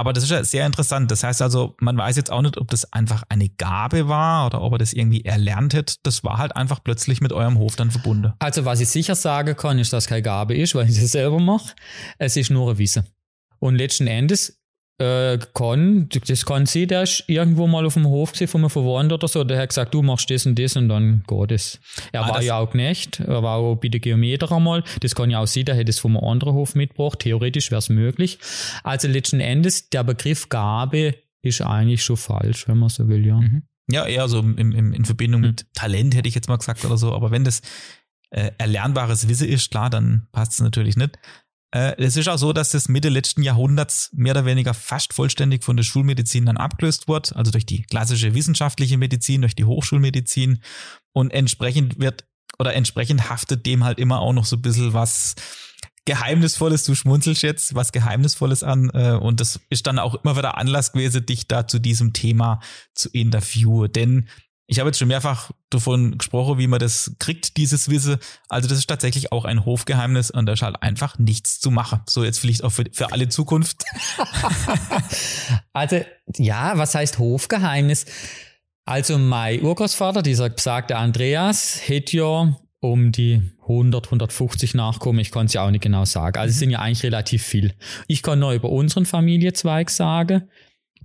Aber 0.00 0.14
das 0.14 0.24
ist 0.24 0.30
ja 0.30 0.42
sehr 0.42 0.64
interessant. 0.64 1.10
Das 1.10 1.22
heißt 1.22 1.42
also, 1.42 1.76
man 1.78 1.94
weiß 1.94 2.16
jetzt 2.16 2.32
auch 2.32 2.40
nicht, 2.40 2.56
ob 2.56 2.70
das 2.70 2.90
einfach 2.90 3.22
eine 3.28 3.50
Gabe 3.50 4.08
war 4.08 4.46
oder 4.46 4.62
ob 4.62 4.72
er 4.72 4.78
das 4.78 4.94
irgendwie 4.94 5.26
erlernt 5.26 5.74
hat. 5.74 5.96
Das 6.04 6.24
war 6.24 6.38
halt 6.38 6.56
einfach 6.56 6.82
plötzlich 6.82 7.20
mit 7.20 7.34
eurem 7.34 7.58
Hof 7.58 7.76
dann 7.76 7.90
verbunden. 7.90 8.32
Also, 8.38 8.64
was 8.64 8.80
ich 8.80 8.88
sicher 8.88 9.14
sagen 9.14 9.54
kann, 9.58 9.78
ist, 9.78 9.92
dass 9.92 10.04
es 10.04 10.08
keine 10.08 10.22
Gabe 10.22 10.56
ist, 10.56 10.74
weil 10.74 10.88
ich 10.88 10.98
das 10.98 11.12
selber 11.12 11.38
mache. 11.38 11.74
Es 12.16 12.38
ist 12.38 12.48
nur 12.48 12.70
ein 12.70 12.78
Wissen. 12.78 13.04
Und 13.58 13.76
letzten 13.76 14.06
Endes 14.06 14.59
äh, 15.00 15.38
kann, 15.54 16.10
das 16.26 16.44
kann 16.44 16.66
sie, 16.66 16.86
der 16.86 17.04
ist 17.04 17.24
irgendwo 17.26 17.66
mal 17.66 17.86
auf 17.86 17.94
dem 17.94 18.06
Hof 18.06 18.32
gesehen 18.32 18.48
von 18.48 18.60
mir 18.60 18.68
verwandt 18.68 19.12
oder 19.12 19.28
so, 19.28 19.42
der 19.44 19.58
hat 19.58 19.70
gesagt, 19.70 19.94
du 19.94 20.02
machst 20.02 20.30
das 20.30 20.44
und 20.44 20.58
das 20.58 20.76
und 20.76 20.90
dann 20.90 21.24
geht 21.26 21.52
es. 21.52 21.80
Er 22.12 22.26
ah, 22.26 22.28
war 22.28 22.42
ja 22.42 22.58
auch 22.58 22.70
Knecht, 22.70 23.20
er 23.20 23.42
war 23.42 23.56
auch 23.56 23.76
bei 23.76 23.88
der 23.88 24.00
Geometer 24.00 24.52
einmal, 24.52 24.84
das 25.00 25.14
kann 25.14 25.30
ja 25.30 25.40
auch 25.40 25.46
sie, 25.46 25.64
der 25.64 25.74
hätte 25.74 25.88
es 25.88 25.98
vom 25.98 26.18
anderen 26.18 26.52
Hof 26.52 26.74
mitgebracht, 26.74 27.20
theoretisch 27.20 27.70
wäre 27.70 27.78
es 27.78 27.88
möglich. 27.88 28.38
Also 28.84 29.08
letzten 29.08 29.40
Endes, 29.40 29.88
der 29.88 30.04
Begriff 30.04 30.50
Gabe 30.50 31.14
ist 31.40 31.62
eigentlich 31.62 32.04
schon 32.04 32.18
falsch, 32.18 32.68
wenn 32.68 32.76
man 32.76 32.90
so 32.90 33.08
will, 33.08 33.26
ja. 33.26 33.40
Mhm. 33.40 33.62
Ja, 33.90 34.04
eher 34.04 34.28
so 34.28 34.40
im, 34.40 34.58
im, 34.58 34.92
in 34.92 35.04
Verbindung 35.06 35.40
mhm. 35.40 35.46
mit 35.48 35.66
Talent, 35.72 36.14
hätte 36.14 36.28
ich 36.28 36.34
jetzt 36.34 36.48
mal 36.48 36.58
gesagt 36.58 36.84
oder 36.84 36.98
so, 36.98 37.14
aber 37.14 37.30
wenn 37.30 37.44
das 37.44 37.62
äh, 38.28 38.50
erlernbares 38.58 39.28
Wissen 39.28 39.48
ist, 39.48 39.70
klar, 39.70 39.88
dann 39.88 40.28
passt 40.30 40.52
es 40.52 40.60
natürlich 40.60 40.96
nicht. 40.96 41.18
Äh, 41.72 41.94
es 42.02 42.16
ist 42.16 42.28
auch 42.28 42.38
so, 42.38 42.52
dass 42.52 42.70
das 42.70 42.88
Mitte 42.88 43.08
letzten 43.08 43.42
Jahrhunderts 43.42 44.10
mehr 44.12 44.32
oder 44.32 44.44
weniger 44.44 44.74
fast 44.74 45.12
vollständig 45.12 45.64
von 45.64 45.76
der 45.76 45.84
Schulmedizin 45.84 46.46
dann 46.46 46.56
abgelöst 46.56 47.08
wird, 47.08 47.34
also 47.36 47.50
durch 47.50 47.66
die 47.66 47.82
klassische 47.82 48.34
wissenschaftliche 48.34 48.98
Medizin, 48.98 49.42
durch 49.42 49.54
die 49.54 49.64
Hochschulmedizin. 49.64 50.62
Und 51.12 51.32
entsprechend 51.32 51.98
wird 51.98 52.24
oder 52.58 52.74
entsprechend 52.74 53.30
haftet 53.30 53.66
dem 53.66 53.84
halt 53.84 53.98
immer 53.98 54.20
auch 54.20 54.32
noch 54.32 54.44
so 54.44 54.56
ein 54.56 54.62
bisschen 54.62 54.92
was 54.92 55.34
Geheimnisvolles, 56.06 56.84
du 56.84 56.94
schmunzelst 56.94 57.42
jetzt, 57.42 57.74
was 57.74 57.92
Geheimnisvolles 57.92 58.62
an. 58.62 58.90
Äh, 58.94 59.12
und 59.12 59.40
das 59.40 59.60
ist 59.68 59.86
dann 59.86 59.98
auch 59.98 60.14
immer 60.24 60.36
wieder 60.36 60.56
Anlass 60.56 60.92
gewesen, 60.92 61.24
dich 61.24 61.46
da 61.46 61.66
zu 61.66 61.78
diesem 61.78 62.12
Thema 62.12 62.60
zu 62.94 63.08
interviewen. 63.10 63.92
Denn 63.92 64.28
Ich 64.70 64.78
habe 64.78 64.88
jetzt 64.88 65.00
schon 65.00 65.08
mehrfach 65.08 65.50
davon 65.68 66.16
gesprochen, 66.16 66.58
wie 66.58 66.68
man 66.68 66.78
das 66.78 67.16
kriegt, 67.18 67.56
dieses 67.56 67.90
Wissen. 67.90 68.18
Also 68.48 68.68
das 68.68 68.78
ist 68.78 68.86
tatsächlich 68.86 69.32
auch 69.32 69.44
ein 69.44 69.64
Hofgeheimnis 69.64 70.30
und 70.30 70.46
da 70.46 70.52
ist 70.52 70.62
halt 70.62 70.80
einfach 70.80 71.18
nichts 71.18 71.58
zu 71.58 71.72
machen. 71.72 72.02
So 72.08 72.22
jetzt 72.22 72.38
vielleicht 72.38 72.62
auch 72.62 72.70
für, 72.70 72.84
für 72.92 73.10
alle 73.10 73.28
Zukunft. 73.28 73.82
also 75.72 76.00
ja, 76.36 76.78
was 76.78 76.94
heißt 76.94 77.18
Hofgeheimnis? 77.18 78.06
Also 78.84 79.18
mein 79.18 79.60
Urgroßvater, 79.60 80.22
dieser 80.22 80.48
besagte 80.50 80.96
Andreas, 80.96 81.80
hätte 81.88 82.16
ja 82.16 82.56
um 82.78 83.10
die 83.10 83.42
100, 83.62 84.06
150 84.06 84.74
Nachkommen. 84.74 85.18
Ich 85.18 85.32
kann 85.32 85.46
es 85.46 85.52
ja 85.52 85.66
auch 85.66 85.70
nicht 85.72 85.82
genau 85.82 86.04
sagen. 86.04 86.38
Also 86.38 86.52
es 86.52 86.60
sind 86.60 86.70
ja 86.70 86.78
eigentlich 86.78 87.02
relativ 87.02 87.42
viel. 87.42 87.74
Ich 88.06 88.22
kann 88.22 88.38
nur 88.38 88.52
über 88.52 88.70
unseren 88.70 89.04
Familienzweig 89.04 89.90
sagen. 89.90 90.48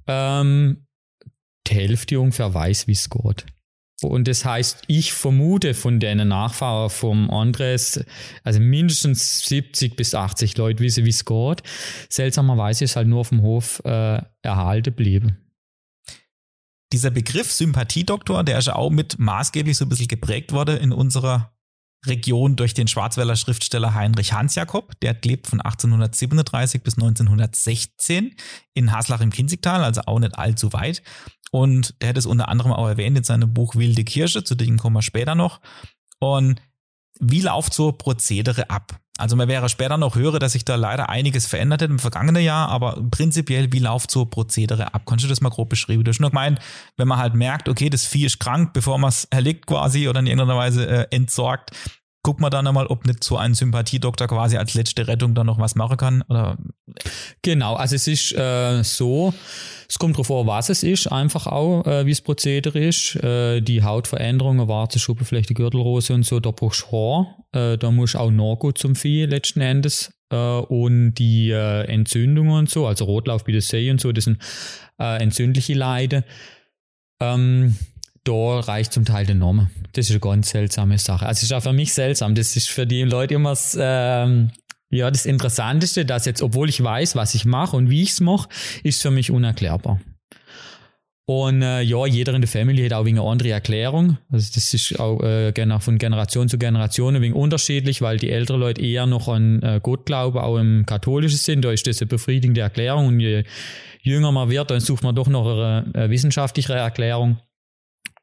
Ähm, 0.05 0.86
die 1.66 1.74
Hälfte 1.74 2.20
ungefähr 2.20 2.53
weiß, 2.53 2.86
wie 2.86 2.91
es 2.91 3.09
geht. 3.09 3.47
Und 4.02 4.28
das 4.28 4.43
heißt, 4.43 4.84
ich 4.88 5.14
vermute 5.14 5.74
von 5.74 6.00
den 6.00 6.28
Nachfahren 6.28 6.89
vom 6.89 7.30
Andres, 7.30 8.04
also 8.43 8.60
mindestens 8.60 9.46
70 9.46 9.96
bis 9.96 10.14
80 10.14 10.58
Leute 10.58 10.84
wissen, 10.84 11.06
wie 11.06 11.10
es 11.10 11.24
geht. 11.24 11.64
Seltsamerweise 12.10 12.84
ist 12.84 12.98
halt 12.98 13.08
nur 13.08 13.22
auf 13.22 13.30
dem 13.30 13.41
Hof 13.41 13.82
äh, 13.86 14.22
erhalten 14.41 14.84
geblieben. 14.84 15.38
Dieser 16.91 17.10
Begriff 17.10 17.52
Sympathiedoktor, 17.52 18.43
der 18.43 18.60
ist 18.60 18.68
ja 18.68 18.76
auch 18.76 18.89
mit 18.89 19.18
maßgeblich 19.18 19.78
so 19.78 19.86
ein 19.86 19.89
bisschen 19.89 20.08
geprägt 20.08 20.52
worden 20.52 20.78
in 20.78 20.91
unserer 20.91 21.55
Region 22.08 22.56
durch 22.56 22.74
den 22.74 22.88
Schwarzwälder 22.88 23.36
Schriftsteller 23.36 23.93
Heinrich 23.93 24.34
Hansjakob. 24.34 24.99
Der 25.01 25.16
lebt 25.24 25.47
von 25.47 25.62
1837 25.62 26.84
bis 26.84 26.95
1916 26.95 28.36
in 28.74 28.91
Haslach 28.91 29.22
im 29.22 29.32
Kinzigtal, 29.32 29.84
also 29.84 30.01
auch 30.06 30.20
nicht 30.20 30.38
allzu 30.38 30.74
weit. 30.74 31.03
Und 31.51 31.95
der 32.01 32.10
hat 32.10 32.18
es 32.18 32.26
unter 32.26 32.49
anderem 32.49 32.74
auch 32.74 32.88
erwähnt 32.88 33.18
in 33.18 33.24
seinem 33.24 33.53
Buch 33.53 33.76
Wilde 33.76 34.03
Kirsche, 34.03 34.43
zu 34.43 34.56
dem 34.56 34.78
kommen 34.78 34.95
wir 34.95 35.01
später 35.01 35.36
noch. 35.36 35.62
Und 36.20 36.62
wie 37.20 37.41
läuft 37.41 37.74
so 37.74 37.91
Prozedere 37.91 38.70
ab? 38.70 38.99
Also 39.18 39.38
man 39.38 39.47
wäre 39.47 39.70
später 39.70 39.97
noch 39.97 40.16
höre, 40.16 40.39
dass 40.39 40.51
sich 40.51 40.66
da 40.66 40.76
leider 40.76 41.09
einiges 41.09 41.47
verändert 41.47 41.82
hat 41.82 41.89
im 41.89 41.99
vergangenen 41.99 42.43
Jahr, 42.43 42.68
aber 42.68 43.01
prinzipiell, 43.11 43.72
wie 43.72 43.80
läuft 43.80 44.11
so 44.11 44.26
Prozedere 44.26 44.93
ab? 44.93 45.03
Kannst 45.05 45.24
du 45.24 45.30
das 45.30 45.39
mal 45.39 45.49
grob 45.49 45.70
beschreiben? 45.70 46.03
Du 46.03 46.09
hast 46.09 46.20
nur 46.20 46.32
gemeint, 46.32 46.59
wenn 46.97 47.07
man 47.07 47.18
halt 47.18 47.34
merkt, 47.34 47.70
okay, 47.70 47.89
das 47.89 48.05
Vieh 48.05 48.26
ist 48.26 48.39
krank, 48.39 48.74
bevor 48.74 48.97
man 48.97 49.09
es 49.09 49.26
erlegt 49.26 49.68
quasi 49.68 50.09
oder 50.09 50.20
in 50.20 50.28
irgendeiner 50.28 50.57
Weise 50.57 50.86
äh, 50.86 51.07
entsorgt, 51.16 51.72
guckt 52.26 52.39
man 52.39 52.49
dann 52.49 52.65
einmal, 52.65 52.88
ob 52.88 53.05
nicht 53.05 53.23
so 53.23 53.38
ein 53.38 53.53
Sympathiedoktor 53.53 54.28
quasi 54.28 54.57
als 54.57 54.73
letzte 54.73 55.07
Rettung 55.07 55.36
dann 55.36 55.45
noch 55.45 55.59
was 55.59 55.76
machen 55.76 55.95
kann? 55.95 56.23
Oder? 56.28 56.57
Genau, 57.43 57.76
also 57.76 57.93
es 57.93 58.07
ist 58.07 58.34
äh, 58.34 58.84
so, 58.84 59.32
es 59.88 59.99
kommt 59.99 60.15
darauf 60.15 60.32
an, 60.32 60.47
was 60.47 60.69
es 60.69 60.82
ist, 60.82 61.05
einfach 61.05 61.45
auch, 61.45 61.86
äh, 61.86 62.07
wie 62.07 62.09
das 62.09 62.21
Prozedere 62.21 62.80
ist. 62.80 63.15
Äh, 63.17 63.61
die 63.61 63.84
Hautveränderungen, 63.84 64.67
Warze, 64.67 64.97
Schuppenflechte, 64.97 65.53
Gürtelrose 65.53 66.15
und 66.15 66.26
so, 66.26 66.39
da 66.39 66.49
brauchst 66.49 66.88
du 66.89 66.91
Haar. 66.91 67.45
Äh, 67.51 67.78
da 67.78 67.91
musst 67.91 68.15
du 68.15 68.19
auch 68.19 68.32
nachgehen 68.32 68.73
zum 68.73 68.95
Vieh 68.95 69.26
letzten 69.26 69.61
Endes. 69.61 70.11
Äh, 70.32 70.36
und 70.36 71.13
die 71.13 71.51
äh, 71.51 71.84
Entzündungen 71.84 72.53
und 72.53 72.71
so, 72.71 72.88
also 72.88 73.05
Rotlauf, 73.05 73.43
Bidesei 73.43 73.91
und 73.91 74.01
so, 74.01 74.11
das 74.11 74.23
sind 74.23 74.39
entzündliche 74.97 75.76
Leiden. 75.76 76.23
Ähm, 77.19 77.76
da 78.26 78.59
reicht 78.59 78.91
zum 78.91 79.05
Teil 79.05 79.26
der 79.26 79.36
Name. 79.36 79.69
Das 79.93 80.07
ist 80.07 80.11
eine 80.11 80.19
ganz 80.19 80.49
seltsame 80.49 80.97
Sache. 80.97 81.26
Also 81.26 81.39
es 81.39 81.43
ist 81.43 81.53
auch 81.53 81.63
für 81.63 81.73
mich 81.73 81.93
seltsam. 81.93 82.36
Das 82.36 82.55
ist 82.55 82.69
für 82.69 82.86
die 82.86 83.03
Leute 83.03 83.36
immer 83.36 83.55
ähm, 83.78 84.51
ja, 84.89 85.09
das 85.09 85.26
Interessanteste, 85.26 86.05
dass 86.05 86.26
jetzt, 86.26 86.41
obwohl 86.41 86.67
ich 86.67 86.84
weiß, 86.84 87.15
was 87.15 87.36
ich 87.36 87.45
mache 87.45 87.78
und 87.78 87.89
wie 87.89 88.01
ich 88.01 88.11
es 88.11 88.21
mache, 88.21 88.49
ist 88.84 89.01
für 89.01 89.11
mich 89.11 89.32
unerklärbar. 89.32 90.01
Und 91.28 91.63
äh, 91.63 91.82
ja, 91.82 92.05
jeder 92.05 92.36
in 92.36 92.41
der 92.41 92.47
Familie 92.47 92.86
hat 92.86 92.93
auch 92.93 93.05
eine 93.05 93.21
andere 93.21 93.49
Erklärung. 93.49 94.17
Also 94.32 94.51
das 94.53 94.73
ist 94.76 94.99
auch 94.99 95.21
äh, 95.23 95.80
von 95.80 95.97
Generation 95.97 96.49
zu 96.49 96.59
Generation 96.59 97.15
ein 97.15 97.21
wenig 97.21 97.36
unterschiedlich, 97.36 98.03
weil 98.03 98.17
die 98.17 98.30
älteren 98.30 98.59
Leute 98.59 98.82
eher 98.82 99.07
noch 99.07 99.28
an 99.28 99.61
äh, 99.63 99.80
Gott 99.82 100.05
glauben, 100.05 100.38
auch 100.38 100.57
im 100.57 100.86
katholischen 100.86 101.39
Sinn. 101.39 101.63
Da 101.63 101.71
ist 101.71 101.88
das 101.88 101.99
eine 101.99 102.09
befriedigende 102.09 102.61
Erklärung. 102.61 103.07
Und 103.07 103.19
je 103.19 103.43
jünger 104.03 104.32
man 104.32 104.51
wird, 104.51 104.69
dann 104.69 104.80
sucht 104.82 105.03
man 105.03 105.15
doch 105.15 105.28
noch 105.28 105.47
eine, 105.47 105.91
eine 105.95 106.09
wissenschaftlichere 106.11 106.78
Erklärung. 106.78 107.39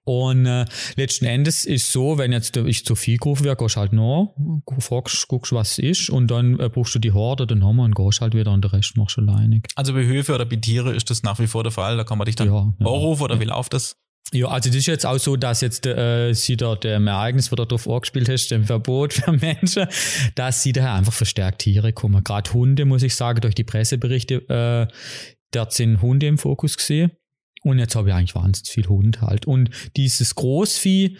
Und 0.04 0.46
äh, 0.46 0.64
letzten 0.96 1.26
Endes 1.26 1.64
ist 1.64 1.92
so, 1.92 2.18
wenn 2.18 2.32
jetzt 2.32 2.56
ich 2.56 2.84
zu 2.84 2.96
viel 2.96 3.18
gerufen 3.18 3.44
werde, 3.44 3.62
gehst 3.62 3.76
halt 3.76 3.92
nach, 3.92 4.34
fragst, 4.80 5.28
guckst, 5.28 5.52
was 5.52 5.72
es 5.72 5.78
ist 5.78 6.10
und 6.10 6.28
dann 6.28 6.58
äh, 6.58 6.68
brauchst 6.68 6.94
du 6.94 6.98
die 6.98 7.12
Horde, 7.12 7.46
den 7.46 7.64
Hammer 7.64 7.84
und 7.84 7.94
gehst 7.94 8.20
halt 8.20 8.34
wieder 8.34 8.50
und 8.52 8.64
den 8.64 8.70
Rest 8.70 8.96
machst 8.96 9.16
du 9.16 9.20
alleinig. 9.20 9.68
Also 9.76 9.92
bei 9.92 10.04
Höfe 10.04 10.34
oder 10.34 10.44
bei 10.44 10.56
Tiere 10.56 10.94
ist 10.94 11.10
das 11.10 11.22
nach 11.22 11.38
wie 11.38 11.46
vor 11.46 11.62
der 11.62 11.72
Fall, 11.72 11.96
da 11.96 12.04
kann 12.04 12.18
man 12.18 12.26
dich 12.26 12.34
dann 12.34 12.48
ja, 12.48 12.54
ja. 12.54 12.86
anrufen 12.86 13.22
oder 13.22 13.34
ja. 13.36 13.40
wie 13.40 13.44
läuft 13.44 13.74
das? 13.74 13.96
Ja, 14.32 14.48
also 14.48 14.70
das 14.70 14.76
ist 14.76 14.86
jetzt 14.86 15.04
auch 15.04 15.18
so, 15.18 15.36
dass 15.36 15.60
jetzt 15.60 15.86
äh, 15.86 16.32
sie 16.32 16.56
da 16.56 16.74
dem 16.74 17.06
Ereignis, 17.06 17.52
wo 17.52 17.56
du 17.56 17.66
darauf 17.66 17.88
angespielt 17.88 18.28
hast, 18.28 18.48
dem 18.48 18.64
Verbot 18.64 19.12
für 19.12 19.32
Menschen, 19.40 19.86
dass 20.34 20.62
sie 20.62 20.72
daher 20.72 20.94
einfach 20.94 21.12
verstärkt 21.12 21.60
Tiere 21.60 21.92
kommen. 21.92 22.24
Gerade 22.24 22.52
Hunde, 22.52 22.86
muss 22.86 23.02
ich 23.02 23.14
sagen, 23.14 23.40
durch 23.40 23.54
die 23.54 23.64
Presseberichte, 23.64 24.36
äh, 24.48 24.92
dort 25.50 25.72
sind 25.72 26.00
Hunde 26.00 26.26
im 26.28 26.38
Fokus 26.38 26.76
gesehen. 26.76 27.12
Und 27.62 27.78
jetzt 27.78 27.94
habe 27.94 28.08
ich 28.08 28.14
eigentlich 28.14 28.34
wahnsinnig 28.34 28.70
viel 28.70 28.88
Hund 28.88 29.20
halt. 29.20 29.46
Und 29.46 29.70
dieses 29.96 30.34
Großvieh, 30.34 31.16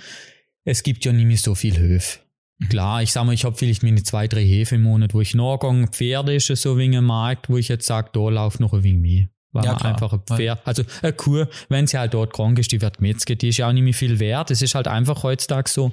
es 0.64 0.82
gibt 0.82 1.04
ja 1.04 1.12
nicht 1.12 1.26
mehr 1.26 1.36
so 1.36 1.54
viel 1.54 1.78
Höfe. 1.78 2.20
Mhm. 2.58 2.68
Klar, 2.68 3.02
ich 3.02 3.12
sag 3.12 3.24
mal, 3.24 3.32
ich 3.32 3.44
habe 3.44 3.56
vielleicht 3.56 3.82
meine 3.82 4.02
zwei, 4.02 4.28
drei 4.28 4.44
Hefe 4.44 4.76
im 4.76 4.82
Monat, 4.82 5.14
wo 5.14 5.20
ich 5.20 5.34
nachgehe. 5.34 5.86
Pferde 5.88 6.34
ist 6.34 6.46
so 6.46 6.78
wie 6.78 6.96
ein 6.96 7.04
Markt, 7.04 7.48
wo 7.48 7.56
ich 7.56 7.68
jetzt 7.68 7.86
sage, 7.86 8.10
da 8.12 8.28
läuft 8.28 8.60
noch 8.60 8.72
ein 8.72 8.82
wenig 8.82 9.00
mehr. 9.00 9.28
Weil 9.52 9.64
ja, 9.64 9.72
man 9.72 9.80
klar. 9.80 9.92
einfach 9.92 10.12
ein 10.14 10.22
Pferd, 10.24 10.66
also 10.66 10.82
eine 11.02 11.12
Kuh, 11.12 11.44
wenn 11.68 11.86
sie 11.86 11.98
halt 11.98 12.14
dort 12.14 12.32
krank 12.32 12.58
ist, 12.58 12.72
die 12.72 12.80
wird 12.80 12.98
gemetzelt, 12.98 13.42
die 13.42 13.48
ist 13.48 13.58
ja 13.58 13.68
auch 13.68 13.72
nicht 13.72 13.82
mehr 13.82 13.92
viel 13.92 14.18
wert. 14.18 14.48
Das 14.50 14.62
ist 14.62 14.74
halt 14.74 14.88
einfach 14.88 15.22
heutzutage 15.22 15.68
so. 15.68 15.92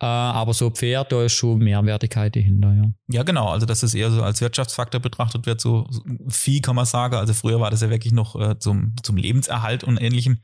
Äh, 0.00 0.06
aber 0.06 0.52
so 0.52 0.70
Pferd, 0.70 1.10
da 1.10 1.22
ist 1.22 1.32
schon 1.32 1.58
Mehrwertigkeit 1.58 2.36
dahinter, 2.36 2.74
ja. 2.74 2.84
Ja, 3.08 3.22
genau. 3.22 3.48
Also, 3.48 3.64
dass 3.64 3.82
es 3.82 3.94
eher 3.94 4.10
so 4.10 4.22
als 4.22 4.40
Wirtschaftsfaktor 4.40 5.00
betrachtet 5.00 5.46
wird, 5.46 5.60
so 5.60 5.88
Vieh 6.28 6.60
kann 6.60 6.76
man 6.76 6.84
sagen. 6.84 7.14
Also, 7.14 7.32
früher 7.32 7.60
war 7.60 7.70
das 7.70 7.80
ja 7.80 7.90
wirklich 7.90 8.12
noch 8.12 8.36
äh, 8.38 8.58
zum, 8.58 8.94
zum 9.02 9.16
Lebenserhalt 9.16 9.84
und 9.84 9.96
ähnlichem. 9.96 10.42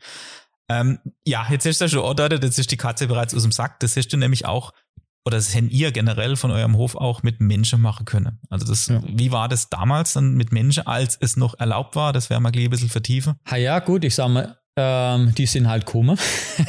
Ähm, 0.71 1.01
ja, 1.27 1.47
jetzt 1.51 1.67
ist 1.67 1.81
das 1.81 1.91
schon 1.91 2.01
ordert, 2.01 2.43
jetzt 2.43 2.59
ist 2.59 2.71
die 2.71 2.77
Katze 2.77 3.07
bereits 3.09 3.35
aus 3.35 3.43
dem 3.43 3.53
Sack. 3.53 3.81
Das 3.81 3.97
hast 3.97 4.09
du 4.09 4.17
nämlich 4.17 4.47
auch 4.47 4.73
oder 5.25 5.37
das 5.37 5.55
hätten 5.55 5.71
ihr 5.71 5.93
generell 5.93 6.37
von 6.37 6.51
eurem 6.51 6.77
Hof 6.77 6.97
auch 6.97 7.23
mit 7.23 7.41
Menschen 7.41 7.81
machen 7.81 8.07
können. 8.07 8.41
Also 8.51 8.67
das, 8.67 8.89
ja. 8.89 9.01
wie 9.07 9.31
war 9.31 9.49
das 9.49 9.71
damals 9.71 10.15
dann 10.15 10.35
mit 10.35 10.53
Menschen, 10.53 10.87
als 10.87 11.17
es 11.21 11.37
noch 11.37 11.59
erlaubt 11.59 11.95
war? 11.95 12.13
Das 12.13 12.29
wäre 12.29 12.41
mal 12.41 12.51
ein 12.53 12.71
bisschen 12.71 12.89
vertiefen. 12.89 13.35
Ha 13.49 13.57
ja, 13.57 13.79
gut, 13.79 14.05
ich 14.05 14.15
sag 14.17 14.29
mal, 14.31 14.57
ähm, 14.77 15.35
die 15.37 15.47
sind 15.47 15.69
halt 15.69 15.87
gekommen. 15.87 16.19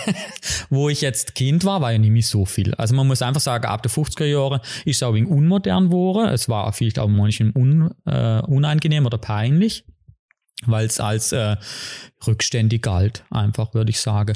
Wo 0.69 0.89
ich 0.89 1.01
jetzt 1.01 1.35
Kind 1.35 1.63
war, 1.63 1.81
war 1.81 1.91
ja 1.91 1.97
nicht 1.97 2.11
mehr 2.11 2.21
so 2.21 2.45
viel. 2.45 2.73
Also 2.75 2.95
man 2.95 3.07
muss 3.07 3.21
einfach 3.21 3.41
sagen, 3.41 3.65
ab 3.65 3.83
der 3.83 3.91
50er 3.91 4.25
Jahre 4.25 4.61
ist 4.85 4.97
es 4.97 5.03
auch 5.03 5.13
ein 5.13 5.25
unmodern 5.25 5.85
geworden. 5.85 6.27
Es 6.29 6.49
war 6.49 6.71
vielleicht 6.73 6.99
auch 6.99 7.07
manchmal 7.07 7.51
un, 7.55 7.93
äh, 8.05 8.41
unangenehm 8.41 9.05
oder 9.05 9.17
peinlich, 9.17 9.85
weil 10.65 10.85
es 10.85 10.99
als 10.99 11.31
äh, 11.31 11.55
rückständig 12.25 12.81
galt, 12.81 13.23
einfach 13.29 13.73
würde 13.73 13.91
ich 13.91 13.99
sagen. 13.99 14.35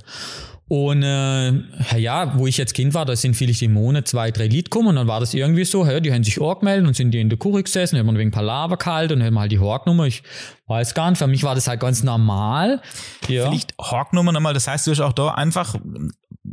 Und 0.69 1.01
äh, 1.01 1.53
ja, 1.97 2.37
wo 2.37 2.45
ich 2.45 2.57
jetzt 2.57 2.73
Kind 2.73 2.93
war, 2.93 3.05
da 3.05 3.15
sind 3.15 3.35
vielleicht 3.35 3.61
im 3.61 3.73
Monat 3.73 4.07
zwei, 4.07 4.31
drei 4.31 4.47
Lied 4.47 4.69
gekommen 4.69 4.89
und 4.89 4.95
dann 4.97 5.07
war 5.07 5.21
das 5.21 5.33
irgendwie 5.33 5.63
so, 5.63 5.85
ja, 5.85 6.01
die 6.01 6.11
haben 6.11 6.25
sich 6.25 6.41
angemeldet 6.41 6.85
und 6.85 6.93
sind 6.93 7.11
die 7.11 7.21
in 7.21 7.29
der 7.29 7.39
Kuche 7.39 7.63
gesessen, 7.63 7.97
haben 7.97 8.07
wir 8.07 8.17
wegen 8.17 8.31
Palaver 8.31 8.75
kalt 8.75 9.13
und 9.13 9.23
haben 9.23 9.39
halt 9.39 9.51
die 9.51 9.59
Horgnummer. 9.59 10.07
Ich 10.07 10.23
weiß 10.67 10.93
gar 10.93 11.09
nicht, 11.09 11.19
für 11.19 11.27
mich 11.27 11.43
war 11.43 11.55
das 11.55 11.67
halt 11.67 11.79
ganz 11.79 12.03
normal. 12.03 12.81
Ja. 13.29 13.47
Vielleicht 13.47 13.75
Horgnummer 13.79 14.33
nochmal, 14.33 14.53
das 14.53 14.67
heißt, 14.67 14.87
du 14.87 14.91
hast 14.91 14.99
auch 14.99 15.13
da 15.13 15.29
einfach 15.29 15.75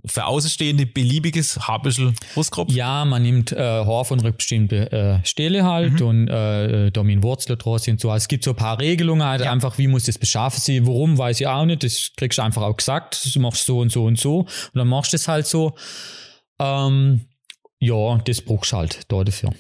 für 0.07 0.27
Außenstehende 0.27 0.87
beliebiges 0.87 1.59
Haarbüschel 1.67 2.15
Brustkopf? 2.35 2.71
Ja, 2.71 3.05
man 3.05 3.23
nimmt 3.23 3.53
äh, 3.53 3.59
Haar 3.59 4.05
von 4.05 4.19
bestimmten 4.19 4.87
äh, 4.87 5.25
Stelle 5.25 5.65
halt 5.65 6.01
mhm. 6.01 6.07
und 6.07 6.29
äh, 6.29 6.91
da 6.91 7.03
mit 7.03 7.23
Wurzeln 7.23 7.59
draus 7.59 7.89
und 7.89 8.01
so. 8.01 8.11
Also 8.11 8.25
es 8.25 8.29
gibt 8.29 8.45
so 8.45 8.51
ein 8.51 8.57
paar 8.57 8.79
Regelungen 8.79 9.27
halt 9.27 9.43
ja. 9.43 9.53
einfach, 9.53 9.79
wie 9.79 9.87
muss 9.87 10.05
das 10.05 10.19
beschaffen 10.19 10.61
sein, 10.61 10.87
warum, 10.87 11.17
weiß 11.17 11.41
ich 11.41 11.47
auch 11.47 11.65
nicht. 11.65 11.83
Das 11.83 12.13
kriegst 12.17 12.39
du 12.39 12.43
einfach 12.43 12.63
auch 12.63 12.77
gesagt, 12.77 13.35
du 13.35 13.41
machst 13.41 13.67
so 13.67 13.79
und 13.79 13.91
so 13.91 14.05
und 14.05 14.19
so 14.19 14.41
und 14.41 14.75
dann 14.75 14.89
machst 14.89 15.13
du 15.13 15.17
es 15.17 15.29
halt 15.29 15.47
so. 15.47 15.75
Ähm, 16.59 17.27
ja, 17.81 18.19
das 18.19 18.43
brauchst 18.43 18.73
du 18.73 18.77
halt 18.77 19.01
da 19.09 19.25
dafür. 19.25 19.51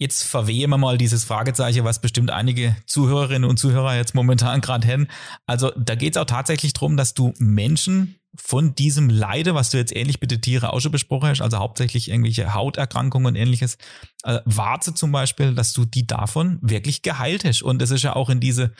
Jetzt 0.00 0.22
verwehen 0.22 0.70
wir 0.70 0.78
mal 0.78 0.96
dieses 0.96 1.24
Fragezeichen, 1.24 1.82
was 1.82 2.00
bestimmt 2.00 2.30
einige 2.30 2.76
Zuhörerinnen 2.86 3.48
und 3.48 3.58
Zuhörer 3.58 3.96
jetzt 3.96 4.14
momentan 4.14 4.60
gerade 4.60 4.86
hätten. 4.86 5.08
Also 5.44 5.72
da 5.76 5.96
geht 5.96 6.14
es 6.14 6.22
auch 6.22 6.24
tatsächlich 6.24 6.72
darum, 6.72 6.96
dass 6.96 7.14
du 7.14 7.34
Menschen 7.38 8.17
von 8.36 8.74
diesem 8.74 9.08
Leide, 9.08 9.54
was 9.54 9.70
du 9.70 9.78
jetzt 9.78 9.94
ähnlich 9.94 10.20
mit 10.20 10.30
den 10.30 10.42
Tieren 10.42 10.68
auch 10.68 10.80
schon 10.80 10.92
besprochen 10.92 11.28
hast, 11.28 11.40
also 11.40 11.58
hauptsächlich 11.58 12.10
irgendwelche 12.10 12.54
Hauterkrankungen 12.54 13.26
und 13.26 13.36
ähnliches, 13.36 13.78
äh, 14.24 14.40
Warze 14.44 14.94
zum 14.94 15.12
Beispiel, 15.12 15.54
dass 15.54 15.72
du 15.72 15.84
die 15.84 16.06
davon 16.06 16.58
wirklich 16.60 17.02
geheilt 17.02 17.44
hast. 17.44 17.62
Und 17.62 17.80
es 17.80 17.90
ist 17.90 18.02
ja 18.02 18.14
auch 18.14 18.28
in 18.28 18.40
diese 18.40 18.72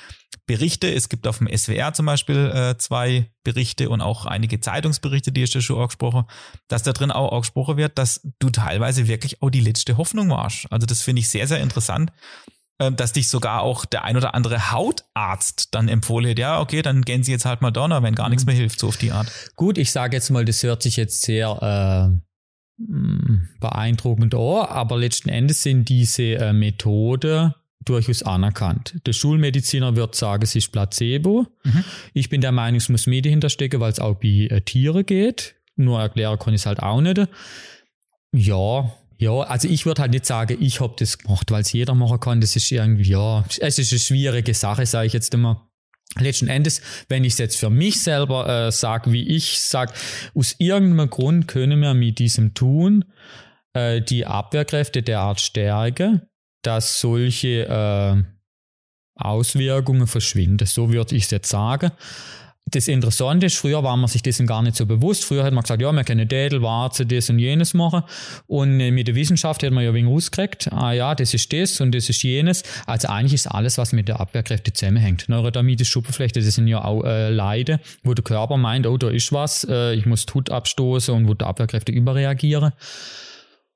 Berichte, 0.46 0.92
es 0.92 1.08
gibt 1.08 1.26
auf 1.26 1.38
dem 1.38 1.48
SWR 1.48 1.92
zum 1.92 2.06
Beispiel 2.06 2.50
äh, 2.54 2.78
zwei 2.78 3.30
Berichte 3.42 3.88
und 3.88 4.00
auch 4.00 4.26
einige 4.26 4.60
Zeitungsberichte, 4.60 5.32
die 5.32 5.42
ist 5.42 5.54
ja 5.54 5.60
schon 5.60 5.80
angesprochen, 5.80 6.24
dass 6.68 6.82
da 6.82 6.92
drin 6.92 7.10
auch 7.10 7.32
angesprochen 7.32 7.76
wird, 7.78 7.98
dass 7.98 8.20
du 8.38 8.50
teilweise 8.50 9.08
wirklich 9.08 9.42
auch 9.42 9.50
die 9.50 9.60
letzte 9.60 9.96
Hoffnung 9.96 10.30
warst. 10.30 10.70
Also 10.70 10.86
das 10.86 11.02
finde 11.02 11.20
ich 11.20 11.30
sehr, 11.30 11.46
sehr 11.46 11.60
interessant. 11.60 12.12
Äh, 12.78 12.92
dass 12.92 13.12
dich 13.12 13.28
sogar 13.28 13.62
auch 13.62 13.84
der 13.84 14.04
ein 14.04 14.16
oder 14.16 14.34
andere 14.34 14.70
Hautarzt 14.70 15.74
dann 15.74 15.88
empfohlen 15.88 16.30
hat, 16.30 16.38
ja, 16.38 16.60
okay, 16.60 16.82
dann 16.82 17.02
gehen 17.02 17.22
Sie 17.22 17.32
jetzt 17.32 17.44
halt 17.44 17.62
mal 17.62 17.70
Donner, 17.70 18.02
wenn 18.02 18.14
gar 18.14 18.28
nichts 18.28 18.46
mehr 18.46 18.54
hilft, 18.54 18.80
so 18.80 18.88
auf 18.88 18.96
die 18.96 19.12
Art. 19.12 19.30
Gut, 19.56 19.78
ich 19.78 19.90
sage 19.90 20.16
jetzt 20.16 20.30
mal, 20.30 20.44
das 20.44 20.62
hört 20.62 20.82
sich 20.82 20.96
jetzt 20.96 21.22
sehr 21.22 22.20
äh, 22.20 22.84
beeindruckend 23.60 24.34
an, 24.34 24.66
aber 24.68 24.98
letzten 24.98 25.28
Endes 25.28 25.62
sind 25.62 25.88
diese 25.88 26.34
äh, 26.34 26.52
Methode 26.52 27.54
durchaus 27.84 28.22
anerkannt. 28.22 29.00
Der 29.06 29.12
Schulmediziner 29.12 29.96
wird 29.96 30.14
sagen, 30.14 30.42
es 30.42 30.54
ist 30.54 30.70
Placebo. 30.70 31.46
Mhm. 31.64 31.84
Ich 32.12 32.28
bin 32.28 32.40
der 32.40 32.52
Meinung, 32.52 32.76
es 32.76 32.88
muss 32.88 33.06
Medien 33.06 33.32
hinterstecken, 33.32 33.80
weil 33.80 33.92
es 33.92 33.98
auch 33.98 34.16
bei 34.16 34.48
äh, 34.50 34.60
Tieren 34.60 35.06
geht. 35.06 35.56
Nur 35.76 36.00
erklären 36.00 36.38
kann 36.38 36.54
ich 36.54 36.62
es 36.62 36.66
halt 36.66 36.80
auch 36.80 37.00
nicht. 37.00 37.28
Ja, 38.32 38.92
ja, 39.18 39.40
also 39.40 39.68
ich 39.68 39.84
würde 39.84 40.02
halt 40.02 40.12
nicht 40.12 40.26
sagen, 40.26 40.56
ich 40.60 40.80
habe 40.80 40.94
das 40.96 41.18
gemacht, 41.18 41.50
weil 41.50 41.62
es 41.62 41.72
jeder 41.72 41.94
machen 41.94 42.20
kann. 42.20 42.40
Das 42.40 42.54
ist 42.54 42.70
irgendwie, 42.70 43.10
ja, 43.10 43.44
es 43.58 43.78
ist 43.78 43.92
eine 43.92 43.98
schwierige 43.98 44.54
Sache, 44.54 44.86
sage 44.86 45.08
ich 45.08 45.12
jetzt 45.12 45.34
immer. 45.34 45.68
Letzten 46.18 46.48
Endes, 46.48 46.80
wenn 47.08 47.24
ich 47.24 47.34
es 47.34 47.38
jetzt 47.38 47.58
für 47.58 47.68
mich 47.68 48.00
selber 48.00 48.48
äh, 48.68 48.72
sage, 48.72 49.12
wie 49.12 49.28
ich 49.28 49.58
sage, 49.58 49.92
aus 50.34 50.54
irgendeinem 50.58 51.10
Grund 51.10 51.48
können 51.48 51.80
wir 51.80 51.94
mit 51.94 52.18
diesem 52.18 52.54
Tun 52.54 53.04
äh, 53.74 54.00
die 54.00 54.24
Abwehrkräfte 54.24 55.02
derart 55.02 55.40
stärken, 55.40 56.22
dass 56.62 57.00
solche 57.00 57.66
äh, 57.66 58.22
Auswirkungen 59.16 60.06
verschwinden. 60.06 60.66
So 60.66 60.92
würde 60.92 61.16
ich 61.16 61.24
es 61.24 61.30
jetzt 61.30 61.50
sagen 61.50 61.90
das 62.70 62.88
Interessante 62.88 63.46
ist, 63.46 63.56
früher 63.56 63.82
war 63.82 63.96
man 63.96 64.08
sich 64.08 64.22
dessen 64.22 64.46
gar 64.46 64.62
nicht 64.62 64.76
so 64.76 64.86
bewusst. 64.86 65.24
Früher 65.24 65.44
hat 65.44 65.52
man 65.52 65.62
gesagt, 65.62 65.80
ja, 65.80 65.90
wir 65.92 66.04
können 66.04 66.28
Dädel, 66.28 66.62
Warze, 66.62 67.06
das 67.06 67.30
und 67.30 67.38
jenes 67.38 67.74
machen. 67.74 68.02
Und 68.46 68.80
äh, 68.80 68.90
mit 68.90 69.08
der 69.08 69.14
Wissenschaft 69.14 69.62
hat 69.62 69.70
man 69.72 69.84
ja 69.84 69.94
wegen 69.94 70.08
rausgekriegt, 70.08 70.72
ah 70.72 70.92
ja, 70.92 71.14
das 71.14 71.34
ist 71.34 71.52
das 71.52 71.80
und 71.80 71.94
das 71.94 72.08
ist 72.08 72.22
jenes. 72.22 72.62
Also 72.86 73.08
eigentlich 73.08 73.34
ist 73.34 73.46
alles, 73.46 73.78
was 73.78 73.92
mit 73.92 74.08
der 74.08 74.20
Abwehrkräfte 74.20 74.72
zusammenhängt. 74.72 75.28
Neurodermitis, 75.28 75.88
Schuppenflechte, 75.88 76.40
das 76.40 76.54
sind 76.54 76.68
ja 76.68 76.84
auch 76.84 77.04
äh, 77.04 77.30
Leide, 77.30 77.80
wo 78.02 78.14
der 78.14 78.24
Körper 78.24 78.56
meint, 78.56 78.86
oh, 78.86 78.96
da 78.96 79.08
ist 79.10 79.32
was, 79.32 79.66
äh, 79.68 79.94
ich 79.94 80.06
muss 80.06 80.26
Tut 80.26 80.50
abstoßen 80.50 81.14
und 81.14 81.28
wo 81.28 81.34
die 81.34 81.44
Abwehrkräfte 81.44 81.92
überreagieren. 81.92 82.72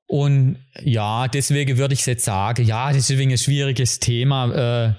Und 0.05 0.57
ja, 0.79 1.27
deswegen 1.27 1.77
würde 1.77 1.93
ich 1.93 2.05
jetzt 2.05 2.25
sagen, 2.25 2.65
ja, 2.65 2.91
das 2.91 3.09
ist 3.09 3.19
ein 3.19 3.37
schwieriges 3.37 3.99
Thema. 3.99 4.89
Äh, 4.89 4.93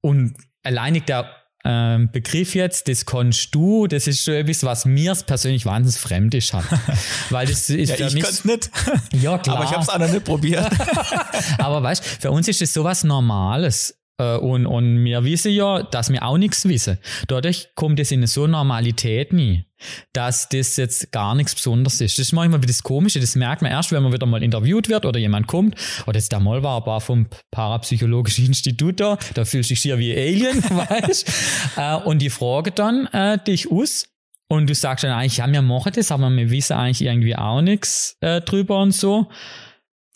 und 0.00 0.36
alleinig 0.62 1.04
der 1.04 1.43
ähm, 1.64 2.10
Begriff 2.12 2.54
jetzt, 2.54 2.88
das 2.88 3.06
kannst 3.06 3.54
du, 3.54 3.86
das 3.86 4.06
ist 4.06 4.24
schon 4.24 4.34
etwas, 4.34 4.62
was 4.64 4.84
mir 4.84 5.14
persönlich 5.26 5.64
wahnsinnig 5.64 5.98
fremd 5.98 6.34
ist 6.34 6.52
hat. 6.52 6.64
Weil 7.30 7.46
das 7.46 7.70
ist 7.70 7.88
ja, 7.88 7.96
für 7.96 8.04
ich 8.04 8.14
mich. 8.14 8.44
nicht. 8.44 8.70
Ja, 9.12 9.38
klar. 9.38 9.56
Aber 9.56 9.64
ich 9.64 9.70
habe 9.72 9.82
es 9.82 9.88
auch 9.88 9.98
noch 9.98 10.10
nicht 10.10 10.24
probiert. 10.24 10.70
Aber 11.58 11.82
weißt 11.82 12.04
für 12.04 12.30
uns 12.30 12.48
ist 12.48 12.60
das 12.60 12.74
sowas 12.74 13.04
Normales. 13.04 13.96
Äh, 14.18 14.36
und, 14.36 14.66
und 14.66 15.04
wir 15.04 15.24
wissen 15.24 15.52
ja, 15.52 15.82
dass 15.82 16.10
wir 16.10 16.22
auch 16.22 16.38
nichts 16.38 16.68
wissen. 16.68 16.98
Dadurch 17.26 17.68
kommt 17.74 17.98
es 17.98 18.12
in 18.12 18.26
so 18.26 18.46
Normalität 18.46 19.32
nie, 19.32 19.64
dass 20.12 20.48
das 20.48 20.76
jetzt 20.76 21.10
gar 21.10 21.34
nichts 21.34 21.54
Besonderes 21.54 22.00
ist. 22.00 22.18
Das 22.18 22.26
ist 22.26 22.32
manchmal 22.32 22.60
das 22.60 22.82
Komische, 22.82 23.20
das 23.20 23.34
merkt 23.34 23.62
man 23.62 23.72
erst, 23.72 23.90
wenn 23.92 24.02
man 24.02 24.12
wieder 24.12 24.26
mal 24.26 24.42
interviewt 24.42 24.88
wird 24.88 25.04
oder 25.04 25.18
jemand 25.18 25.46
kommt. 25.46 25.74
Oder 26.06 26.18
jetzt 26.18 26.30
der 26.30 26.40
mal 26.40 26.62
war, 26.62 26.86
war 26.86 27.00
vom 27.00 27.26
Parapsychologischen 27.50 28.46
Institut 28.46 29.00
da, 29.00 29.18
da 29.34 29.44
fühlst 29.44 29.70
du 29.70 29.74
dich 29.74 29.82
hier 29.82 29.98
wie 29.98 30.14
Alien, 30.16 30.62
weißt 30.70 31.32
äh, 31.76 31.96
Und 32.04 32.20
die 32.20 32.30
frage 32.30 32.70
dann 32.70 33.06
äh, 33.06 33.38
dich 33.44 33.70
aus. 33.70 34.06
Und 34.46 34.68
du 34.68 34.74
sagst 34.74 35.02
dann 35.02 35.10
eigentlich, 35.10 35.38
ja, 35.38 35.50
wir 35.50 35.62
machen 35.62 35.92
das, 35.96 36.12
aber 36.12 36.30
wir 36.30 36.50
wissen 36.50 36.74
eigentlich 36.74 37.02
irgendwie 37.02 37.34
auch 37.34 37.62
nichts 37.62 38.16
äh, 38.20 38.40
drüber 38.42 38.80
und 38.80 38.92
so. 38.92 39.28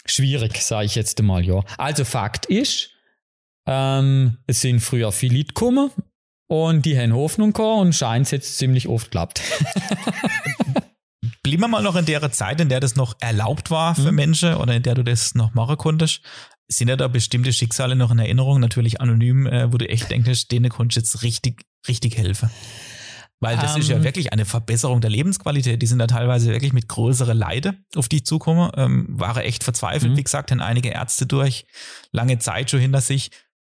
Schwierig, 0.06 0.62
sage 0.62 0.86
ich 0.86 0.94
jetzt 0.94 1.20
mal, 1.22 1.44
ja. 1.44 1.64
Also 1.76 2.04
Fakt 2.04 2.46
ist, 2.46 2.90
ähm, 3.68 4.38
es 4.46 4.62
sind 4.62 4.80
früher 4.80 5.12
viele 5.12 5.36
Leute 5.36 5.48
gekommen 5.48 5.90
und 6.48 6.86
die 6.86 6.98
haben 6.98 7.12
Hoffnung 7.12 7.52
gehabt 7.52 7.80
und 7.80 7.94
scheint 7.94 8.24
es 8.24 8.30
jetzt 8.30 8.56
ziemlich 8.56 8.88
oft 8.88 9.10
klappt. 9.10 9.42
Blieben 11.42 11.62
wir 11.62 11.68
mal 11.68 11.82
noch 11.82 11.96
in 11.96 12.06
der 12.06 12.32
Zeit, 12.32 12.60
in 12.62 12.70
der 12.70 12.80
das 12.80 12.96
noch 12.96 13.14
erlaubt 13.20 13.70
war 13.70 13.94
für 13.94 14.10
mhm. 14.10 14.16
Menschen 14.16 14.54
oder 14.54 14.74
in 14.74 14.82
der 14.82 14.94
du 14.94 15.04
das 15.04 15.34
noch 15.34 15.52
machen 15.52 15.76
konntest. 15.76 16.22
Sind 16.68 16.88
ja 16.88 16.96
da 16.96 17.08
bestimmte 17.08 17.52
Schicksale 17.52 17.94
noch 17.94 18.10
in 18.10 18.18
Erinnerung, 18.18 18.58
natürlich 18.60 19.02
anonym, 19.02 19.46
äh, 19.46 19.70
wo 19.72 19.76
du 19.76 19.88
echt 19.88 20.10
denkst, 20.10 20.48
denen 20.48 20.70
konntest 20.70 20.96
du 20.96 21.00
jetzt 21.00 21.22
richtig, 21.22 21.62
richtig 21.86 22.16
helfen. 22.16 22.50
Weil 23.40 23.56
das 23.56 23.74
um, 23.74 23.80
ist 23.80 23.88
ja 23.88 23.96
ähm. 23.96 24.04
wirklich 24.04 24.32
eine 24.32 24.44
Verbesserung 24.44 25.00
der 25.00 25.10
Lebensqualität. 25.10 25.80
Die 25.80 25.86
sind 25.86 25.98
da 25.98 26.06
teilweise 26.06 26.50
wirklich 26.50 26.72
mit 26.72 26.88
größeren 26.88 27.36
Leide 27.36 27.74
auf 27.94 28.08
dich 28.08 28.24
zukommen. 28.24 28.70
Ähm, 28.76 29.06
waren 29.08 29.42
echt 29.42 29.62
verzweifelt, 29.62 30.12
mhm. 30.12 30.16
wie 30.16 30.24
gesagt, 30.24 30.50
haben 30.50 30.60
einige 30.60 30.88
Ärzte 30.88 31.26
durch, 31.26 31.66
lange 32.10 32.38
Zeit 32.38 32.70
schon 32.70 32.80
hinter 32.80 33.00
sich. 33.00 33.30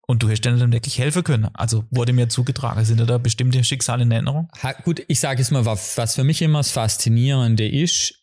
Und 0.10 0.24
du 0.24 0.28
denen 0.28 0.60
dann 0.60 0.74
wirklich 0.74 0.98
helfen 0.98 1.24
können. 1.24 1.50
Also 1.54 1.84
wurde 1.92 2.14
mir 2.14 2.30
zugetragen. 2.30 2.84
Sind 2.84 3.00
da 3.08 3.20
bestimmte 3.20 3.64
Schicksale 3.64 4.02
in 4.02 4.10
Erinnerung? 4.10 4.50
Ha, 4.64 4.72
gut, 4.84 5.04
ich 5.08 5.20
sage 5.20 5.40
jetzt 5.40 5.52
mal, 5.52 5.68
was 5.68 6.16
für 6.16 6.24
mich 6.24 6.42
immer 6.42 6.58
das 6.60 6.72
Faszinierende 6.72 7.68
ist, 7.70 8.16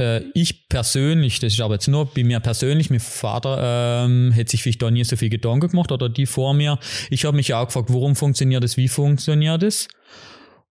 äh, 0.00 0.22
ich 0.34 0.68
persönlich, 0.68 1.38
das 1.38 1.52
ist 1.52 1.60
aber 1.60 1.74
jetzt 1.74 1.86
nur 1.86 2.06
bei 2.06 2.24
mir 2.24 2.40
persönlich, 2.40 2.90
mein 2.90 2.98
Vater 2.98 4.04
ähm, 4.04 4.32
hätte 4.32 4.50
sich 4.50 4.64
vielleicht 4.64 4.82
da 4.82 4.90
nie 4.90 5.04
so 5.04 5.14
viel 5.14 5.28
Gedanken 5.28 5.68
gemacht 5.68 5.92
oder 5.92 6.08
die 6.08 6.26
vor 6.26 6.54
mir. 6.54 6.80
Ich 7.08 7.24
habe 7.24 7.36
mich 7.36 7.46
ja 7.46 7.60
auch 7.60 7.66
gefragt, 7.66 7.92
warum 7.92 8.16
funktioniert 8.16 8.64
das, 8.64 8.76
wie 8.76 8.88
funktioniert 8.88 9.62
das? 9.62 9.86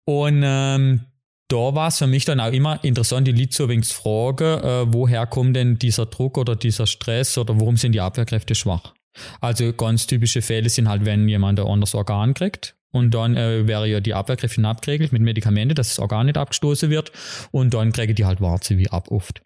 Und 0.06 0.44
ähm, 0.46 1.06
da 1.48 1.74
war 1.74 1.88
es 1.88 1.98
für 1.98 2.06
mich 2.06 2.26
dann 2.26 2.40
auch 2.40 2.52
immer 2.52 2.84
interessant, 2.84 3.28
die 3.28 3.34
wenig 3.34 3.52
zu 3.54 3.68
fragen, 3.68 4.64
äh, 4.64 4.94
woher 4.94 5.26
kommt 5.26 5.56
denn 5.56 5.80
dieser 5.80 6.06
Druck 6.06 6.38
oder 6.38 6.56
dieser 6.56 6.86
Stress 6.86 7.36
oder 7.40 7.60
warum 7.60 7.78
sind 7.78 7.94
die 7.94 8.02
Abwehrkräfte 8.02 8.54
schwach? 8.54 8.94
Also 9.40 9.74
ganz 9.74 10.08
typische 10.08 10.42
Fälle 10.42 10.70
sind 10.70 10.90
halt, 10.90 11.06
wenn 11.06 11.28
jemand 11.28 11.60
ein 11.60 11.68
anderes 11.68 11.96
Organ 11.96 12.34
kriegt. 12.34 12.76
Und 12.92 13.12
dann 13.14 13.38
äh, 13.38 13.68
wäre 13.68 13.88
ja 13.88 14.00
die 14.02 14.14
Abwehrkräfte 14.14 14.64
abgeregelt 14.66 15.14
mit 15.14 15.22
Medikamenten, 15.22 15.76
dass 15.76 15.90
das 15.90 16.00
Organ 16.00 16.26
nicht 16.26 16.38
abgestoßen 16.38 16.90
wird. 16.90 17.12
Und 17.52 17.74
dann 17.74 17.92
kriegen 17.94 18.16
die 18.16 18.26
halt 18.26 18.42
Warze 18.42 18.78
wie 18.78 18.90
ab 18.90 19.10
oft. 19.10 19.42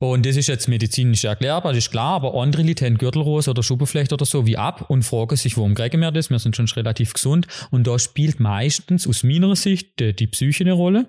Und 0.00 0.26
das 0.26 0.36
ist 0.36 0.46
jetzt 0.46 0.68
medizinisch 0.68 1.24
erklärbar, 1.24 1.72
das 1.72 1.86
ist 1.86 1.90
klar, 1.90 2.14
aber 2.14 2.40
andere 2.40 2.62
haben 2.62 2.98
Gürtelrose 2.98 3.50
oder 3.50 3.64
Schuppenflecht 3.64 4.12
oder 4.12 4.24
so 4.24 4.46
wie 4.46 4.56
ab 4.56 4.88
und 4.90 5.02
fragen 5.02 5.34
sich, 5.34 5.56
warum 5.56 5.74
kriegen 5.74 6.00
wir 6.00 6.12
das? 6.12 6.30
Wir 6.30 6.38
sind 6.38 6.54
schon 6.54 6.66
relativ 6.66 7.14
gesund. 7.14 7.48
Und 7.72 7.88
da 7.88 7.98
spielt 7.98 8.38
meistens 8.38 9.08
aus 9.08 9.24
meiner 9.24 9.56
Sicht 9.56 9.98
die, 9.98 10.14
die 10.14 10.28
Psyche 10.28 10.62
eine 10.62 10.74
Rolle 10.74 11.08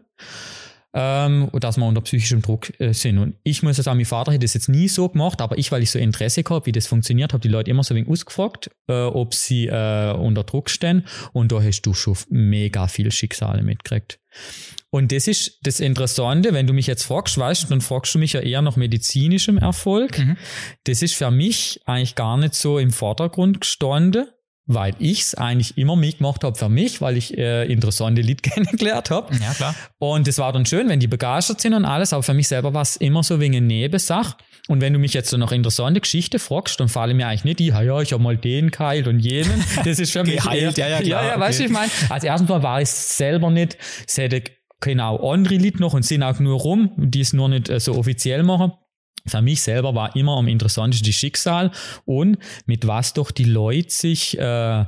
ähm, 0.94 1.50
dass 1.60 1.78
wir 1.78 1.86
unter 1.86 2.02
psychischem 2.02 2.42
Druck 2.42 2.80
äh, 2.80 2.94
sind. 2.94 3.20
Und 3.20 3.36
ich 3.44 3.62
muss 3.62 3.78
sagen, 3.78 3.98
mein 3.98 4.06
Vater 4.06 4.32
hätte 4.32 4.46
das 4.46 4.56
jetzt 4.56 4.70
nie 4.70 4.88
so 4.88 5.10
gemacht, 5.10 5.42
aber 5.42 5.58
ich, 5.58 5.72
weil 5.72 5.84
ich 5.84 5.92
so 5.92 6.00
Interesse 6.00 6.44
habe, 6.50 6.66
wie 6.66 6.72
das 6.72 6.88
funktioniert, 6.88 7.34
habe 7.34 7.42
die 7.42 7.48
Leute 7.48 7.70
immer 7.70 7.84
so 7.84 7.94
wenig 7.96 8.10
ausgefragt, 8.10 8.72
äh, 8.88 9.04
ob 9.04 9.34
sie 9.34 9.68
äh, 9.68 10.14
unter 10.14 10.44
Druck 10.44 10.70
stehen. 10.70 11.06
Und 11.32 11.52
da 11.52 11.62
hast 11.62 11.82
du 11.82 11.94
schon 11.94 12.18
mega 12.30 12.88
viel 12.88 13.12
Schicksale 13.12 13.62
mitgekriegt. 13.62 14.20
Und 14.92 15.12
das 15.12 15.28
ist 15.28 15.60
das 15.62 15.80
Interessante, 15.80 16.54
wenn 16.54 16.66
du 16.66 16.74
mich 16.74 16.88
jetzt 16.88 17.04
fragst, 17.04 17.38
weißt 17.38 17.70
dann 17.70 17.82
fragst 17.82 18.16
du 18.16 18.20
mich 18.20 18.34
ja 18.34 18.40
eher 18.40 18.64
nach 18.64 18.76
medizinischem 18.76 19.58
Erfolg. 19.58 20.18
Mhm. 20.18 20.38
Das 20.86 21.04
ist 21.04 21.14
für 21.14 21.30
mich 21.30 21.82
eigentlich 21.86 22.16
gar 22.16 22.38
nicht 22.38 22.56
so 22.56 22.80
im 22.80 22.92
Vordergrund 22.92 23.62
gestanden, 23.62 24.28
weil 24.70 24.94
ich 25.00 25.22
es 25.22 25.36
eigentlich 25.36 25.78
immer 25.80 25.96
mitgemacht 25.96 26.44
habe 26.44 26.56
für 26.56 26.70
mich, 26.70 27.02
weil 27.02 27.18
ich 27.18 27.36
äh, 27.36 27.66
interessante 27.66 28.22
Lied 28.22 28.44
kennengelernt 28.44 29.10
habe. 29.10 29.36
Ja, 29.36 29.54
klar. 29.54 29.76
Und 29.98 30.28
es 30.28 30.38
war 30.38 30.54
dann 30.54 30.66
schön, 30.68 30.88
wenn 30.90 31.00
die 31.00 31.08
begeistert 31.08 31.60
sind 31.60 31.74
und 31.74 31.86
alles, 31.86 32.14
aber 32.14 32.22
für 32.22 32.36
mich 32.36 32.48
selber 32.48 32.74
war 32.76 32.84
es 32.84 32.96
immer 32.96 33.24
so 33.24 33.40
wegen 33.40 33.66
Nebensache. 33.66 34.38
Und 34.68 34.82
wenn 34.82 34.94
du 34.94 35.00
mich 35.00 35.14
jetzt 35.14 35.32
so 35.32 35.38
noch 35.38 35.52
interessante 35.52 36.00
Geschichte 36.00 36.38
fragst, 36.38 36.80
dann 36.80 36.88
falle 36.88 37.16
mir 37.16 37.28
eigentlich 37.28 37.46
nicht 37.46 37.60
die, 37.60 37.68
ja, 37.68 38.02
ich 38.02 38.14
habe 38.14 38.22
mal 38.22 38.38
den 38.38 38.70
geheilt 38.70 39.08
und 39.08 39.20
jenen. 39.20 39.64
Das 39.84 39.98
ist 39.98 40.12
für 40.12 40.24
mich 40.24 40.36
geheilt, 40.36 40.78
ja, 40.78 40.88
ja, 40.88 40.98
klar. 40.98 41.08
Ja, 41.08 41.24
ja, 41.24 41.32
okay. 41.32 41.40
weißt 41.40 41.60
du, 41.60 41.64
ich 41.64 41.72
meine, 41.72 41.92
als 42.10 42.24
erstens 42.24 42.50
mal 42.50 42.62
war 42.62 42.80
ich 42.80 42.90
selber 42.90 43.50
nicht, 43.50 43.76
es 44.08 44.18
hätte 44.20 44.44
genau 44.82 45.32
andere 45.32 45.56
Lied 45.56 45.80
noch 45.80 45.96
und 45.96 46.06
sind 46.06 46.22
auch 46.22 46.40
nur 46.40 46.60
rum, 46.60 46.92
die 46.96 47.22
es 47.22 47.34
nur 47.34 47.50
nicht 47.50 47.70
äh, 47.70 47.80
so 47.80 47.96
offiziell 47.96 48.44
machen 48.44 48.74
für 49.30 49.42
mich 49.42 49.62
selber 49.62 49.96
war 49.96 50.16
immer 50.16 50.38
am 50.38 50.48
interessantesten 50.48 51.06
die 51.06 51.14
Schicksal 51.14 51.72
und 52.06 52.38
mit 52.66 52.88
was 52.88 53.14
doch 53.14 53.32
die 53.32 53.46
Leute 53.46 53.90
sich 53.90 54.38
äh, 54.38 54.86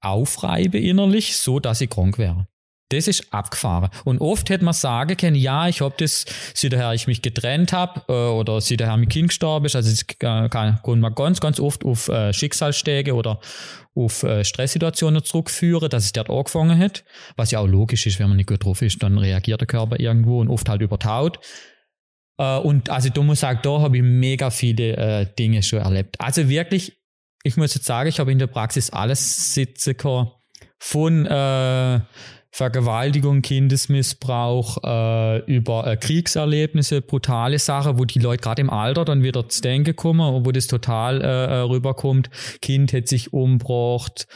aufreiben 0.00 0.82
innerlich, 0.82 1.36
so 1.36 1.60
dass 1.60 1.78
sie 1.78 1.86
krank 1.86 2.18
wären. 2.18 2.46
Das 2.92 3.08
ist 3.08 3.32
abgefahren. 3.32 3.88
Und 4.04 4.20
oft 4.20 4.50
hätte 4.50 4.64
man 4.64 4.74
sagen 4.74 5.16
können, 5.16 5.34
ja, 5.34 5.66
ich 5.66 5.80
habe 5.80 5.94
das, 5.96 6.26
seither 6.52 6.92
ich 6.92 7.06
mich 7.06 7.22
getrennt 7.22 7.72
habe 7.72 8.02
äh, 8.08 8.12
oder 8.12 8.60
seither 8.60 8.94
mein 8.96 9.08
Kind 9.08 9.28
gestorben 9.28 9.64
ist. 9.64 9.76
Also 9.76 9.90
das 9.90 10.06
kann, 10.18 10.50
kann 10.50 11.00
man 11.00 11.14
ganz, 11.14 11.40
ganz 11.40 11.58
oft 11.58 11.86
auf 11.86 12.08
äh, 12.08 12.34
Schicksalsschläge 12.34 13.14
oder 13.14 13.40
auf 13.94 14.22
äh, 14.24 14.44
Stresssituationen 14.44 15.24
zurückführen, 15.24 15.88
dass 15.88 16.04
es 16.04 16.12
dort 16.12 16.28
angefangen 16.28 16.78
hat. 16.78 17.04
Was 17.36 17.50
ja 17.50 17.60
auch 17.60 17.66
logisch 17.66 18.06
ist, 18.06 18.18
wenn 18.18 18.28
man 18.28 18.36
nicht 18.36 18.48
gut 18.48 18.62
drauf 18.62 18.82
ist, 18.82 19.02
dann 19.02 19.16
reagiert 19.16 19.62
der 19.62 19.68
Körper 19.68 19.98
irgendwo 19.98 20.40
und 20.40 20.48
oft 20.48 20.68
halt 20.68 20.82
übertaut. 20.82 21.38
Äh, 22.42 22.58
und 22.58 22.90
also 22.90 23.08
du 23.08 23.22
musst 23.22 23.42
sagen, 23.42 23.60
da 23.62 23.80
habe 23.80 23.96
ich 23.96 24.02
mega 24.02 24.50
viele 24.50 24.96
äh, 24.96 25.26
Dinge 25.38 25.62
schon 25.62 25.78
erlebt. 25.78 26.16
Also 26.18 26.48
wirklich, 26.48 26.98
ich 27.44 27.56
muss 27.56 27.74
jetzt 27.74 27.86
sagen, 27.86 28.08
ich 28.08 28.18
habe 28.18 28.32
in 28.32 28.38
der 28.38 28.48
Praxis 28.48 28.90
alles 28.90 29.54
sitzen 29.54 29.96
können. 29.96 30.30
Von 30.78 31.26
äh, 31.26 32.00
Vergewaltigung, 32.50 33.40
Kindesmissbrauch, 33.40 34.78
äh, 34.84 35.38
über 35.44 35.86
äh, 35.86 35.96
Kriegserlebnisse, 35.96 37.00
brutale 37.00 37.58
Sachen, 37.58 37.98
wo 37.98 38.04
die 38.04 38.18
Leute 38.18 38.42
gerade 38.42 38.60
im 38.60 38.70
Alter 38.70 39.04
dann 39.04 39.22
wieder 39.22 39.48
zu 39.48 39.62
denken 39.62 39.94
kommen, 39.94 40.44
wo 40.44 40.50
das 40.50 40.66
total 40.66 41.22
äh, 41.22 41.24
äh 41.24 41.60
rüberkommt. 41.60 42.28
Kind 42.60 42.92
hätte 42.92 43.08
sich 43.08 43.32
umgebracht. 43.32 44.26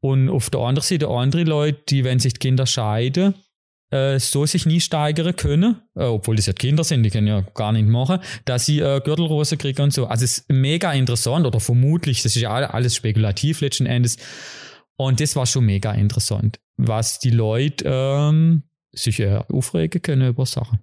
Und 0.00 0.30
auf 0.30 0.48
der 0.48 0.60
anderen 0.60 0.86
Seite 0.86 1.08
andere 1.08 1.42
Leute, 1.42 1.82
die, 1.88 2.04
wenn 2.04 2.20
sich 2.20 2.34
die 2.34 2.38
Kinder 2.38 2.64
scheiden, 2.64 3.34
äh, 3.90 4.18
so 4.18 4.46
sich 4.46 4.66
nie 4.66 4.80
steigern 4.80 5.34
können, 5.36 5.82
äh, 5.96 6.04
obwohl 6.04 6.36
das 6.36 6.46
ja 6.46 6.52
Kinder 6.52 6.84
sind, 6.84 7.02
die 7.02 7.10
können 7.10 7.26
ja 7.26 7.42
gar 7.54 7.72
nicht 7.72 7.86
machen, 7.86 8.20
dass 8.44 8.66
sie 8.66 8.80
äh, 8.80 9.00
Gürtelrose 9.00 9.56
kriegen 9.56 9.82
und 9.82 9.92
so. 9.92 10.06
Also 10.06 10.24
es 10.24 10.38
ist 10.38 10.50
mega 10.50 10.92
interessant 10.92 11.46
oder 11.46 11.60
vermutlich, 11.60 12.22
das 12.22 12.36
ist 12.36 12.42
ja 12.42 12.50
alles 12.50 12.94
spekulativ 12.94 13.60
letzten 13.60 13.86
Endes. 13.86 14.16
Und 14.96 15.20
das 15.20 15.34
war 15.34 15.46
schon 15.46 15.64
mega 15.64 15.92
interessant 15.92 16.60
was 16.86 17.18
die 17.18 17.30
Leute 17.30 17.84
ähm, 17.86 18.62
sich 18.92 19.20
äh, 19.20 19.42
aufregen 19.48 20.02
können 20.02 20.28
über 20.28 20.46
Sachen. 20.46 20.80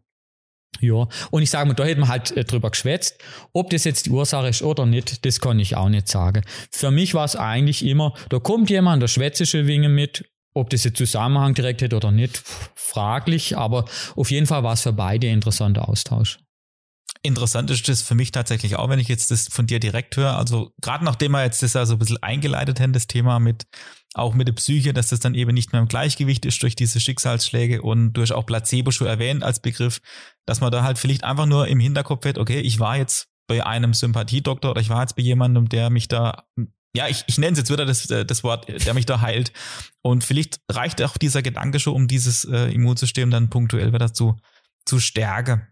Ja, 0.79 1.07
und 1.31 1.41
ich 1.41 1.49
sage 1.49 1.67
mal, 1.67 1.73
da 1.73 1.85
hätten 1.85 2.01
wir 2.01 2.07
halt 2.07 2.31
äh, 2.37 2.43
drüber 2.43 2.69
geschwätzt. 2.69 3.19
Ob 3.53 3.69
das 3.71 3.83
jetzt 3.83 4.05
die 4.05 4.11
Ursache 4.11 4.47
ist 4.47 4.61
oder 4.61 4.85
nicht, 4.85 5.25
das 5.25 5.39
kann 5.39 5.59
ich 5.59 5.75
auch 5.75 5.89
nicht 5.89 6.07
sagen. 6.07 6.43
Für 6.71 6.91
mich 6.91 7.13
war 7.13 7.25
es 7.25 7.35
eigentlich 7.35 7.83
immer, 7.83 8.13
da 8.29 8.39
kommt 8.39 8.69
jemand, 8.69 9.01
der 9.01 9.07
schwätzt 9.07 9.53
Winge 9.53 9.89
mit, 9.89 10.29
ob 10.53 10.69
das 10.69 10.83
jetzt 10.83 10.97
Zusammenhang 10.97 11.53
direkt 11.53 11.81
hat 11.81 11.93
oder 11.93 12.11
nicht, 12.11 12.41
fraglich, 12.75 13.57
aber 13.57 13.85
auf 14.15 14.31
jeden 14.31 14.47
Fall 14.47 14.63
war 14.63 14.73
es 14.73 14.81
für 14.81 14.93
beide 14.93 15.27
ein 15.27 15.35
interessanter 15.35 15.87
Austausch. 15.87 16.39
Interessant 17.23 17.69
ist 17.71 17.87
das 17.89 18.01
für 18.01 18.15
mich 18.15 18.31
tatsächlich 18.31 18.75
auch, 18.75 18.89
wenn 18.89 18.99
ich 18.99 19.07
jetzt 19.07 19.31
das 19.31 19.47
von 19.49 19.67
dir 19.67 19.79
direkt 19.79 20.15
höre. 20.17 20.37
Also 20.37 20.71
gerade 20.81 21.03
nachdem 21.03 21.31
wir 21.31 21.43
jetzt 21.43 21.63
das 21.63 21.73
ja 21.73 21.85
so 21.85 21.95
ein 21.95 21.99
bisschen 21.99 22.21
eingeleitet 22.21 22.79
haben, 22.79 22.93
das 22.93 23.07
Thema 23.07 23.39
mit 23.39 23.65
auch 24.13 24.33
mit 24.33 24.47
der 24.47 24.53
Psyche, 24.53 24.93
dass 24.93 25.09
das 25.09 25.19
dann 25.19 25.35
eben 25.35 25.53
nicht 25.53 25.71
mehr 25.71 25.81
im 25.81 25.87
Gleichgewicht 25.87 26.45
ist 26.45 26.61
durch 26.63 26.75
diese 26.75 26.99
Schicksalsschläge 26.99 27.81
und 27.81 28.13
durch 28.13 28.31
auch 28.31 28.45
Placebo 28.45 28.91
schon 28.91 29.07
erwähnt 29.07 29.43
als 29.43 29.59
Begriff, 29.59 29.99
dass 30.45 30.61
man 30.61 30.71
da 30.71 30.83
halt 30.83 30.97
vielleicht 30.97 31.23
einfach 31.23 31.45
nur 31.45 31.67
im 31.67 31.79
Hinterkopf 31.79 32.25
hat, 32.25 32.37
okay, 32.37 32.59
ich 32.59 32.79
war 32.79 32.97
jetzt 32.97 33.27
bei 33.47 33.65
einem 33.65 33.93
Sympathiedoktor 33.93 34.71
oder 34.71 34.81
ich 34.81 34.89
war 34.89 35.01
jetzt 35.01 35.15
bei 35.15 35.23
jemandem, 35.23 35.69
der 35.69 35.89
mich 35.89 36.07
da 36.07 36.43
ja, 36.97 37.07
ich, 37.07 37.23
ich 37.27 37.37
nenne 37.37 37.53
es 37.53 37.59
jetzt 37.59 37.71
wieder 37.71 37.85
das, 37.85 38.07
das 38.07 38.43
Wort, 38.43 38.67
der 38.67 38.93
mich 38.95 39.05
da 39.05 39.21
heilt. 39.21 39.53
Und 40.01 40.23
vielleicht 40.23 40.59
reicht 40.69 41.01
auch 41.03 41.15
dieser 41.17 41.43
Gedanke 41.43 41.79
schon, 41.79 41.93
um 41.93 42.07
dieses 42.07 42.43
äh, 42.43 42.73
Immunsystem 42.73 43.29
dann 43.29 43.49
punktuell 43.49 43.93
wieder 43.93 44.13
zu, 44.13 44.35
zu 44.83 44.99
stärken. 44.99 45.67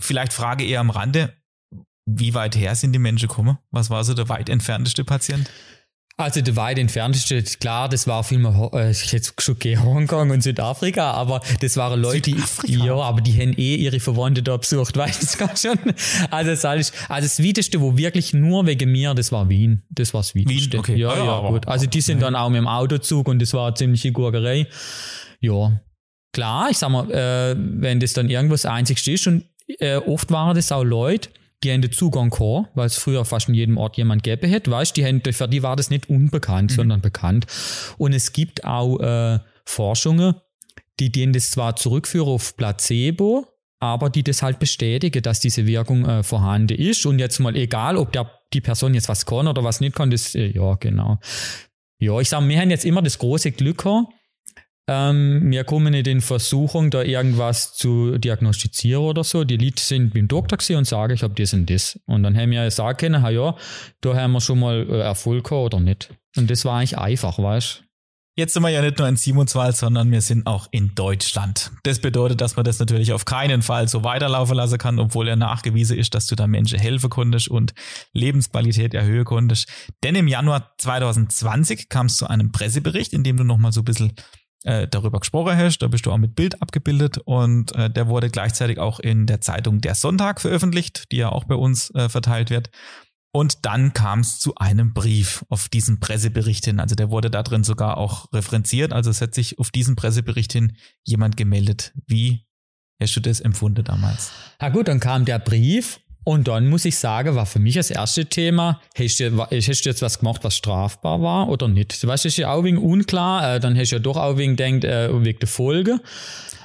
Vielleicht 0.00 0.32
Frage 0.32 0.64
eher 0.64 0.80
am 0.80 0.90
Rande, 0.90 1.36
wie 2.06 2.34
weit 2.34 2.56
her 2.56 2.74
sind 2.74 2.92
die 2.92 2.98
Menschen 2.98 3.28
gekommen? 3.28 3.58
Was 3.70 3.88
war 3.88 4.02
so 4.02 4.14
der 4.14 4.28
weit 4.28 4.48
entfernteste 4.48 5.04
Patient? 5.04 5.48
Also 6.22 6.40
der 6.40 6.54
weit 6.54 6.78
entfernteste, 6.78 7.42
klar, 7.58 7.88
das 7.88 8.06
war 8.06 8.22
viel 8.22 8.38
mehr, 8.38 8.70
äh, 8.74 8.92
ich 8.92 9.12
hätte 9.12 9.32
schon 9.38 9.56
Hongkong 9.56 10.30
und 10.30 10.40
Südafrika, 10.40 11.10
aber 11.10 11.40
das 11.60 11.76
waren 11.76 12.00
Leute, 12.00 12.32
die, 12.32 12.36
ja, 12.66 12.94
aber 12.94 13.20
die 13.20 13.32
haben 13.40 13.54
eh 13.58 13.74
ihre 13.74 13.98
Verwandte 13.98 14.42
da 14.42 14.56
besucht, 14.56 14.96
weißt 14.96 15.40
du, 15.40 15.46
schon. 15.56 15.78
Also 16.30 16.50
das, 16.52 16.64
alles, 16.64 16.92
also 17.08 17.26
das 17.26 17.44
Weiteste, 17.44 17.80
wo 17.80 17.96
wirklich 17.96 18.32
nur 18.32 18.66
wegen 18.66 18.92
mir, 18.92 19.14
das 19.14 19.32
war 19.32 19.48
Wien. 19.48 19.82
Das 19.90 20.14
war 20.14 20.20
das 20.20 20.36
Weiteste. 20.36 20.72
Wien, 20.72 20.78
okay. 20.78 20.96
Ja, 20.96 21.16
ja, 21.16 21.24
ja 21.24 21.48
gut. 21.48 21.66
Also 21.66 21.86
die 21.86 22.00
sind 22.00 22.22
dann 22.22 22.36
auch 22.36 22.50
mit 22.50 22.58
dem 22.58 22.68
Autozug 22.68 23.28
und 23.28 23.42
das 23.42 23.52
war 23.52 23.66
eine 23.66 23.74
ziemliche 23.74 24.12
Gurkerei. 24.12 24.68
Ja, 25.40 25.80
klar, 26.32 26.70
ich 26.70 26.78
sag 26.78 26.90
mal, 26.90 27.10
äh, 27.10 27.56
wenn 27.58 27.98
das 27.98 28.12
dann 28.12 28.30
irgendwas 28.30 28.64
Einzigste 28.64 29.10
ist 29.10 29.26
und 29.26 29.44
äh, 29.80 29.96
oft 29.96 30.30
waren 30.30 30.54
das 30.54 30.70
auch 30.70 30.84
Leute, 30.84 31.30
die 31.62 31.72
haben 31.72 31.82
den 31.82 31.92
Zugang 31.92 32.30
gehabt, 32.30 32.70
weil 32.74 32.86
es 32.86 32.96
früher 32.96 33.24
fast 33.24 33.48
in 33.48 33.54
jedem 33.54 33.76
Ort 33.76 33.96
jemand 33.96 34.22
gäbe 34.22 34.46
hätte, 34.46 34.70
weißt 34.70 34.96
die 34.96 35.04
haben, 35.04 35.22
für 35.22 35.48
die 35.48 35.62
war 35.62 35.76
das 35.76 35.90
nicht 35.90 36.08
unbekannt, 36.08 36.70
mhm. 36.72 36.74
sondern 36.74 37.00
bekannt. 37.00 37.46
Und 37.98 38.12
es 38.12 38.32
gibt 38.32 38.64
auch 38.64 38.98
äh, 39.00 39.38
Forschungen, 39.64 40.34
die 41.00 41.10
denen 41.10 41.32
das 41.32 41.50
zwar 41.50 41.76
zurückführen 41.76 42.28
auf 42.28 42.56
Placebo, 42.56 43.46
aber 43.80 44.10
die 44.10 44.22
das 44.22 44.42
halt 44.42 44.58
bestätigen, 44.58 45.22
dass 45.22 45.40
diese 45.40 45.66
Wirkung 45.66 46.04
äh, 46.04 46.22
vorhanden 46.22 46.78
ist. 46.78 47.04
Und 47.06 47.18
jetzt 47.18 47.40
mal 47.40 47.56
egal, 47.56 47.96
ob 47.96 48.12
der, 48.12 48.30
die 48.52 48.60
Person 48.60 48.94
jetzt 48.94 49.08
was 49.08 49.26
kann 49.26 49.48
oder 49.48 49.64
was 49.64 49.80
nicht 49.80 49.96
kann, 49.96 50.10
das, 50.10 50.34
äh, 50.34 50.52
ja, 50.52 50.74
genau. 50.74 51.18
Ja, 51.98 52.18
ich 52.20 52.28
sage, 52.28 52.48
wir 52.48 52.60
haben 52.60 52.70
jetzt 52.70 52.84
immer 52.84 53.02
das 53.02 53.18
große 53.18 53.52
Glück 53.52 53.82
gehabt, 53.84 54.12
ähm, 54.88 55.50
wir 55.50 55.64
kommen 55.64 55.92
nicht 55.92 56.06
in 56.08 56.20
Versuchung, 56.20 56.90
da 56.90 57.02
irgendwas 57.02 57.74
zu 57.74 58.18
diagnostizieren 58.18 59.02
oder 59.02 59.22
so. 59.22 59.44
Die 59.44 59.56
Leute 59.56 59.82
sind 59.82 60.12
beim 60.12 60.26
Doktor 60.26 60.58
und 60.76 60.86
sagen, 60.86 61.14
ich 61.14 61.22
habe 61.22 61.34
das 61.34 61.54
und 61.54 61.70
das. 61.70 62.00
Und 62.06 62.24
dann 62.24 62.36
haben 62.36 62.50
wir 62.50 62.70
sagen 62.70 62.98
können, 62.98 63.24
ja, 63.32 63.56
da 64.00 64.14
haben 64.14 64.32
wir 64.32 64.40
schon 64.40 64.58
mal 64.58 64.86
äh, 64.88 65.00
Erfolg 65.00 65.44
gehabt 65.44 65.74
oder 65.74 65.80
nicht. 65.80 66.10
Und 66.36 66.50
das 66.50 66.64
war 66.64 66.78
eigentlich 66.78 66.98
einfach, 66.98 67.38
weißt 67.38 67.80
du? 67.80 67.92
Jetzt 68.34 68.54
sind 68.54 68.62
wir 68.62 68.70
ja 68.70 68.80
nicht 68.80 68.98
nur 68.98 69.06
in 69.06 69.16
Simonswald, 69.16 69.76
sondern 69.76 70.10
wir 70.10 70.22
sind 70.22 70.46
auch 70.46 70.66
in 70.70 70.94
Deutschland. 70.94 71.70
Das 71.82 72.00
bedeutet, 72.00 72.40
dass 72.40 72.56
man 72.56 72.64
das 72.64 72.78
natürlich 72.78 73.12
auf 73.12 73.26
keinen 73.26 73.60
Fall 73.60 73.88
so 73.88 74.04
weiterlaufen 74.04 74.56
lassen 74.56 74.78
kann, 74.78 74.98
obwohl 74.98 75.28
er 75.28 75.36
nachgewiesen 75.36 75.98
ist, 75.98 76.14
dass 76.14 76.28
du 76.28 76.34
da 76.34 76.46
Menschen 76.46 76.78
helfen 76.78 77.10
konntest 77.10 77.48
und 77.48 77.74
Lebensqualität 78.14 78.94
erhöhen 78.94 79.26
konntest. 79.26 79.68
Denn 80.02 80.14
im 80.14 80.28
Januar 80.28 80.72
2020 80.78 81.90
kam 81.90 82.06
es 82.06 82.16
zu 82.16 82.26
einem 82.26 82.52
Pressebericht, 82.52 83.12
in 83.12 83.22
dem 83.22 83.36
du 83.36 83.44
nochmal 83.44 83.72
so 83.72 83.82
ein 83.82 83.84
bisschen 83.84 84.14
äh, 84.64 84.88
darüber 84.88 85.20
gesprochen 85.20 85.56
hast. 85.56 85.78
Da 85.78 85.88
bist 85.88 86.06
du 86.06 86.12
auch 86.12 86.18
mit 86.18 86.34
Bild 86.34 86.60
abgebildet 86.62 87.18
und 87.18 87.74
äh, 87.74 87.90
der 87.90 88.08
wurde 88.08 88.30
gleichzeitig 88.30 88.78
auch 88.78 89.00
in 89.00 89.26
der 89.26 89.40
Zeitung 89.40 89.80
Der 89.80 89.94
Sonntag 89.94 90.40
veröffentlicht, 90.40 91.10
die 91.12 91.16
ja 91.16 91.30
auch 91.30 91.44
bei 91.44 91.54
uns 91.54 91.90
äh, 91.94 92.08
verteilt 92.08 92.50
wird. 92.50 92.70
Und 93.34 93.64
dann 93.64 93.94
kam 93.94 94.20
es 94.20 94.38
zu 94.38 94.54
einem 94.56 94.92
Brief 94.92 95.44
auf 95.48 95.70
diesen 95.70 96.00
Pressebericht 96.00 96.66
hin. 96.66 96.80
Also 96.80 96.94
der 96.94 97.10
wurde 97.10 97.30
da 97.30 97.42
drin 97.42 97.64
sogar 97.64 97.96
auch 97.96 98.30
referenziert. 98.32 98.92
Also 98.92 99.08
es 99.10 99.22
hat 99.22 99.34
sich 99.34 99.58
auf 99.58 99.70
diesen 99.70 99.96
Pressebericht 99.96 100.52
hin 100.52 100.76
jemand 101.02 101.38
gemeldet. 101.38 101.94
Wie 102.06 102.44
hast 103.00 103.16
du 103.16 103.20
das 103.20 103.40
empfunden 103.40 103.84
damals? 103.84 104.32
Na 104.60 104.68
gut, 104.68 104.86
dann 104.88 105.00
kam 105.00 105.24
der 105.24 105.38
Brief 105.38 106.00
und 106.24 106.48
dann 106.48 106.68
muss 106.68 106.84
ich 106.84 106.96
sagen, 106.96 107.34
war 107.34 107.46
für 107.46 107.58
mich 107.58 107.74
das 107.74 107.90
erste 107.90 108.26
Thema, 108.26 108.80
hast 108.96 109.20
du, 109.20 109.38
hast 109.38 109.84
du 109.84 109.88
jetzt 109.88 110.02
was 110.02 110.18
gemacht, 110.18 110.44
was 110.44 110.56
strafbar 110.56 111.20
war 111.20 111.48
oder 111.48 111.68
nicht? 111.68 112.02
Du 112.02 112.06
weißt, 112.06 112.24
das 112.24 112.32
ist 112.32 112.36
ja 112.38 112.52
auch 112.52 112.64
wegen 112.64 112.78
unklar, 112.78 113.56
äh, 113.56 113.60
dann 113.60 113.76
hast 113.76 113.90
du 113.90 113.96
ja 113.96 114.00
doch 114.00 114.16
auch 114.16 114.36
wegen 114.36 114.56
denkt, 114.56 114.84
äh, 114.84 115.08
wegen 115.24 115.38
der 115.38 115.48
Folge. 115.48 116.00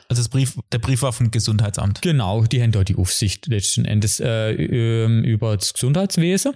Also 0.10 0.22
das 0.22 0.30
Brief, 0.30 0.58
der 0.72 0.80
Brief 0.80 1.01
war 1.01 1.12
vom 1.12 1.32
Gesundheitsamt. 1.32 2.01
Genau, 2.01 2.43
die 2.43 2.62
haben 2.62 2.72
da 2.72 2.84
die 2.84 2.95
Aufsicht 2.95 3.47
letzten 3.47 3.86
Endes 3.86 4.20
äh, 4.20 4.51
ähm, 4.51 5.24
über 5.24 5.58
das 5.58 5.74
Gesundheitswesen. 5.74 6.53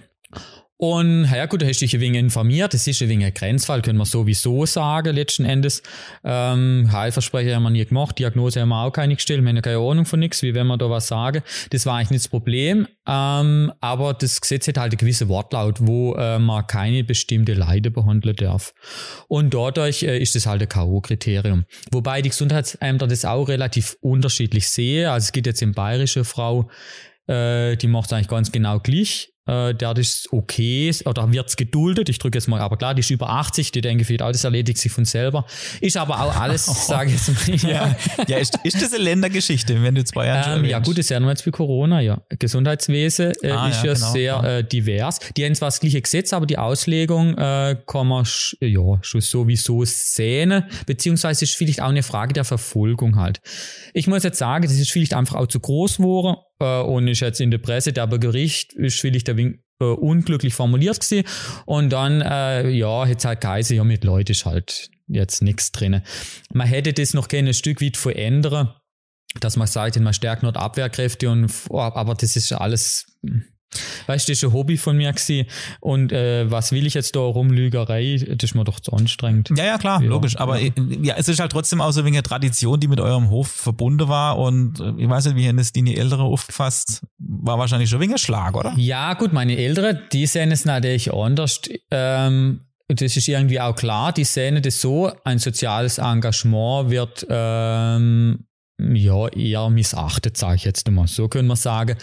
Und 0.82 1.30
ja 1.32 1.46
gut, 1.46 1.62
da 1.62 1.66
hast 1.66 1.80
du 1.80 1.84
dich 1.84 1.94
ein 1.94 2.00
wenig 2.00 2.18
informiert. 2.18 2.74
Das 2.74 2.88
ist 2.88 3.00
ein 3.02 3.08
wenig 3.08 3.26
ein 3.26 3.34
Grenzfall, 3.34 3.82
können 3.82 3.98
wir 3.98 4.04
sowieso 4.04 4.66
sagen, 4.66 5.14
letzten 5.14 5.44
Endes. 5.44 5.80
Ähm, 6.24 6.88
Heilversprecher 6.90 7.54
haben 7.54 7.62
wir 7.62 7.70
nie 7.70 7.84
gemacht, 7.84 8.18
Diagnose 8.18 8.60
haben 8.60 8.70
wir 8.70 8.82
auch 8.82 8.90
keine 8.90 9.14
gestellt, 9.14 9.44
wir 9.44 9.48
haben 9.48 9.62
keine 9.62 9.78
Ahnung 9.78 10.06
von 10.06 10.18
nichts, 10.18 10.42
wie 10.42 10.56
wenn 10.56 10.66
wir 10.66 10.76
da 10.76 10.90
was 10.90 11.06
sagen. 11.06 11.44
Das 11.70 11.86
war 11.86 11.98
eigentlich 11.98 12.10
nicht 12.10 12.24
das 12.24 12.28
Problem. 12.28 12.88
Ähm, 13.06 13.72
aber 13.80 14.12
das 14.12 14.40
Gesetz 14.40 14.66
hat 14.66 14.76
halt 14.76 14.90
eine 14.90 14.96
gewisse 14.96 15.28
Wortlaut, 15.28 15.78
wo 15.86 16.16
äh, 16.16 16.40
man 16.40 16.66
keine 16.66 17.04
bestimmte 17.04 17.54
Leide 17.54 17.92
behandeln 17.92 18.34
darf. 18.34 18.74
Und 19.28 19.54
dadurch 19.54 20.02
äh, 20.02 20.18
ist 20.18 20.34
das 20.34 20.46
halt 20.46 20.62
ein 20.62 20.68
K.O.-Kriterium. 20.68 21.62
Wobei 21.92 22.22
die 22.22 22.30
Gesundheitsämter 22.30 23.06
das 23.06 23.24
auch 23.24 23.48
relativ 23.48 23.96
unterschiedlich 24.00 24.68
sehen. 24.68 25.06
Also 25.06 25.26
es 25.26 25.32
gibt 25.32 25.46
jetzt 25.46 25.62
eine 25.62 25.74
bayerische 25.74 26.24
Frau, 26.24 26.68
äh, 27.28 27.76
die 27.76 27.86
macht 27.86 28.06
es 28.06 28.14
eigentlich 28.14 28.26
ganz 28.26 28.50
genau 28.50 28.80
gleich 28.80 29.31
äh, 29.46 29.74
der 29.74 29.96
ist 29.96 30.32
okay 30.32 30.94
oder 31.04 31.32
wird 31.32 31.48
es 31.48 31.56
geduldet. 31.56 32.08
Ich 32.08 32.18
drücke 32.18 32.38
jetzt 32.38 32.48
mal, 32.48 32.60
aber 32.60 32.76
klar, 32.76 32.94
die 32.94 33.00
ist 33.00 33.10
über 33.10 33.30
80, 33.30 33.72
die 33.72 33.80
denke 33.80 34.04
vielleicht 34.04 34.22
alles 34.22 34.44
erledigt 34.44 34.78
sich 34.78 34.92
von 34.92 35.04
selber. 35.04 35.44
Ist 35.80 35.96
aber 35.96 36.20
auch 36.20 36.36
alles, 36.36 36.66
sage 36.86 37.10
ich 37.10 37.26
jetzt 37.26 37.64
mal. 37.64 37.70
Ja, 37.70 37.96
ja 38.28 38.38
ist, 38.38 38.58
ist 38.62 38.80
das 38.80 38.92
eine 38.92 39.02
Ländergeschichte, 39.02 39.82
wenn 39.82 39.94
du 39.94 40.04
zwei 40.04 40.26
Jahre 40.26 40.58
ähm, 40.58 40.64
Ja 40.64 40.78
gut, 40.78 40.98
ist 40.98 41.10
ja 41.10 41.18
nur 41.20 41.30
jetzt 41.30 41.44
wie 41.46 41.50
Corona, 41.50 42.00
ja. 42.00 42.20
Gesundheitswesen 42.38 43.32
äh, 43.42 43.50
ah, 43.50 43.68
ist 43.68 43.82
ja, 43.82 43.94
genau, 43.94 44.12
sehr 44.12 44.22
ja. 44.22 44.58
Äh, 44.58 44.64
divers. 44.64 45.18
Die 45.36 45.44
haben 45.44 45.54
zwar 45.54 45.68
das 45.68 45.80
gleiche 45.80 46.00
Gesetz, 46.00 46.32
aber 46.32 46.46
die 46.46 46.58
Auslegung 46.58 47.36
äh, 47.36 47.76
kann 47.86 48.06
man 48.06 48.26
ja 48.60 48.98
schon 49.02 49.20
sowieso 49.20 49.84
sehen, 49.84 50.64
beziehungsweise 50.86 51.44
ist 51.44 51.56
vielleicht 51.56 51.82
auch 51.82 51.88
eine 51.88 52.02
Frage 52.02 52.32
der 52.32 52.44
Verfolgung 52.44 53.16
halt. 53.16 53.40
Ich 53.92 54.06
muss 54.06 54.22
jetzt 54.22 54.38
sagen, 54.38 54.64
das 54.64 54.72
ist 54.78 54.90
vielleicht 54.90 55.14
einfach 55.14 55.36
auch 55.36 55.46
zu 55.46 55.60
groß 55.60 55.98
geworden 55.98 56.36
und 56.64 57.08
ist 57.08 57.20
jetzt 57.20 57.40
in 57.40 57.50
der 57.50 57.58
Presse, 57.58 57.92
der 57.92 58.06
Gericht 58.06 58.72
ist 58.72 59.00
vielleicht 59.00 59.28
der 59.28 59.36
Wink 59.36 59.60
äh, 59.80 59.84
unglücklich 59.84 60.54
formuliert 60.54 61.00
gewesen. 61.00 61.26
Und 61.66 61.90
dann, 61.90 62.20
äh, 62.20 62.68
ja, 62.70 63.06
jetzt 63.06 63.24
halt 63.24 63.40
geheißen, 63.40 63.76
ja, 63.76 63.84
mit 63.84 64.04
Leuten 64.04 64.32
ist 64.32 64.46
halt 64.46 64.90
jetzt 65.08 65.42
nichts 65.42 65.72
drin. 65.72 66.02
Man 66.52 66.66
hätte 66.66 66.92
das 66.92 67.14
noch 67.14 67.28
gerne 67.28 67.50
ein 67.50 67.54
Stück 67.54 67.82
weit 67.82 67.96
verändern, 67.96 68.74
dass 69.40 69.56
man 69.56 69.66
sagt, 69.66 69.98
man 69.98 70.12
stärkt 70.12 70.42
nur 70.42 70.56
Abwehrkräfte 70.56 71.30
und, 71.30 71.50
aber 71.70 72.14
das 72.14 72.36
ist 72.36 72.52
alles, 72.52 73.06
Weißt 74.06 74.28
du, 74.28 74.32
das 74.32 74.38
ist 74.38 74.44
ein 74.44 74.52
Hobby 74.52 74.76
von 74.76 74.96
mir 74.96 75.12
gewesen. 75.12 75.46
Und 75.80 76.12
äh, 76.12 76.50
was 76.50 76.72
will 76.72 76.86
ich 76.86 76.94
jetzt 76.94 77.16
da 77.16 77.20
rumlügerei? 77.20 78.16
Das 78.36 78.50
ist 78.50 78.54
mir 78.54 78.64
doch 78.64 78.80
zu 78.80 78.92
anstrengend. 78.92 79.50
Ja, 79.56 79.64
ja, 79.64 79.78
klar, 79.78 80.02
ja, 80.02 80.08
logisch. 80.08 80.36
Aber 80.38 80.58
ja. 80.58 80.70
ja. 81.02 81.14
es 81.16 81.28
ist 81.28 81.40
halt 81.40 81.52
trotzdem 81.52 81.80
auch 81.80 81.92
so 81.92 82.04
wegen 82.04 82.14
der 82.14 82.22
Tradition, 82.22 82.78
die 82.80 82.88
mit 82.88 83.00
eurem 83.00 83.30
Hof 83.30 83.48
verbunden 83.48 84.08
war. 84.08 84.38
Und 84.38 84.80
äh, 84.80 84.92
ich 84.98 85.08
weiß 85.08 85.26
nicht, 85.26 85.36
wie 85.36 85.48
haben 85.48 85.56
das 85.56 85.72
die 85.72 85.96
Ältere 85.96 86.22
aufgefasst? 86.22 87.02
War 87.18 87.58
wahrscheinlich 87.58 87.90
schon 87.90 88.00
wegen 88.00 88.16
Schlag, 88.18 88.56
oder? 88.56 88.74
Ja, 88.76 89.14
gut, 89.14 89.32
meine 89.32 89.56
Ältere, 89.56 90.00
die 90.12 90.26
sehen 90.26 90.50
es 90.52 90.64
natürlich 90.64 91.12
anders. 91.12 91.60
Ähm, 91.90 92.60
das 92.88 93.16
ist 93.16 93.28
irgendwie 93.28 93.60
auch 93.60 93.74
klar, 93.74 94.12
die 94.12 94.24
sehen 94.24 94.60
das 94.62 94.80
so, 94.80 95.10
ein 95.24 95.38
soziales 95.38 95.98
Engagement 95.98 96.90
wird 96.90 97.26
ähm, 97.28 98.44
ja, 98.94 99.28
eher 99.28 99.70
missachtet, 99.70 100.36
sage 100.36 100.56
ich 100.56 100.64
jetzt 100.64 100.90
mal. 100.90 101.06
So 101.06 101.28
können 101.28 101.48
wir 101.48 101.56
sagen. 101.56 101.96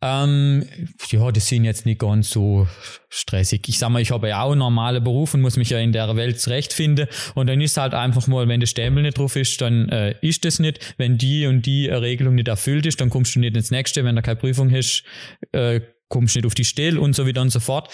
Ähm, 0.00 0.64
ja, 1.10 1.30
das 1.30 1.48
sind 1.48 1.64
jetzt 1.64 1.86
nicht 1.86 2.00
ganz 2.00 2.30
so 2.30 2.66
stressig. 3.08 3.68
Ich 3.68 3.78
sage 3.78 3.92
mal, 3.92 4.02
ich 4.02 4.10
habe 4.10 4.28
ja 4.28 4.42
auch 4.42 4.52
einen 4.52 4.60
normalen 4.60 5.02
Beruf 5.02 5.34
und 5.34 5.40
muss 5.42 5.56
mich 5.56 5.70
ja 5.70 5.78
in 5.78 5.92
der 5.92 6.14
Welt 6.16 6.40
zurechtfinden. 6.40 7.06
Und 7.34 7.48
dann 7.48 7.60
ist 7.60 7.76
halt 7.76 7.94
einfach 7.94 8.26
mal, 8.26 8.48
wenn 8.48 8.60
der 8.60 8.66
Stempel 8.66 9.02
nicht 9.02 9.18
drauf 9.18 9.36
ist, 9.36 9.60
dann 9.60 9.88
äh, 9.88 10.14
ist 10.20 10.44
das 10.44 10.58
nicht. 10.58 10.94
Wenn 10.98 11.18
die 11.18 11.46
und 11.46 11.66
die 11.66 11.88
Regelung 11.88 12.34
nicht 12.34 12.48
erfüllt 12.48 12.86
ist, 12.86 13.00
dann 13.00 13.10
kommst 13.10 13.34
du 13.34 13.40
nicht 13.40 13.56
ins 13.56 13.70
nächste. 13.70 14.04
Wenn 14.04 14.16
da 14.16 14.22
keine 14.22 14.36
Prüfung 14.36 14.70
ist, 14.70 15.04
äh, 15.52 15.80
kommst 16.08 16.36
nicht 16.36 16.46
auf 16.46 16.54
die 16.54 16.64
Stelle 16.64 17.00
und 17.00 17.16
so 17.16 17.26
weiter 17.26 17.40
und 17.40 17.50
so 17.50 17.60
fort. 17.60 17.88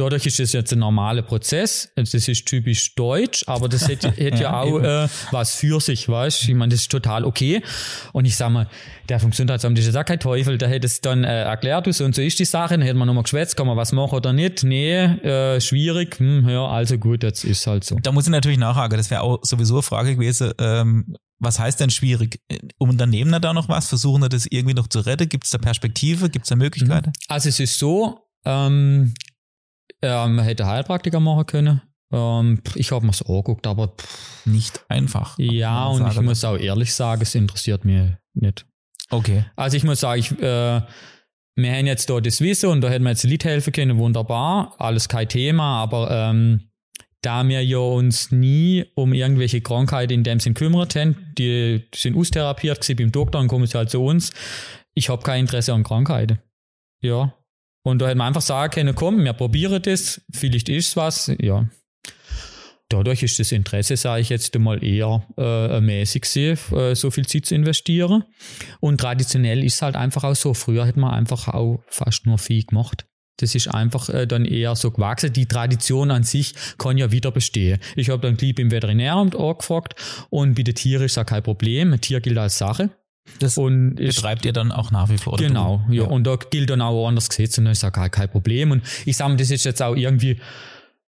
Dadurch 0.00 0.24
ist 0.24 0.40
es 0.40 0.54
jetzt 0.54 0.72
ein 0.72 0.78
normaler 0.78 1.20
Prozess. 1.20 1.92
Das 1.94 2.14
ist 2.14 2.46
typisch 2.46 2.94
deutsch, 2.94 3.44
aber 3.46 3.68
das 3.68 3.86
hätte, 3.86 4.10
hätte 4.16 4.42
ja, 4.42 4.42
ja, 4.42 4.60
auch 4.60 4.80
äh, 4.80 5.08
was 5.30 5.54
für 5.54 5.78
sich, 5.78 6.08
weißt 6.08 6.48
Ich 6.48 6.54
meine, 6.54 6.70
das 6.70 6.80
ist 6.80 6.90
total 6.90 7.24
okay. 7.26 7.62
Und 8.14 8.24
ich 8.24 8.34
sag 8.34 8.50
mal, 8.50 8.66
der 9.10 9.20
vom 9.20 9.30
Gesundheitsamt 9.30 9.78
ist 9.78 9.92
ja 9.92 10.02
kein 10.02 10.18
Teufel, 10.18 10.56
der 10.56 10.70
hätte 10.70 10.86
es 10.86 11.02
dann 11.02 11.24
äh, 11.24 11.42
erklärt, 11.42 11.92
so 11.92 12.04
und 12.04 12.14
so 12.14 12.22
ist 12.22 12.38
die 12.38 12.46
Sache, 12.46 12.74
dann 12.74 12.82
hätte 12.82 12.94
man 12.94 13.08
nochmal 13.08 13.24
geschwätzt, 13.24 13.58
kann 13.58 13.66
man 13.66 13.76
was 13.76 13.92
machen 13.92 14.14
oder 14.14 14.32
nicht. 14.32 14.64
Nee, 14.64 14.96
äh, 14.96 15.60
schwierig, 15.60 16.18
hm, 16.18 16.48
ja, 16.48 16.66
also 16.66 16.96
gut, 16.96 17.22
jetzt 17.22 17.44
ist 17.44 17.66
halt 17.66 17.84
so. 17.84 17.96
Da 18.00 18.10
muss 18.10 18.24
ich 18.24 18.30
natürlich 18.30 18.58
nachhaken, 18.58 18.96
das 18.96 19.10
wäre 19.10 19.20
auch 19.20 19.40
sowieso 19.42 19.74
eine 19.74 19.82
Frage 19.82 20.14
gewesen, 20.14 20.52
ähm, 20.58 21.14
was 21.38 21.58
heißt 21.58 21.78
denn 21.80 21.90
schwierig? 21.90 22.40
Unternehmen 22.78 23.40
da 23.40 23.52
noch 23.52 23.68
was? 23.68 23.88
Versuchen 23.88 24.22
da 24.22 24.28
das 24.28 24.46
irgendwie 24.46 24.74
noch 24.74 24.88
zu 24.88 25.00
retten? 25.00 25.28
Gibt 25.28 25.44
es 25.44 25.50
da 25.50 25.58
Perspektive? 25.58 26.28
Gibt 26.28 26.44
es 26.44 26.50
da 26.50 26.56
Möglichkeiten? 26.56 27.08
Mhm. 27.08 27.24
Also 27.28 27.48
es 27.48 27.60
ist 27.60 27.78
so, 27.78 28.26
ähm, 28.44 29.14
ähm, 30.02 30.38
hätte 30.38 30.66
Heilpraktiker 30.66 31.20
machen 31.20 31.46
können. 31.46 31.82
Ähm, 32.12 32.60
ich 32.74 32.92
habe 32.92 33.06
mir 33.06 33.12
so 33.12 33.26
angeguckt, 33.26 33.66
aber 33.66 33.88
pff, 33.88 34.46
nicht 34.46 34.84
einfach. 34.88 35.38
Ja, 35.38 35.86
und 35.86 36.10
ich 36.10 36.20
muss 36.20 36.44
auch 36.44 36.56
ehrlich 36.56 36.94
sagen, 36.94 37.22
es 37.22 37.34
interessiert 37.34 37.84
mich 37.84 38.10
nicht. 38.34 38.66
Okay. 39.10 39.44
Also 39.56 39.76
ich 39.76 39.84
muss 39.84 40.00
sagen, 40.00 40.20
ich, 40.20 40.32
äh, 40.32 40.82
wir 41.56 41.72
haben 41.72 41.86
jetzt 41.86 42.08
da 42.08 42.20
das 42.20 42.40
Wissen 42.40 42.70
und 42.70 42.80
da 42.80 42.88
hätten 42.88 43.04
wir 43.04 43.10
jetzt 43.10 43.24
Lied 43.24 43.44
helfen 43.44 43.72
können, 43.72 43.98
wunderbar, 43.98 44.74
alles 44.78 45.08
kein 45.08 45.28
Thema, 45.28 45.82
aber 45.82 46.10
ähm, 46.10 46.70
da 47.22 47.46
wir 47.46 47.62
ja 47.62 47.78
uns 47.78 48.30
nie 48.30 48.86
um 48.94 49.12
irgendwelche 49.12 49.60
Krankheiten 49.60 50.12
in 50.12 50.24
dem 50.24 50.40
Sinn 50.40 50.54
kümmert 50.54 50.96
haben, 50.96 51.16
die 51.36 51.86
sind 51.94 52.16
austherapiert 52.16 52.86
beim 52.96 53.12
Doktor 53.12 53.40
und 53.40 53.48
kommen 53.48 53.66
sie 53.66 53.76
halt 53.76 53.90
zu 53.90 54.02
uns. 54.02 54.32
Ich 54.94 55.08
habe 55.10 55.22
kein 55.22 55.40
Interesse 55.40 55.74
an 55.74 55.82
Krankheiten. 55.82 56.38
Ja. 57.02 57.34
Und 57.82 58.00
da 58.00 58.08
hätten 58.08 58.18
wir 58.18 58.24
einfach 58.24 58.42
sagen 58.42 58.72
können, 58.72 58.94
komm, 58.94 59.24
wir 59.24 59.32
probieren 59.32 59.80
das, 59.82 60.20
vielleicht 60.32 60.68
ist 60.68 60.96
was, 60.96 61.32
ja. 61.40 61.68
Dadurch 62.90 63.22
ist 63.22 63.38
das 63.38 63.52
Interesse, 63.52 63.96
sage 63.96 64.20
ich 64.20 64.30
jetzt 64.30 64.58
mal, 64.58 64.82
eher 64.82 65.24
äh, 65.38 65.80
mäßig, 65.80 66.24
äh, 66.72 66.94
so 66.94 67.12
viel 67.12 67.24
Zeit 67.24 67.46
zu 67.46 67.54
investieren. 67.54 68.24
Und 68.80 69.00
traditionell 69.00 69.62
ist 69.62 69.74
es 69.74 69.82
halt 69.82 69.94
einfach 69.94 70.24
auch 70.24 70.34
so. 70.34 70.54
Früher 70.54 70.86
hätte 70.86 70.98
man 70.98 71.12
einfach 71.12 71.46
auch 71.46 71.84
fast 71.86 72.26
nur 72.26 72.38
viel 72.38 72.64
gemacht. 72.64 73.06
Das 73.36 73.54
ist 73.54 73.68
einfach 73.68 74.08
äh, 74.08 74.26
dann 74.26 74.44
eher 74.44 74.74
so 74.74 74.90
gewachsen. 74.90 75.32
Die 75.32 75.46
Tradition 75.46 76.10
an 76.10 76.24
sich 76.24 76.52
kann 76.78 76.98
ja 76.98 77.12
wieder 77.12 77.30
bestehen. 77.30 77.78
Ich 77.94 78.10
habe 78.10 78.22
dann 78.22 78.36
lieb 78.36 78.58
im 78.58 78.72
Veterinäramt 78.72 79.36
angefragt 79.36 79.94
und 80.28 80.56
bei 80.56 80.64
den 80.64 80.74
Tieren 80.74 81.04
ist 81.04 81.16
ja 81.16 81.22
kein 81.22 81.44
Problem. 81.44 81.92
Ein 81.92 82.00
Tier 82.00 82.20
gilt 82.20 82.38
als 82.38 82.58
Sache. 82.58 82.90
Das 83.38 83.56
und 83.58 83.96
betreibt 83.96 84.44
ihr 84.44 84.52
dann 84.52 84.72
auch 84.72 84.90
nach 84.90 85.08
wie 85.08 85.18
vor? 85.18 85.36
Genau, 85.36 85.82
ja. 85.88 86.02
ja. 86.02 86.08
Und 86.08 86.24
da 86.24 86.36
gilt 86.36 86.70
dann 86.70 86.80
auch 86.80 87.06
anders 87.06 87.28
Gesetz 87.28 87.58
und 87.58 87.64
dann 87.64 87.72
ist 87.72 87.82
ja 87.82 87.90
gar 87.90 88.08
kein 88.08 88.30
Problem. 88.30 88.70
Und 88.70 88.82
ich 89.04 89.16
sage 89.16 89.30
mal, 89.30 89.36
das 89.36 89.50
ist 89.50 89.64
jetzt 89.64 89.82
auch 89.82 89.94
irgendwie 89.94 90.40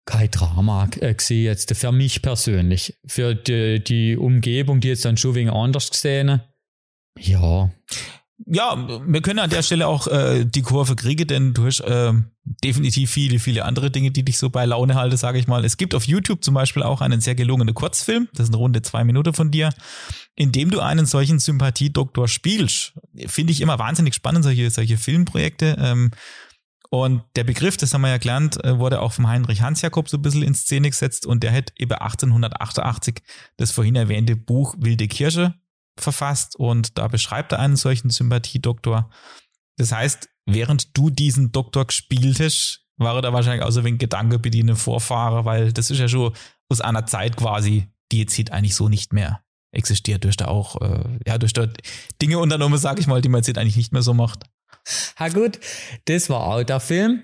kein 0.04 0.30
Drama 0.30 0.88
äh, 1.00 1.14
gesehen 1.14 1.44
jetzt 1.44 1.74
für 1.76 1.92
mich 1.92 2.22
persönlich. 2.22 2.98
Für 3.06 3.34
die, 3.34 3.82
die 3.82 4.16
Umgebung, 4.16 4.80
die 4.80 4.88
jetzt 4.88 5.04
dann 5.04 5.16
schon 5.16 5.34
wegen 5.34 5.50
anders 5.50 5.90
gesehen. 5.90 6.40
Ja 7.18 7.70
ja, 8.46 9.00
wir 9.06 9.22
können 9.22 9.38
an 9.38 9.50
der 9.50 9.62
Stelle 9.62 9.86
auch 9.86 10.06
äh, 10.06 10.44
die 10.44 10.62
Kurve 10.62 10.96
kriegen, 10.96 11.26
denn 11.26 11.54
du 11.54 11.66
hast 11.66 11.80
äh, 11.80 12.12
definitiv 12.44 13.10
viele, 13.10 13.38
viele 13.38 13.64
andere 13.64 13.90
Dinge, 13.90 14.10
die 14.10 14.24
dich 14.24 14.38
so 14.38 14.50
bei 14.50 14.64
Laune 14.64 14.94
halten, 14.94 15.16
sage 15.16 15.38
ich 15.38 15.46
mal. 15.46 15.64
Es 15.64 15.76
gibt 15.76 15.94
auf 15.94 16.04
YouTube 16.04 16.42
zum 16.42 16.54
Beispiel 16.54 16.82
auch 16.82 17.00
einen 17.00 17.20
sehr 17.20 17.34
gelungenen 17.34 17.74
Kurzfilm, 17.74 18.28
das 18.34 18.48
eine 18.48 18.56
runde 18.56 18.82
zwei 18.82 19.04
Minuten 19.04 19.34
von 19.34 19.50
dir, 19.50 19.70
in 20.34 20.50
dem 20.50 20.70
du 20.70 20.80
einen 20.80 21.06
solchen 21.06 21.38
Sympathiedoktor 21.38 22.26
spielst. 22.28 22.94
Finde 23.26 23.52
ich 23.52 23.60
immer 23.60 23.78
wahnsinnig 23.78 24.14
spannend, 24.14 24.44
solche, 24.44 24.70
solche 24.70 24.96
Filmprojekte. 24.96 25.76
Ähm, 25.78 26.10
und 26.90 27.22
der 27.36 27.44
Begriff, 27.44 27.76
das 27.78 27.94
haben 27.94 28.02
wir 28.02 28.10
ja 28.10 28.18
gelernt, 28.18 28.62
äh, 28.64 28.78
wurde 28.78 29.00
auch 29.00 29.12
vom 29.12 29.28
Heinrich 29.28 29.62
Hans-Jakob 29.62 30.08
so 30.08 30.18
ein 30.18 30.22
bisschen 30.22 30.42
in 30.42 30.54
Szene 30.54 30.90
gesetzt 30.90 31.26
und 31.26 31.42
der 31.42 31.52
hat 31.52 31.72
eben 31.78 31.92
1888 31.92 33.22
das 33.56 33.70
vorhin 33.70 33.96
erwähnte 33.96 34.36
Buch 34.36 34.74
Wilde 34.78 35.08
Kirche 35.08 35.54
verfasst 35.98 36.56
und 36.56 36.98
da 36.98 37.08
beschreibt 37.08 37.52
er 37.52 37.58
einen 37.58 37.76
solchen 37.76 38.10
Sympathiedoktor. 38.10 39.10
Das 39.76 39.92
heißt, 39.92 40.28
während 40.46 40.96
du 40.96 41.10
diesen 41.10 41.52
Doktor 41.52 41.86
gespielt 41.86 42.40
hast, 42.40 42.86
war 42.96 43.16
er 43.16 43.22
da 43.22 43.32
wahrscheinlich 43.32 43.64
auch 43.64 43.70
so 43.70 43.80
ein 43.80 43.98
Gedanke 43.98 44.38
bediene 44.38 44.76
Vorfahrer, 44.76 45.44
weil 45.44 45.72
das 45.72 45.90
ist 45.90 45.98
ja 45.98 46.08
schon 46.08 46.32
aus 46.68 46.80
einer 46.80 47.06
Zeit 47.06 47.36
quasi, 47.36 47.88
die 48.10 48.20
jetzt 48.20 48.34
hier 48.34 48.52
eigentlich 48.52 48.74
so 48.74 48.88
nicht 48.88 49.12
mehr 49.12 49.42
existiert, 49.72 50.24
durch 50.24 50.36
da 50.36 50.48
auch, 50.48 50.80
äh, 50.80 51.18
ja, 51.26 51.38
durch 51.38 51.52
da 51.52 51.66
Dinge 52.20 52.38
unternommen, 52.38 52.78
sag 52.78 52.98
ich 53.00 53.06
mal, 53.06 53.22
die 53.22 53.28
man 53.28 53.42
jetzt 53.42 53.56
eigentlich 53.58 53.76
nicht 53.76 53.92
mehr 53.92 54.02
so 54.02 54.14
macht. 54.14 54.44
Ha 55.18 55.28
gut, 55.28 55.60
das 56.06 56.28
war 56.28 56.46
auch 56.46 56.62
der 56.62 56.80
Film. 56.80 57.22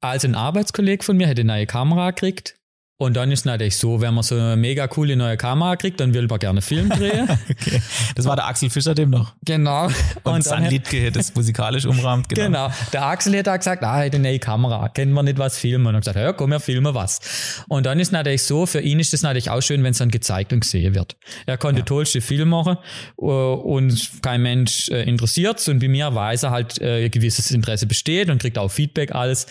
Also 0.00 0.28
ein 0.28 0.34
Arbeitskollege 0.34 1.04
von 1.04 1.16
mir 1.16 1.26
hätte 1.26 1.42
eine 1.42 1.52
neue 1.52 1.66
Kamera 1.66 2.10
gekriegt 2.10 2.59
und 3.00 3.16
dann 3.16 3.32
ist 3.32 3.40
es 3.40 3.44
natürlich 3.46 3.78
so, 3.78 4.02
wenn 4.02 4.12
man 4.12 4.22
so 4.22 4.34
eine 4.34 4.58
mega 4.58 4.86
coole 4.86 5.16
neue 5.16 5.38
Kamera 5.38 5.76
kriegt, 5.76 6.00
dann 6.00 6.12
will 6.12 6.26
man 6.26 6.38
gerne 6.38 6.60
Film 6.60 6.90
drehen. 6.90 7.26
okay. 7.50 7.80
Das 8.14 8.26
war 8.26 8.36
der 8.36 8.46
Axel 8.46 8.68
Fischer 8.68 8.94
dem 8.94 9.08
noch. 9.08 9.32
Genau. 9.42 9.86
Und, 9.86 10.34
und 10.34 10.44
San 10.44 10.66
Liedke 10.66 11.10
das 11.10 11.34
musikalisch 11.34 11.86
umrahmt. 11.86 12.28
Genau. 12.28 12.44
genau. 12.44 12.70
Der 12.92 13.06
Axel 13.06 13.38
hat 13.38 13.48
auch 13.48 13.56
gesagt, 13.56 13.82
ah, 13.84 13.94
eine 13.94 14.18
neue 14.18 14.38
Kamera, 14.38 14.90
kennen 14.90 15.14
wir 15.14 15.22
nicht 15.22 15.38
was 15.38 15.56
filmen. 15.56 15.86
Und 15.86 15.94
er 15.94 15.96
hat 15.96 16.02
gesagt, 16.02 16.18
ja 16.18 16.34
komm, 16.34 16.50
wir 16.50 16.60
filmen 16.60 16.92
was. 16.92 17.64
Und 17.68 17.86
dann 17.86 17.98
ist 18.00 18.12
natürlich 18.12 18.42
so, 18.42 18.66
für 18.66 18.80
ihn 18.80 19.00
ist 19.00 19.14
es 19.14 19.22
natürlich 19.22 19.48
auch 19.48 19.62
schön, 19.62 19.82
wenn 19.82 19.92
es 19.92 19.98
dann 19.98 20.10
gezeigt 20.10 20.52
und 20.52 20.60
gesehen 20.60 20.94
wird. 20.94 21.16
Er 21.46 21.56
konnte 21.56 21.80
ja. 21.80 21.86
tollste 21.86 22.20
Film 22.20 22.50
machen 22.50 22.76
äh, 23.16 23.24
und 23.24 24.20
kein 24.20 24.42
Mensch 24.42 24.90
äh, 24.90 25.04
interessiert 25.04 25.66
Und 25.68 25.78
bei 25.78 25.88
mir 25.88 26.14
weiß 26.14 26.42
er 26.42 26.50
halt, 26.50 26.78
äh, 26.82 27.06
ein 27.06 27.10
gewisses 27.10 27.50
Interesse 27.50 27.86
besteht 27.86 28.28
und 28.28 28.42
kriegt 28.42 28.58
auch 28.58 28.70
Feedback, 28.70 29.14
alles. 29.14 29.46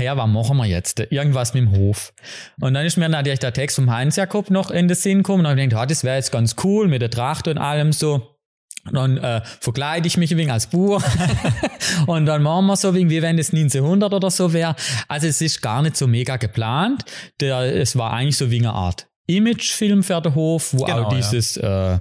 Ja, 0.00 0.16
was 0.16 0.28
machen 0.28 0.56
wir 0.56 0.66
jetzt? 0.66 1.00
Irgendwas 1.10 1.54
mit 1.54 1.64
dem 1.64 1.72
Hof. 1.72 2.12
Und 2.60 2.74
dann 2.74 2.84
ist 2.84 2.96
mir 2.96 3.08
natürlich 3.08 3.40
der 3.40 3.52
Text 3.52 3.76
vom 3.76 3.90
Heinz 3.90 4.16
Jakob 4.16 4.50
noch 4.50 4.70
in 4.70 4.88
den 4.88 4.96
Sinn 4.96 5.18
gekommen 5.18 5.46
und 5.46 5.58
ich 5.58 5.64
gedacht, 5.64 5.82
ah, 5.82 5.86
das 5.86 6.04
wäre 6.04 6.16
jetzt 6.16 6.32
ganz 6.32 6.56
cool 6.64 6.88
mit 6.88 7.02
der 7.02 7.10
Tracht 7.10 7.48
und 7.48 7.58
allem 7.58 7.92
so. 7.92 8.34
Und 8.86 8.94
dann 8.94 9.16
äh, 9.16 9.40
verkleide 9.60 10.06
ich 10.06 10.18
mich 10.18 10.30
ein 10.30 10.36
wenig 10.36 10.52
als 10.52 10.66
Bauer 10.66 11.02
und 12.06 12.26
dann 12.26 12.42
machen 12.42 12.66
wir 12.66 12.76
so 12.76 12.88
ein 12.88 12.94
wenig, 12.94 13.10
wie 13.10 13.22
wenn 13.22 13.38
es 13.38 13.52
1900 13.52 14.12
oder 14.12 14.30
so 14.30 14.52
wäre. 14.52 14.76
Also 15.08 15.26
es 15.26 15.40
ist 15.40 15.62
gar 15.62 15.80
nicht 15.80 15.96
so 15.96 16.06
mega 16.06 16.36
geplant. 16.36 17.04
Der, 17.40 17.60
es 17.60 17.96
war 17.96 18.12
eigentlich 18.12 18.36
so 18.36 18.50
wie 18.50 18.58
eine 18.58 18.74
Art 18.74 19.06
Imagefilm 19.26 20.02
für 20.02 20.20
den 20.20 20.34
Hof, 20.34 20.74
wo 20.74 20.84
genau, 20.84 21.04
auch 21.04 21.14
dieses 21.14 21.54
ja. 21.54 21.94
äh, 21.94 21.98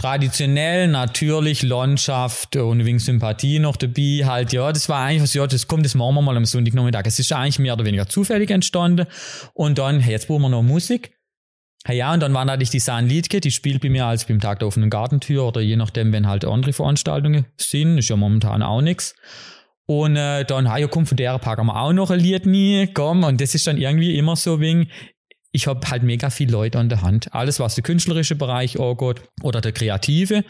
traditionell, 0.00 0.88
natürlich, 0.88 1.62
Landschaft 1.62 2.56
und 2.56 2.86
wegen 2.86 2.98
Sympathie 2.98 3.58
noch 3.58 3.76
dabei, 3.76 4.22
halt, 4.24 4.52
ja, 4.52 4.72
das 4.72 4.88
war 4.88 5.04
eigentlich 5.04 5.22
was, 5.22 5.34
ja, 5.34 5.46
das 5.46 5.68
kommt, 5.68 5.84
das 5.84 5.94
machen 5.94 6.14
wir 6.14 6.22
mal 6.22 6.36
am 6.38 6.46
Sonntagnachmittag. 6.46 7.02
Es 7.04 7.18
ist 7.18 7.32
eigentlich 7.32 7.58
mehr 7.58 7.74
oder 7.74 7.84
weniger 7.84 8.08
zufällig 8.08 8.50
entstanden. 8.50 9.06
Und 9.52 9.76
dann, 9.78 10.00
jetzt 10.00 10.28
brauchen 10.28 10.42
wir 10.42 10.48
noch 10.48 10.62
Musik. 10.62 11.12
Ja, 11.86 12.14
und 12.14 12.20
dann 12.20 12.32
war 12.32 12.46
natürlich 12.46 12.70
die 12.70 12.78
San 12.78 13.08
Liedke, 13.08 13.40
die 13.40 13.50
spielt 13.50 13.82
bei 13.82 13.90
mir 13.90 14.06
als 14.06 14.24
beim 14.24 14.40
Tag 14.40 14.60
der 14.60 14.68
offenen 14.68 14.88
Gartentür 14.88 15.44
oder 15.46 15.60
je 15.60 15.76
nachdem, 15.76 16.12
wenn 16.12 16.26
halt 16.26 16.46
andere 16.46 16.72
Veranstaltungen 16.72 17.46
sind, 17.58 17.98
ist 17.98 18.08
ja 18.08 18.16
momentan 18.16 18.62
auch 18.62 18.80
nichts. 18.80 19.14
Und 19.86 20.16
äh, 20.16 20.44
dann, 20.44 20.64
ja, 20.64 20.86
komm, 20.86 21.04
von 21.04 21.16
der 21.16 21.38
packen 21.38 21.66
wir 21.66 21.76
auch 21.76 21.92
noch 21.92 22.10
ein 22.10 22.20
Lied 22.20 22.46
nie, 22.46 22.86
komm. 22.86 23.24
Und 23.24 23.40
das 23.40 23.54
ist 23.54 23.66
dann 23.66 23.76
irgendwie 23.76 24.16
immer 24.16 24.36
so 24.36 24.60
wegen, 24.60 24.88
ich 25.52 25.66
habe 25.66 25.88
halt 25.90 26.02
mega 26.02 26.30
viele 26.30 26.52
Leute 26.52 26.78
an 26.78 26.88
der 26.88 27.02
Hand. 27.02 27.34
Alles, 27.34 27.60
was 27.60 27.74
der 27.74 27.82
künstlerische 27.82 28.36
Bereich 28.36 28.78
angeht 28.78 29.22
oder 29.42 29.60
der 29.60 29.72
kreative. 29.72 30.44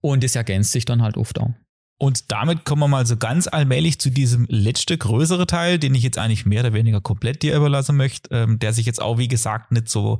Und 0.00 0.24
das 0.24 0.34
ergänzt 0.34 0.72
sich 0.72 0.84
dann 0.84 1.02
halt 1.02 1.16
oft 1.16 1.38
auch. 1.38 1.50
Und 1.98 2.32
damit 2.32 2.64
kommen 2.64 2.80
wir 2.80 2.88
mal 2.88 3.06
so 3.06 3.18
ganz 3.18 3.46
allmählich 3.46 4.00
zu 4.00 4.10
diesem 4.10 4.46
letzte 4.48 4.96
größere 4.96 5.46
Teil, 5.46 5.78
den 5.78 5.94
ich 5.94 6.02
jetzt 6.02 6.16
eigentlich 6.16 6.46
mehr 6.46 6.60
oder 6.60 6.72
weniger 6.72 7.02
komplett 7.02 7.42
dir 7.42 7.54
überlassen 7.54 7.96
möchte, 7.96 8.34
ähm, 8.34 8.58
der 8.58 8.72
sich 8.72 8.86
jetzt 8.86 9.02
auch, 9.02 9.18
wie 9.18 9.28
gesagt, 9.28 9.70
nicht 9.70 9.88
so 9.88 10.18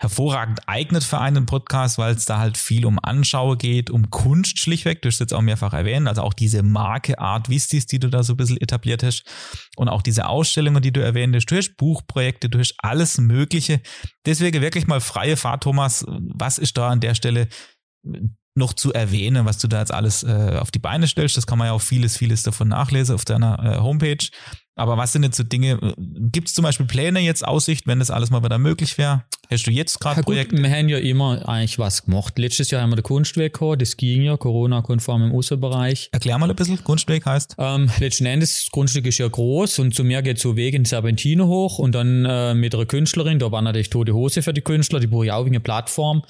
hervorragend 0.00 0.60
eignet 0.68 1.02
für 1.02 1.18
einen 1.18 1.46
Podcast, 1.46 1.98
weil 1.98 2.14
es 2.14 2.24
da 2.24 2.38
halt 2.38 2.56
viel 2.56 2.86
um 2.86 2.98
Anschaue 3.02 3.56
geht, 3.56 3.90
um 3.90 4.10
Kunst 4.10 4.58
schlichtweg. 4.58 5.02
Du 5.02 5.08
hast 5.08 5.18
jetzt 5.18 5.34
auch 5.34 5.42
mehrfach 5.42 5.72
erwähnt, 5.72 6.06
also 6.06 6.22
auch 6.22 6.34
diese 6.34 6.62
Marke 6.62 7.18
Art 7.18 7.48
Vistis, 7.48 7.86
die 7.86 7.98
du 7.98 8.08
da 8.08 8.22
so 8.22 8.34
ein 8.34 8.36
bisschen 8.36 8.60
etabliert 8.60 9.02
hast 9.02 9.24
und 9.76 9.88
auch 9.88 10.02
diese 10.02 10.26
Ausstellungen, 10.26 10.82
die 10.82 10.92
du 10.92 11.02
erwähnt 11.02 11.34
hast. 11.34 11.46
Du 11.46 11.56
hast 11.56 11.76
Buchprojekte, 11.76 12.48
du 12.48 12.60
hast 12.60 12.74
alles 12.78 13.18
Mögliche. 13.18 13.80
Deswegen 14.24 14.62
wirklich 14.62 14.86
mal 14.86 15.00
freie 15.00 15.36
Fahrt, 15.36 15.64
Thomas. 15.64 16.04
Was 16.06 16.58
ist 16.58 16.78
da 16.78 16.90
an 16.90 17.00
der 17.00 17.14
Stelle 17.14 17.48
noch 18.54 18.74
zu 18.74 18.92
erwähnen, 18.92 19.46
was 19.46 19.58
du 19.58 19.66
da 19.66 19.80
jetzt 19.80 19.92
alles 19.92 20.22
äh, 20.22 20.58
auf 20.60 20.70
die 20.70 20.78
Beine 20.78 21.08
stellst? 21.08 21.36
Das 21.36 21.46
kann 21.46 21.58
man 21.58 21.68
ja 21.68 21.72
auch 21.72 21.82
vieles, 21.82 22.16
vieles 22.16 22.44
davon 22.44 22.68
nachlesen 22.68 23.14
auf 23.16 23.24
deiner 23.24 23.58
äh, 23.64 23.80
Homepage. 23.80 24.28
Aber 24.78 24.96
was 24.96 25.12
sind 25.12 25.24
jetzt 25.24 25.36
so 25.36 25.42
Dinge, 25.42 25.94
gibt 25.96 26.48
es 26.48 26.54
zum 26.54 26.62
Beispiel 26.62 26.86
Pläne 26.86 27.20
jetzt, 27.20 27.46
Aussicht, 27.46 27.86
wenn 27.86 27.98
das 27.98 28.10
alles 28.10 28.30
mal 28.30 28.42
wieder 28.44 28.58
möglich 28.58 28.96
wäre? 28.96 29.24
Hast 29.50 29.66
du 29.66 29.70
jetzt 29.70 29.98
gerade 29.98 30.22
Projekte? 30.22 30.56
Wir 30.56 30.70
haben 30.70 30.88
ja 30.88 30.98
immer 30.98 31.48
eigentlich 31.48 31.78
was 31.78 32.04
gemacht. 32.04 32.38
Letztes 32.38 32.70
Jahr 32.70 32.82
haben 32.82 32.90
wir 32.90 32.96
den 32.96 33.02
Kunstweg 33.02 33.58
gehabt, 33.58 33.80
das 33.80 33.96
ging 33.96 34.22
ja, 34.22 34.36
Corona-konform 34.36 35.22
im 35.22 35.32
Außenbereich. 35.32 36.10
Erklär 36.12 36.38
mal 36.38 36.50
ein 36.50 36.54
bisschen, 36.54 36.82
Kunstweg 36.84 37.24
heißt? 37.24 37.56
Ähm, 37.58 37.90
letzten 37.98 38.26
Endes, 38.26 38.64
das 38.64 38.70
Grundstück 38.70 39.06
ist 39.06 39.18
ja 39.18 39.26
groß 39.26 39.78
und 39.78 39.94
zu 39.94 40.04
mir 40.04 40.20
geht 40.22 40.38
so 40.38 40.54
Weg 40.54 40.74
in 40.74 40.84
Serpentine 40.84 41.46
hoch 41.46 41.78
und 41.78 41.94
dann 41.94 42.24
äh, 42.26 42.54
mit 42.54 42.74
einer 42.74 42.86
Künstlerin, 42.86 43.38
da 43.38 43.50
war 43.50 43.62
natürlich 43.62 43.90
tote 43.90 44.12
Hose 44.12 44.42
für 44.42 44.52
die 44.52 44.60
Künstler, 44.60 45.00
die 45.00 45.06
brauche 45.06 45.24
ich 45.24 45.32
auch 45.32 45.46
wegen 45.46 45.62
Plattform. 45.62 46.22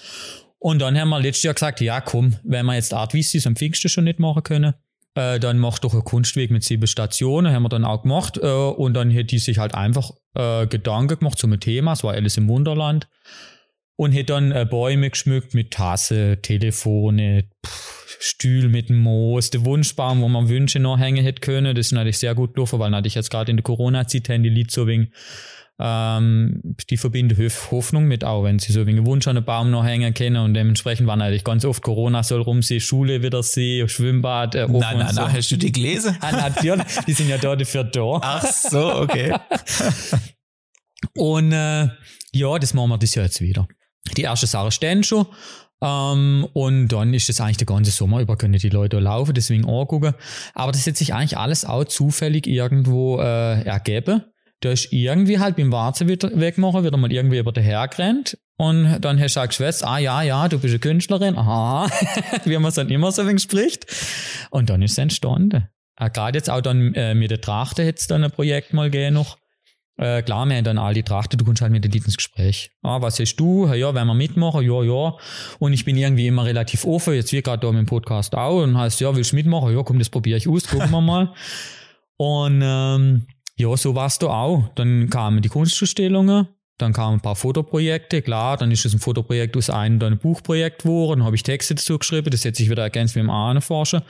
Und 0.60 0.80
dann 0.80 0.98
haben 0.98 1.08
wir 1.10 1.20
letztes 1.20 1.42
Jahr 1.42 1.54
gesagt, 1.54 1.80
ja 1.80 2.00
komm, 2.00 2.36
wenn 2.44 2.66
wir 2.66 2.74
jetzt 2.74 2.94
Art 2.94 3.14
Vistis 3.14 3.46
am 3.46 3.56
Pfingsten 3.56 3.88
schon 3.88 4.04
nicht 4.04 4.18
machen 4.20 4.42
können, 4.42 4.74
äh, 5.18 5.40
dann 5.40 5.58
mach 5.58 5.80
doch 5.80 5.94
einen 5.94 6.04
Kunstweg 6.04 6.52
mit 6.52 6.62
sieben 6.62 6.86
Stationen, 6.86 7.52
haben 7.52 7.64
wir 7.64 7.68
dann 7.68 7.84
auch 7.84 8.02
gemacht. 8.02 8.38
Äh, 8.38 8.46
und 8.46 8.94
dann 8.94 9.10
hätte 9.10 9.26
die 9.26 9.38
sich 9.38 9.58
halt 9.58 9.74
einfach 9.74 10.12
äh, 10.34 10.66
Gedanken 10.68 11.18
gemacht 11.18 11.38
zum 11.38 11.58
Thema, 11.58 11.94
es 11.94 12.04
war 12.04 12.14
Alice 12.14 12.36
im 12.36 12.48
Wunderland. 12.48 13.08
Und 13.96 14.12
hätte 14.12 14.34
dann 14.34 14.52
äh, 14.52 14.64
Bäume 14.64 15.10
geschmückt 15.10 15.54
mit 15.54 15.72
Tasse, 15.72 16.38
Telefone, 16.40 17.50
pff, 17.66 18.06
Stühl 18.20 18.68
mit 18.68 18.90
Moos, 18.90 19.50
der 19.50 19.64
Wunschbaum, 19.64 20.20
wo 20.20 20.28
man 20.28 20.48
Wünsche 20.48 20.78
noch 20.78 20.98
hängen 21.00 21.24
hätte 21.24 21.40
können. 21.40 21.74
Das 21.74 21.86
ist 21.86 21.92
natürlich 21.92 22.18
sehr 22.18 22.36
gut 22.36 22.54
gelaufen, 22.54 22.78
weil 22.78 22.90
natürlich 22.90 23.16
jetzt 23.16 23.30
gerade 23.30 23.50
in 23.50 23.56
der 23.56 23.64
Corona-Zeit 23.64 24.28
die 24.28 24.48
Lied 24.48 24.70
so 24.70 24.86
wegen 24.86 25.12
ähm, 25.80 26.60
die 26.90 26.96
verbinde 26.96 27.36
Hoffnung 27.70 28.04
mit 28.04 28.24
auch, 28.24 28.42
wenn 28.42 28.58
sie 28.58 28.72
so 28.72 28.86
wie 28.86 28.90
einen 28.90 29.06
Wunsch 29.06 29.28
an 29.28 29.36
den 29.36 29.44
Baum 29.44 29.70
noch 29.70 29.84
hängen 29.84 30.12
können 30.12 30.36
und 30.36 30.54
dementsprechend 30.54 31.06
war 31.06 31.16
natürlich 31.16 31.44
ganz 31.44 31.64
oft 31.64 31.82
Corona 31.82 32.22
soll 32.22 32.42
rum 32.42 32.62
sie 32.62 32.80
Schule 32.80 33.22
wieder 33.22 33.42
sehen, 33.42 33.88
Schwimmbad, 33.88 34.56
äh, 34.56 34.66
Nein, 34.66 34.98
nein, 34.98 35.14
so. 35.14 35.20
nein, 35.20 35.32
hast 35.32 35.50
du 35.50 35.56
die 35.56 35.70
gelesen? 35.70 36.16
Ah, 36.20 36.32
natürlich, 36.32 36.84
die 37.06 37.12
sind 37.12 37.28
ja 37.28 37.38
da 37.38 37.54
dafür 37.54 37.84
da. 37.84 38.18
Ach 38.22 38.44
so, 38.44 38.92
okay. 38.96 39.34
und 41.16 41.52
äh, 41.52 41.88
ja, 42.32 42.58
das 42.58 42.74
machen 42.74 42.90
wir 42.90 42.98
das 42.98 43.14
Jahr 43.14 43.26
jetzt 43.26 43.40
wieder. 43.40 43.68
Die 44.16 44.22
erste 44.22 44.46
Sache 44.46 44.72
stehen 44.72 45.04
schon. 45.04 45.26
Um, 45.80 45.86
ähm, 45.88 46.48
und 46.54 46.88
dann 46.88 47.14
ist 47.14 47.28
das 47.28 47.40
eigentlich 47.40 47.58
der 47.58 47.68
ganze 47.68 47.92
Sommer 47.92 48.18
über 48.20 48.36
können 48.36 48.58
die 48.58 48.68
Leute 48.68 48.98
laufen, 48.98 49.32
deswegen 49.32 49.64
angucken. 49.64 50.14
Aber 50.54 50.72
das 50.72 50.84
hat 50.88 50.96
sich 50.96 51.14
eigentlich 51.14 51.38
alles 51.38 51.64
auch 51.64 51.84
zufällig 51.84 52.48
irgendwo 52.48 53.20
äh, 53.20 53.62
ergeben 53.62 54.24
da 54.60 54.72
ist 54.72 54.92
irgendwie 54.92 55.38
halt 55.38 55.56
beim 55.56 55.70
Warzen 55.70 56.08
wegmachen, 56.08 56.84
wieder 56.84 56.96
mal 56.96 57.12
irgendwie 57.12 57.38
über 57.38 57.52
den 57.52 57.64
hergerannt. 57.64 58.38
Und 58.56 59.00
dann 59.00 59.20
hast 59.20 59.36
du 59.36 59.40
auch 59.40 59.46
geschwätzt, 59.46 59.84
ah 59.84 59.98
ja, 59.98 60.22
ja, 60.22 60.48
du 60.48 60.58
bist 60.58 60.72
eine 60.72 60.80
Künstlerin, 60.80 61.38
aha, 61.38 61.88
wie 62.44 62.58
man 62.58 62.70
es 62.70 62.74
dann 62.74 62.88
immer 62.88 63.12
so 63.12 63.26
wenig 63.26 63.42
spricht. 63.42 63.86
Und 64.50 64.68
dann 64.68 64.82
ist 64.82 64.92
es 64.92 64.98
entstanden. 64.98 65.68
Äh, 65.96 66.10
Gerade 66.10 66.38
jetzt 66.38 66.50
auch 66.50 66.60
dann 66.60 66.92
äh, 66.94 67.14
mit 67.14 67.30
der 67.30 67.40
Trachte 67.40 67.84
hätte 67.84 68.00
es 68.00 68.08
dann 68.08 68.24
ein 68.24 68.32
Projekt 68.32 68.72
mal 68.72 68.90
gehen 68.90 69.14
noch. 69.14 69.38
Äh, 69.96 70.22
klar, 70.22 70.46
wir 70.46 70.56
haben 70.56 70.64
dann 70.64 70.78
all 70.78 70.94
die 70.94 71.02
Trachte, 71.02 71.36
du 71.36 71.44
kommst 71.44 71.60
halt 71.60 71.72
mit 71.72 71.84
den 71.84 71.90
Leuten 71.90 72.06
ins 72.06 72.16
Gespräch. 72.16 72.70
Ah, 72.82 73.00
was 73.02 73.18
hast 73.18 73.36
du? 73.36 73.66
Ja, 73.72 73.94
wenn 73.94 74.06
wir 74.06 74.14
mitmachen? 74.14 74.62
Ja, 74.62 74.82
ja. 74.82 75.16
Und 75.58 75.72
ich 75.72 75.84
bin 75.84 75.96
irgendwie 75.96 76.28
immer 76.28 76.44
relativ 76.44 76.84
offen, 76.84 77.14
jetzt 77.14 77.32
wie 77.32 77.42
gerade 77.42 77.60
da 77.60 77.72
mit 77.72 77.80
dem 77.80 77.86
Podcast 77.86 78.34
auch. 78.34 78.62
Und 78.62 78.78
heißt, 78.78 79.00
ja, 79.00 79.14
willst 79.14 79.32
du 79.32 79.36
mitmachen? 79.36 79.76
Ja, 79.76 79.82
komm, 79.82 79.98
das 79.98 80.08
probiere 80.08 80.38
ich 80.38 80.48
aus, 80.48 80.68
gucken 80.68 80.90
wir 80.90 81.00
mal. 81.00 81.34
Und 82.16 82.60
ähm, 82.64 83.26
ja, 83.58 83.76
so 83.76 83.94
war's 83.94 84.18
da 84.18 84.28
auch. 84.28 84.68
Dann 84.74 85.10
kamen 85.10 85.42
die 85.42 85.48
Kunstausstellungen, 85.48 86.48
dann 86.78 86.92
kamen 86.92 87.18
ein 87.18 87.20
paar 87.20 87.36
Fotoprojekte, 87.36 88.22
klar, 88.22 88.56
dann 88.56 88.70
ist 88.70 88.84
es 88.86 88.94
ein 88.94 89.00
Fotoprojekt 89.00 89.56
aus 89.56 89.68
einem 89.68 89.98
dann 89.98 90.14
ein 90.14 90.18
Buchprojekt 90.18 90.82
geworden, 90.82 91.20
dann 91.20 91.26
habe 91.26 91.36
ich 91.36 91.42
Texte 91.42 91.74
dazu 91.74 91.98
geschrieben, 91.98 92.30
das 92.30 92.42
setze 92.42 92.62
ich 92.62 92.70
wieder 92.70 92.84
ergänzt 92.84 93.16
mit 93.16 93.24
dem 93.24 93.30
Ahnenforscher. 93.30 94.04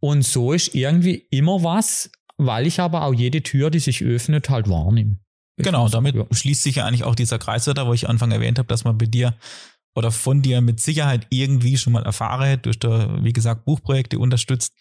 Und 0.00 0.22
so 0.22 0.52
ist 0.52 0.74
irgendwie 0.74 1.26
immer 1.30 1.62
was, 1.62 2.10
weil 2.36 2.66
ich 2.66 2.80
aber 2.80 3.04
auch 3.04 3.14
jede 3.14 3.42
Tür, 3.42 3.70
die 3.70 3.78
sich 3.78 4.02
öffnet, 4.02 4.50
halt 4.50 4.68
wahrnehme. 4.68 5.18
Genau, 5.58 5.88
damit 5.88 6.16
ja. 6.16 6.26
schließt 6.28 6.62
sich 6.62 6.76
ja 6.76 6.86
eigentlich 6.86 7.04
auch 7.04 7.14
dieser 7.14 7.38
Kreis 7.38 7.68
wieder, 7.68 7.86
wo 7.86 7.92
ich 7.92 8.08
Anfang 8.08 8.32
erwähnt 8.32 8.58
habe, 8.58 8.66
dass 8.66 8.82
man 8.82 8.98
bei 8.98 9.06
dir 9.06 9.36
oder 9.94 10.10
von 10.10 10.42
dir 10.42 10.60
mit 10.60 10.80
Sicherheit 10.80 11.26
irgendwie 11.30 11.76
schon 11.76 11.92
mal 11.92 12.02
erfahren 12.02 12.50
hat, 12.50 12.66
durch, 12.66 12.80
da, 12.80 13.22
wie 13.22 13.32
gesagt, 13.32 13.64
Buchprojekte 13.64 14.18
unterstützt, 14.18 14.72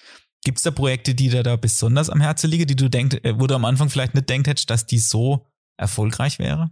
Gibt 0.43 0.57
es 0.57 0.63
da 0.63 0.71
Projekte, 0.71 1.13
die 1.13 1.29
dir 1.29 1.43
da 1.43 1.55
besonders 1.55 2.09
am 2.09 2.19
Herzen 2.19 2.49
liegen, 2.49 2.65
die 2.65 2.75
du 2.75 2.89
denkst, 2.89 3.17
äh, 3.23 3.39
wo 3.39 3.47
du 3.47 3.55
am 3.55 3.65
Anfang 3.65 3.89
vielleicht 3.89 4.15
nicht 4.15 4.29
denkt 4.29 4.47
hättest, 4.47 4.69
dass 4.69 4.85
die 4.85 4.99
so 4.99 5.45
erfolgreich 5.77 6.39
wäre? 6.39 6.71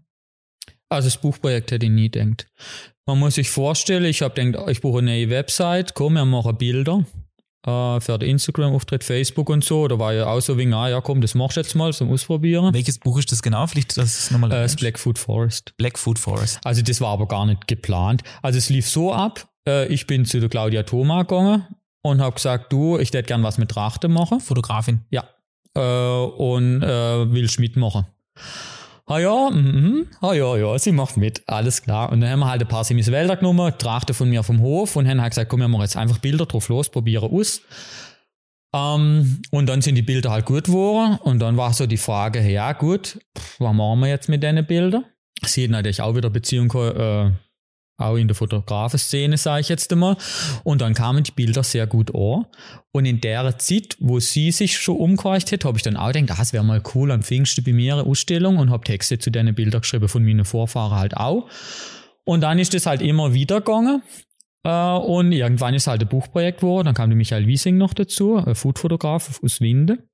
Also 0.89 1.07
das 1.07 1.17
Buchprojekt 1.17 1.71
hätte 1.71 1.85
ich 1.85 1.91
nie 1.91 2.09
denkt. 2.09 2.47
Man 3.05 3.19
muss 3.19 3.35
sich 3.35 3.49
vorstellen, 3.49 4.05
ich 4.05 4.21
habe 4.21 4.33
denkt, 4.33 4.57
ich 4.67 4.81
brauche 4.81 4.99
eine 4.99 5.11
neue 5.11 5.29
Website, 5.29 5.93
komm, 5.93 6.13
wir 6.13 6.25
machen 6.25 6.57
Bilder 6.57 7.05
äh, 7.65 7.99
für 7.99 8.17
den 8.17 8.29
Instagram-Auftritt, 8.29 9.03
Facebook 9.03 9.49
und 9.49 9.63
so. 9.63 9.87
Da 9.87 9.99
war 9.99 10.13
ja 10.13 10.27
auch 10.27 10.39
so 10.39 10.57
wie, 10.57 10.71
ah 10.73 10.89
ja, 10.89 11.01
komm, 11.01 11.21
das 11.21 11.35
machst 11.35 11.57
du 11.57 11.61
jetzt 11.61 11.75
mal 11.75 11.93
zum 11.93 12.11
Ausprobieren. 12.11 12.73
Welches 12.73 12.97
Buch 12.97 13.19
ist 13.19 13.31
das 13.31 13.43
genau? 13.43 13.67
Vielleicht 13.67 13.97
das 13.97 14.17
ist 14.17 14.31
nochmal. 14.31 14.51
Äh, 14.51 14.61
das 14.61 14.75
Blackfoot 14.75 15.19
Forest. 15.19 15.73
Blackfoot 15.77 16.17
Forest. 16.17 16.59
Also 16.63 16.81
das 16.81 17.01
war 17.01 17.09
aber 17.09 17.27
gar 17.27 17.45
nicht 17.45 17.67
geplant. 17.67 18.23
Also 18.41 18.57
es 18.57 18.69
lief 18.69 18.89
so 18.89 19.13
ab, 19.13 19.47
äh, 19.67 19.87
ich 19.87 20.07
bin 20.07 20.25
zu 20.25 20.39
der 20.39 20.49
Claudia 20.49 20.83
Thoma 20.83 21.21
gegangen, 21.23 21.67
und 22.01 22.21
habe 22.21 22.35
gesagt, 22.35 22.71
du, 22.71 22.97
ich 22.97 23.09
hätte 23.09 23.23
gern 23.23 23.43
was 23.43 23.57
mit 23.57 23.69
Trachte 23.69 24.07
machen. 24.07 24.39
Fotografin. 24.39 25.01
Ja. 25.09 25.23
Äh, 25.75 25.79
und 25.81 26.83
äh, 26.83 27.31
willst 27.31 27.59
mitmachen. 27.59 28.05
Ah 29.05 29.17
ja, 29.17 29.49
mhm, 29.49 30.05
ah 30.21 30.33
ja, 30.33 30.55
ja, 30.55 30.77
sie 30.77 30.91
macht 30.91 31.17
mit, 31.17 31.41
alles 31.47 31.81
klar. 31.81 32.11
Und 32.11 32.21
dann 32.21 32.29
haben 32.29 32.41
wir 32.41 32.47
halt 32.47 32.61
ein 32.61 32.67
paar 32.67 32.83
Simis 32.83 33.09
Wälder 33.11 33.37
genommen, 33.37 33.73
Trachte 33.79 34.13
von 34.13 34.29
mir 34.29 34.43
vom 34.43 34.61
Hof 34.61 34.95
und 34.95 35.07
haben 35.07 35.19
halt 35.19 35.31
gesagt, 35.31 35.49
komm, 35.49 35.61
wir 35.61 35.67
machen 35.67 35.81
jetzt 35.81 35.97
einfach 35.97 36.19
Bilder 36.19 36.45
drauf 36.45 36.69
los, 36.69 36.89
probieren 36.89 37.31
aus. 37.31 37.61
Ähm, 38.71 39.41
und 39.49 39.65
dann 39.67 39.81
sind 39.81 39.95
die 39.95 40.03
Bilder 40.03 40.29
halt 40.29 40.45
gut 40.45 40.65
geworden 40.65 41.17
und 41.23 41.39
dann 41.39 41.57
war 41.57 41.73
so 41.73 41.87
die 41.87 41.97
Frage, 41.97 42.47
ja 42.47 42.73
gut, 42.73 43.19
was 43.57 43.73
machen 43.73 44.01
wir 44.01 44.09
jetzt 44.09 44.29
mit 44.29 44.43
den 44.43 44.63
Bildern? 44.67 45.05
Sie 45.43 45.63
hat 45.63 45.71
natürlich 45.71 46.01
auch 46.01 46.15
wieder 46.15 46.29
Beziehung 46.29 46.71
äh, 46.73 47.31
auch 47.99 48.15
in 48.15 48.27
der 48.27 48.35
Fotografenszene, 48.35 49.37
sage 49.37 49.61
ich 49.61 49.69
jetzt 49.69 49.91
einmal. 49.91 50.17
Und 50.63 50.81
dann 50.81 50.93
kamen 50.93 51.23
die 51.23 51.31
Bilder 51.31 51.63
sehr 51.63 51.87
gut 51.87 52.13
an. 52.15 52.45
Und 52.91 53.05
in 53.05 53.21
der 53.21 53.57
Zeit, 53.57 53.95
wo 53.99 54.19
sie 54.19 54.51
sich 54.51 54.77
schon 54.77 54.97
umgehorcht 54.97 55.51
hat, 55.51 55.65
habe 55.65 55.77
ich 55.77 55.83
dann 55.83 55.97
auch 55.97 56.11
gedacht, 56.11 56.31
ah, 56.31 56.39
das 56.39 56.53
wäre 56.53 56.63
mal 56.63 56.81
cool 56.95 57.11
am 57.11 57.21
Pfingsten 57.21 57.63
bei 57.63 57.73
mir 57.73 57.95
eine 57.95 58.05
Ausstellung 58.05 58.57
und 58.57 58.69
habe 58.71 58.83
Texte 58.83 59.19
zu 59.19 59.29
den 59.29 59.53
Bildern 59.53 59.81
geschrieben 59.81 60.07
von 60.07 60.23
meinen 60.23 60.45
Vorfahren 60.45 60.97
halt 60.97 61.15
auch. 61.17 61.47
Und 62.25 62.41
dann 62.41 62.59
ist 62.59 62.73
das 62.73 62.85
halt 62.85 63.01
immer 63.01 63.33
wieder 63.33 63.61
gegangen. 63.61 64.01
Äh, 64.63 64.69
und 64.69 65.31
irgendwann 65.31 65.73
ist 65.73 65.87
halt 65.87 66.01
ein 66.01 66.09
Buchprojekt 66.09 66.61
geworden. 66.61 66.85
Dann 66.85 66.95
kam 66.95 67.09
der 67.09 67.17
Michael 67.17 67.47
Wiesing 67.47 67.77
noch 67.77 67.93
dazu, 67.93 68.37
ein 68.37 68.55
Foodfotograf 68.55 69.41
aus 69.43 69.61
Winde. 69.61 70.08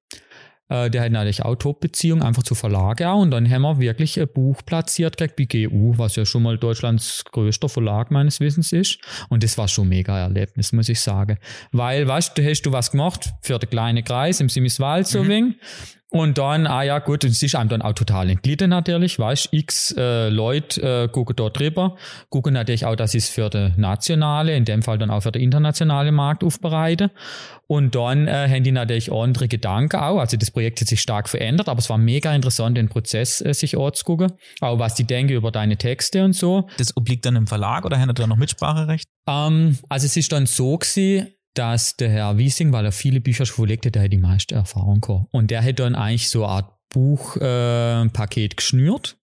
Äh, 0.70 0.90
der 0.90 1.04
hat 1.04 1.12
natürlich 1.12 1.44
auch 1.44 1.56
Top-Beziehung, 1.56 2.22
einfach 2.22 2.44
zu 2.44 2.56
Verlage 2.56 3.10
auch. 3.10 3.22
Und 3.22 3.32
dann 3.32 3.50
haben 3.50 3.62
wir 3.62 3.80
wirklich 3.80 4.20
ein 4.20 4.28
Buch 4.28 4.62
platziert 4.66 5.18
gekriegt 5.18 5.36
bei 5.36 5.68
GU, 5.68 5.98
was 5.98 6.16
ja 6.16 6.26
schon 6.26 6.44
mal 6.44 6.58
Deutschlands 6.58 7.24
größter 7.32 7.70
Verlag 7.70 8.12
meines 8.12 8.40
Wissens 8.40 8.72
ist. 8.72 9.00
Und 9.30 9.44
das 9.44 9.58
war 9.58 9.68
schon 9.68 9.88
mega 9.88 10.18
Erlebnis, 10.18 10.74
muss 10.74 10.90
ich 10.90 11.00
sagen. 11.00 11.38
Weil, 11.72 12.08
weißt 12.08 12.38
du, 12.38 12.44
hast 12.44 12.64
du 12.64 12.72
was 12.72 12.92
gemacht 12.92 13.34
für 13.42 13.60
den 13.60 13.70
kleinen 13.70 14.04
Kreis 14.04 14.40
im 14.40 14.50
Simiswald 14.50 15.08
so 15.08 15.24
mhm. 15.24 15.28
wenig. 15.28 15.56
Und 16.12 16.38
dann, 16.38 16.68
ah 16.68 16.84
ja, 16.84 17.00
gut, 17.00 17.24
es 17.24 17.42
ist 17.42 17.56
einem 17.56 17.70
dann 17.70 17.82
auch 17.82 17.94
total 17.94 18.30
entglitten 18.30 18.70
natürlich, 18.70 19.18
weißt 19.18 19.50
x 19.52 19.94
äh, 19.98 20.30
Leute 20.30 20.82
äh, 20.82 21.08
gucken 21.10 21.36
dort 21.36 21.60
drüber, 21.60 21.98
gucken 22.30 22.54
natürlich 22.54 22.86
auch, 22.86 22.96
dass 22.96 23.12
sie 23.12 23.18
es 23.18 23.28
für 23.28 23.50
den 23.50 23.74
nationale, 23.76 24.56
in 24.56 24.66
dem 24.66 24.84
Fall 24.84 24.98
dann 24.98 25.10
auch 25.10 25.22
für 25.22 25.32
den 25.32 25.42
internationalen 25.42 26.14
Markt 26.14 26.44
aufbereiten. 26.44 27.10
Und 27.68 27.96
dann 27.96 28.28
äh, 28.28 28.48
haben 28.48 28.64
die 28.64 28.72
natürlich 28.72 29.12
andere 29.12 29.48
Gedanken 29.48 29.98
auch. 29.98 30.20
Also 30.20 30.38
das 30.38 30.52
Projekt 30.52 30.80
hat 30.82 30.88
sich 30.88 31.02
stark 31.02 31.28
verändert, 31.28 31.68
aber 31.68 31.80
es 31.80 31.90
war 31.90 31.98
mega 31.98 32.34
interessant, 32.36 32.78
den 32.78 32.88
Prozess 32.88 33.42
äh, 33.42 33.54
sich 33.54 33.78
anzugucken. 33.78 34.34
Auch 34.62 34.78
was 34.78 34.94
die 34.94 35.06
denken 35.06 35.34
über 35.34 35.52
deine 35.52 35.76
Texte 35.76 36.24
und 36.24 36.34
so. 36.34 36.70
Das 36.78 36.96
obliegt 36.96 37.26
dann 37.26 37.36
im 37.36 37.48
Verlag 37.48 37.84
oder 37.84 38.00
haben 38.00 38.10
die 38.10 38.14
da 38.14 38.28
noch 38.28 38.38
Mitspracherecht? 38.38 39.10
Ähm, 39.28 39.80
also 39.90 40.06
es 40.06 40.16
ist 40.16 40.32
dann 40.32 40.46
so 40.46 40.78
gewesen, 40.78 41.35
dass 41.58 41.96
der 41.96 42.10
Herr 42.10 42.38
Wiesing, 42.38 42.72
weil 42.72 42.86
er 42.86 42.92
viele 42.92 43.22
Bücher 43.22 43.46
schon 43.46 43.56
verlegt 43.56 43.86
hat, 43.86 43.96
der 43.96 44.04
hat 44.04 44.14
die 44.14 44.18
meiste 44.18 44.56
Erfahrung 44.56 45.02
gehabt. 45.02 45.28
Und 45.32 45.52
der 45.52 45.64
hat 45.64 45.80
dann 45.80 45.96
eigentlich 45.96 46.30
so 46.30 46.46
eine 46.46 46.54
Art 46.54 46.72
Buchpaket 46.90 48.54
äh, 48.54 48.56
geschnürt. 48.56 49.18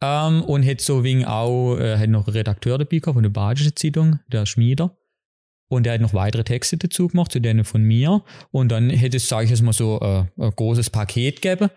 Ähm, 0.00 0.42
und 0.42 0.66
hat 0.66 0.80
so 0.80 1.04
wegen 1.04 1.24
auch, 1.24 1.76
äh, 1.76 1.96
hat 1.96 2.08
noch 2.08 2.26
einen 2.26 2.34
Redakteur 2.34 2.78
dabei 2.78 2.98
gehabt 2.98 3.14
von 3.14 3.22
der 3.22 3.30
Badische 3.30 3.74
Zeitung, 3.74 4.18
der 4.26 4.46
Schmieder. 4.46 4.96
Und 5.68 5.84
der 5.84 5.94
hat 5.94 6.00
noch 6.02 6.12
weitere 6.12 6.44
Texte 6.44 6.76
dazu 6.76 7.08
gemacht, 7.08 7.32
zu 7.32 7.40
denen 7.40 7.64
von 7.64 7.82
mir. 7.82 8.22
Und 8.50 8.70
dann 8.70 8.90
hätte 8.90 9.16
es, 9.16 9.28
sage 9.28 9.44
ich 9.44 9.50
jetzt 9.50 9.62
mal 9.62 9.72
so, 9.72 10.00
äh, 10.00 10.24
ein 10.38 10.50
großes 10.50 10.90
Paket 10.90 11.40
gegeben. 11.40 11.70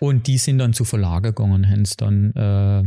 Und 0.00 0.26
die 0.26 0.38
sind 0.38 0.58
dann 0.58 0.74
zu 0.74 0.84
Verlage 0.84 1.32
gegangen, 1.32 1.70
haben 1.70 1.82
es 1.82 1.96
dann 1.96 2.32
äh, 2.32 2.84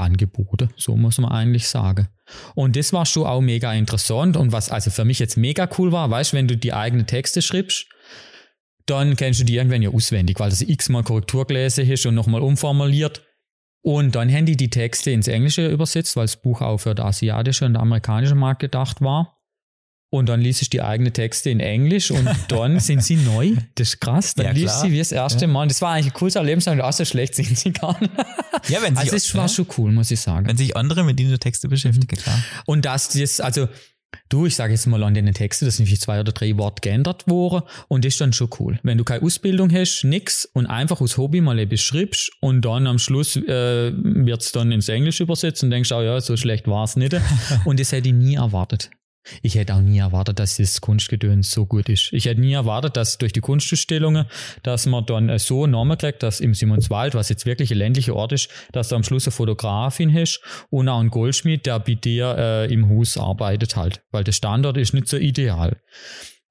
Angebote, 0.00 0.68
so 0.76 0.96
muss 0.96 1.18
man 1.18 1.30
eigentlich 1.30 1.68
sagen. 1.68 2.08
Und 2.54 2.76
das 2.76 2.92
war 2.92 3.06
schon 3.06 3.26
auch 3.26 3.40
mega 3.40 3.72
interessant 3.72 4.36
und 4.36 4.52
was 4.52 4.70
also 4.70 4.90
für 4.90 5.04
mich 5.04 5.18
jetzt 5.18 5.36
mega 5.36 5.68
cool 5.78 5.92
war, 5.92 6.10
weißt 6.10 6.32
wenn 6.32 6.48
du 6.48 6.56
die 6.56 6.72
eigenen 6.72 7.06
Texte 7.06 7.42
schreibst, 7.42 7.86
dann 8.86 9.16
kennst 9.16 9.40
du 9.40 9.44
die 9.44 9.56
irgendwann 9.56 9.82
ja 9.82 9.90
auswendig, 9.90 10.40
weil 10.40 10.50
das 10.50 10.62
x-mal 10.62 11.04
Korrektur 11.04 11.46
hast 11.48 12.06
und 12.06 12.14
nochmal 12.14 12.42
umformuliert. 12.42 13.22
Und 13.82 14.14
dann 14.14 14.30
haben 14.30 14.46
die 14.46 14.56
die 14.56 14.68
Texte 14.68 15.10
ins 15.10 15.28
Englische 15.28 15.66
übersetzt, 15.68 16.16
weil 16.16 16.24
das 16.24 16.36
Buch 16.36 16.60
auch 16.60 16.78
für 16.78 16.94
den 16.94 17.06
asiatischen 17.06 17.64
und 17.64 17.76
amerikanischen 17.76 18.38
Markt 18.38 18.60
gedacht 18.60 19.00
war. 19.00 19.39
Und 20.12 20.28
dann 20.28 20.40
liest 20.40 20.60
ich 20.60 20.68
die 20.70 20.82
eigenen 20.82 21.12
Texte 21.12 21.50
in 21.50 21.60
Englisch 21.60 22.10
und 22.10 22.28
dann 22.48 22.80
sind 22.80 23.02
sie 23.04 23.14
neu. 23.16 23.52
Das 23.76 23.90
ist 23.90 24.00
krass. 24.00 24.34
Dann 24.34 24.46
Ja, 24.46 24.52
liest 24.52 24.66
klar. 24.66 24.80
sie 24.82 24.92
wie 24.92 24.98
das 24.98 25.12
erste 25.12 25.42
Ja. 25.42 25.46
Mal. 25.46 25.68
Das 25.68 25.80
war 25.82 25.92
eigentlich 25.92 26.06
ein 26.06 26.14
cooles 26.14 26.34
Erlebnis, 26.34 26.66
aber 26.66 26.84
auch 26.88 26.92
so 26.92 27.04
schlecht 27.04 27.36
sind 27.36 27.56
sie 27.56 27.72
gar 27.72 27.98
nicht. 28.00 28.12
Ja, 28.68 28.82
wenn 28.82 28.96
sich, 28.96 29.04
Also 29.04 29.16
es 29.16 29.34
war 29.36 29.42
ja, 29.44 29.48
schon 29.48 29.66
cool, 29.78 29.92
muss 29.92 30.10
ich 30.10 30.20
sagen. 30.20 30.48
wenn 30.48 30.56
sich 30.56 30.76
andere 30.76 31.04
mit 31.04 31.18
diesen 31.18 31.38
Texte 31.38 31.68
beschäftigen, 31.68 32.08
klar. 32.20 32.42
Und 32.66 32.84
dass 32.84 33.10
das, 33.10 33.40
also 33.40 33.68
du, 34.28 34.46
ich 34.46 34.56
sage 34.56 34.72
jetzt 34.72 34.86
mal 34.88 35.00
an 35.04 35.14
den 35.14 35.32
Texten, 35.32 35.64
das 35.66 35.76
sind 35.76 35.86
vielleicht 35.86 36.02
zwei 36.02 36.18
oder 36.18 36.32
drei 36.32 36.56
Worte 36.58 36.80
geändert 36.80 37.28
worden 37.28 37.62
und 37.86 38.04
das 38.04 38.14
ist 38.14 38.20
dann 38.20 38.32
schon 38.32 38.50
cool. 38.58 38.80
Wenn 38.82 38.98
du 38.98 39.04
keine 39.04 39.22
Ausbildung 39.22 39.72
hast, 39.72 40.02
nix 40.02 40.44
und 40.44 40.66
einfach 40.66 41.00
aus 41.00 41.18
Hobby 41.18 41.40
mal 41.40 41.58
etwas 41.60 41.82
schreibst 41.82 42.32
und 42.40 42.64
dann 42.64 42.88
am 42.88 42.98
Schluss 42.98 43.36
äh, 43.36 43.92
wird's 43.94 44.50
dann 44.50 44.72
ins 44.72 44.88
Englisch 44.88 45.20
übersetzt 45.20 45.62
und 45.62 45.70
denkst, 45.70 45.92
oh 45.92 46.02
ja, 46.02 46.20
so 46.20 46.36
schlecht 46.36 46.66
war's 46.66 46.96
nicht. 46.96 47.14
und 47.64 47.78
das 47.78 47.92
hätte 47.92 48.08
ich 48.08 48.14
nie 48.14 48.34
erwartet. 48.34 48.90
Ich 49.42 49.54
hätte 49.54 49.74
auch 49.74 49.80
nie 49.80 49.98
erwartet, 49.98 50.38
dass 50.38 50.56
das 50.56 50.80
Kunstgedöns 50.80 51.50
so 51.50 51.66
gut 51.66 51.88
ist. 51.88 52.12
Ich 52.12 52.24
hätte 52.24 52.40
nie 52.40 52.52
erwartet, 52.52 52.96
dass 52.96 53.18
durch 53.18 53.32
die 53.32 53.40
Kunstausstellungen, 53.40 54.26
dass 54.62 54.86
man 54.86 55.04
dann 55.06 55.28
äh, 55.28 55.38
so 55.38 55.66
Namen 55.66 55.98
kriegt, 55.98 56.22
dass 56.22 56.40
im 56.40 56.54
Simonswald, 56.54 57.14
was 57.14 57.28
jetzt 57.28 57.46
wirklich 57.46 57.70
ein 57.70 57.78
ländlicher 57.78 58.16
Ort 58.16 58.32
ist, 58.32 58.48
dass 58.72 58.88
du 58.88 58.96
am 58.96 59.02
Schluss 59.02 59.26
eine 59.26 59.32
Fotografin 59.32 60.12
hast 60.14 60.40
und 60.70 60.88
auch 60.88 61.00
einen 61.00 61.10
Goldschmied, 61.10 61.66
der 61.66 61.80
bei 61.80 61.94
dir 61.94 62.34
äh, 62.38 62.72
im 62.72 62.88
Haus 62.88 63.16
arbeitet 63.16 63.76
halt. 63.76 64.02
Weil 64.10 64.24
der 64.24 64.32
Standort 64.32 64.76
ist 64.76 64.94
nicht 64.94 65.08
so 65.08 65.16
ideal. 65.16 65.80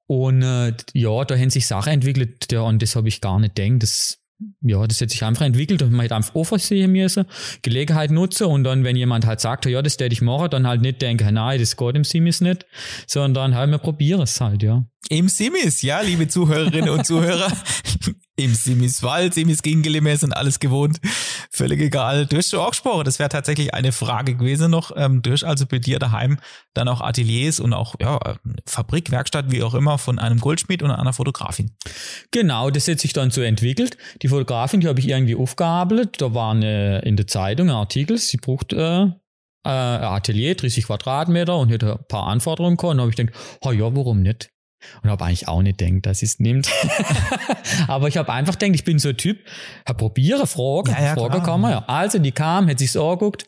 Und 0.06 0.42
äh, 0.42 0.72
ja, 0.92 1.24
da 1.24 1.36
haben 1.36 1.50
sich 1.50 1.66
Sachen 1.66 1.92
entwickelt, 1.92 2.50
ja, 2.50 2.62
und 2.62 2.82
das 2.82 2.96
habe 2.96 3.08
ich 3.08 3.20
gar 3.20 3.38
nicht 3.38 3.54
gedacht. 3.54 3.82
Das, 3.82 4.18
ja, 4.62 4.86
das 4.86 5.00
hat 5.00 5.10
sich 5.10 5.22
einfach 5.24 5.44
entwickelt 5.44 5.82
und 5.82 5.92
man 5.92 6.02
hätte 6.02 6.16
einfach 6.16 6.34
offen 6.34 6.92
müssen, 6.92 7.24
Gelegenheit 7.62 8.10
nutzen 8.10 8.46
und 8.46 8.64
dann, 8.64 8.84
wenn 8.84 8.96
jemand 8.96 9.26
halt 9.26 9.40
sagt, 9.40 9.66
ja, 9.66 9.82
das 9.82 9.98
werde 9.98 10.12
ich 10.12 10.22
machen, 10.22 10.50
dann 10.50 10.66
halt 10.66 10.80
nicht 10.80 11.02
denken, 11.02 11.34
nein, 11.34 11.58
das 11.58 11.76
geht 11.76 11.96
im 11.96 12.04
Simis 12.04 12.40
nicht, 12.40 12.66
sondern 13.06 13.54
halt, 13.54 13.70
wir 13.70 13.78
probieren 13.78 14.22
es 14.22 14.40
halt, 14.40 14.62
ja. 14.62 14.84
Im 15.08 15.28
Simis, 15.28 15.82
ja, 15.82 16.00
liebe 16.00 16.28
Zuhörerinnen 16.28 16.90
und 16.90 17.06
Zuhörer. 17.06 17.52
Im 18.40 18.54
Simiswald, 18.54 19.34
Simis 19.34 19.60
Gegengelime 19.60 20.16
sind 20.16 20.32
alles 20.34 20.60
gewohnt. 20.60 20.98
Völlig 21.50 21.78
egal. 21.78 22.24
Du 22.24 22.38
hast 22.38 22.48
schon 22.48 22.60
auch 22.60 22.70
gesprochen, 22.70 23.04
das 23.04 23.18
wäre 23.18 23.28
tatsächlich 23.28 23.74
eine 23.74 23.92
Frage 23.92 24.34
gewesen 24.34 24.70
noch. 24.70 24.92
Ähm, 24.96 25.20
du 25.20 25.32
hast 25.32 25.44
also 25.44 25.66
bei 25.66 25.78
dir 25.78 25.98
daheim 25.98 26.38
dann 26.72 26.88
auch 26.88 27.02
Ateliers 27.02 27.60
und 27.60 27.74
auch 27.74 27.96
ja, 28.00 28.18
Fabrik, 28.64 29.10
Werkstatt, 29.10 29.50
wie 29.50 29.62
auch 29.62 29.74
immer, 29.74 29.98
von 29.98 30.18
einem 30.18 30.40
Goldschmied 30.40 30.82
und 30.82 30.90
einer 30.90 31.12
Fotografin. 31.12 31.72
Genau, 32.30 32.70
das 32.70 32.88
hat 32.88 33.00
sich 33.00 33.12
dann 33.12 33.30
so 33.30 33.42
entwickelt. 33.42 33.98
Die 34.22 34.28
Fotografin, 34.28 34.80
die 34.80 34.88
habe 34.88 35.00
ich 35.00 35.08
irgendwie 35.08 35.34
aufgearbeitet. 35.34 36.22
Da 36.22 36.32
war 36.32 36.52
eine, 36.52 37.00
in 37.00 37.16
der 37.16 37.26
Zeitung 37.26 37.68
ein 37.68 37.76
Artikel, 37.76 38.16
sie 38.16 38.38
braucht 38.38 38.72
äh, 38.72 39.02
äh, 39.02 39.68
Atelier, 39.68 40.54
30 40.54 40.86
Quadratmeter 40.86 41.58
und 41.58 41.68
hätte 41.68 41.98
ein 41.98 42.04
paar 42.08 42.26
Anforderungen. 42.28 42.78
Und 42.78 42.96
da 42.96 43.02
habe 43.02 43.10
ich 43.10 43.16
gedacht, 43.16 43.36
oh 43.60 43.72
ja, 43.72 43.94
warum 43.94 44.22
nicht? 44.22 44.50
Und 45.02 45.10
habe 45.10 45.24
eigentlich 45.24 45.48
auch 45.48 45.62
nicht 45.62 45.78
gedacht, 45.78 46.06
dass 46.06 46.20
sie 46.20 46.26
es 46.26 46.38
nimmt. 46.40 46.70
Aber 47.88 48.08
ich 48.08 48.16
habe 48.16 48.32
einfach 48.32 48.58
gedacht, 48.58 48.74
ich 48.74 48.84
bin 48.84 48.98
so 48.98 49.10
ein 49.10 49.16
Typ, 49.16 49.38
hab 49.86 49.98
probiere, 49.98 50.46
frage, 50.46 50.92
Ja, 50.92 51.02
ja, 51.02 51.14
frage 51.14 51.40
kann 51.42 51.60
man 51.60 51.72
ja. 51.72 51.84
Also, 51.86 52.18
die 52.18 52.32
kam, 52.32 52.68
hat 52.68 52.78
sich's 52.78 52.96
angeguckt. 52.96 53.46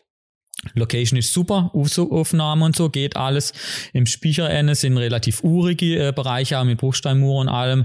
Location 0.75 1.19
ist 1.19 1.33
super, 1.33 1.71
Aufnahme 1.75 2.65
und 2.65 2.77
so, 2.77 2.89
geht 2.89 3.17
alles. 3.17 3.53
Im 3.93 4.07
Speicherende 4.07 4.75
sind 4.75 4.97
relativ 4.97 5.43
urige 5.43 6.09
äh, 6.09 6.13
Bereiche, 6.13 6.59
auch 6.59 6.65
mit 6.65 6.79
Bruchsteinmauern 6.79 7.49
und 7.49 7.55
allem. 7.55 7.85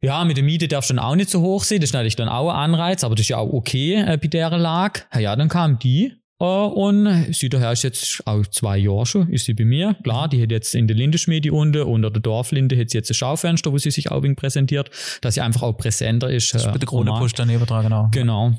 Ja, 0.00 0.24
mit 0.24 0.36
der 0.36 0.44
Miete 0.44 0.68
darfst 0.68 0.90
du 0.90 0.94
dann 0.94 1.04
auch 1.04 1.16
nicht 1.16 1.28
so 1.28 1.40
hoch 1.40 1.64
sehen, 1.64 1.80
das 1.80 1.90
ist 1.90 1.94
natürlich 1.94 2.14
dann 2.14 2.28
auch 2.28 2.50
ein 2.50 2.72
Anreiz, 2.72 3.02
aber 3.02 3.16
das 3.16 3.22
ist 3.22 3.30
ja 3.30 3.38
auch 3.38 3.52
okay 3.52 3.94
äh, 3.94 4.16
bei 4.16 4.28
der 4.28 4.50
Lage. 4.50 5.00
Ja, 5.12 5.20
ja, 5.20 5.36
dann 5.36 5.48
kam 5.48 5.80
die 5.80 6.14
äh, 6.40 6.44
und 6.44 7.32
sie 7.32 7.48
daher 7.48 7.72
ist 7.72 7.82
jetzt 7.82 8.22
auch 8.26 8.46
zwei 8.46 8.78
Jahre 8.78 9.06
schon, 9.06 9.30
ist 9.30 9.44
sie 9.46 9.54
bei 9.54 9.64
mir. 9.64 9.96
Klar, 10.02 10.28
die 10.28 10.42
hat 10.42 10.50
jetzt 10.50 10.74
in 10.74 10.86
der 10.86 10.96
Lindeschmiede 10.96 11.52
unten, 11.52 11.82
unter 11.82 12.10
der 12.10 12.22
Dorflinde, 12.22 12.78
hat 12.78 12.90
sie 12.90 12.98
jetzt 12.98 13.10
ein 13.10 13.14
Schaufenster, 13.14 13.72
wo 13.72 13.78
sie 13.78 13.90
sich 13.90 14.10
auch 14.10 14.22
wegen 14.22 14.36
präsentiert, 14.36 14.90
dass 15.20 15.34
sie 15.34 15.40
einfach 15.40 15.62
auch 15.62 15.72
präsenter 15.72 16.30
ist. 16.30 16.54
Das 16.54 16.62
ist 16.62 16.68
äh, 16.68 16.72
bitte 16.72 16.86
Krone 16.86 17.06
normal. 17.06 17.22
Push 17.22 17.34
daneben 17.34 17.66
dran, 17.66 17.84
genau. 17.84 18.08
Genau. 18.12 18.54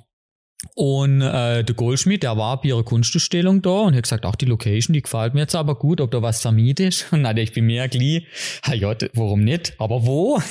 Und 0.75 1.21
äh, 1.21 1.63
der 1.63 1.75
Goldschmied, 1.75 2.23
der 2.23 2.35
war 2.35 2.61
bei 2.61 2.69
ihrer 2.69 2.83
Kunstausstellung 2.83 3.61
da 3.61 3.69
und 3.69 3.95
hat 3.95 4.03
gesagt, 4.03 4.25
ach, 4.25 4.35
die 4.35 4.45
Location, 4.45 4.93
die 4.93 5.01
gefällt 5.01 5.33
mir 5.33 5.41
jetzt 5.41 5.55
aber 5.55 5.75
gut, 5.75 6.01
ob 6.01 6.11
da 6.11 6.21
was 6.21 6.41
vermietet 6.41 6.89
ist. 6.89 7.13
Und 7.13 7.23
dann 7.23 7.37
ich 7.37 7.53
bei 7.53 7.61
mir 7.61 7.87
gleich, 7.87 8.25
ha 8.63 8.73
ja, 8.73 8.93
warum 9.13 9.45
nicht? 9.45 9.73
Aber 9.77 10.05
wo? 10.05 10.41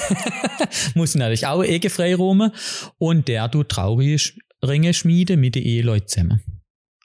Muss 0.95 1.15
natürlich 1.15 1.47
auch 1.47 1.63
Ecke 1.63 1.91
frei 1.91 2.15
rum. 2.15 2.51
Und 2.97 3.29
der 3.29 3.51
tut 3.51 3.69
traurige 3.69 4.19
Ringe 4.65 4.95
schmiede 4.95 5.37
mit 5.37 5.55
den 5.55 5.65
Eheleuten 5.65 6.09
zusammen. 6.09 6.58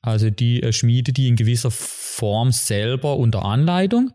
Also 0.04 0.30
die 0.30 0.62
äh, 0.62 0.72
Schmiede, 0.72 1.14
die 1.14 1.28
in 1.28 1.36
gewisser 1.36 1.72
Form 1.72 2.52
selber 2.52 3.18
unter 3.18 3.44
Anleitung. 3.44 4.12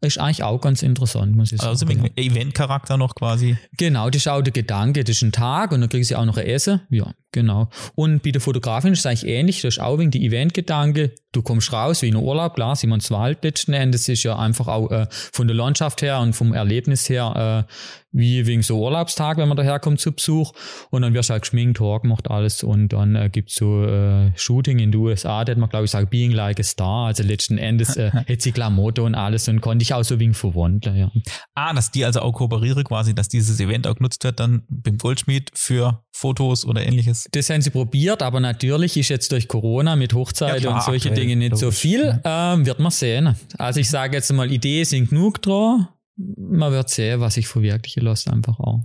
Ist 0.00 0.18
eigentlich 0.18 0.42
auch 0.42 0.60
ganz 0.60 0.82
interessant, 0.82 1.34
muss 1.34 1.50
ich 1.52 1.58
sagen. 1.58 1.70
Also 1.70 1.88
wegen 1.88 2.10
Event-Charakter 2.14 2.98
noch 2.98 3.14
quasi. 3.14 3.56
Genau, 3.78 4.10
das 4.10 4.22
ist 4.22 4.28
auch 4.28 4.42
der 4.42 4.52
Gedanke, 4.52 5.02
das 5.02 5.16
ist 5.16 5.22
ein 5.22 5.32
Tag 5.32 5.72
und 5.72 5.80
dann 5.80 5.88
kriegen 5.88 6.04
sie 6.04 6.14
auch 6.14 6.26
noch 6.26 6.36
ein 6.36 6.46
Essen. 6.46 6.82
Ja, 6.90 7.14
genau. 7.32 7.70
Und 7.94 8.22
bei 8.22 8.30
der 8.30 8.42
Fotografin 8.42 8.92
ist 8.92 8.98
es 8.98 9.06
eigentlich 9.06 9.26
ähnlich, 9.26 9.62
das 9.62 9.76
ist 9.76 9.80
auch 9.80 9.98
wegen 9.98 10.10
der 10.10 10.20
Event-Gedanke. 10.20 11.14
Du 11.32 11.40
kommst 11.40 11.72
raus 11.72 12.02
wie 12.02 12.08
in 12.08 12.16
Urlaub, 12.16 12.54
klar, 12.54 12.76
Simonswald 12.76 13.42
letzten 13.44 13.72
Endes 13.72 14.06
ist 14.08 14.24
ja 14.24 14.38
einfach 14.38 14.68
auch 14.68 14.90
äh, 14.90 15.06
von 15.10 15.48
der 15.48 15.56
Landschaft 15.56 16.02
her 16.02 16.20
und 16.20 16.34
vom 16.34 16.52
Erlebnis 16.52 17.08
her 17.08 17.66
äh, 17.66 17.72
wie 18.14 18.46
wegen 18.46 18.62
so 18.62 18.80
Urlaubstag, 18.80 19.36
wenn 19.36 19.48
man 19.48 19.56
daherkommt 19.56 20.00
zu 20.00 20.12
Besuch. 20.12 20.52
Und 20.90 21.02
dann 21.02 21.12
wirst 21.14 21.28
du 21.28 21.32
halt 21.32 21.42
geschminkt, 21.42 21.76
Tor 21.78 22.00
gemacht, 22.00 22.30
alles. 22.30 22.62
Und 22.62 22.88
dann 22.88 23.16
äh, 23.16 23.28
gibt's 23.28 23.56
so 23.56 23.84
äh, 23.84 24.30
Shooting 24.36 24.78
in 24.78 24.92
den 24.92 25.00
USA, 25.00 25.44
da 25.44 25.50
hat 25.50 25.58
man, 25.58 25.68
glaube 25.68 25.84
ich, 25.84 25.90
gesagt, 25.90 26.10
Being 26.10 26.30
Like 26.30 26.60
a 26.60 26.62
Star. 26.62 27.06
Also 27.06 27.24
letzten 27.24 27.58
Endes 27.58 27.96
äh, 27.96 28.10
hat 28.28 28.40
sie 28.40 28.52
Klamotte 28.52 29.02
und 29.02 29.14
alles 29.16 29.48
und 29.48 29.60
konnte 29.60 29.82
ich 29.82 29.92
auch 29.92 30.04
so 30.04 30.20
wegen 30.20 30.32
verwandeln, 30.34 30.96
ja. 30.96 31.10
Ah, 31.54 31.74
dass 31.74 31.90
die 31.90 32.04
also 32.04 32.20
auch 32.20 32.32
kooperiere 32.32 32.84
quasi, 32.84 33.14
dass 33.14 33.28
dieses 33.28 33.58
Event 33.60 33.86
auch 33.86 33.96
genutzt 33.96 34.22
wird 34.24 34.38
dann 34.38 34.62
beim 34.68 34.96
Goldschmied 34.98 35.50
für 35.54 36.04
Fotos 36.12 36.64
oder 36.64 36.86
ähnliches. 36.86 37.28
Das 37.32 37.50
haben 37.50 37.62
sie 37.62 37.70
probiert, 37.70 38.22
aber 38.22 38.38
natürlich 38.38 38.96
ist 38.96 39.08
jetzt 39.08 39.32
durch 39.32 39.48
Corona 39.48 39.96
mit 39.96 40.14
Hochzeit 40.14 40.54
Ja, 40.54 40.60
klar, 40.60 40.74
und 40.76 40.82
solche 40.82 41.08
aktuell, 41.08 41.26
Dinge 41.28 41.36
nicht 41.36 41.56
so 41.56 41.66
logisch. 41.66 41.80
viel. 41.80 42.20
Ähm, 42.24 42.64
wird 42.64 42.78
man 42.78 42.92
sehen. 42.92 43.34
Also 43.58 43.80
ich 43.80 43.90
sage 43.90 44.16
jetzt 44.16 44.32
mal, 44.32 44.50
Ideen 44.52 44.84
sind 44.84 45.10
genug 45.10 45.42
dran. 45.42 45.88
Man 46.16 46.72
wird 46.72 46.90
sehen, 46.90 47.20
was 47.20 47.34
sich 47.34 47.48
verwirklichen 47.48 48.02
lässt, 48.02 48.28
einfach 48.28 48.58
auch. 48.60 48.82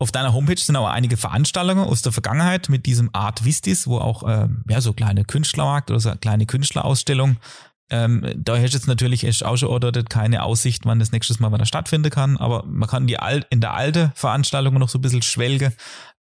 Auf 0.00 0.10
deiner 0.10 0.32
Homepage 0.32 0.60
sind 0.60 0.76
auch 0.76 0.88
einige 0.88 1.16
Veranstaltungen 1.16 1.84
aus 1.84 2.02
der 2.02 2.12
Vergangenheit 2.12 2.68
mit 2.68 2.84
diesem 2.86 3.10
Art 3.12 3.44
Vistis, 3.44 3.86
wo 3.86 3.98
auch 3.98 4.24
ähm, 4.26 4.64
ja, 4.68 4.80
so 4.80 4.92
kleine 4.92 5.24
Künstlermarkt 5.24 5.90
oder 5.90 6.00
so 6.00 6.10
eine 6.10 6.18
kleine 6.18 6.46
Künstlerausstellung. 6.46 7.36
Ähm, 7.90 8.26
da 8.36 8.54
hast 8.54 8.72
du 8.72 8.78
jetzt 8.78 8.88
natürlich 8.88 9.24
echt 9.24 9.44
auch 9.44 9.56
schon 9.56 9.68
oder 9.68 9.92
keine 10.02 10.42
Aussicht, 10.42 10.84
wann 10.84 10.98
das 10.98 11.12
nächstes 11.12 11.38
Mal 11.38 11.52
wieder 11.52 11.66
stattfinden 11.66 12.10
kann, 12.10 12.38
aber 12.38 12.64
man 12.66 12.88
kann 12.88 13.06
die 13.06 13.18
alt, 13.18 13.46
in 13.50 13.60
der 13.60 13.74
alte 13.74 14.10
Veranstaltung 14.16 14.74
noch 14.74 14.88
so 14.88 14.98
ein 14.98 15.02
bisschen 15.02 15.22
schwelgen. 15.22 15.72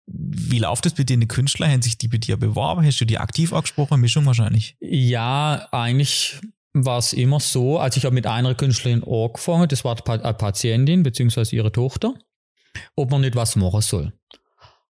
Wie 0.08 0.60
läuft 0.60 0.86
es 0.86 0.94
bei 0.94 1.04
dir 1.04 1.14
in 1.14 1.22
den 1.22 1.30
Künstler? 1.30 1.70
Haben 1.70 1.82
sich 1.82 1.98
die 1.98 2.08
bei 2.08 2.18
dir 2.18 2.36
beworben? 2.36 2.86
Hast 2.86 3.00
du 3.00 3.06
die 3.06 3.20
aktiv 3.20 3.54
angesprochen? 3.54 4.02
Mischung 4.02 4.26
wahrscheinlich. 4.26 4.76
Ja, 4.80 5.68
eigentlich 5.72 6.42
war 6.74 7.00
es 7.00 7.14
immer 7.14 7.40
so, 7.40 7.80
als 7.80 7.98
ich 7.98 8.06
habe 8.06 8.16
mit 8.16 8.28
einer 8.28 8.56
Künstlerin 8.56 9.04
angefangen, 9.04 9.68
das 9.68 9.84
war 9.84 9.98
eine 10.08 10.34
Patientin 10.34 11.04
beziehungsweise 11.04 11.56
ihre 11.56 11.72
Tochter, 11.72 12.14
ob 12.96 13.12
man 13.12 13.22
nicht 13.22 13.36
was 13.36 13.56
machen 13.56 13.82
soll. 13.82 14.14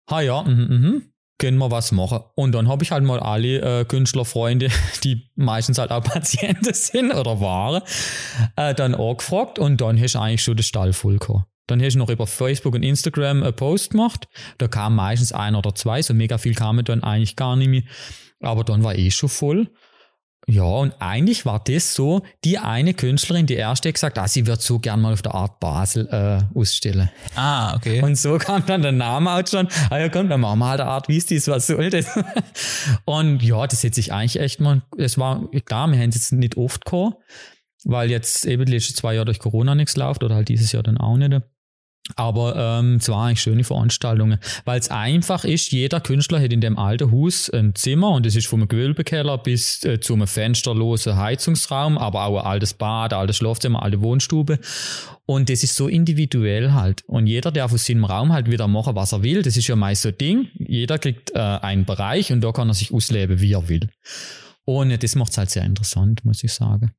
Ha 0.09 0.21
ja, 0.21 0.43
mhm, 0.43 0.67
mhm, 0.67 1.11
können 1.37 1.57
wir 1.57 1.71
was 1.71 1.91
machen. 1.91 2.19
Und 2.35 2.53
dann 2.53 2.67
habe 2.67 2.83
ich 2.83 2.91
halt 2.91 3.03
mal 3.03 3.19
alle 3.19 3.79
äh, 3.81 3.85
Künstlerfreunde, 3.85 4.69
die 5.03 5.29
meistens 5.35 5.77
halt 5.77 5.91
auch 5.91 6.03
Patienten 6.03 6.73
sind 6.73 7.11
oder 7.13 7.41
waren, 7.41 7.81
äh, 8.55 8.75
dann 8.75 8.93
angefragt 8.93 9.57
und 9.57 9.81
dann 9.81 9.99
hast 9.99 10.15
du 10.15 10.19
eigentlich 10.19 10.43
schon 10.43 10.57
den 10.57 10.63
Stall 10.63 10.93
voll 10.93 11.17
gehabt. 11.17 11.45
Dann 11.67 11.81
hast 11.81 11.93
du 11.93 11.99
noch 11.99 12.09
über 12.09 12.27
Facebook 12.27 12.75
und 12.75 12.83
Instagram 12.83 13.43
einen 13.43 13.55
Post 13.55 13.91
gemacht. 13.91 14.27
Da 14.57 14.67
kam 14.67 14.95
meistens 14.95 15.31
ein 15.31 15.55
oder 15.55 15.73
zwei, 15.73 16.01
so 16.01 16.13
mega 16.13 16.37
viel 16.37 16.53
kamen 16.53 16.83
dann 16.83 17.01
eigentlich 17.01 17.35
gar 17.35 17.55
nicht 17.55 17.69
mehr. 17.69 17.83
Aber 18.41 18.63
dann 18.63 18.83
war 18.83 18.95
eh 18.95 19.09
schon 19.09 19.29
voll. 19.29 19.69
Ja, 20.47 20.63
und 20.63 20.93
eigentlich 20.99 21.45
war 21.45 21.63
das 21.63 21.93
so, 21.93 22.23
die 22.43 22.57
eine 22.57 22.93
Künstlerin, 22.93 23.45
die 23.45 23.53
erste, 23.53 23.93
gesagt, 23.93 24.17
ah, 24.17 24.27
sie 24.27 24.47
wird 24.47 24.61
so 24.61 24.79
gern 24.79 24.99
mal 24.99 25.13
auf 25.13 25.21
der 25.21 25.35
Art 25.35 25.59
Basel 25.59 26.07
äh, 26.11 26.57
ausstellen. 26.57 27.11
Ah, 27.35 27.75
okay. 27.75 28.01
Und 28.01 28.17
so 28.17 28.37
kam 28.37 28.65
dann 28.65 28.81
der 28.81 28.91
Name 28.91 29.31
auch 29.31 29.47
schon, 29.47 29.67
ah 29.89 29.99
ja 29.99 30.09
komm, 30.09 30.29
dann 30.29 30.41
machen 30.41 30.59
wir 30.59 30.69
halt 30.69 30.81
eine 30.81 30.89
Art 30.89 31.07
Wiestis, 31.07 31.47
was 31.47 31.67
soll 31.67 31.89
das? 31.91 32.07
Und 33.05 33.43
ja, 33.43 33.65
das 33.67 33.83
hätte 33.83 33.95
sich 33.95 34.11
eigentlich 34.11 34.39
echt 34.39 34.59
mal, 34.59 34.81
es 34.97 35.17
war, 35.17 35.47
klar, 35.65 35.87
wir 35.87 35.99
haben 35.99 36.09
es 36.09 36.15
jetzt 36.15 36.33
nicht 36.33 36.57
oft 36.57 36.85
gehabt, 36.85 37.17
weil 37.83 38.09
jetzt 38.09 38.45
eben 38.45 38.65
die 38.65 38.73
letzten 38.73 38.95
zwei 38.95 39.13
Jahre 39.13 39.25
durch 39.25 39.39
Corona 39.39 39.75
nichts 39.75 39.95
läuft 39.95 40.23
oder 40.23 40.35
halt 40.35 40.49
dieses 40.49 40.71
Jahr 40.71 40.83
dann 40.83 40.97
auch 40.97 41.17
nicht. 41.17 41.41
Aber 42.15 42.55
ähm, 42.55 42.95
es 42.95 43.09
waren 43.09 43.29
eigentlich 43.29 43.41
schöne 43.41 43.63
Veranstaltungen, 43.63 44.39
weil 44.65 44.79
es 44.79 44.89
einfach 44.89 45.43
ist, 45.43 45.71
jeder 45.71 45.99
Künstler 45.99 46.41
hat 46.41 46.51
in 46.51 46.61
dem 46.61 46.77
alten 46.77 47.11
Haus 47.11 47.49
ein 47.49 47.75
Zimmer 47.75 48.11
und 48.11 48.25
das 48.25 48.35
ist 48.35 48.47
vom 48.47 48.67
Gewölbekeller 48.67 49.37
bis 49.37 49.83
äh, 49.83 49.99
zum 49.99 50.25
fensterlosen 50.25 51.15
Heizungsraum, 51.15 51.97
aber 51.97 52.25
auch 52.25 52.39
ein 52.39 52.45
altes 52.45 52.73
Bad, 52.73 53.13
ein 53.13 53.19
altes 53.19 53.37
Schlafzimmer, 53.37 53.79
eine 53.79 53.85
alte 53.85 54.01
Wohnstube. 54.01 54.59
Und 55.25 55.49
das 55.49 55.63
ist 55.63 55.75
so 55.75 55.87
individuell 55.87 56.73
halt. 56.73 57.03
Und 57.07 57.27
jeder 57.27 57.51
darf 57.51 57.73
aus 57.73 57.85
seinem 57.85 58.03
Raum 58.03 58.33
halt 58.33 58.49
wieder 58.51 58.67
machen, 58.67 58.95
was 58.95 59.13
er 59.13 59.23
will. 59.23 59.43
Das 59.43 59.55
ist 59.55 59.67
ja 59.67 59.75
meist 59.75 60.01
so 60.01 60.09
ein 60.09 60.17
Ding. 60.17 60.47
Jeder 60.55 60.99
kriegt 60.99 61.31
äh, 61.31 61.39
einen 61.39 61.85
Bereich 61.85 62.31
und 62.31 62.41
da 62.41 62.51
kann 62.51 62.69
er 62.69 62.73
sich 62.73 62.93
ausleben, 62.93 63.39
wie 63.39 63.53
er 63.53 63.69
will. 63.69 63.89
Und 64.65 65.01
das 65.03 65.15
macht 65.15 65.31
es 65.31 65.37
halt 65.37 65.49
sehr 65.49 65.63
interessant, 65.63 66.25
muss 66.25 66.43
ich 66.43 66.51
sagen. 66.51 66.91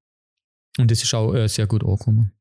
Und 0.79 0.91
das 0.91 1.03
ist 1.03 1.15
auch 1.15 1.35
äh, 1.35 1.49
sehr 1.49 1.67
gut 1.67 1.85
angekommen. 1.85 2.33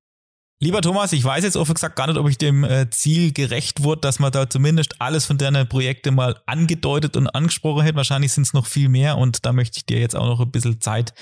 Lieber 0.64 0.84
Thomas, 0.84 1.12
ich 1.12 1.24
weiß 1.24 1.44
jetzt 1.44 1.58
offen 1.58 1.74
gesagt 1.74 1.96
gar 1.96 2.06
nicht, 2.06 2.20
ob 2.20 2.30
ich 2.30 2.38
dem 2.38 2.64
äh, 2.64 2.88
Ziel 2.92 3.34
gerecht 3.34 3.82
wurde, 3.82 4.02
dass 4.02 4.20
man 4.20 4.32
da 4.32 4.48
zumindest 4.48 5.02
alles 5.02 5.26
von 5.26 5.40
deinen 5.40 5.68
Projekten 5.68 6.14
mal 6.14 6.40
angedeutet 6.46 7.18
und 7.18 7.28
angesprochen 7.30 7.82
hätte. 7.82 7.96
Wahrscheinlich 7.96 8.32
sind 8.32 8.44
es 8.44 8.54
noch 8.54 8.68
viel 8.68 8.88
mehr 8.88 9.18
und 9.18 9.44
da 9.44 9.54
möchte 9.54 9.78
ich 9.78 9.88
dir 9.88 10.00
jetzt 10.00 10.16
auch 10.16 10.28
noch 10.28 10.40
ein 10.40 10.52
bisschen 10.52 10.80
Zeit 10.80 11.16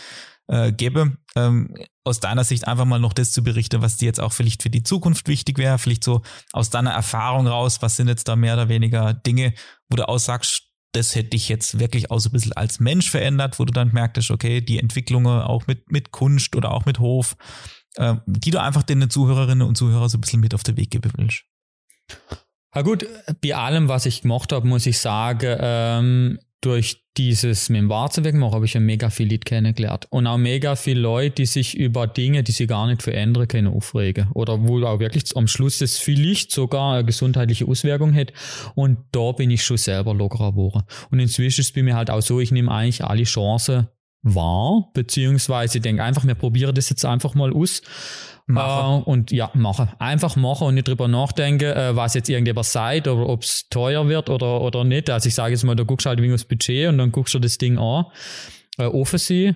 äh, 0.47 0.73
geben. 0.73 1.19
Ähm, 1.37 1.73
aus 2.03 2.19
deiner 2.19 2.43
Sicht 2.43 2.67
einfach 2.67 2.83
mal 2.83 2.99
noch 2.99 3.13
das 3.13 3.31
zu 3.31 3.41
berichten, 3.41 3.81
was 3.81 3.95
dir 3.95 4.07
jetzt 4.07 4.19
auch 4.19 4.33
vielleicht 4.33 4.61
für 4.61 4.69
die 4.69 4.83
Zukunft 4.83 5.29
wichtig 5.29 5.57
wäre. 5.57 5.77
Vielleicht 5.77 6.03
so 6.03 6.21
aus 6.51 6.69
deiner 6.69 6.91
Erfahrung 6.91 7.47
raus, 7.47 7.77
was 7.81 7.95
sind 7.95 8.09
jetzt 8.09 8.27
da 8.27 8.35
mehr 8.35 8.55
oder 8.55 8.67
weniger 8.67 9.13
Dinge, 9.13 9.53
wo 9.87 9.95
du 9.95 10.05
aussagst, 10.05 10.63
das 10.91 11.15
hätte 11.15 11.29
dich 11.29 11.47
jetzt 11.47 11.79
wirklich 11.79 12.11
auch 12.11 12.19
so 12.19 12.27
ein 12.27 12.33
bisschen 12.33 12.53
als 12.53 12.81
Mensch 12.81 13.09
verändert, 13.09 13.57
wo 13.57 13.63
du 13.63 13.71
dann 13.71 13.93
merktest, 13.93 14.31
okay, 14.31 14.59
die 14.59 14.79
Entwicklungen 14.79 15.41
auch 15.41 15.65
mit, 15.65 15.91
mit 15.91 16.11
Kunst 16.11 16.57
oder 16.57 16.71
auch 16.71 16.85
mit 16.85 16.99
Hof, 16.99 17.37
äh, 17.95 18.15
die 18.25 18.51
du 18.51 18.61
einfach 18.61 18.83
den 18.83 19.09
Zuhörerinnen 19.09 19.67
und 19.67 19.75
Zuhörern 19.75 20.09
so 20.09 20.17
ein 20.17 20.21
bisschen 20.21 20.41
mit 20.41 20.53
auf 20.53 20.63
den 20.63 20.77
Weg 20.77 20.91
geben 20.91 21.11
willst? 21.17 21.43
Na 22.73 22.83
gut, 22.83 23.05
bei 23.41 23.55
allem, 23.55 23.87
was 23.87 24.05
ich 24.05 24.21
gemacht 24.21 24.51
habe, 24.51 24.67
muss 24.67 24.85
ich 24.85 24.99
sagen, 24.99 25.57
ähm, 25.59 26.39
durch 26.61 27.03
dieses 27.17 27.69
mit 27.69 27.79
dem 27.79 27.89
Warzenweg 27.89 28.35
habe 28.35 28.65
ich 28.65 28.73
ja 28.73 28.79
mega 28.79 29.09
viel 29.09 29.29
Leute 29.29 29.45
kennengelernt. 29.45 30.07
Und 30.09 30.27
auch 30.27 30.37
mega 30.37 30.75
viele 30.75 30.99
Leute, 30.99 31.35
die 31.35 31.45
sich 31.45 31.77
über 31.77 32.05
Dinge, 32.05 32.43
die 32.43 32.51
sie 32.51 32.67
gar 32.67 32.87
nicht 32.87 33.01
verändern 33.01 33.47
können, 33.47 33.67
aufregen. 33.67 34.27
Oder 34.33 34.67
wo 34.67 34.83
auch 34.83 34.99
wirklich 34.99 35.35
am 35.35 35.47
Schluss 35.47 35.79
das 35.79 35.97
vielleicht 35.97 36.51
sogar 36.51 36.95
eine 36.95 37.05
gesundheitliche 37.05 37.65
Auswirkung 37.65 38.13
hat. 38.13 38.33
Und 38.75 38.99
da 39.11 39.31
bin 39.31 39.51
ich 39.51 39.63
schon 39.63 39.77
selber 39.77 40.13
lockerer 40.13 40.51
geworden. 40.51 40.83
Und 41.11 41.19
inzwischen 41.19 41.61
ist 41.61 41.69
es 41.69 41.73
bei 41.73 41.83
mir 41.83 41.95
halt 41.95 42.09
auch 42.09 42.21
so, 42.21 42.39
ich 42.39 42.51
nehme 42.51 42.71
eigentlich 42.71 43.03
alle 43.03 43.23
Chancen 43.23 43.87
wahr, 44.21 44.89
beziehungsweise 44.93 45.79
denke 45.79 46.03
einfach, 46.03 46.25
wir 46.25 46.35
probieren 46.35 46.75
das 46.75 46.89
jetzt 46.89 47.05
einfach 47.05 47.35
mal 47.35 47.53
aus. 47.53 47.81
Äh, 48.49 49.09
und 49.09 49.31
ja, 49.31 49.51
machen. 49.53 49.89
Einfach 49.99 50.35
machen 50.35 50.67
und 50.67 50.73
nicht 50.73 50.87
drüber 50.87 51.07
nachdenken, 51.07 51.65
äh, 51.65 51.95
was 51.95 52.15
jetzt 52.15 52.29
irgendjemand 52.29 52.65
sagt 52.65 53.07
oder 53.07 53.27
ob 53.27 53.43
es 53.43 53.69
teuer 53.69 54.07
wird 54.07 54.29
oder, 54.29 54.61
oder 54.61 54.83
nicht. 54.83 55.09
Also 55.09 55.27
ich 55.27 55.35
sage 55.35 55.51
jetzt 55.53 55.63
mal, 55.63 55.75
da 55.75 55.83
guckst 55.83 56.05
du 56.05 56.09
halt 56.09 56.21
wegen 56.21 56.31
das 56.31 56.45
Budget 56.45 56.89
und 56.89 56.97
dann 56.97 57.11
guckst 57.11 57.33
du 57.33 57.39
das 57.39 57.57
Ding 57.57 57.77
an. 57.77 58.05
Äh, 58.77 58.85
offen 58.85 59.19
sein. 59.19 59.55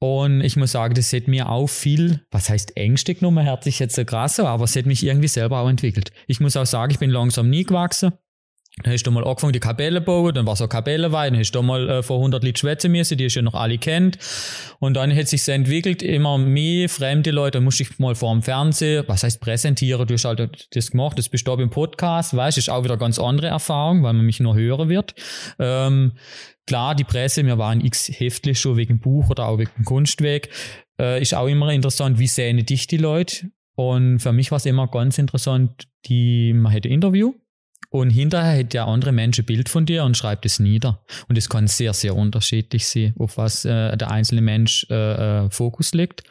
Und 0.00 0.42
ich 0.42 0.56
muss 0.56 0.72
sagen, 0.72 0.94
das 0.94 1.12
hat 1.12 1.26
mir 1.26 1.48
auch 1.48 1.66
viel, 1.66 2.24
was 2.30 2.48
heißt 2.50 2.76
Ängste 2.76 3.14
genommen, 3.14 3.44
hört 3.44 3.64
sich 3.64 3.80
jetzt 3.80 3.96
so 3.96 4.04
krass, 4.04 4.38
aber 4.38 4.64
es 4.64 4.76
hat 4.76 4.86
mich 4.86 5.04
irgendwie 5.04 5.26
selber 5.26 5.58
auch 5.58 5.68
entwickelt. 5.68 6.12
Ich 6.28 6.38
muss 6.38 6.56
auch 6.56 6.66
sagen, 6.66 6.92
ich 6.92 7.00
bin 7.00 7.10
langsam 7.10 7.50
nie 7.50 7.64
gewachsen. 7.64 8.12
Dann 8.82 8.92
hast 8.92 9.02
du 9.04 9.10
mal 9.10 9.24
angefangen, 9.24 9.52
die 9.52 9.60
Kapelle 9.60 10.00
bauen, 10.00 10.34
dann 10.34 10.46
war 10.46 10.54
es 10.54 10.60
eine 10.60 10.68
Kapellenweih, 10.68 11.30
dann 11.30 11.38
hast 11.38 11.52
du 11.52 11.62
mal 11.62 11.88
äh, 11.88 12.02
vor 12.02 12.18
100 12.18 12.44
Leute 12.44 12.58
schwätzen 12.58 12.92
müssen, 12.92 13.18
die 13.18 13.24
ist 13.24 13.34
ja 13.34 13.42
noch 13.42 13.54
alle 13.54 13.78
kennt. 13.78 14.18
Und 14.78 14.94
dann 14.94 15.14
hat 15.14 15.28
sich 15.28 15.46
entwickelt, 15.48 16.02
immer 16.02 16.38
mehr 16.38 16.88
fremde 16.88 17.30
Leute, 17.30 17.58
dann 17.58 17.64
musste 17.64 17.82
ich 17.82 17.98
mal 17.98 18.14
vor 18.14 18.32
dem 18.32 18.42
Fernsehen, 18.42 19.04
was 19.08 19.22
heißt 19.22 19.40
präsentieren, 19.40 20.06
du 20.06 20.14
hast 20.14 20.24
halt 20.24 20.68
das 20.74 20.90
gemacht, 20.90 21.18
das 21.18 21.28
bist 21.28 21.46
du 21.46 21.52
im 21.54 21.70
Podcast, 21.70 22.36
weißt 22.36 22.56
du, 22.56 22.60
ist 22.60 22.70
auch 22.70 22.84
wieder 22.84 22.96
ganz 22.96 23.18
andere 23.18 23.48
Erfahrung, 23.48 24.02
weil 24.02 24.12
man 24.12 24.24
mich 24.24 24.40
nur 24.40 24.54
hören 24.54 24.88
wird. 24.88 25.14
Ähm, 25.58 26.12
klar, 26.66 26.94
die 26.94 27.04
Presse, 27.04 27.44
wir 27.44 27.58
waren 27.58 27.84
x 27.84 28.08
Heftlich 28.12 28.60
schon 28.60 28.76
wegen 28.76 29.00
Buch 29.00 29.30
oder 29.30 29.46
auch 29.46 29.58
wegen 29.58 29.84
Kunstweg, 29.84 30.50
äh, 31.00 31.20
ist 31.20 31.34
auch 31.34 31.46
immer 31.46 31.72
interessant, 31.72 32.18
wie 32.18 32.26
sehen 32.26 32.64
dich 32.64 32.86
die 32.86 32.96
Leute? 32.96 33.50
Und 33.74 34.18
für 34.18 34.32
mich 34.32 34.50
war 34.50 34.56
es 34.56 34.66
immer 34.66 34.88
ganz 34.88 35.18
interessant, 35.18 35.88
die, 36.06 36.52
man 36.52 36.72
hätte 36.72 36.88
Interview, 36.88 37.34
und 37.90 38.10
hinterher 38.10 38.58
hat 38.60 38.74
der 38.74 38.86
andere 38.86 39.12
Mensch 39.12 39.38
ein 39.38 39.46
Bild 39.46 39.68
von 39.68 39.86
dir 39.86 40.04
und 40.04 40.16
schreibt 40.16 40.44
es 40.44 40.58
nieder. 40.58 41.02
Und 41.28 41.38
es 41.38 41.48
kann 41.48 41.66
sehr, 41.68 41.94
sehr 41.94 42.14
unterschiedlich 42.14 42.86
sein, 42.86 43.14
auf 43.18 43.36
was 43.38 43.64
äh, 43.64 43.96
der 43.96 44.10
einzelne 44.10 44.42
Mensch 44.42 44.86
äh, 44.90 45.46
äh, 45.46 45.50
Fokus 45.50 45.94
legt. 45.94 46.22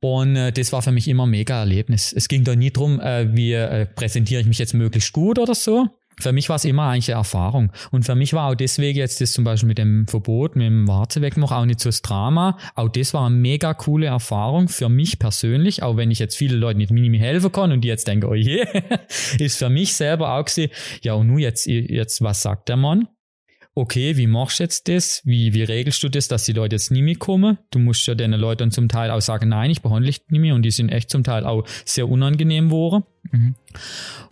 Und 0.00 0.36
äh, 0.36 0.52
das 0.52 0.72
war 0.72 0.82
für 0.82 0.92
mich 0.92 1.08
immer 1.08 1.26
ein 1.26 1.30
mega 1.30 1.60
Erlebnis. 1.60 2.12
Es 2.12 2.28
ging 2.28 2.44
da 2.44 2.56
nie 2.56 2.72
drum, 2.72 3.00
äh, 3.00 3.34
wie 3.34 3.52
äh, 3.52 3.86
präsentiere 3.86 4.40
ich 4.40 4.46
mich 4.46 4.58
jetzt 4.58 4.74
möglichst 4.74 5.12
gut 5.12 5.38
oder 5.38 5.54
so, 5.54 5.88
für 6.20 6.32
mich 6.32 6.48
war 6.48 6.56
es 6.56 6.64
immer 6.64 6.84
eigentlich 6.84 7.10
eine 7.10 7.18
Erfahrung. 7.18 7.72
Und 7.90 8.04
für 8.04 8.14
mich 8.14 8.32
war 8.32 8.50
auch 8.50 8.54
deswegen 8.54 8.98
jetzt 8.98 9.20
das 9.20 9.32
zum 9.32 9.44
Beispiel 9.44 9.68
mit 9.68 9.78
dem 9.78 10.06
Verbot, 10.06 10.56
mit 10.56 10.66
dem 10.66 10.88
Warze 10.88 11.20
wegmachen, 11.20 11.56
auch 11.56 11.64
nicht 11.64 11.80
so 11.80 11.88
das 11.88 12.02
Drama. 12.02 12.58
Auch 12.74 12.88
das 12.88 13.14
war 13.14 13.26
eine 13.26 13.34
mega 13.34 13.74
coole 13.74 14.06
Erfahrung 14.06 14.68
für 14.68 14.88
mich 14.88 15.18
persönlich, 15.18 15.82
auch 15.82 15.96
wenn 15.96 16.10
ich 16.10 16.18
jetzt 16.18 16.36
viele 16.36 16.56
Leute 16.56 16.78
nicht 16.78 16.90
Minimi 16.90 17.18
helfen 17.18 17.52
kann 17.52 17.72
und 17.72 17.82
die 17.82 17.88
jetzt 17.88 18.08
denken, 18.08 18.26
oh 18.26 18.34
je, 18.34 18.64
ist 19.38 19.58
für 19.58 19.70
mich 19.70 19.94
selber 19.94 20.34
auch 20.34 20.44
gesehen, 20.44 20.70
ja 21.02 21.14
und 21.14 21.28
nun 21.28 21.38
jetzt, 21.38 21.66
jetzt, 21.66 22.22
was 22.22 22.42
sagt 22.42 22.68
der 22.68 22.76
Mann? 22.76 23.08
Okay, 23.78 24.16
wie 24.16 24.26
machst 24.26 24.58
du 24.58 24.64
jetzt 24.64 24.88
das? 24.88 25.22
Wie, 25.24 25.54
wie 25.54 25.62
regelst 25.62 26.02
du 26.02 26.08
das, 26.08 26.28
dass 26.28 26.44
die 26.44 26.52
Leute 26.52 26.74
jetzt 26.74 26.90
nie 26.90 27.02
mehr 27.02 27.14
kommen? 27.14 27.58
Du 27.70 27.78
musst 27.78 28.06
ja 28.06 28.14
den 28.14 28.32
Leuten 28.32 28.70
zum 28.70 28.88
Teil 28.88 29.10
auch 29.10 29.20
sagen, 29.20 29.48
nein, 29.48 29.70
ich 29.70 29.82
behandle 29.82 30.10
dich 30.10 30.22
nicht 30.28 30.40
mehr 30.40 30.54
und 30.54 30.62
die 30.62 30.70
sind 30.70 30.88
echt 30.88 31.10
zum 31.10 31.22
Teil 31.22 31.46
auch 31.46 31.64
sehr 31.84 32.08
unangenehm 32.08 32.68
geworden. 32.68 33.04
Mhm. 33.30 33.54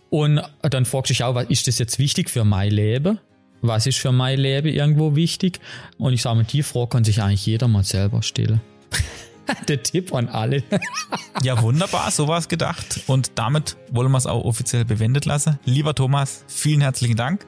Und 0.09 0.41
dann 0.61 0.85
fragst 0.85 1.09
du 1.09 1.13
dich 1.13 1.23
auch, 1.23 1.35
was 1.35 1.49
ist 1.49 1.67
das 1.67 1.79
jetzt 1.79 1.97
wichtig 1.97 2.29
für 2.29 2.43
mein 2.43 2.71
Leben? 2.71 3.19
Was 3.61 3.87
ist 3.87 3.97
für 3.97 4.11
mein 4.11 4.37
Leben 4.39 4.67
irgendwo 4.67 5.15
wichtig? 5.15 5.59
Und 5.97 6.13
ich 6.13 6.21
sage 6.21 6.35
mal, 6.35 6.43
die 6.43 6.63
Frage 6.63 6.89
kann 6.89 7.03
sich 7.03 7.21
eigentlich 7.21 7.45
jeder 7.45 7.67
mal 7.67 7.83
selber 7.83 8.21
stellen. 8.21 8.61
Der 9.69 9.81
Tipp 9.81 10.13
an 10.13 10.27
alle. 10.27 10.63
ja, 11.43 11.61
wunderbar, 11.61 12.11
so 12.11 12.27
war 12.27 12.37
es 12.37 12.49
gedacht. 12.49 13.01
Und 13.07 13.31
damit 13.35 13.77
wollen 13.91 14.11
wir 14.11 14.17
es 14.17 14.25
auch 14.25 14.43
offiziell 14.43 14.83
bewendet 14.83 15.25
lassen. 15.25 15.57
Lieber 15.63 15.95
Thomas, 15.95 16.43
vielen 16.47 16.81
herzlichen 16.81 17.15
Dank 17.15 17.45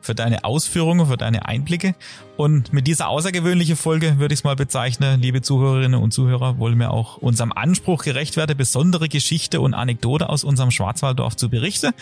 für 0.00 0.14
deine 0.14 0.44
Ausführungen, 0.44 1.06
für 1.06 1.16
deine 1.16 1.46
Einblicke. 1.46 1.94
Und 2.36 2.72
mit 2.72 2.86
dieser 2.86 3.08
außergewöhnlichen 3.08 3.76
Folge 3.76 4.18
würde 4.18 4.32
ich 4.32 4.40
es 4.40 4.44
mal 4.44 4.56
bezeichnen, 4.56 5.20
liebe 5.20 5.42
Zuhörerinnen 5.42 6.00
und 6.00 6.12
Zuhörer, 6.12 6.58
wollen 6.58 6.78
wir 6.78 6.92
auch 6.92 7.16
unserem 7.16 7.52
Anspruch 7.52 8.04
gerecht 8.04 8.36
werden, 8.36 8.56
besondere 8.56 9.08
Geschichte 9.08 9.60
und 9.60 9.74
Anekdote 9.74 10.28
aus 10.28 10.44
unserem 10.44 10.70
Schwarzwalddorf 10.70 11.36
zu 11.36 11.48
berichten. 11.48 11.92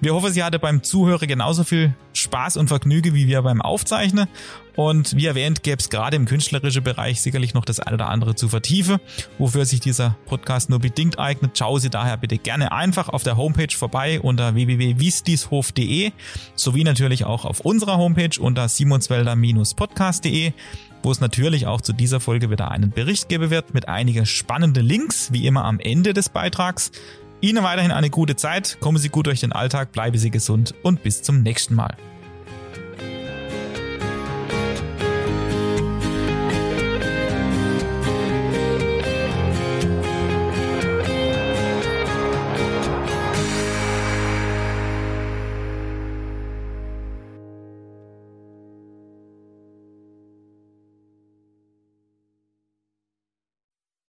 Wir 0.00 0.14
hoffen, 0.14 0.32
Sie 0.32 0.42
hatte 0.42 0.58
beim 0.58 0.82
Zuhören 0.82 1.28
genauso 1.28 1.64
viel 1.64 1.94
Spaß 2.14 2.56
und 2.56 2.68
Vergnügen 2.68 3.14
wie 3.14 3.26
wir 3.26 3.42
beim 3.42 3.60
Aufzeichnen. 3.60 4.28
Und 4.76 5.16
wie 5.16 5.26
erwähnt, 5.26 5.62
gäbe 5.62 5.78
es 5.78 5.88
gerade 5.88 6.16
im 6.16 6.26
künstlerischen 6.26 6.82
Bereich 6.82 7.20
sicherlich 7.20 7.54
noch 7.54 7.64
das 7.64 7.78
eine 7.80 7.94
oder 7.94 8.08
andere 8.08 8.34
zu 8.34 8.48
vertiefen, 8.48 8.98
wofür 9.38 9.64
sich 9.66 9.80
dieser 9.80 10.16
Podcast 10.26 10.68
nur 10.70 10.80
bedingt 10.80 11.18
eignet. 11.18 11.56
Schau 11.56 11.78
Sie 11.78 11.90
daher 11.90 12.16
bitte 12.16 12.38
gerne 12.38 12.72
einfach 12.72 13.08
auf 13.08 13.22
der 13.22 13.36
Homepage 13.36 13.74
vorbei 13.74 14.20
unter 14.20 14.54
www.wistishof.de 14.54 16.10
sowie 16.56 16.84
natürlich 16.84 17.24
auch 17.24 17.44
auf 17.44 17.60
unserer 17.60 17.98
Homepage 17.98 18.40
unter 18.40 18.68
simonswälder-podcast.de 18.68 20.52
wo 21.04 21.10
es 21.10 21.20
natürlich 21.20 21.66
auch 21.66 21.82
zu 21.82 21.92
dieser 21.92 22.18
Folge 22.18 22.50
wieder 22.50 22.70
einen 22.70 22.90
Bericht 22.90 23.28
geben 23.28 23.50
wird 23.50 23.74
mit 23.74 23.88
einigen 23.88 24.24
spannenden 24.24 24.86
Links, 24.86 25.32
wie 25.32 25.46
immer 25.46 25.66
am 25.66 25.78
Ende 25.78 26.14
des 26.14 26.30
Beitrags. 26.30 26.92
Ihnen 27.42 27.62
weiterhin 27.62 27.90
eine 27.90 28.08
gute 28.08 28.36
Zeit, 28.36 28.78
kommen 28.80 28.96
Sie 28.96 29.10
gut 29.10 29.26
durch 29.26 29.40
den 29.40 29.52
Alltag, 29.52 29.92
bleiben 29.92 30.16
Sie 30.16 30.30
gesund 30.30 30.74
und 30.82 31.02
bis 31.02 31.20
zum 31.20 31.42
nächsten 31.42 31.74
Mal. 31.74 31.94